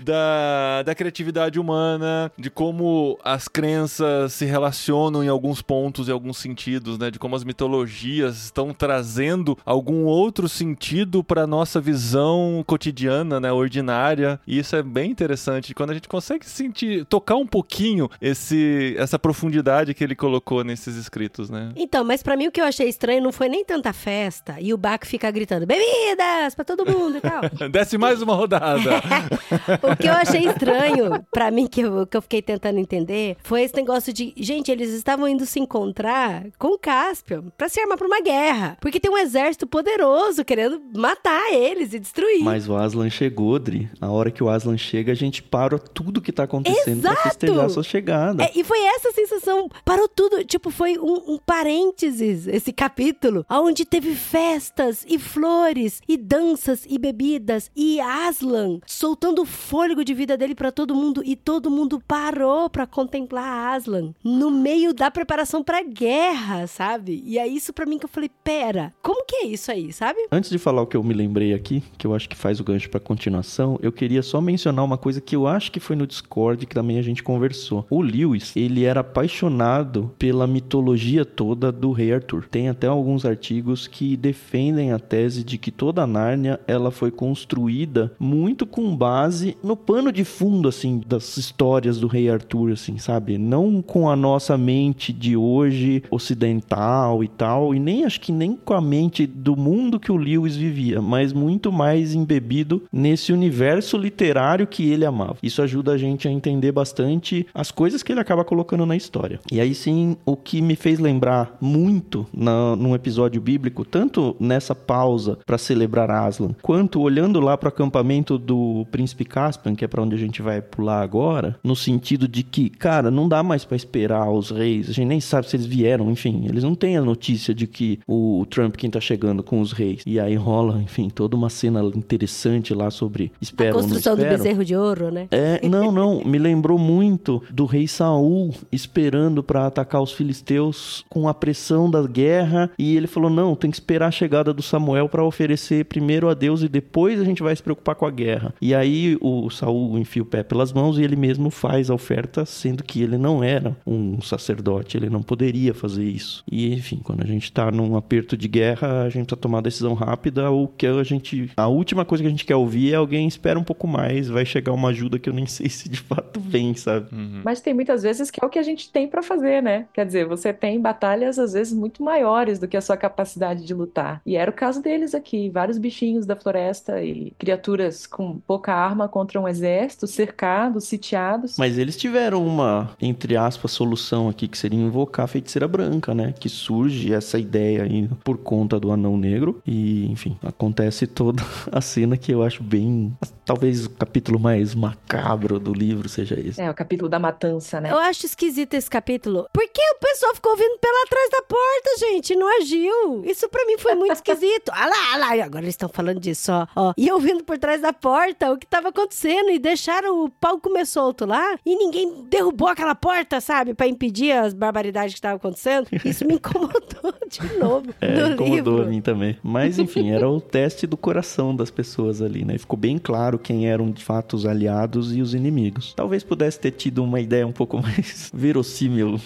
da, 0.60 0.82
da 0.82 0.94
criatividade 0.94 1.58
humana, 1.58 2.30
de 2.36 2.50
como 2.50 3.18
as 3.24 3.48
crenças 3.48 4.34
se 4.34 4.44
relacionam 4.44 5.24
em 5.24 5.28
alguns 5.28 5.62
pontos 5.62 6.08
e 6.08 6.10
alguns 6.10 6.36
sentidos, 6.36 6.98
né? 6.98 7.10
De 7.10 7.18
como 7.18 7.34
as 7.34 7.44
mitologias 7.44 8.44
estão 8.44 8.74
trazendo 8.74 9.56
algum 9.64 10.04
outro 10.04 10.48
sentido 10.48 11.24
para 11.24 11.46
nossa 11.46 11.80
visão 11.80 12.62
cotidiana, 12.66 13.40
né? 13.40 13.50
Ordinária. 13.50 14.38
E 14.46 14.58
isso 14.58 14.76
é 14.76 14.82
bem 14.82 15.10
interessante. 15.10 15.74
Quando 15.74 15.90
a 15.90 15.94
gente 15.94 16.08
consegue 16.08 16.44
sentir, 16.46 17.04
tocar 17.06 17.36
um 17.36 17.46
pouquinho 17.46 18.10
esse, 18.20 18.94
essa 18.98 19.18
profundidade 19.18 19.94
que 19.94 20.04
ele 20.04 20.14
colocou 20.14 20.62
nesses 20.62 20.96
escritos, 20.96 21.48
né? 21.48 21.70
Então, 21.76 22.04
mas 22.04 22.22
pra 22.22 22.36
mim 22.36 22.48
o 22.48 22.52
que 22.52 22.60
eu 22.60 22.64
achei 22.64 22.88
estranho 22.88 23.22
não 23.22 23.32
foi 23.32 23.48
nem 23.48 23.64
tanta 23.64 23.92
festa 23.92 24.56
e 24.60 24.74
o 24.74 24.76
Baco 24.76 25.06
fica 25.06 25.30
gritando 25.30 25.66
bebidas 25.66 26.54
pra 26.54 26.64
todo 26.64 26.84
mundo 26.84 27.16
e 27.16 27.20
tal. 27.20 27.40
Desce 27.70 27.96
mais 27.96 28.20
uma 28.20 28.34
rodada. 28.34 29.00
o 29.82 29.96
que 29.96 30.06
eu 30.06 30.12
achei 30.12 30.49
estranho 30.50 31.24
pra 31.30 31.50
mim, 31.50 31.66
que 31.66 31.80
eu, 31.80 32.06
que 32.06 32.16
eu 32.16 32.22
fiquei 32.22 32.42
tentando 32.42 32.78
entender, 32.78 33.36
foi 33.42 33.62
esse 33.62 33.74
negócio 33.74 34.12
de, 34.12 34.32
gente, 34.36 34.70
eles 34.70 34.90
estavam 34.90 35.26
indo 35.28 35.46
se 35.46 35.60
encontrar 35.60 36.46
com 36.58 36.68
o 36.68 36.78
Caspian 36.78 37.44
pra 37.56 37.68
se 37.68 37.80
armar 37.80 37.96
pra 37.96 38.06
uma 38.06 38.20
guerra. 38.20 38.76
Porque 38.80 39.00
tem 39.00 39.10
um 39.10 39.18
exército 39.18 39.66
poderoso 39.66 40.44
querendo 40.44 40.80
matar 40.94 41.52
eles 41.52 41.92
e 41.92 41.98
destruir. 41.98 42.42
Mas 42.42 42.68
o 42.68 42.76
Aslan 42.76 43.10
chegou, 43.10 43.58
Dri. 43.58 43.88
A 44.00 44.10
hora 44.10 44.30
que 44.30 44.42
o 44.42 44.48
Aslan 44.48 44.76
chega, 44.76 45.12
a 45.12 45.16
gente 45.16 45.42
para 45.42 45.78
tudo 45.78 46.20
que 46.20 46.32
tá 46.32 46.44
acontecendo 46.44 46.98
Exato! 46.98 47.14
pra 47.14 47.30
festejar 47.30 47.64
a 47.64 47.68
sua 47.68 47.82
chegada. 47.82 48.44
É, 48.44 48.50
e 48.54 48.64
foi 48.64 48.78
essa 48.84 49.12
sensação, 49.12 49.68
parou 49.84 50.08
tudo, 50.08 50.44
tipo, 50.44 50.70
foi 50.70 50.98
um, 50.98 51.34
um 51.34 51.38
parênteses 51.38 52.46
esse 52.46 52.72
capítulo, 52.72 53.44
onde 53.48 53.84
teve 53.84 54.14
festas 54.14 55.04
e 55.08 55.18
flores 55.18 56.00
e 56.08 56.16
danças 56.16 56.84
e 56.88 56.98
bebidas 56.98 57.70
e 57.74 58.00
Aslan 58.00 58.80
soltando 58.86 59.42
o 59.42 59.46
fôlego 59.46 60.04
de 60.04 60.14
vida 60.14 60.36
dele 60.40 60.54
pra 60.54 60.72
todo 60.72 60.94
mundo 60.94 61.22
e 61.24 61.36
todo 61.36 61.70
mundo 61.70 62.02
parou 62.06 62.68
pra 62.70 62.86
contemplar 62.86 63.76
Aslan 63.76 64.14
no 64.24 64.50
meio 64.50 64.94
da 64.94 65.10
preparação 65.10 65.62
pra 65.62 65.82
guerra, 65.82 66.66
sabe? 66.66 67.22
E 67.26 67.38
é 67.38 67.46
isso 67.46 67.72
pra 67.72 67.86
mim 67.86 67.98
que 67.98 68.06
eu 68.06 68.08
falei, 68.08 68.30
pera, 68.42 68.92
como 69.02 69.24
que 69.24 69.36
é 69.36 69.46
isso 69.46 69.70
aí, 69.70 69.92
sabe? 69.92 70.18
Antes 70.32 70.50
de 70.50 70.58
falar 70.58 70.82
o 70.82 70.86
que 70.86 70.96
eu 70.96 71.04
me 71.04 71.12
lembrei 71.12 71.52
aqui, 71.52 71.82
que 71.98 72.06
eu 72.06 72.14
acho 72.14 72.28
que 72.28 72.36
faz 72.36 72.58
o 72.58 72.64
gancho 72.64 72.88
pra 72.88 72.98
continuação, 72.98 73.78
eu 73.82 73.92
queria 73.92 74.22
só 74.22 74.40
mencionar 74.40 74.84
uma 74.84 74.96
coisa 74.96 75.20
que 75.20 75.36
eu 75.36 75.46
acho 75.46 75.70
que 75.70 75.78
foi 75.78 75.94
no 75.94 76.06
Discord 76.06 76.64
que 76.64 76.74
também 76.74 76.98
a 76.98 77.02
gente 77.02 77.22
conversou. 77.22 77.86
O 77.90 78.00
Lewis, 78.00 78.56
ele 78.56 78.84
era 78.84 79.00
apaixonado 79.00 80.10
pela 80.18 80.46
mitologia 80.46 81.24
toda 81.24 81.70
do 81.70 81.92
Rei 81.92 82.14
Arthur. 82.14 82.46
Tem 82.50 82.68
até 82.70 82.86
alguns 82.86 83.26
artigos 83.26 83.86
que 83.86 84.16
defendem 84.16 84.92
a 84.92 84.98
tese 84.98 85.44
de 85.44 85.58
que 85.58 85.70
toda 85.70 86.02
a 86.02 86.06
Nárnia 86.06 86.58
ela 86.66 86.90
foi 86.90 87.10
construída 87.10 88.12
muito 88.18 88.66
com 88.66 88.96
base 88.96 89.56
no 89.62 89.76
pano 89.76 90.10
de 90.10 90.24
fundo 90.30 90.68
assim 90.68 91.02
das 91.06 91.36
histórias 91.36 91.98
do 91.98 92.06
Rei 92.06 92.30
Arthur, 92.30 92.72
assim, 92.72 92.96
sabe? 92.98 93.36
Não 93.36 93.82
com 93.82 94.08
a 94.08 94.16
nossa 94.16 94.56
mente 94.56 95.12
de 95.12 95.36
hoje 95.36 96.02
ocidental 96.10 97.22
e 97.22 97.28
tal, 97.28 97.74
e 97.74 97.78
nem 97.78 98.04
acho 98.04 98.20
que 98.20 98.32
nem 98.32 98.56
com 98.56 98.72
a 98.74 98.80
mente 98.80 99.26
do 99.26 99.56
mundo 99.56 99.98
que 99.98 100.12
o 100.12 100.16
Lewis 100.16 100.56
vivia, 100.56 101.02
mas 101.02 101.32
muito 101.32 101.72
mais 101.72 102.14
embebido 102.14 102.82
nesse 102.92 103.32
universo 103.32 103.98
literário 103.98 104.66
que 104.66 104.90
ele 104.90 105.04
amava. 105.04 105.36
Isso 105.42 105.60
ajuda 105.60 105.92
a 105.92 105.98
gente 105.98 106.28
a 106.28 106.30
entender 106.30 106.72
bastante 106.72 107.46
as 107.52 107.70
coisas 107.70 108.02
que 108.02 108.12
ele 108.12 108.20
acaba 108.20 108.44
colocando 108.44 108.86
na 108.86 108.96
história. 108.96 109.40
E 109.50 109.60
aí 109.60 109.74
sim, 109.74 110.16
o 110.24 110.36
que 110.36 110.62
me 110.62 110.76
fez 110.76 110.98
lembrar 110.98 111.56
muito 111.60 112.26
na, 112.32 112.76
num 112.76 112.94
episódio 112.94 113.40
bíblico, 113.40 113.84
tanto 113.84 114.36
nessa 114.38 114.74
pausa 114.74 115.38
para 115.44 115.58
celebrar 115.58 116.10
Aslan, 116.10 116.54
quanto 116.62 117.00
olhando 117.00 117.40
lá 117.40 117.56
para 117.56 117.66
o 117.66 117.68
acampamento 117.68 118.38
do 118.38 118.86
príncipe 118.90 119.24
Caspian, 119.24 119.74
que 119.74 119.84
é 119.84 119.88
para 119.88 120.02
onde 120.02 120.14
gente 120.20 120.42
vai 120.42 120.60
pular 120.60 121.02
agora, 121.02 121.56
no 121.62 121.76
sentido 121.76 122.28
de 122.28 122.42
que, 122.42 122.68
cara, 122.68 123.10
não 123.10 123.28
dá 123.28 123.42
mais 123.42 123.64
para 123.64 123.76
esperar 123.76 124.30
os 124.30 124.50
reis, 124.50 124.88
a 124.88 124.92
gente 124.92 125.08
nem 125.08 125.20
sabe 125.20 125.48
se 125.48 125.56
eles 125.56 125.66
vieram, 125.66 126.10
enfim, 126.10 126.46
eles 126.48 126.64
não 126.64 126.74
têm 126.74 126.96
a 126.96 127.02
notícia 127.02 127.54
de 127.54 127.66
que 127.66 127.98
o 128.06 128.46
Trump 128.48 128.76
quem 128.76 128.90
tá 128.90 129.00
chegando 129.00 129.42
com 129.42 129.60
os 129.60 129.72
reis. 129.72 130.02
E 130.06 130.18
aí 130.18 130.34
rola, 130.34 130.80
enfim, 130.82 131.08
toda 131.08 131.36
uma 131.36 131.50
cena 131.50 131.80
interessante 131.94 132.74
lá 132.74 132.90
sobre 132.90 133.32
A 133.40 133.42
esperam 133.42 133.72
não 133.72 133.80
construção 133.80 134.16
do 134.16 134.22
bezerro 134.22 134.64
de 134.64 134.76
ouro, 134.76 135.10
né? 135.10 135.28
É, 135.30 135.66
não, 135.66 135.92
não, 135.92 136.24
me 136.24 136.38
lembrou 136.38 136.78
muito 136.78 137.42
do 137.50 137.64
rei 137.64 137.86
Saul 137.86 138.54
esperando 138.72 139.42
pra 139.42 139.66
atacar 139.66 140.02
os 140.02 140.12
filisteus 140.12 141.04
com 141.08 141.28
a 141.28 141.34
pressão 141.34 141.90
da 141.90 142.02
guerra 142.02 142.70
e 142.78 142.96
ele 142.96 143.06
falou: 143.06 143.30
"Não, 143.30 143.54
tem 143.54 143.70
que 143.70 143.76
esperar 143.76 144.08
a 144.08 144.10
chegada 144.10 144.52
do 144.52 144.62
Samuel 144.62 145.08
pra 145.08 145.24
oferecer 145.24 145.84
primeiro 145.84 146.28
a 146.28 146.34
Deus 146.34 146.62
e 146.62 146.68
depois 146.68 147.20
a 147.20 147.24
gente 147.24 147.42
vai 147.42 147.54
se 147.54 147.62
preocupar 147.62 147.94
com 147.94 148.06
a 148.06 148.10
guerra". 148.10 148.54
E 148.60 148.74
aí 148.74 149.16
o 149.20 149.50
Saul 149.50 149.98
enfia 150.10 150.22
o 150.22 150.26
pé 150.26 150.42
pelas 150.42 150.72
mãos 150.72 150.98
e 150.98 151.02
ele 151.02 151.14
mesmo 151.14 151.50
faz 151.50 151.88
a 151.88 151.94
oferta, 151.94 152.44
sendo 152.44 152.82
que 152.82 153.00
ele 153.00 153.16
não 153.16 153.44
era 153.44 153.76
um 153.86 154.20
sacerdote, 154.20 154.96
ele 154.96 155.08
não 155.08 155.22
poderia 155.22 155.72
fazer 155.72 156.04
isso. 156.04 156.42
E 156.50 156.74
enfim, 156.74 157.00
quando 157.02 157.22
a 157.22 157.26
gente 157.26 157.52
tá 157.52 157.70
num 157.70 157.96
aperto 157.96 158.36
de 158.36 158.48
guerra, 158.48 159.02
a 159.02 159.08
gente 159.08 159.26
precisa 159.26 159.40
tomar 159.40 159.60
decisão 159.60 159.94
rápida, 159.94 160.50
ou 160.50 160.66
que 160.66 160.86
a 160.86 161.02
gente 161.04 161.50
a 161.56 161.68
última 161.68 162.04
coisa 162.04 162.24
que 162.24 162.26
a 162.26 162.30
gente 162.30 162.44
quer 162.44 162.56
ouvir 162.56 162.92
é 162.92 162.96
alguém 162.96 163.28
espera 163.28 163.58
um 163.58 163.64
pouco 163.64 163.86
mais, 163.86 164.28
vai 164.28 164.44
chegar 164.44 164.72
uma 164.72 164.88
ajuda 164.88 165.18
que 165.18 165.28
eu 165.28 165.34
nem 165.34 165.46
sei 165.46 165.68
se 165.68 165.88
de 165.88 166.00
fato 166.00 166.40
vem, 166.40 166.74
sabe? 166.74 167.08
Mas 167.44 167.60
tem 167.60 167.72
muitas 167.72 168.02
vezes 168.02 168.30
que 168.30 168.42
é 168.42 168.46
o 168.46 168.50
que 168.50 168.58
a 168.58 168.62
gente 168.62 168.90
tem 168.90 169.06
pra 169.06 169.22
fazer, 169.22 169.62
né? 169.62 169.86
Quer 169.92 170.04
dizer, 170.04 170.26
você 170.26 170.52
tem 170.52 170.80
batalhas 170.80 171.38
às 171.38 171.52
vezes 171.52 171.72
muito 171.72 172.02
maiores 172.02 172.58
do 172.58 172.66
que 172.66 172.76
a 172.76 172.80
sua 172.80 172.96
capacidade 172.96 173.64
de 173.64 173.74
lutar. 173.74 174.20
E 174.26 174.36
era 174.36 174.50
o 174.50 174.54
caso 174.54 174.82
deles 174.82 175.14
aqui, 175.14 175.48
vários 175.48 175.78
bichinhos 175.78 176.26
da 176.26 176.34
floresta 176.34 177.02
e 177.02 177.32
criaturas 177.38 178.06
com 178.06 178.38
pouca 178.40 178.74
arma 178.74 179.08
contra 179.08 179.40
um 179.40 179.46
exército, 179.46 179.99
cercados, 180.06 180.84
sitiados. 180.84 181.56
Mas 181.58 181.78
eles 181.78 181.96
tiveram 181.96 182.46
uma, 182.46 182.90
entre 183.00 183.36
aspas, 183.36 183.72
solução 183.72 184.28
aqui 184.28 184.48
que 184.48 184.56
seria 184.56 184.78
invocar 184.78 185.24
a 185.24 185.28
feiticeira 185.28 185.68
branca, 185.68 186.14
né? 186.14 186.32
Que 186.38 186.48
surge 186.48 187.12
essa 187.12 187.38
ideia 187.38 187.82
aí 187.82 188.08
por 188.24 188.38
conta 188.38 188.78
do 188.78 188.92
anão 188.92 189.16
negro. 189.16 189.60
E, 189.66 190.10
enfim, 190.10 190.38
acontece 190.42 191.06
toda 191.06 191.42
a 191.70 191.80
cena 191.80 192.16
que 192.16 192.32
eu 192.32 192.42
acho 192.42 192.62
bem. 192.62 193.16
Talvez 193.44 193.86
o 193.86 193.90
capítulo 193.90 194.38
mais 194.38 194.74
macabro 194.74 195.58
do 195.58 195.72
livro 195.72 196.08
seja 196.08 196.38
esse. 196.38 196.60
É, 196.60 196.70
o 196.70 196.74
capítulo 196.74 197.08
da 197.08 197.18
matança, 197.18 197.80
né? 197.80 197.90
Eu 197.90 197.98
acho 197.98 198.26
esquisito 198.26 198.74
esse 198.74 198.88
capítulo. 198.88 199.48
Porque 199.52 199.80
o 199.80 199.98
pessoal 199.98 200.34
ficou 200.34 200.56
vindo 200.56 200.78
pela 200.78 201.06
trás 201.06 201.30
da 201.30 201.42
porta, 201.42 201.98
gente, 201.98 202.34
não 202.36 202.60
agiu. 202.60 203.24
Isso 203.24 203.48
pra 203.48 203.64
mim 203.66 203.76
foi 203.78 203.94
muito 203.94 204.12
esquisito. 204.14 204.70
Ah 204.80 204.86
lá, 204.86 205.14
ah 205.14 205.16
lá, 205.18 205.44
agora 205.44 205.64
eles 205.64 205.74
estão 205.74 205.88
falando 205.88 206.20
disso, 206.20 206.50
ó, 206.52 206.66
ó. 206.74 206.94
E 206.96 207.06
eu 207.06 207.18
vindo 207.18 207.44
por 207.44 207.58
trás 207.58 207.82
da 207.82 207.92
porta 207.92 208.50
o 208.50 208.56
que 208.56 208.66
tava 208.66 208.88
acontecendo 208.88 209.50
e 209.50 209.58
deixaram 209.90 210.24
o 210.24 210.30
pau 210.30 210.58
comer 210.60 210.86
solto 210.86 211.26
lá 211.26 211.56
e 211.66 211.74
ninguém 211.76 212.24
derrubou 212.30 212.68
aquela 212.68 212.94
porta, 212.94 213.40
sabe, 213.40 213.74
Pra 213.74 213.86
impedir 213.88 214.30
as 214.32 214.54
barbaridades 214.54 215.14
que 215.14 215.18
estavam 215.18 215.36
acontecendo. 215.36 215.88
Isso 216.04 216.24
me 216.24 216.34
incomodou 216.34 217.14
de 217.28 217.58
novo 217.58 217.86
É, 218.00 218.14
no 218.20 218.32
incomodou 218.34 218.74
livro. 218.76 218.82
a 218.82 218.86
mim 218.86 219.00
também. 219.00 219.36
Mas, 219.42 219.78
enfim, 219.78 220.10
era 220.10 220.28
o 220.28 220.40
teste 220.40 220.86
do 220.86 220.96
coração 220.96 221.54
das 221.54 221.70
pessoas 221.70 222.22
ali, 222.22 222.44
né? 222.44 222.56
Ficou 222.58 222.78
bem 222.78 222.98
claro 222.98 223.38
quem 223.38 223.68
eram 223.68 223.90
de 223.90 224.04
fato 224.04 224.34
os 224.36 224.46
aliados 224.46 225.14
e 225.14 225.20
os 225.20 225.34
inimigos. 225.34 225.92
Talvez 225.94 226.22
pudesse 226.22 226.60
ter 226.60 226.70
tido 226.72 227.02
uma 227.02 227.20
ideia 227.20 227.46
um 227.46 227.52
pouco 227.52 227.78
mais 227.82 228.30
verossímil 228.32 229.20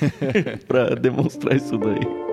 pra 0.68 0.90
demonstrar 0.94 1.56
isso 1.56 1.78
daí. 1.78 2.25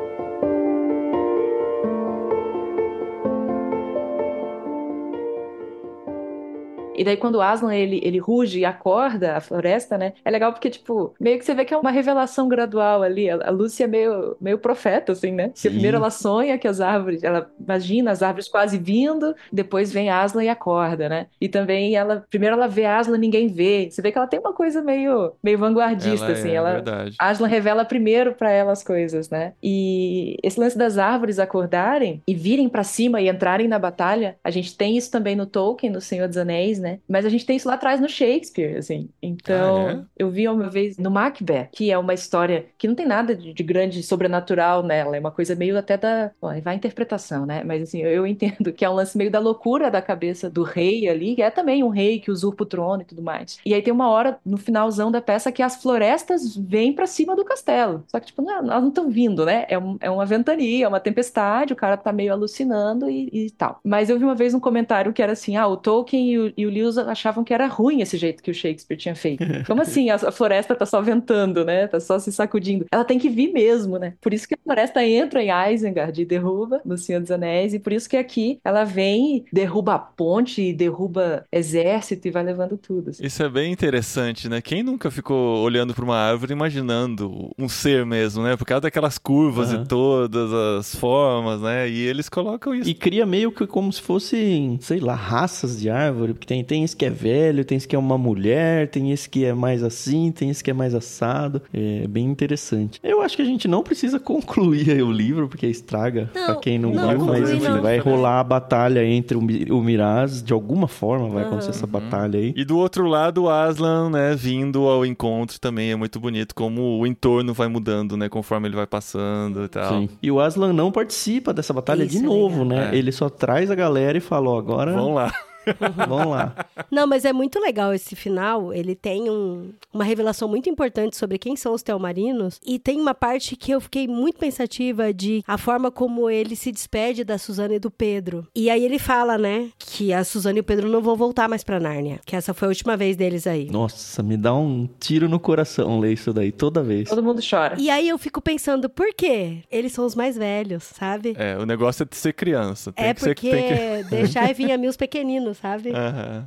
E 6.96 7.04
daí 7.04 7.18
quando 7.18 7.36
o 7.36 7.42
Aslan 7.42 7.74
ele, 7.76 8.00
ele 8.04 8.18
ruge 8.20 8.60
e 8.60 8.66
acorda 8.66 9.38
a 9.38 9.42
floresta, 9.42 9.98
né? 9.98 10.14
É 10.24 10.32
legal 10.32 10.52
porque, 10.54 10.70
tipo, 10.70 11.14
meio 11.20 11.38
que 11.40 11.46
você 11.46 11.54
vê 11.54 11.66
que 11.66 11.74
é 11.74 11.78
uma 11.78 11.92
revelação 11.92 12.48
gradual 12.48 13.02
ali. 13.04 13.30
A, 13.30 13.48
a 13.48 13.50
Lúcia 13.50 13.86
é 13.86 13.88
meio, 13.88 14.36
meio 14.40 14.58
profeta, 14.58 15.12
assim, 15.12 15.32
né? 15.32 15.50
Porque 15.50 15.70
primeiro 15.70 15.98
ela 15.98 16.10
sonha 16.10 16.58
que 16.58 16.68
as 16.68 16.80
árvores, 16.82 17.24
ela 17.24 17.50
imagina 17.60 18.12
as 18.12 18.22
árvores 18.22 18.48
quase 18.48 18.78
vindo, 18.78 19.36
depois 19.52 19.92
vem 19.92 20.10
Aslan 20.10 20.44
e 20.44 20.50
acorda, 20.50 21.10
né? 21.10 21.28
E 21.40 21.48
também 21.50 21.96
ela, 21.96 22.26
primeiro 22.30 22.56
ela 22.56 22.68
vê 22.68 22.86
Aslan, 22.86 23.18
ninguém 23.18 23.48
vê. 23.48 23.88
Você 23.90 24.02
vê 24.02 24.12
que 24.12 24.18
ela 24.18 24.28
tem 24.28 24.40
uma 24.40 24.54
coisa 24.54 24.82
meio, 24.82 25.34
meio 25.44 25.58
vanguardista, 25.58 26.26
Ela 26.26 26.34
assim. 26.34 26.50
é, 26.50 26.54
ela, 26.54 26.72
verdade. 26.74 27.16
Aslan 27.20 27.48
revela 27.48 27.86
primeiro 27.86 28.34
pra 28.34 28.52
ela 28.52 28.72
as 28.72 28.84
coisas, 28.84 29.30
né? 29.30 29.54
E 29.62 30.38
esse 30.44 30.60
lance 30.60 30.78
das 30.78 30.98
árvores 30.98 31.40
acordarem 31.40 32.22
e 32.28 32.34
virem 32.36 32.70
pra 32.70 32.84
cima 32.84 33.22
e 33.22 33.30
entrarem 33.30 33.68
na 33.68 33.80
batalha, 33.80 34.36
a 34.44 34.52
gente 34.52 34.76
tem 34.78 34.98
isso 34.98 35.12
também 35.12 35.36
no 35.36 35.46
Tolkien, 35.46 35.92
no 35.92 36.02
Senhor 36.02 36.28
dos 36.28 36.38
Anéis, 36.38 36.80
né? 36.84 37.00
Mas 37.08 37.26
a 37.26 37.30
gente 37.30 37.46
tem 37.46 37.56
isso 37.58 37.68
lá 37.68 37.76
atrás 37.76 38.00
no 38.00 38.08
Shakespeare, 38.10 38.78
assim. 38.78 39.10
Então, 39.22 39.90
Ah, 39.90 39.92
é? 39.92 40.06
eu 40.18 40.30
vi 40.30 40.48
uma 40.48 40.70
vez 40.70 40.98
no 40.98 41.10
Macbeth, 41.12 41.70
que 41.72 41.92
é 41.92 41.98
uma 41.98 42.14
história 42.14 42.68
que 42.78 42.88
não 42.88 42.96
tem 42.96 43.06
nada 43.06 43.36
de, 43.36 43.54
de 43.54 43.64
grande 43.64 44.04
sobrenatural 44.04 44.84
nela, 44.84 45.16
é 45.18 45.20
uma 45.20 45.32
coisa 45.32 45.56
meio 45.56 45.78
até 45.78 45.98
da. 45.98 46.32
Bom, 46.42 46.50
vai 46.62 46.74
a 46.74 46.78
interpretação, 46.78 47.46
né? 47.46 47.64
Mas 47.64 47.84
assim, 47.84 48.02
eu, 48.02 48.26
entendo 48.28 48.72
que 48.74 48.86
é 48.86 48.90
um 48.90 48.94
lance 48.94 49.18
meio 49.18 49.32
da 49.32 49.40
loucura 49.40 49.90
da 49.92 50.02
cabeça 50.02 50.50
do 50.50 50.64
rei 50.64 51.08
ali, 51.08 51.36
que 51.36 51.42
é 51.42 51.50
também 51.52 51.84
um 51.84 51.90
rei 51.90 52.20
que 52.20 52.32
usurpa 52.32 52.64
o 52.64 52.66
trono 52.68 53.02
e 53.02 53.06
tudo 53.06 53.22
mais. 53.22 53.60
E 53.66 53.74
aí 53.74 53.82
tem 53.82 53.94
uma 53.94 54.10
hora 54.10 54.40
no 54.46 54.58
finalzão 54.58 55.12
da 55.12 55.22
peça 55.22 55.52
que 55.52 55.62
as 55.62 55.82
florestas 55.82 56.56
vêm 56.56 56.94
pra 56.94 57.08
cima 57.08 57.36
do 57.36 57.46
castelo. 57.46 58.04
Só 58.08 58.20
que, 58.20 58.28
tipo, 58.28 58.42
não, 58.42 58.58
elas 58.60 58.82
não 58.82 58.90
estão 58.90 59.10
vindo, 59.10 59.46
né? 59.46 59.66
É, 59.70 59.78
um- 59.78 59.98
é 60.02 60.10
uma 60.10 60.26
ventania, 60.26 60.86
é 60.86 60.88
uma 60.88 61.00
tempestade, 61.00 61.74
o 61.74 61.76
cara 61.76 61.98
tá 61.98 62.12
meio 62.12 62.32
alucinando 62.34 63.10
e, 63.10 63.30
e 63.48 63.52
tal. 63.52 63.80
Mas 63.84 64.10
eu 64.10 64.18
vi 64.18 64.24
uma 64.26 64.36
vez 64.36 64.54
um 64.54 64.60
comentário 64.60 65.14
que 65.14 65.22
era 65.22 65.34
assim: 65.34 65.56
ah, 65.56 65.68
o 65.68 65.78
Tolkien 65.78 66.30
e 66.32 66.40
o, 66.40 66.54
e 66.58 66.66
o 66.66 66.70
Lewis 66.74 66.98
achavam 66.98 67.44
que 67.44 67.54
era 67.54 67.68
ruim 67.68 68.02
esse 68.02 68.18
jeito 68.18 68.42
que 68.44 68.52
o 68.52 68.54
Shakespeare 68.54 68.98
tinha 68.98 69.16
feito. 69.16 69.44
Como 69.68 69.82
assim? 69.82 70.10
A, 70.10 70.18
floresta 70.32 70.76
tá 70.76 70.86
só 70.86 71.02
ventando, 71.02 71.64
né? 71.64 71.88
Tá 71.88 72.00
só 72.00 72.20
se 72.20 72.32
sacudindo. 72.32 72.86
Ela 72.92 73.04
tem 73.06 73.20
que 73.20 73.30
vir 73.30 73.52
mesmo, 73.52 73.98
né? 73.98 74.14
Por 74.22 74.34
isso 74.34 74.48
que 74.48 74.56
a 74.56 74.58
floresta 74.64 75.06
entra 75.06 75.42
em 75.44 75.74
Isengard 75.74 76.22
e 76.22 76.26
derruba 76.26 76.82
no 76.86 76.98
Senhor 76.98 77.20
dos 77.22 77.32
Anéis, 77.32 77.74
e 77.74 77.80
por 77.80 77.94
isso 77.94 78.10
que 78.10 78.18
aqui 78.18 78.60
ela 78.64 78.84
vem, 78.84 79.38
e 79.38 79.46
derruba 79.52 79.96
a 79.96 80.00
ponte, 80.00 80.74
derruba 80.74 81.46
exército 81.52 82.28
e 82.28 82.32
vai 82.32 82.44
levando 82.44 82.78
tudo. 82.78 83.10
assim. 83.10 83.26
Isso 83.26 83.44
é 83.44 83.50
bem 83.50 83.72
interessante, 83.72 84.50
né? 84.50 84.62
Quem 84.62 84.84
nunca 84.84 85.10
ficou 85.12 85.60
olhando 85.64 85.94
para 85.94 86.04
uma 86.04 86.18
árvore 86.18 86.54
imaginando 86.54 87.52
um 87.58 87.70
ser 87.70 88.06
mesmo, 88.06 88.44
né? 88.44 88.56
Por 88.56 88.66
causa 88.66 88.82
daquelas 88.82 89.18
curvas 89.18 89.72
Aham. 89.72 89.84
e 89.84 89.88
todas 89.88 90.52
as 90.54 90.96
formas, 90.96 91.62
né? 91.62 91.90
E 91.90 92.00
eles 92.08 92.30
colocam 92.30 92.74
isso. 92.74 92.90
E 92.90 92.94
cria 92.94 93.26
meio 93.26 93.52
que 93.52 93.66
como 93.68 93.92
se 93.92 94.02
fossem, 94.02 94.78
sei 94.82 95.00
lá, 95.00 95.16
raças 95.16 95.80
de 95.80 95.90
árvore, 95.90 96.34
porque 96.34 96.48
tem 96.48 96.63
tem, 96.64 96.74
tem 96.80 96.84
esse 96.84 96.96
que 96.96 97.06
é 97.06 97.10
velho, 97.10 97.64
tem 97.64 97.78
esse 97.78 97.88
que 97.88 97.96
é 97.96 98.00
uma 98.00 98.18
mulher, 98.18 98.88
tem 98.90 99.12
esse 99.12 99.30
que 99.30 99.46
é 99.46 99.54
mais 99.54 99.84
assim, 99.84 100.32
tem 100.32 100.50
esse 100.50 100.64
que 100.64 100.72
é 100.72 100.74
mais 100.74 100.96
assado. 100.96 101.62
É 101.74 102.08
bem 102.08 102.26
interessante. 102.26 103.00
Eu 103.04 103.22
acho 103.22 103.36
que 103.36 103.42
a 103.42 103.46
gente 103.46 103.68
não 103.68 103.84
precisa 103.84 104.20
concluir 104.22 104.90
aí 104.92 105.02
o 105.04 105.12
livro, 105.12 105.48
porque 105.48 105.68
estraga 105.68 106.30
Não, 106.34 106.46
pra 106.46 106.56
quem 106.56 106.80
não, 106.80 106.92
não, 106.94 107.10
viu, 107.10 107.26
mas 107.26 107.52
enfim, 107.52 107.68
não. 107.68 107.82
vai 107.82 107.98
rolar 108.00 108.40
a 108.40 108.44
batalha 108.44 109.06
entre 109.06 109.38
o, 109.38 109.42
Mi- 109.42 109.68
o 109.72 109.82
Miraz, 109.82 110.42
de 110.42 110.54
alguma 110.54 110.88
forma 110.88 111.30
vai 111.30 111.44
acontecer 111.44 111.70
essa 111.72 111.88
batalha 111.88 112.40
aí. 112.40 112.54
E 112.56 112.64
do 112.66 112.78
outro 112.78 113.08
lado, 113.08 113.44
o 113.44 113.50
Aslan, 113.50 114.10
né, 114.10 114.36
vindo 114.36 114.88
ao 114.88 115.06
encontro 115.06 115.60
também 115.60 115.92
é 115.92 115.96
muito 115.96 116.20
bonito, 116.20 116.54
como 116.56 117.00
o 117.00 117.06
entorno 117.08 117.54
vai 117.54 117.68
mudando, 117.68 118.16
né, 118.18 118.30
conforme 118.30 118.68
ele 118.68 118.76
vai 118.76 118.88
passando 118.88 119.64
e 119.64 119.68
tal. 119.68 119.94
Sim. 120.02 120.10
E 120.22 120.32
o 120.32 120.40
Aslan 120.40 120.74
não 120.74 120.92
participa 120.92 121.54
dessa 121.54 121.74
batalha 121.74 122.04
Isso 122.04 122.18
de 122.18 122.24
é 122.24 122.28
novo, 122.28 122.64
legal. 122.64 122.86
né? 122.86 122.90
É. 122.94 122.98
Ele 122.98 123.12
só 123.12 123.30
traz 123.30 123.70
a 123.72 123.76
galera 123.76 124.18
e 124.18 124.22
fala, 124.22 124.50
ó, 124.50 124.58
agora 124.58 124.94
Vamos 124.94 125.16
lá. 125.16 125.32
vamos 126.08 126.28
lá. 126.28 126.56
Não, 126.92 127.08
mas 127.08 127.26
é 127.26 127.34
muito 127.34 127.60
legal 127.60 127.94
esse 127.94 128.16
final. 128.16 128.74
Ele 128.74 128.96
tem 128.96 129.30
um- 129.30 129.72
uma 129.94 130.04
revelação 130.04 130.48
muito 130.48 130.70
importante 130.70 131.16
sobre 131.18 131.38
quem 131.38 131.56
são 131.56 131.74
os 131.74 131.84
Telmarinos. 131.84 132.60
E 132.66 132.80
tem 132.80 133.00
uma 133.00 133.14
parte 133.14 133.56
que 133.56 133.72
eu 133.72 133.80
fiquei 133.82 134.08
muito 134.08 134.38
pensativa 134.40 135.14
de 135.14 135.44
a 135.48 135.58
forma 135.58 135.92
como 135.92 136.30
ele 136.30 136.56
se 136.56 136.72
despede 136.72 137.24
da 137.24 137.38
Suzana 137.38 137.76
e 137.76 137.80
do 137.80 137.92
Pedro. 137.92 138.48
E 138.56 138.70
aí 138.70 138.84
ele 138.84 139.00
fala, 139.00 139.38
né, 139.38 139.70
que 139.80 140.14
a 140.14 140.24
Suzana 140.24 140.58
e 140.58 140.62
o 140.62 140.64
Pedro 140.64 140.90
não 140.90 141.02
vão 141.02 141.16
voltar 141.16 141.48
mais 141.48 141.64
pra 141.64 141.80
Nárnia. 141.80 142.20
Que 142.26 142.36
essa 142.36 142.54
foi 142.54 142.68
a 142.68 142.70
última 142.70 142.96
vez 142.98 143.16
deles 143.16 143.46
aí. 143.48 143.70
Nossa, 143.70 144.22
me 144.24 144.38
dá 144.38 144.54
um 144.54 144.88
tiro 145.00 145.28
no 145.30 145.40
coração 145.40 146.00
ler 146.00 146.14
isso 146.14 146.34
daí 146.34 146.52
toda 146.52 146.82
vez. 146.84 147.10
Todo 147.10 147.24
mundo 147.24 147.42
chora. 147.48 147.76
E 147.80 147.90
aí 147.90 148.08
eu 148.10 148.18
fico 148.18 148.42
pensando, 148.42 148.90
por 148.90 149.14
quê? 149.14 149.60
Eles 149.72 149.92
são 149.92 150.06
os 150.06 150.16
mais 150.16 150.38
velhos, 150.38 150.84
sabe? 150.84 151.34
É, 151.38 151.58
o 151.58 151.66
negócio 151.66 152.04
é 152.04 152.06
de 152.06 152.16
ser 152.16 152.34
criança. 152.34 152.92
Tem 152.92 153.06
É 153.08 153.14
que 153.14 153.22
ser, 153.22 153.36
porque 153.36 153.50
tem 153.50 154.04
que... 154.04 154.10
deixar 154.10 154.50
e 154.50 154.54
vir 154.54 154.72
a 154.72 154.78
mim 154.78 154.88
os 154.88 154.98
pequeninos, 154.98 155.53
sabe? 155.54 155.92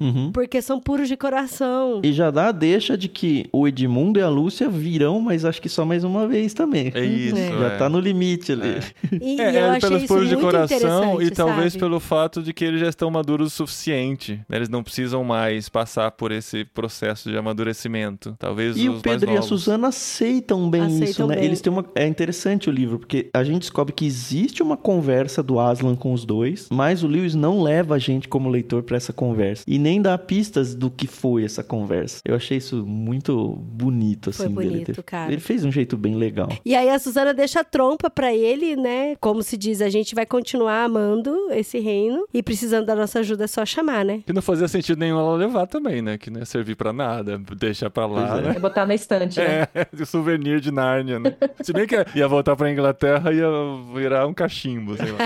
Uhum. 0.01 0.31
Porque 0.33 0.61
são 0.63 0.81
puros 0.81 1.09
de 1.09 1.17
coração. 1.17 2.01
E 2.03 2.13
já 2.13 2.31
dá 2.31 2.49
a 2.49 2.53
deixa 2.53 2.97
de 2.97 3.09
que 3.09 3.49
o 3.53 3.67
Edmundo 3.67 4.19
e 4.19 4.23
a 4.23 4.29
Lúcia 4.29 4.69
virão, 4.69 5.21
mas 5.21 5.45
acho 5.45 5.61
que 5.61 5.69
só 5.69 5.85
mais 5.85 6.05
uma 6.05 6.27
vez 6.27 6.55
também. 6.55 6.91
É 6.95 7.05
isso. 7.05 7.37
É. 7.37 7.47
Já 7.57 7.67
é. 7.67 7.77
tá 7.79 7.89
no 7.89 7.99
limite 7.99 8.53
ali. 8.53 8.81
E, 9.13 9.41
É, 9.41 9.53
e 9.53 9.57
eu 9.57 9.65
é 9.65 9.69
achei 9.71 9.81
pelos 9.81 10.03
isso 10.03 10.13
puros 10.13 10.29
de 10.29 10.35
muito 10.37 10.47
coração 10.47 11.23
e 11.23 11.31
talvez 11.31 11.73
sabe? 11.73 11.85
pelo 11.85 12.01
fato 12.01 12.43
de 12.43 12.53
que 12.53 12.65
eles 12.65 12.81
já 12.81 12.89
estão 12.89 13.11
maduros 13.11 13.53
o 13.53 13.57
suficiente. 13.57 14.41
né? 14.49 14.57
Eles 14.57 14.69
não 14.69 14.83
precisam 14.83 15.25
mais 15.25 15.69
passar 15.69 16.11
por 16.13 16.33
esse 16.33 16.65
processo 16.65 17.31
de 17.31 17.37
amadurecimento. 17.37 18.35
Talvez 18.39 18.77
E 18.77 18.89
os 18.89 18.99
o 18.99 19.03
Pedro 19.03 19.33
e 19.33 19.37
a. 19.37 19.43
Suzana 19.43 19.89
aceitam 19.89 20.69
bem 20.69 20.83
Aceitam 20.83 21.09
isso, 21.09 21.27
né? 21.27 21.37
bem. 21.37 21.45
Eles 21.45 21.61
têm 21.61 21.73
uma. 21.73 21.85
É 21.95 22.07
interessante 22.07 22.69
o 22.69 22.73
livro, 22.73 22.99
porque 22.99 23.31
a 23.33 23.43
gente 23.45 23.61
descobre 23.61 23.93
que 23.93 24.05
existe 24.07 24.63
uma 24.63 24.77
conversa 24.77 25.43
do 25.43 25.59
Aslan 25.59 25.95
com 25.95 26.13
os 26.13 26.25
dois, 26.25 26.69
mas 26.71 27.03
o 27.03 27.07
Lewis 27.07 27.35
não 27.35 27.63
leva 27.63 27.95
a 27.95 27.99
gente 27.99 28.29
como 28.29 28.49
leitor 28.49 28.83
essa 28.97 29.13
conversa. 29.13 29.65
E 29.67 29.79
nem 29.79 30.01
dá 30.01 30.17
pistas 30.19 30.75
do 30.75 30.91
que 30.91 31.07
foi 31.07 31.45
essa 31.45 31.63
conversa. 31.63 32.21
Eu 32.25 32.35
achei 32.35 32.59
isso 32.59 32.85
muito 32.87 33.49
bonito, 33.57 34.31
assim. 34.31 34.53
Foi 34.53 34.65
dele 34.65 34.71
bonito, 34.71 34.95
ter- 34.95 35.03
cara. 35.03 35.33
Ele 35.33 35.41
fez 35.41 35.63
de 35.63 35.69
um 35.69 35.73
jeito 35.73 35.97
bem 35.97 36.15
legal. 36.15 36.49
E 36.65 36.75
aí 36.75 36.89
a 36.91 36.99
Suzana 36.99 37.33
deixa 37.33 37.61
a 37.61 37.65
trompa 37.65 38.11
pra 38.11 38.35
ele, 38.35 38.77
né? 38.77 39.17
Como 39.21 39.43
se 39.43 39.57
diz, 39.57 39.81
a 39.81 39.89
gente 39.89 40.15
vai 40.15 40.27
continuar 40.27 40.85
amando 40.85 41.35
esse 41.51 41.79
reino 41.79 42.27
e 42.33 42.43
precisando 42.43 42.87
da 42.87 42.95
nossa 42.95 43.21
ajuda 43.21 43.45
é 43.45 43.47
só 43.47 43.65
chamar, 43.65 44.05
né? 44.05 44.23
Que 44.27 44.33
não 44.33 44.43
fazia 44.43 44.69
sentido 44.69 44.99
nenhum 44.99 45.19
ela 45.19 45.37
levar 45.37 45.67
também, 45.67 46.03
né? 46.03 46.19
Que 46.19 46.31
não 46.31 46.41
ia 46.41 46.47
servir 46.47 46.75
pra 46.77 46.93
nada. 46.93 47.41
Deixar 47.59 47.91
pra 47.91 48.07
lá, 48.07 48.39
é. 48.39 48.43
né? 48.43 48.53
É 48.57 48.59
botar 48.59 48.87
na 48.87 48.95
estante, 48.95 49.39
né? 49.39 49.67
É, 49.75 50.05
souvenir 50.05 50.61
de 50.61 50.71
Nárnia, 50.71 51.19
né? 51.19 51.35
Se 51.63 51.73
bem 51.73 51.87
que 51.87 51.95
ia 52.15 52.29
voltar 52.29 52.57
pra 52.57 52.71
Inglaterra 52.71 53.33
ia 53.33 53.47
virar 53.95 54.27
um 54.27 54.33
cachimbo, 54.35 54.97
sei 54.97 55.13
lá. 55.13 55.19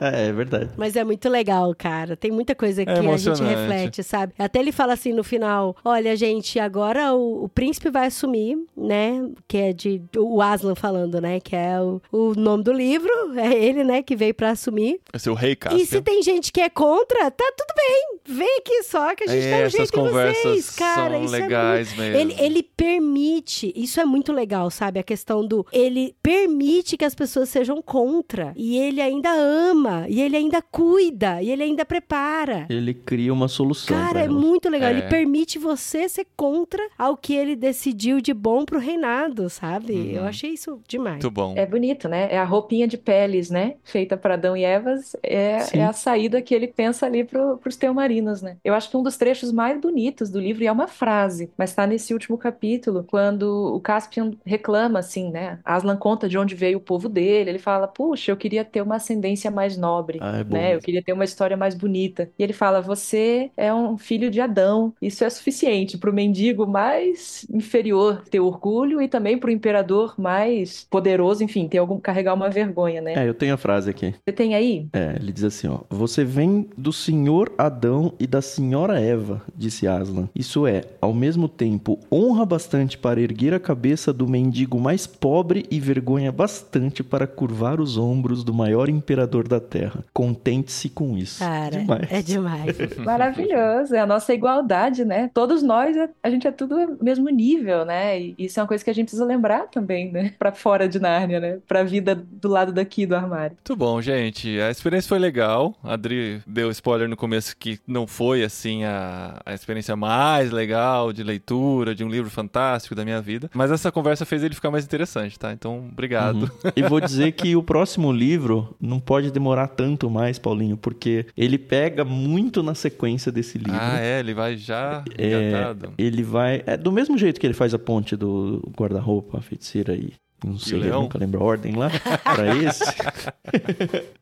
É, 0.00 0.28
é 0.28 0.32
verdade. 0.32 0.70
Mas 0.76 0.96
é 0.96 1.04
muito 1.04 1.28
legal, 1.28 1.74
cara. 1.76 2.16
Tem 2.16 2.30
muita 2.30 2.54
coisa 2.54 2.84
que 2.84 2.90
a 3.12 3.16
gente 3.16 3.42
reflete, 3.42 4.02
sabe? 4.02 4.32
Até 4.38 4.58
ele 4.60 4.72
fala 4.72 4.92
assim 4.94 5.12
no 5.12 5.24
final: 5.24 5.76
olha, 5.84 6.16
gente, 6.16 6.58
agora 6.58 7.14
o, 7.14 7.44
o 7.44 7.48
príncipe 7.48 7.90
vai 7.90 8.06
assumir, 8.06 8.58
né? 8.76 9.28
Que 9.46 9.56
é 9.58 9.72
de. 9.72 10.02
O 10.16 10.40
Aslan 10.40 10.74
falando, 10.74 11.20
né? 11.20 11.40
Que 11.40 11.54
é 11.56 11.80
o, 11.80 12.00
o 12.12 12.34
nome 12.34 12.62
do 12.64 12.72
livro. 12.72 13.12
É 13.36 13.52
ele, 13.52 13.84
né? 13.84 14.02
Que 14.02 14.14
veio 14.16 14.34
pra 14.34 14.50
assumir. 14.50 15.00
Esse 15.12 15.28
é 15.28 15.32
o 15.32 15.34
rei 15.34 15.52
E 15.52 15.56
Cássio. 15.56 15.86
se 15.86 16.00
tem 16.00 16.22
gente 16.22 16.52
que 16.52 16.60
é 16.60 16.68
contra, 16.68 17.30
tá 17.30 17.52
tudo 17.56 17.74
bem. 17.76 18.18
Vem 18.26 18.58
aqui 18.58 18.82
só 18.84 19.14
que 19.14 19.24
a 19.24 19.26
gente 19.26 19.44
É, 19.46 19.50
um 19.56 19.58
essas 19.60 19.72
jeito 19.72 19.92
conversas 19.92 20.42
vocês, 20.42 20.70
cara. 20.70 21.10
são 21.12 21.24
isso 21.24 21.34
é 21.34 21.38
legais 21.40 21.88
muito- 21.88 22.00
mesmo. 22.00 22.16
Ele, 22.32 22.34
ele 22.42 22.62
permite, 22.62 23.72
isso 23.76 24.00
é 24.00 24.04
muito 24.04 24.32
legal, 24.32 24.70
sabe? 24.70 24.98
A 24.98 25.02
questão 25.02 25.46
do. 25.46 25.66
Ele 25.72 26.14
permite 26.22 26.96
que 26.96 27.04
as 27.04 27.14
pessoas 27.14 27.48
sejam 27.48 27.82
contra. 27.82 28.52
E 28.56 28.78
ele 28.78 29.00
ainda 29.00 29.30
ama, 29.32 30.06
e 30.08 30.20
ele 30.22 30.36
ainda 30.36 30.62
cuida, 30.62 31.42
e 31.42 31.50
ele 31.50 31.62
ainda 31.62 31.84
prepara. 31.84 32.66
Ele 32.70 32.93
cria 32.94 33.32
uma 33.32 33.48
solução. 33.48 33.96
Cara, 33.96 34.20
é 34.20 34.28
muito 34.28 34.68
legal. 34.68 34.88
É. 34.88 34.92
Ele 34.92 35.02
permite 35.02 35.58
você 35.58 36.08
ser 36.08 36.26
contra 36.36 36.82
ao 36.98 37.16
que 37.16 37.34
ele 37.34 37.56
decidiu 37.56 38.20
de 38.20 38.32
bom 38.32 38.64
pro 38.64 38.78
reinado, 38.78 39.48
sabe? 39.50 39.92
Uhum. 39.92 40.10
Eu 40.10 40.24
achei 40.24 40.50
isso 40.50 40.80
demais. 40.88 41.16
Muito 41.16 41.30
bom. 41.30 41.54
É 41.56 41.66
bonito, 41.66 42.08
né? 42.08 42.28
É 42.30 42.38
a 42.38 42.44
roupinha 42.44 42.86
de 42.86 42.96
peles, 42.96 43.50
né? 43.50 43.74
Feita 43.82 44.16
para 44.16 44.34
Adão 44.34 44.56
e 44.56 44.64
Evas. 44.64 45.16
É, 45.22 45.60
Sim. 45.60 45.78
é 45.78 45.84
a 45.84 45.92
saída 45.92 46.40
que 46.40 46.54
ele 46.54 46.68
pensa 46.68 47.06
ali 47.06 47.24
pro, 47.24 47.58
pros 47.58 47.76
teomarinos, 47.76 48.42
né? 48.42 48.56
Eu 48.64 48.74
acho 48.74 48.90
que 48.90 48.96
um 48.96 49.02
dos 49.02 49.16
trechos 49.16 49.52
mais 49.52 49.80
bonitos 49.80 50.30
do 50.30 50.40
livro, 50.40 50.62
e 50.62 50.66
é 50.66 50.72
uma 50.72 50.88
frase, 50.88 51.50
mas 51.56 51.74
tá 51.74 51.86
nesse 51.86 52.12
último 52.12 52.38
capítulo, 52.38 53.04
quando 53.04 53.74
o 53.74 53.80
Caspian 53.80 54.32
reclama, 54.44 54.98
assim, 54.98 55.30
né? 55.30 55.58
Aslan 55.64 55.96
conta 55.96 56.28
de 56.28 56.38
onde 56.38 56.54
veio 56.54 56.78
o 56.78 56.80
povo 56.80 57.08
dele. 57.08 57.50
Ele 57.50 57.58
fala, 57.58 57.86
puxa, 57.88 58.30
eu 58.30 58.36
queria 58.36 58.64
ter 58.64 58.82
uma 58.82 58.96
ascendência 58.96 59.50
mais 59.50 59.76
nobre, 59.76 60.18
Ah, 60.20 60.38
é 60.40 60.44
né? 60.44 60.74
Eu 60.74 60.80
queria 60.80 61.02
ter 61.02 61.12
uma 61.12 61.24
história 61.24 61.56
mais 61.56 61.74
bonita. 61.74 62.30
E 62.38 62.42
ele 62.42 62.52
fala, 62.52 62.80
você 62.84 63.50
é 63.56 63.72
um 63.72 63.96
filho 63.96 64.30
de 64.30 64.40
Adão. 64.40 64.92
Isso 65.00 65.24
é 65.24 65.30
suficiente 65.30 65.98
pro 65.98 66.12
mendigo 66.12 66.66
mais 66.66 67.46
inferior 67.52 68.22
ter 68.30 68.40
orgulho 68.40 69.00
e 69.00 69.08
também 69.08 69.38
pro 69.38 69.50
imperador 69.50 70.14
mais 70.18 70.86
poderoso, 70.90 71.42
enfim, 71.42 71.68
ter 71.68 71.78
algum 71.78 71.98
carregar 71.98 72.34
uma 72.34 72.50
vergonha, 72.50 73.00
né? 73.00 73.14
É, 73.14 73.28
eu 73.28 73.34
tenho 73.34 73.54
a 73.54 73.56
frase 73.56 73.90
aqui. 73.90 74.14
Você 74.26 74.32
tem 74.32 74.54
aí? 74.54 74.86
É, 74.92 75.16
ele 75.20 75.32
diz 75.32 75.44
assim, 75.44 75.68
ó. 75.68 75.80
Você 75.90 76.24
vem 76.24 76.68
do 76.76 76.92
senhor 76.92 77.52
Adão 77.56 78.12
e 78.18 78.26
da 78.26 78.42
senhora 78.42 79.00
Eva, 79.00 79.42
disse 79.56 79.86
Aslan. 79.86 80.28
Isso 80.34 80.66
é, 80.66 80.82
ao 81.00 81.12
mesmo 81.12 81.48
tempo, 81.48 81.98
honra 82.12 82.44
bastante 82.44 82.98
para 82.98 83.20
erguer 83.20 83.54
a 83.54 83.60
cabeça 83.60 84.12
do 84.12 84.26
mendigo 84.26 84.78
mais 84.78 85.06
pobre 85.06 85.64
e 85.70 85.80
vergonha 85.80 86.32
bastante 86.32 87.02
para 87.02 87.26
curvar 87.26 87.80
os 87.80 87.96
ombros 87.96 88.44
do 88.44 88.52
maior 88.52 88.88
imperador 88.88 89.46
da 89.46 89.60
terra. 89.60 90.04
Contente-se 90.12 90.88
com 90.88 91.16
isso. 91.16 91.38
Cara, 91.38 91.78
Demais. 91.78 92.12
é 92.12 92.22
demais. 92.22 92.63
Maravilhoso, 93.04 93.94
é 93.94 94.00
a 94.00 94.06
nossa 94.06 94.32
igualdade, 94.34 95.04
né? 95.04 95.30
Todos 95.32 95.62
nós, 95.62 95.96
é- 95.96 96.08
a 96.22 96.30
gente 96.30 96.46
é 96.46 96.52
tudo 96.52 96.98
mesmo 97.02 97.28
nível, 97.28 97.84
né? 97.84 98.20
E 98.20 98.34
isso 98.38 98.58
é 98.58 98.62
uma 98.62 98.68
coisa 98.68 98.84
que 98.84 98.90
a 98.90 98.94
gente 98.94 99.06
precisa 99.06 99.24
lembrar 99.24 99.68
também, 99.68 100.10
né? 100.12 100.32
Pra 100.38 100.52
fora 100.52 100.88
de 100.88 100.98
Nárnia, 100.98 101.40
né? 101.40 101.58
Pra 101.66 101.82
vida 101.82 102.14
do 102.14 102.48
lado 102.48 102.72
daqui 102.72 103.06
do 103.06 103.14
armário. 103.14 103.56
Muito 103.56 103.76
bom, 103.76 104.00
gente. 104.00 104.60
A 104.60 104.70
experiência 104.70 105.08
foi 105.08 105.18
legal. 105.18 105.74
A 105.82 105.94
Adri 105.94 106.42
deu 106.46 106.70
spoiler 106.70 107.08
no 107.08 107.16
começo 107.16 107.56
que 107.56 107.78
não 107.86 108.06
foi, 108.06 108.42
assim, 108.42 108.84
a, 108.84 109.40
a 109.44 109.54
experiência 109.54 109.96
mais 109.96 110.50
legal 110.50 111.12
de 111.12 111.22
leitura, 111.22 111.94
de 111.94 112.04
um 112.04 112.08
livro 112.08 112.30
fantástico 112.30 112.94
da 112.94 113.04
minha 113.04 113.20
vida. 113.20 113.50
Mas 113.54 113.70
essa 113.70 113.90
conversa 113.90 114.24
fez 114.24 114.42
ele 114.42 114.54
ficar 114.54 114.70
mais 114.70 114.84
interessante, 114.84 115.38
tá? 115.38 115.52
Então, 115.52 115.88
obrigado. 115.90 116.42
Uhum. 116.64 116.72
E 116.76 116.82
vou 116.82 117.00
dizer 117.00 117.32
que 117.32 117.56
o 117.56 117.62
próximo 117.62 118.12
livro 118.12 118.74
não 118.80 119.00
pode 119.00 119.30
demorar 119.30 119.68
tanto 119.68 120.10
mais, 120.10 120.38
Paulinho, 120.38 120.76
porque 120.76 121.26
ele 121.36 121.58
pega 121.58 122.04
muito 122.04 122.53
na 122.62 122.74
sequência 122.74 123.30
desse 123.32 123.58
livro. 123.58 123.78
Ah, 123.80 123.98
é? 124.00 124.20
Ele 124.20 124.34
vai 124.34 124.56
já 124.56 125.02
É, 125.18 125.48
engatado. 125.50 125.92
ele 125.98 126.22
vai. 126.22 126.62
É 126.66 126.76
do 126.76 126.90
mesmo 126.92 127.16
jeito 127.18 127.40
que 127.40 127.46
ele 127.46 127.54
faz 127.54 127.74
a 127.74 127.78
ponte 127.78 128.16
do 128.16 128.60
guarda-roupa, 128.78 129.38
a 129.38 129.40
feiticeira 129.40 129.94
e. 129.94 130.12
Não 130.44 130.58
sei, 130.58 130.78
nunca 130.90 131.18
lembro 131.18 131.40
a 131.40 131.44
ordem 131.44 131.74
lá. 131.74 131.90
pra 131.90 132.54
esse. 132.56 132.84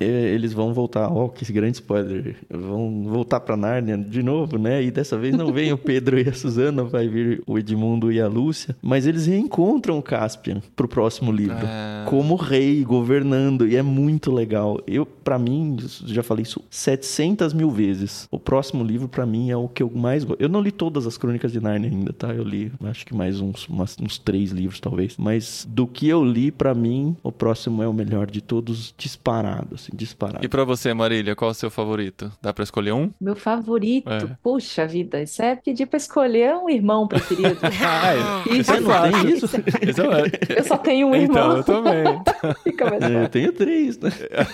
É, 0.00 0.06
Eles 0.32 0.52
vão 0.52 0.72
voltar. 0.72 1.08
Ó, 1.10 1.28
que 1.28 1.50
grande 1.52 1.76
spoiler. 1.76 2.36
Vão 2.50 3.04
voltar 3.04 3.40
pra 3.40 3.56
Nárnia 3.56 3.96
de 3.98 4.22
novo, 4.22 4.58
né? 4.58 4.82
E 4.82 4.90
dessa 4.90 5.18
vez 5.18 5.34
não 5.36 5.52
vem 5.52 5.72
o 5.72 5.78
Pedro 5.78 6.18
e 6.18 6.28
a 6.28 6.32
Suzana, 6.32 6.84
vai 6.84 7.08
vir 7.08 7.42
o 7.46 7.58
Edmundo 7.58 8.10
e 8.12 8.20
a 8.20 8.28
Lúcia. 8.28 8.76
Mas 8.80 9.06
eles 9.06 9.26
reencontram 9.26 9.98
o 9.98 10.02
Caspian 10.02 10.62
pro 10.76 10.88
próximo 10.88 11.32
livro. 11.32 11.56
Ah. 11.62 12.06
Como 12.08 12.34
rei, 12.36 12.82
governando. 12.84 13.66
E 13.66 13.76
é 13.76 13.82
muito 13.82 14.30
legal. 14.32 14.80
Eu, 14.86 15.04
para 15.06 15.38
mim, 15.38 15.76
já 16.06 16.22
falei 16.22 16.42
isso 16.42 16.62
700 16.70 17.52
mil 17.52 17.70
vezes. 17.70 18.26
O 18.30 18.38
próximo 18.38 18.84
livro, 18.84 19.08
pra 19.08 19.26
mim, 19.26 19.50
é 19.50 19.56
o 19.56 19.68
que 19.68 19.82
eu 19.82 19.90
mais 19.94 20.24
gosto. 20.24 20.40
Eu 20.42 20.48
não 20.48 20.60
li 20.60 20.70
todas 20.70 21.06
as 21.06 21.16
Crônicas 21.16 21.52
de 21.52 21.60
Narnia 21.60 21.90
ainda, 21.90 22.12
tá? 22.12 22.28
Eu 22.32 22.42
li, 22.44 22.72
acho 22.84 23.04
que 23.06 23.14
mais 23.14 23.40
uns, 23.40 23.66
umas- 23.68 23.96
uns 24.00 24.18
três 24.18 24.50
livros, 24.50 24.80
talvez. 24.80 25.16
Mas 25.16 25.66
do 25.68 25.86
que 25.86 26.11
eu 26.12 26.24
li, 26.24 26.50
pra 26.50 26.74
mim, 26.74 27.16
o 27.22 27.32
próximo 27.32 27.82
é 27.82 27.88
o 27.88 27.92
melhor 27.92 28.30
de 28.30 28.40
todos, 28.40 28.94
disparado, 28.96 29.74
assim, 29.74 29.90
disparado. 29.94 30.44
E 30.44 30.48
pra 30.48 30.64
você, 30.64 30.92
Marília, 30.94 31.34
qual 31.34 31.50
é 31.50 31.52
o 31.52 31.54
seu 31.54 31.70
favorito? 31.70 32.30
Dá 32.40 32.52
pra 32.52 32.62
escolher 32.64 32.92
um? 32.92 33.10
Meu 33.20 33.34
favorito, 33.34 34.10
É. 34.10 34.36
puxa 34.42 34.86
vida, 34.86 35.20
isso 35.22 35.42
é 35.42 35.56
pedir 35.56 35.86
pra 35.86 35.96
escolher 35.96 36.54
um 36.56 36.68
irmão 36.70 37.06
preferido. 37.08 37.58
Ah, 37.84 38.42
Você 38.46 38.72
é 38.76 38.80
não 38.80 38.90
fácil. 38.90 39.12
tem 39.22 39.30
isso? 39.34 39.46
Isso 39.46 40.02
é... 40.02 40.58
Eu 40.58 40.64
só 40.64 40.76
tenho 40.78 41.08
um 41.08 41.14
Então, 41.14 41.36
irmão. 41.36 41.56
eu 41.56 41.64
também. 41.64 42.04
Fica 42.62 42.90
mais 42.90 43.02
É, 43.02 43.06
eu 43.06 43.12
fácil. 43.14 43.28
tenho 43.30 43.52
três, 43.52 43.98
né? 43.98 44.10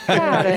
Cara, 0.06 0.48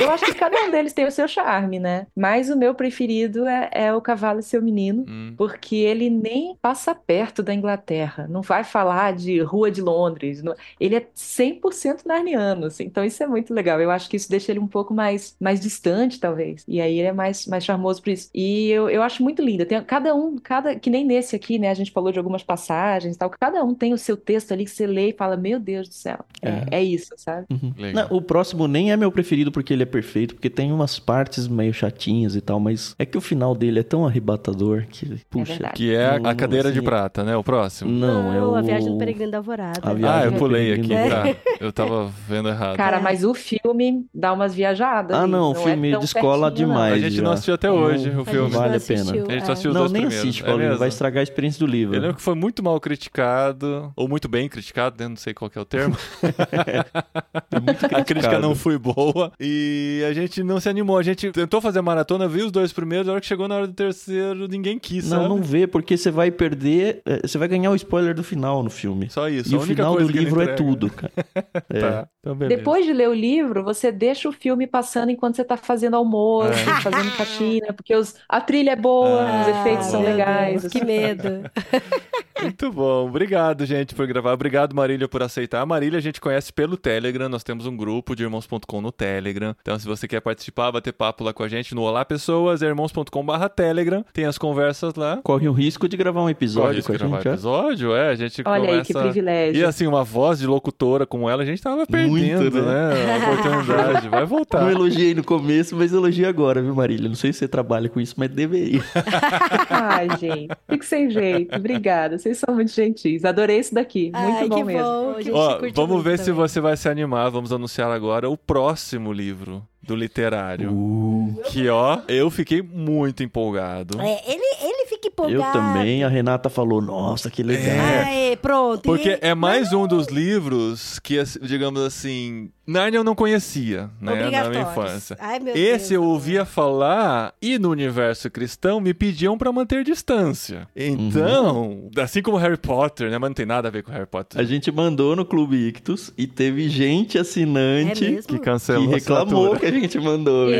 eu 0.00 0.10
acho 0.10 0.24
que 0.24 0.34
cada 0.34 0.56
um 0.64 0.70
deles 0.70 0.92
tem 0.92 1.06
o 1.06 1.10
seu 1.10 1.26
charme, 1.28 1.78
né? 1.78 2.06
Mas 2.16 2.50
o 2.50 2.56
meu 2.56 2.74
preferido 2.74 3.46
é, 3.46 3.70
é 3.72 3.94
o 3.94 4.00
Cavalo 4.00 4.40
e 4.40 4.42
seu 4.42 4.62
Menino. 4.62 5.04
Hum. 5.08 5.34
Porque 5.36 5.76
ele 5.76 6.10
nem 6.10 6.56
passa 6.60 6.94
perto 6.94 7.42
da 7.42 7.54
Inglaterra, 7.54 8.26
não 8.28 8.42
vai 8.42 8.64
falar 8.64 9.12
de 9.14 9.40
Rua 9.40 9.70
de 9.70 9.80
Londres, 9.80 10.37
não- 10.42 10.54
ele 10.80 10.96
é 10.96 11.06
100% 11.14 12.04
narniano, 12.06 12.66
assim, 12.66 12.84
então 12.84 13.04
isso 13.04 13.22
é 13.22 13.26
muito 13.26 13.52
legal. 13.54 13.80
Eu 13.80 13.90
acho 13.90 14.08
que 14.08 14.16
isso 14.16 14.30
deixa 14.30 14.52
ele 14.52 14.58
um 14.60 14.66
pouco 14.66 14.92
mais, 14.94 15.36
mais 15.40 15.60
distante, 15.60 16.18
talvez, 16.20 16.64
e 16.68 16.80
aí 16.80 16.98
ele 16.98 17.08
é 17.08 17.12
mais, 17.12 17.46
mais 17.46 17.64
charmoso 17.64 18.02
por 18.02 18.10
isso. 18.10 18.30
E 18.34 18.68
eu, 18.70 18.88
eu 18.90 19.02
acho 19.02 19.22
muito 19.22 19.42
lindo, 19.42 19.64
tem, 19.66 19.82
cada 19.84 20.14
um, 20.14 20.36
cada, 20.38 20.74
que 20.76 20.90
nem 20.90 21.04
nesse 21.04 21.34
aqui, 21.36 21.58
né, 21.58 21.70
a 21.70 21.74
gente 21.74 21.90
falou 21.92 22.12
de 22.12 22.18
algumas 22.18 22.42
passagens 22.42 23.14
e 23.16 23.18
tal, 23.18 23.30
cada 23.30 23.62
um 23.64 23.74
tem 23.74 23.92
o 23.92 23.98
seu 23.98 24.16
texto 24.16 24.52
ali 24.52 24.64
que 24.64 24.70
você 24.70 24.86
lê 24.86 25.10
e 25.10 25.12
fala, 25.12 25.36
meu 25.36 25.58
Deus 25.60 25.88
do 25.88 25.94
céu, 25.94 26.18
é, 26.42 26.78
é 26.78 26.82
isso, 26.84 27.12
sabe? 27.16 27.46
Uhum. 27.50 27.72
Não, 27.94 28.16
o 28.16 28.20
próximo 28.22 28.66
nem 28.68 28.92
é 28.92 28.96
meu 28.96 29.10
preferido 29.12 29.50
porque 29.52 29.72
ele 29.72 29.82
é 29.82 29.86
perfeito, 29.86 30.34
porque 30.34 30.50
tem 30.50 30.72
umas 30.72 30.98
partes 30.98 31.46
meio 31.48 31.72
chatinhas 31.72 32.34
e 32.36 32.40
tal, 32.40 32.58
mas 32.60 32.94
é 32.98 33.06
que 33.06 33.16
o 33.16 33.20
final 33.20 33.54
dele 33.54 33.80
é 33.80 33.82
tão 33.82 34.06
arrebatador 34.06 34.86
que, 34.88 35.06
puxa. 35.30 35.52
verdade. 35.52 35.74
Que 35.74 35.94
é 35.94 36.06
a 36.06 36.18
Não, 36.18 36.34
cadeira 36.36 36.70
de 36.72 36.78
assim, 36.78 36.84
prata, 36.84 37.24
né? 37.24 37.36
O 37.36 37.42
próximo. 37.42 37.90
Não, 37.90 38.32
é 38.32 38.42
o... 38.42 38.54
a 38.54 38.62
Viagem 38.62 38.92
do 38.92 38.98
Peregrino 38.98 39.30
da 39.30 39.38
Alvorada. 39.38 39.80
A 39.82 39.90
Ah, 39.90 39.94
Viagem 39.94 40.27
eu 40.28 40.32
do 40.32 40.38
pulei 40.38 40.72
aqui, 40.72 40.88
Peregrino. 40.88 41.34
tá. 41.34 41.40
Eu 41.60 41.72
tava 41.72 42.10
vendo 42.28 42.48
errado. 42.48 42.76
Cara, 42.76 43.00
mas 43.00 43.24
o 43.24 43.34
filme 43.34 44.06
dá 44.14 44.32
umas 44.32 44.54
viajadas. 44.54 45.16
Ah, 45.16 45.26
não, 45.26 45.52
o 45.52 45.56
é 45.56 45.62
filme 45.62 45.90
tão 45.90 46.00
descola 46.00 46.48
pertinho, 46.48 46.68
não. 46.68 46.74
demais. 46.74 46.94
a 47.04 47.08
gente 47.08 47.20
não 47.22 47.32
assistiu 47.32 47.54
até 47.54 47.70
hoje 47.70 48.10
Não 48.10 48.22
o 48.22 48.24
filme. 48.24 48.50
vale 48.50 48.76
a 48.76 48.80
pena. 48.80 49.02
A 49.02 49.04
gente 49.32 49.44
só 49.44 49.48
é. 49.48 49.52
assistiu 49.52 49.70
os 49.70 49.74
Não, 49.74 49.82
dois 49.82 49.92
nem 49.92 50.02
primeiros. 50.02 50.24
assiste, 50.24 50.42
É 50.42 50.46
Paulinho, 50.46 50.68
mesmo? 50.68 50.78
vai 50.78 50.88
estragar 50.88 51.20
a 51.20 51.22
experiência 51.22 51.58
do 51.58 51.66
livro. 51.70 51.94
Eu 51.96 52.00
lembro 52.00 52.16
que 52.16 52.22
foi 52.22 52.34
muito 52.34 52.62
mal 52.62 52.78
criticado, 52.80 53.92
ou 53.96 54.08
muito 54.08 54.28
bem 54.28 54.48
criticado, 54.48 54.96
né? 55.02 55.08
não 55.08 55.16
sei 55.16 55.34
qual 55.34 55.50
que 55.50 55.58
é 55.58 55.60
o 55.60 55.64
termo. 55.64 55.96
a 57.94 58.04
crítica 58.04 58.38
não 58.38 58.54
foi 58.54 58.78
boa 58.78 59.32
e 59.40 60.04
a 60.08 60.12
gente 60.12 60.42
não 60.42 60.60
se 60.60 60.68
animou. 60.68 60.98
A 60.98 61.02
gente 61.02 61.30
tentou 61.32 61.60
fazer 61.60 61.78
a 61.78 61.82
maratona, 61.82 62.28
viu 62.28 62.46
os 62.46 62.52
dois 62.52 62.72
primeiros, 62.72 63.08
a 63.08 63.12
hora 63.12 63.20
que 63.20 63.26
chegou 63.26 63.48
na 63.48 63.56
hora 63.56 63.66
do 63.66 63.72
terceiro, 63.74 64.46
ninguém 64.48 64.78
quis, 64.78 65.08
Não, 65.08 65.16
sabe? 65.18 65.28
não 65.28 65.42
vê, 65.42 65.66
porque 65.66 65.96
você 65.96 66.10
vai 66.10 66.30
perder. 66.30 67.02
é, 67.04 67.26
Você 67.26 67.38
vai 67.38 67.48
ganhar 67.48 67.70
o 67.70 67.74
spoiler 67.74 68.14
do 68.14 68.22
final 68.22 68.62
no 68.62 68.70
filme. 68.70 69.08
Só 69.10 69.28
isso. 69.28 69.50
E 69.52 69.54
a 69.54 69.58
o 69.58 69.62
única 69.62 69.74
final 69.76 69.92
do 69.92 69.96
coisa 69.98 70.12
que 70.12 70.17
livro 70.24 70.40
é 70.40 70.44
entrega. 70.44 70.56
tudo, 70.62 70.90
cara. 70.90 71.12
É. 71.70 71.80
Tá, 71.80 72.08
então. 72.20 72.36
Depois 72.48 72.84
de 72.86 72.92
ler 72.92 73.08
o 73.08 73.14
livro, 73.14 73.62
você 73.64 73.90
deixa 73.92 74.28
o 74.28 74.32
filme 74.32 74.66
passando 74.66 75.10
enquanto 75.10 75.36
você 75.36 75.44
tá 75.44 75.56
fazendo 75.56 75.96
almoço, 75.96 76.52
fazendo 76.82 77.10
faxina, 77.12 77.72
porque 77.72 77.94
os- 77.94 78.14
a 78.28 78.40
trilha 78.40 78.72
é 78.72 78.76
boa, 78.76 79.22
Ah, 79.22 79.42
os 79.42 79.48
efeitos 79.48 79.86
são 79.86 80.02
legais. 80.02 80.62
Deus, 80.62 80.72
que 80.72 80.84
medo. 80.84 81.42
Muito 82.40 82.70
bom. 82.70 83.08
Obrigado, 83.08 83.66
gente, 83.66 83.94
por 83.96 84.06
gravar. 84.06 84.32
Obrigado, 84.32 84.74
Marília, 84.74 85.08
por 85.08 85.22
aceitar. 85.22 85.60
A 85.60 85.66
Marília 85.66 85.98
a 85.98 86.02
gente 86.02 86.20
conhece 86.20 86.52
pelo 86.52 86.76
Telegram. 86.76 87.28
Nós 87.28 87.42
temos 87.42 87.66
um 87.66 87.76
grupo 87.76 88.14
de 88.14 88.22
irmãos.com 88.22 88.80
no 88.80 88.92
Telegram. 88.92 89.56
Então, 89.60 89.76
se 89.78 89.86
você 89.86 90.06
quer 90.06 90.20
participar, 90.20 90.70
bater 90.70 90.92
papo 90.92 91.24
lá 91.24 91.32
com 91.32 91.42
a 91.42 91.48
gente 91.48 91.74
no 91.74 91.82
Olá 91.82 92.04
Pessoas, 92.04 92.62
é 92.62 92.66
irmãos.com.br 92.66 93.48
Telegram. 93.56 94.04
Tem 94.12 94.24
as 94.24 94.38
conversas 94.38 94.94
lá. 94.94 95.18
Corre 95.24 95.48
o 95.48 95.52
risco 95.52 95.88
de 95.88 95.96
gravar 95.96 96.22
um 96.22 96.30
episódio 96.30 96.82
Corre 96.84 96.98
com 96.98 97.04
a 97.04 97.08
gravar 97.08 97.16
gente. 97.22 97.28
ó. 97.28 97.32
episódio, 97.32 97.96
é. 97.96 98.10
A 98.10 98.14
gente 98.14 98.42
Olha 98.44 98.62
aí 98.62 98.68
começa... 98.70 98.84
que 98.84 98.98
privilégio. 99.00 99.60
E 99.60 99.64
assim, 99.64 99.86
uma 99.88 100.04
voz 100.08 100.38
de 100.38 100.46
locutora 100.46 101.06
como 101.06 101.28
ela, 101.28 101.42
a 101.42 101.46
gente 101.46 101.62
tava 101.62 101.86
perdendo, 101.86 102.40
Muito, 102.40 102.62
né? 102.62 103.14
A 103.14 103.32
oportunidade. 103.32 104.08
Vai 104.08 104.24
voltar. 104.24 104.62
Não 104.62 104.70
elogiei 104.70 105.14
no 105.14 105.22
começo, 105.22 105.76
mas 105.76 105.92
elogio 105.92 106.28
agora, 106.28 106.62
viu, 106.62 106.74
Marília? 106.74 107.08
Não 107.08 107.14
sei 107.14 107.32
se 107.32 107.40
você 107.40 107.48
trabalha 107.48 107.88
com 107.88 108.00
isso, 108.00 108.14
mas 108.16 108.30
deveria. 108.30 108.82
Ai, 109.68 110.08
gente, 110.18 110.48
fico 110.68 110.84
sem 110.84 111.10
jeito. 111.10 111.54
Obrigada, 111.54 112.18
vocês 112.18 112.38
são 112.38 112.54
muito 112.54 112.72
gentis. 112.72 113.24
Adorei 113.24 113.58
isso 113.58 113.74
daqui, 113.74 114.10
muito 114.14 114.38
Ai, 114.38 114.48
bom 114.48 114.56
que 114.56 114.64
mesmo. 114.64 114.82
bom. 114.82 115.14
Ó, 115.32 115.58
vamos 115.74 115.74
muito 115.74 116.02
ver 116.02 116.18
se 116.18 116.26
também. 116.26 116.40
você 116.40 116.60
vai 116.60 116.76
se 116.76 116.88
animar. 116.88 117.30
Vamos 117.30 117.52
anunciar 117.52 117.90
agora 117.90 118.28
o 118.28 118.36
próximo 118.36 119.12
livro 119.12 119.62
do 119.82 119.94
literário. 119.94 120.70
Uh. 120.72 121.42
Que, 121.46 121.68
ó, 121.68 122.00
eu 122.08 122.30
fiquei 122.30 122.62
muito 122.62 123.22
empolgado. 123.22 124.00
É, 124.00 124.22
ele, 124.26 124.44
ele 124.62 124.86
fica 125.02 125.22
Eu 125.22 125.30
empolgado. 125.40 125.52
também, 125.52 126.04
a 126.04 126.08
Renata 126.08 126.48
falou, 126.48 126.80
nossa, 126.80 127.30
que 127.30 127.42
legal. 127.42 127.76
Aê, 128.06 128.36
pronto. 128.36 128.82
Porque 128.82 129.10
E- 129.10 129.18
é 129.20 129.34
mais 129.34 129.72
um 129.72 129.86
dos 129.86 130.08
livros 130.08 130.98
que, 131.00 131.22
digamos 131.42 131.80
assim, 131.82 132.50
Narnia 132.68 132.98
eu 132.98 133.04
não 133.04 133.14
conhecia, 133.14 133.88
né, 133.98 134.30
na 134.30 134.48
minha 134.50 134.62
infância. 134.62 135.16
Ai, 135.18 135.40
meu 135.40 135.54
Esse 135.56 135.88
Deus, 135.88 135.90
eu 135.92 136.02
ouvia 136.04 136.44
falar 136.44 137.32
e 137.40 137.58
no 137.58 137.70
universo 137.70 138.30
cristão 138.30 138.78
me 138.78 138.92
pediam 138.92 139.38
pra 139.38 139.50
manter 139.50 139.82
distância. 139.82 140.68
Então, 140.76 141.88
assim 141.96 142.20
como 142.20 142.36
Harry 142.36 142.58
Potter, 142.58 143.10
né, 143.10 143.16
mas 143.16 143.30
não 143.30 143.34
tem 143.34 143.46
nada 143.46 143.68
a 143.68 143.70
ver 143.70 143.82
com 143.82 143.90
Harry 143.90 144.06
Potter. 144.06 144.38
A 144.38 144.44
gente 144.44 144.70
mandou 144.70 145.16
no 145.16 145.24
Clube 145.24 145.56
Ictus 145.56 146.12
e 146.18 146.26
teve 146.26 146.68
gente 146.68 147.18
assinante 147.18 148.04
É? 148.04 148.08
Que 148.18 148.22
que 148.28 148.38
cancelou 148.38 148.90
a 148.92 148.94
reclamou 148.96 149.24
assinatura. 149.54 149.58
que 149.60 149.66
a 149.66 149.70
gente 149.80 149.98
mandou. 149.98 150.48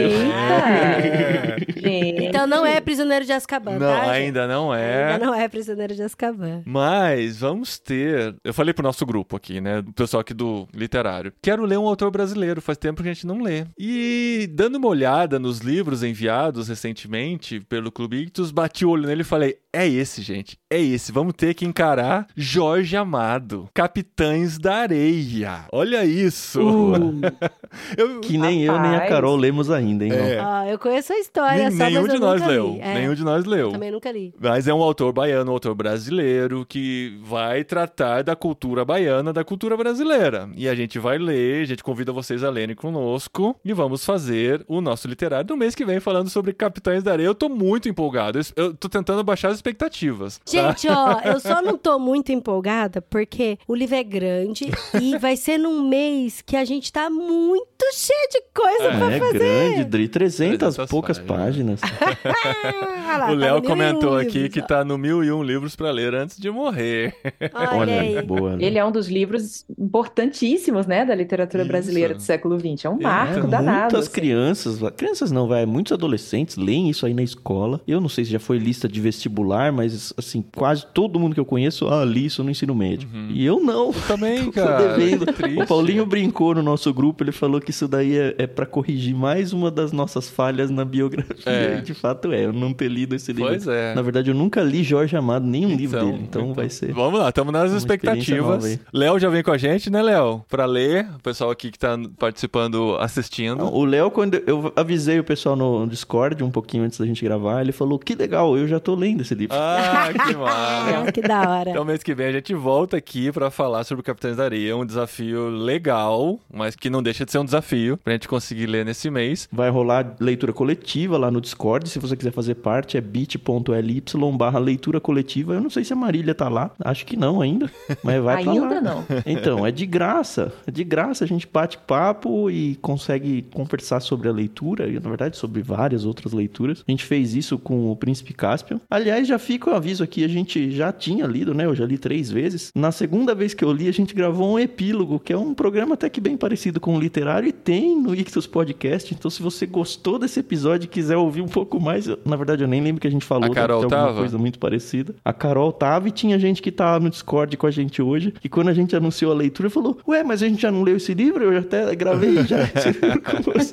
Gente. 1.79 2.25
Então 2.25 2.47
não 2.47 2.67
é 2.67 2.81
prisioneiro 2.81 3.25
de 3.25 3.33
Azkaban, 3.33 3.79
Não, 3.79 3.87
tá, 3.87 4.01
gente? 4.05 4.11
ainda 4.11 4.47
não 4.47 4.75
é. 4.75 5.13
Ainda 5.13 5.27
não 5.27 5.35
é 5.35 5.49
prisioneiro 5.49 5.95
de 5.95 6.03
Azkaban. 6.03 6.63
Mas 6.65 7.39
vamos 7.39 7.79
ter. 7.79 8.35
Eu 8.45 8.53
falei 8.53 8.73
pro 8.75 8.83
nosso 8.83 9.05
grupo 9.07 9.37
aqui, 9.37 9.61
né? 9.61 9.83
Do 9.83 9.93
pessoal 9.93 10.21
aqui 10.21 10.35
do 10.35 10.67
literário. 10.75 11.33
Quero 11.43 11.65
ler 11.65 11.79
um 11.79 11.85
autor 11.99 12.11
brasileiro. 12.13 12.63
Faz 12.63 12.79
tempo 12.79 13.03
que 13.03 13.09
a 13.09 13.13
gente 13.13 13.27
não 13.27 13.41
lê. 13.43 13.65
E 13.77 14.49
dando 14.53 14.77
uma 14.77 14.87
olhada 14.89 15.39
nos 15.39 15.59
livros 15.59 16.03
enviados 16.05 16.69
recentemente 16.69 17.59
pelo 17.61 17.91
Clube 17.91 18.19
Ictus, 18.23 18.51
bati 18.53 18.85
o 18.87 18.91
olho 18.91 19.07
nele 19.09 19.23
e 19.23 19.25
falei: 19.25 19.57
é 19.73 19.87
esse, 19.89 20.23
gente. 20.23 20.57
É 20.71 20.81
esse. 20.81 21.11
Vamos 21.11 21.35
ter 21.37 21.55
que 21.55 21.65
encarar 21.67 22.29
Jorge 22.37 22.97
Amado. 22.97 23.69
Capitães 23.75 24.59
da 24.59 24.77
Areia. 24.77 25.65
Olha 25.73 26.05
isso. 26.05 26.61
Uh, 26.63 27.21
Eu- 27.99 28.21
Que 28.21 28.39
nem 28.39 28.63
eu 28.65 28.73
nem 28.81 28.91
a 28.91 28.95
Rapaz. 28.95 29.11
Carol 29.11 29.37
lemos 29.37 29.71
ainda, 29.71 30.05
hein? 30.05 30.13
É. 30.13 30.39
Ah, 30.41 30.65
eu 30.69 30.79
conheço 30.79 31.13
a 31.13 31.19
história 31.19 31.69
nem- 31.69 31.79
só, 31.79 31.85
nenhum 31.85 32.01
mas 32.03 32.11
de 32.11 32.17
eu 32.17 32.21
nós 32.21 32.41
nunca 32.41 32.53
leu. 32.53 32.79
É, 32.81 32.95
Nenhum 32.95 33.15
de 33.15 33.25
nós 33.25 33.45
leu. 33.45 33.71
Também 33.73 33.91
nunca 33.91 34.11
li. 34.11 34.33
Mas 34.41 34.67
é 34.69 34.73
um 34.75 34.83
autor 34.83 35.13
baiano, 35.13 35.51
um 35.51 35.55
autor 35.55 35.75
brasileiro, 35.75 36.65
que 36.67 37.19
vai 37.23 37.65
tratar 37.65 38.23
da 38.23 38.35
cultura 38.37 38.85
baiana, 38.85 39.33
da 39.33 39.45
cultura 39.45 39.77
brasileira. 39.77 40.49
E 40.57 40.69
a 40.69 40.75
gente 40.75 40.99
vai 40.99 41.19
ler, 41.19 41.63
a 41.63 41.67
gente 41.67 41.83
convida 41.89 42.13
vocês 42.13 42.45
a 42.45 42.51
lerem 42.51 42.77
conosco 42.77 43.59
e 43.65 43.73
vamos 43.73 44.05
fazer 44.05 44.63
o 44.69 44.83
nosso 44.83 45.09
literário 45.09 45.49
no 45.49 45.57
mês 45.57 45.75
que 45.75 45.87
vem 45.87 45.99
falando 46.01 46.29
sobre 46.29 46.53
Capitães 46.53 47.03
da 47.03 47.13
Areia. 47.13 47.27
Eu 47.29 47.35
tô 47.35 47.49
muito 47.49 47.89
empolgado. 47.89 48.39
Eu- 48.55 48.75
tô 48.75 48.91
tentando 48.91 49.25
baixar 49.25 49.49
as 49.49 49.57
expectativas. 49.57 50.37
tá? 50.37 50.43
Gente, 50.47 50.87
ó, 50.87 51.21
eu 51.25 51.41
só 51.41 51.63
não 51.63 51.79
tô 51.79 51.99
muito 51.99 52.31
empolgada 52.31 53.01
porque 53.01 53.59
o 53.67 53.75
livro 53.75 53.97
é 53.97 54.03
grande 54.03 54.67
e 55.01 55.17
vai 55.17 55.35
ser 55.35 55.57
num 55.57 55.89
mês 55.89 56.43
que 56.43 56.57
a 56.57 56.65
gente 56.67 56.93
tá 56.93 57.09
muito 57.09 57.68
cheio 57.93 58.29
de 58.31 58.43
coisa 58.55 58.99
pra 58.99 59.13
É 59.15 59.19
fazer. 59.19 59.39
grande, 59.39 59.85
Dri, 59.85 60.09
300 60.09 60.59
300 60.59 60.91
poucas 60.91 61.19
páginas. 61.19 61.81
páginas. 61.81 61.81
Ah, 63.11 63.17
lá, 63.17 63.25
o 63.27 63.29
tá 63.31 63.35
Léo 63.37 63.57
um 63.57 63.63
comentou 63.63 64.17
aqui 64.19 64.33
livros, 64.35 64.53
que 64.53 64.61
ó. 64.61 64.65
tá 64.67 64.85
no 64.85 64.99
mil 64.99 65.25
e 65.25 65.33
um 65.33 65.43
livros 65.43 65.75
pra 65.75 65.91
ler 65.91 66.15
antes 66.15 66.37
de 66.39 66.51
morrer. 66.51 67.15
Olha, 67.55 67.71
Olha, 67.79 68.01
aí. 68.03 68.23
boa. 68.23 68.55
né? 68.57 68.63
ele 68.67 68.77
é 68.77 68.85
um 68.85 68.93
dos 68.93 69.09
livros 69.09 69.65
importantíssimos, 69.79 70.87
né, 70.87 71.07
da 71.07 71.15
literatura 71.15 71.63
Isso. 71.63 71.73
brasileira 71.73 72.15
do 72.15 72.21
século 72.21 72.59
XX. 72.59 72.85
É 72.85 72.91
um 72.91 72.99
É, 72.99 73.03
marco 73.03 73.47
danado. 73.47 73.81
Muitas 73.81 74.01
assim. 74.05 74.11
crianças, 74.13 74.79
crianças 74.95 75.33
não, 75.33 75.49
vai, 75.49 75.65
muitos 75.65 75.93
adolescentes 75.93 76.57
leem 76.59 76.91
isso 76.91 77.07
aí 77.07 77.15
na 77.15 77.23
escola. 77.23 77.81
Eu 77.89 77.99
não 77.99 78.11
sei 78.11 78.27
se 78.27 78.31
já 78.33 78.39
foi 78.39 78.59
lista 78.59 78.87
de 78.87 79.01
vestibular, 79.01 79.73
mas 79.73 80.13
assim, 80.19 80.45
quase 80.55 80.85
todo 80.93 81.19
mundo 81.19 81.33
que 81.33 81.41
eu 81.41 81.47
conheço, 81.47 81.89
ah, 81.89 82.05
li 82.05 82.27
isso 82.27 82.45
no 82.45 82.51
ensino 82.51 82.75
médio. 82.75 83.09
E 83.31 83.43
eu 83.45 83.59
não. 83.59 83.91
Também, 84.07 84.45
Tô 84.53 84.53
cara. 84.53 84.95
devendo. 84.97 85.25
Que 85.27 85.33
triste. 85.33 85.63
O 85.63 85.67
Paulinho 85.67 86.05
brincou 86.05 86.55
no 86.55 86.63
nosso 86.63 86.93
grupo, 86.93 87.25
ele 87.25 87.33
falou 87.33 87.59
que 87.59 87.68
isso 87.71 87.89
daí 87.89 88.17
é, 88.17 88.35
é 88.39 88.47
para 88.47 88.67
corrigir 88.67 89.15
mais 89.15 89.53
uma 89.53 89.71
das 89.71 89.93
nossas 89.93 90.29
falhas 90.29 90.71
na 90.71 90.85
biografia. 90.85 91.43
É. 91.47 91.79
E 91.79 91.83
de 91.83 91.95
fato 91.95 92.33
é, 92.33 92.45
eu 92.45 92.53
não 92.53 92.73
ter 92.73 92.89
lido 92.89 93.15
esse 93.15 93.33
livro. 93.33 93.51
Pois 93.51 93.67
é. 93.67 93.95
Na 93.95 94.03
verdade, 94.03 94.31
eu 94.31 94.35
nunca 94.35 94.63
li 94.63 94.83
Jorge 94.83 95.17
Amado, 95.17 95.47
nenhum 95.47 95.75
livro 95.75 96.01
dele, 96.01 96.19
então, 96.23 96.55
vai 96.55 96.69
ser. 96.69 96.93
Vamos 96.93 97.21
lá, 97.21 97.29
estamos 97.29 97.53
nas 97.53 97.73
expectativas. 97.73 98.79
Léo 98.93 99.19
já 99.19 99.29
vem 99.29 99.43
com 99.43 99.51
a 99.51 99.59
gente, 99.59 99.91
né, 99.91 100.03
Léo? 100.03 100.45
Pra 100.49 100.67
ler. 100.67 101.07
O 101.17 101.23
pessoal 101.23 101.51
aqui 101.51 101.71
que 101.71 101.79
tá 101.79 101.99
participando, 102.19 102.97
assistindo. 102.99 103.59
Não, 103.59 103.73
O 103.73 103.85
Léo, 103.85 104.11
quando 104.11 104.35
eu 104.47 104.73
avisei 104.77 105.19
o 105.19 105.25
pessoal 105.25 105.57
no 105.57 105.87
Discord 105.87 106.43
um 106.43 106.51
pouquinho 106.51 106.85
antes 106.85 106.99
da 106.99 107.07
gente 107.07 107.25
gravar, 107.25 107.61
ele 107.61 107.73
falou: 107.73 107.99
que 107.99 108.15
legal, 108.15 108.57
eu 108.57 108.67
já 108.67 108.81
tô 108.81 108.95
lendo 108.95 109.23
esse 109.23 109.35
livro. 109.35 109.57
Ah, 109.57 110.09
que 110.27 110.35
maravilha. 110.35 111.13
Que 111.13 111.21
da 111.21 111.49
hora. 111.49 111.71
Então, 111.71 111.85
mês 111.85 112.03
que 112.03 112.15
vem 112.15 112.27
a 112.27 112.33
gente 112.33 112.55
volta 112.55 112.97
aqui 112.97 113.31
pra 113.33 113.51
falar 113.51 113.85
sobre 113.85 114.03
Capitães 114.03 114.37
da 114.37 114.45
Areia. 114.45 114.77
Um 114.77 114.87
desafio 114.87 115.49
legal, 115.49 116.39
mas 116.53 116.75
que 116.75 116.91
não 116.91 117.03
deixa 117.03 117.25
de 117.25 117.33
ser 117.33 117.39
um 117.39 117.45
desafio 117.45 117.58
pra 118.03 118.13
gente 118.13 118.29
conseguir 118.29 118.67
ler 118.67 118.85
nesse 118.85 119.11
mês. 119.11 119.49
Vai 119.53 119.71
rolar 119.71 120.17
leitura 120.21 120.53
coletiva 120.53 121.17
lá 121.17 121.31
no 121.31 121.41
Discord. 121.41 121.89
Se 121.89 121.99
você 121.99 122.17
quiser 122.17 122.33
fazer 122.33 122.57
parte, 122.57 122.97
é 122.97 123.01
bit.ly 123.01 124.03
barra 124.37 124.59
leitura 124.59 125.01
coletiva. 125.01 125.55
Eu 125.55 125.61
não 125.61 125.71
sei 125.71 125.85
se 125.85 125.93
a 125.93 125.97
Marília 125.97 126.35
tá 126.35 126.49
lá. 126.49 126.71
Acho 126.85 127.05
que 127.07 127.17
não 127.17 127.41
ainda. 127.41 127.71
Mas 128.03 128.23
vai 128.23 128.43
pra 128.43 128.53
lá. 128.53 128.63
Ainda 128.63 128.81
não. 128.81 129.05
Então, 129.27 129.67
é 129.67 129.71
de 129.71 129.87
graça. 129.87 130.53
É 130.67 130.71
de 130.71 130.85
graça. 130.85 131.25
A 131.25 131.27
gente 131.27 131.49
bate 131.51 131.79
papo 131.79 132.51
e 132.51 132.77
consegue 132.77 133.43
conversar 133.53 134.01
sobre 134.01 134.29
a 134.29 134.33
leitura. 134.33 134.87
E, 134.87 134.95
na 134.95 135.09
verdade, 135.09 135.37
sobre 135.37 135.63
várias 135.63 136.05
outras 136.05 136.33
leituras. 136.33 136.85
A 136.87 136.91
gente 136.91 137.05
fez 137.05 137.35
isso 137.35 137.59
com 137.59 137.91
o 137.91 137.97
Príncipe 137.97 138.33
Caspian. 138.33 138.81
Aliás, 138.91 139.27
já 139.27 139.39
fica 139.39 139.71
o 139.71 139.75
aviso 139.75 140.03
aqui. 140.05 140.25
A 140.25 140.29
gente 140.29 140.71
já 140.71 140.93
tinha 140.93 141.27
lido, 141.27 141.55
né? 141.55 141.67
Eu 141.67 141.75
já 141.75 141.85
li 141.85 141.99
três 141.99 142.31
vezes. 142.31 142.71
Na 142.75 142.93
segunda 142.93 143.35
vez 143.35 143.55
que 143.55 143.65
eu 143.65 143.73
li, 143.73 143.89
a 143.89 143.93
gente 143.93 144.15
gravou 144.15 144.55
um 144.55 144.59
epílogo, 144.59 145.19
que 145.19 145.33
é 145.33 145.39
um 145.39 145.55
programa 145.55 145.95
até 145.95 146.09
que 146.09 146.21
bem 146.21 146.37
parecido 146.37 146.81
com 146.81 146.97
o 146.97 147.01
literário. 147.01 147.48
Tem 147.53 147.97
no 148.01 148.15
Ictus 148.15 148.47
Podcast. 148.47 149.15
Então, 149.15 149.31
se 149.31 149.43
você 149.43 149.67
gostou 149.67 150.19
desse 150.19 150.41
episódio 150.41 150.85
e 150.87 150.89
quiser 150.89 151.17
ouvir 151.17 151.41
um 151.43 151.49
pouco 151.49 151.81
mais... 151.81 152.07
eu- 152.07 152.19
na 152.25 152.37
verdade, 152.37 152.63
eu 152.63 152.69
nem 152.69 152.81
lembro 152.83 153.01
que 153.01 153.07
a 153.07 153.11
gente 153.11 153.25
falou. 153.25 153.51
A 153.51 153.55
Carol 153.55 153.87
tava? 153.87 154.19
coisa 154.19 154.39
muito 154.39 154.59
parecida. 154.59 155.15
A 155.25 155.33
Carol 155.33 155.73
tava 155.73 156.09
e 156.09 156.11
tinha 156.11 156.39
gente 156.39 156.61
que 156.63 156.71
tava 156.73 157.01
no 157.05 157.11
Discord 157.11 157.57
com 157.57 157.67
a 157.67 157.71
gente 157.71 158.01
hoje. 158.03 158.33
E 158.43 158.49
quando 158.49 158.69
a 158.69 158.75
gente 158.75 158.95
anunciou 158.95 159.33
a 159.33 159.35
leitura, 159.35 159.69
falou: 159.71 159.99
Ué, 160.07 160.23
mas 160.23 160.43
a 160.43 160.49
gente 160.49 160.63
já 160.63 160.71
não 160.71 160.83
leu 160.83 160.97
esse 160.97 161.15
livro? 161.15 161.45
Eu 161.45 161.53
já 161.55 161.61
até 161.61 161.95
gravei 161.95 162.45
já 162.45 162.63
esse 162.63 162.91
livro 163.01 163.23
com 163.23 163.43
você. 163.53 163.73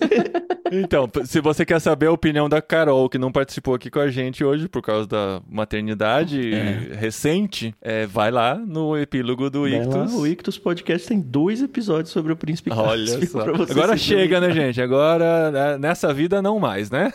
Então, 0.72 1.10
se 1.26 1.40
você 1.42 1.66
quer 1.66 1.80
saber 1.80 2.08
a 2.08 2.12
opinião 2.12 2.50
da 2.50 2.62
Carol, 2.62 3.08
que 3.10 3.18
não 3.18 3.32
participou 3.32 3.76
aqui 3.76 3.90
com 3.90 4.00
a 4.00 4.10
gente 4.10 4.44
hoje 4.44 4.68
por 4.68 4.82
causa 4.82 5.08
da 5.08 5.42
maternidade 5.50 6.52
recente, 7.00 7.74
é, 7.82 8.06
vai 8.06 8.32
lá 8.32 8.56
no 8.56 8.98
epílogo 8.98 9.50
do 9.50 9.62
Vai 9.62 9.72
lá, 9.72 9.84
Ictus. 9.84 10.14
o 10.14 10.28
Ictus 10.28 10.58
Podcast 10.58 11.08
tem 11.08 11.20
dois 11.20 11.62
episódios 11.62 12.10
sobre 12.12 12.34
o 12.34 12.36
Príncipe 12.36 12.72
Olha 12.72 13.06
Caspian 13.20 13.28
só. 13.28 13.44
pra 13.44 13.54
você 13.54 13.72
Agora 13.72 13.98
chega, 13.98 14.40
né, 14.40 14.52
gente? 14.52 14.82
Agora, 14.82 15.52
né, 15.52 15.78
nessa 15.78 16.14
vida, 16.14 16.42
não 16.42 16.60
mais, 16.60 16.90
né? 16.90 17.12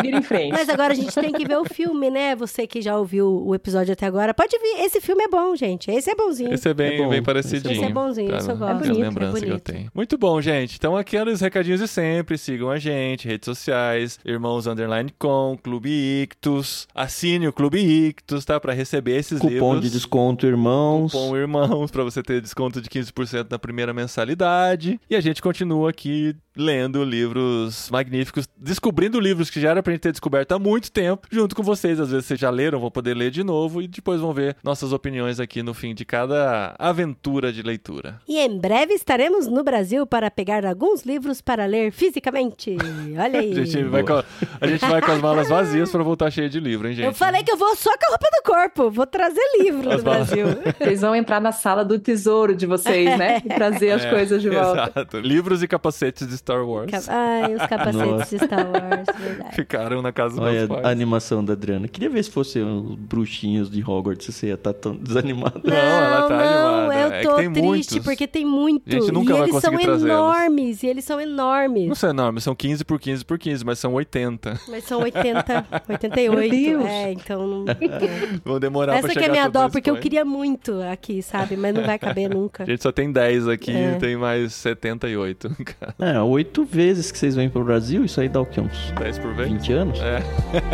Vira 0.00 0.18
em 0.18 0.22
frente. 0.22 0.52
Mas 0.52 0.68
agora 0.68 0.92
a 0.92 0.96
gente 0.96 1.12
tem 1.12 1.32
que 1.32 1.44
ver 1.48 1.56
o 1.56 1.64
filme, 1.64 2.08
né? 2.08 2.36
Você 2.36 2.64
que 2.64 2.80
já 2.80 2.96
ouviu 2.96 3.26
o 3.44 3.56
episódio 3.56 3.92
até 3.92 4.06
agora, 4.06 4.32
pode 4.32 4.56
vir. 4.56 4.84
Esse 4.84 5.00
filme 5.00 5.24
é 5.24 5.28
bom, 5.28 5.56
gente. 5.56 5.90
Esse 5.90 6.10
é 6.10 6.14
bonzinho. 6.14 6.54
Esse 6.54 6.68
é 6.68 6.74
bem, 6.74 6.94
É 6.94 6.98
bom, 6.98 7.08
bem 7.08 7.14
esse 7.18 7.22
parecidinho. 7.26 7.72
Esse 7.74 7.84
é 7.84 7.88
bonzinho, 7.92 8.30
tá? 8.30 8.36
esse 8.36 8.48
eu 8.50 8.54
É 8.54 8.58
gosto. 8.58 8.70
a 8.70 8.74
bonito, 8.74 9.00
é 9.00 9.02
lembrança 9.02 9.38
que 9.40 9.44
eu 9.46 9.48
bonito. 9.48 9.72
tenho. 9.72 9.90
Muito 9.92 10.16
bom, 10.16 10.40
gente. 10.40 10.76
Então, 10.78 10.96
aqueles 10.96 11.40
recadinhos 11.40 11.80
de 11.80 11.88
sempre. 11.88 12.38
Sigam 12.38 12.70
a 12.70 12.78
gente, 12.78 12.83
redes 12.90 13.44
sociais, 13.44 14.18
Irmãos 14.24 14.66
Underline 14.66 15.12
Com, 15.18 15.58
Clube 15.62 15.90
Ictus. 15.90 16.86
Assine 16.94 17.48
o 17.48 17.52
Clube 17.52 17.78
Ictus, 17.78 18.44
tá? 18.44 18.58
Pra 18.60 18.72
receber 18.72 19.16
esses 19.16 19.38
Cupom 19.38 19.74
livros. 19.74 19.80
de 19.82 19.90
desconto, 19.90 20.46
irmãos. 20.46 21.12
Cupom 21.12 21.36
Irmãos, 21.36 21.90
pra 21.90 22.04
você 22.04 22.22
ter 22.22 22.40
desconto 22.40 22.80
de 22.80 22.88
15% 22.88 23.46
na 23.50 23.58
primeira 23.58 23.92
mensalidade. 23.92 25.00
E 25.08 25.16
a 25.16 25.20
gente 25.20 25.42
continua 25.42 25.90
aqui 25.90 26.36
lendo 26.56 27.02
livros 27.02 27.88
magníficos, 27.90 28.48
descobrindo 28.56 29.18
livros 29.18 29.50
que 29.50 29.60
já 29.60 29.70
era 29.70 29.82
pra 29.82 29.92
gente 29.92 30.02
ter 30.02 30.12
descoberto 30.12 30.52
há 30.52 30.58
muito 30.58 30.90
tempo, 30.90 31.26
junto 31.30 31.54
com 31.54 31.62
vocês. 31.62 31.98
Às 31.98 32.10
vezes 32.10 32.26
vocês 32.26 32.38
já 32.38 32.50
leram, 32.50 32.78
vão 32.80 32.90
poder 32.90 33.14
ler 33.14 33.30
de 33.30 33.42
novo 33.42 33.82
e 33.82 33.88
depois 33.88 34.20
vão 34.20 34.32
ver 34.32 34.56
nossas 34.62 34.92
opiniões 34.92 35.40
aqui 35.40 35.62
no 35.62 35.74
fim 35.74 35.94
de 35.94 36.04
cada 36.04 36.74
aventura 36.78 37.52
de 37.52 37.62
leitura. 37.62 38.20
E 38.28 38.38
em 38.38 38.58
breve 38.58 38.94
estaremos 38.94 39.46
no 39.48 39.64
Brasil 39.64 40.06
para 40.06 40.30
pegar 40.30 40.64
alguns 40.64 41.02
livros 41.02 41.40
para 41.40 41.66
ler 41.66 41.90
fisicamente. 41.90 42.73
Olha 42.78 43.40
aí. 43.40 43.52
A 43.58 43.64
gente 43.64 43.84
vai 43.84 44.02
com, 44.02 44.22
a 44.60 44.66
gente 44.66 44.84
vai 44.86 45.00
com 45.02 45.12
as 45.12 45.20
malas 45.20 45.48
vazias 45.48 45.90
pra 45.90 46.02
voltar 46.02 46.30
cheia 46.30 46.48
de 46.48 46.58
livro, 46.60 46.88
hein, 46.88 46.94
gente? 46.94 47.06
Eu 47.06 47.12
falei 47.14 47.42
que 47.42 47.50
eu 47.52 47.56
vou 47.56 47.74
só 47.76 47.90
com 47.90 48.06
a 48.06 48.10
roupa 48.10 48.26
do 48.30 48.42
corpo. 48.44 48.90
Vou 48.90 49.06
trazer 49.06 49.40
livro 49.60 49.90
As 49.90 49.98
do 49.98 50.02
balas. 50.02 50.28
Brasil. 50.28 50.46
Vocês 50.78 51.00
vão 51.00 51.14
entrar 51.14 51.40
na 51.40 51.52
sala 51.52 51.84
do 51.84 51.98
tesouro 51.98 52.54
de 52.54 52.66
vocês, 52.66 53.18
né? 53.18 53.38
E 53.44 53.48
trazer 53.48 53.90
as 53.92 54.04
É, 54.04 54.10
coisas 54.10 54.40
de 54.42 54.50
volta. 54.50 54.92
Exato. 54.94 55.18
Livros 55.20 55.62
e 55.62 55.68
capacetes 55.68 56.26
de 56.26 56.36
Star 56.36 56.64
Wars 56.66 57.08
Ai, 57.08 57.54
os 57.54 57.66
capacetes 57.66 58.00
Nossa. 58.10 58.38
de 58.38 58.44
Star 58.44 58.66
Wars, 58.66 59.18
verdade. 59.18 59.54
ficaram 59.56 60.02
na 60.02 60.12
casa 60.12 60.36
dos 60.36 60.44
Olha 60.44 60.52
meus 60.52 60.68
pais. 60.68 60.84
a 60.84 60.88
animação 60.90 61.44
da 61.44 61.52
Adriana. 61.52 61.88
Queria 61.88 62.10
ver 62.10 62.22
se 62.24 62.30
fosse 62.30 62.58
os 62.60 62.94
bruxinhos 62.96 63.70
de 63.70 63.82
Hogwarts, 63.82 64.26
você 64.34 64.48
ia 64.48 64.54
estar 64.54 64.72
tão 64.72 64.94
desanimado. 64.96 65.60
Não, 65.64 65.74
ela 65.74 66.28
tá 66.28 66.36
não, 66.36 66.78
animada. 66.90 67.00
eu 67.00 67.12
É 67.12 67.22
tô 67.22 67.36
tem 67.36 67.52
triste 67.52 67.64
muitos. 67.64 67.98
porque 68.00 68.26
tem 68.26 68.44
muito. 68.44 68.82
A 68.88 68.90
gente 68.92 69.12
nunca 69.12 69.30
e 69.32 69.36
vai 69.38 69.48
eles 69.48 69.60
são 69.60 69.80
enormes, 69.80 70.82
e 70.82 70.86
eles 70.86 71.04
são 71.04 71.20
enormes. 71.20 71.88
Não 71.88 71.94
são 71.94 72.10
enormes, 72.10 72.44
são 72.44 72.54
15 72.64 72.82
por 72.82 72.98
15 72.98 73.24
por 73.26 73.38
15, 73.38 73.62
mas 73.62 73.78
são 73.78 73.92
80. 73.92 74.58
Mas 74.68 74.84
são 74.84 75.02
80, 75.02 75.66
88. 75.86 76.40
Meu 76.40 76.78
Deus. 76.78 76.84
É, 76.86 77.12
então 77.12 77.46
não. 77.46 77.64
Vão 78.42 78.58
demorar 78.58 78.92
pra 78.92 78.98
Essa 79.00 79.08
chegar 79.08 79.20
que 79.20 79.28
é 79.28 79.32
minha 79.32 79.48
dó, 79.48 79.68
porque 79.68 79.90
eu 79.90 79.96
queria 79.98 80.24
muito 80.24 80.80
aqui, 80.80 81.22
sabe? 81.22 81.58
Mas 81.58 81.74
não 81.74 81.84
vai 81.84 81.98
caber 81.98 82.30
nunca. 82.30 82.62
A 82.62 82.66
gente 82.66 82.82
só 82.82 82.90
tem 82.90 83.12
10 83.12 83.48
aqui 83.48 83.70
É. 83.70 83.92
e 83.92 83.98
tem 83.98 84.16
mais 84.16 84.54
78. 84.54 85.50
cara. 85.78 85.94
É, 85.98 86.18
oito 86.22 86.64
vezes 86.64 87.12
que 87.12 87.18
vocês 87.18 87.36
vêm 87.36 87.50
pro 87.50 87.62
Brasil, 87.62 88.02
isso 88.02 88.18
aí 88.18 88.30
dá 88.30 88.40
o 88.40 88.46
quê? 88.46 88.62
Uns 88.62 88.92
10 88.98 89.18
por 89.18 89.34
vez? 89.34 89.52
20 89.52 89.72
anos? 89.74 90.00
É. 90.00 90.22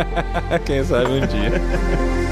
Quem 0.65 0.85
sabe 0.85 1.11
um 1.11 1.27
dia. 1.27 2.30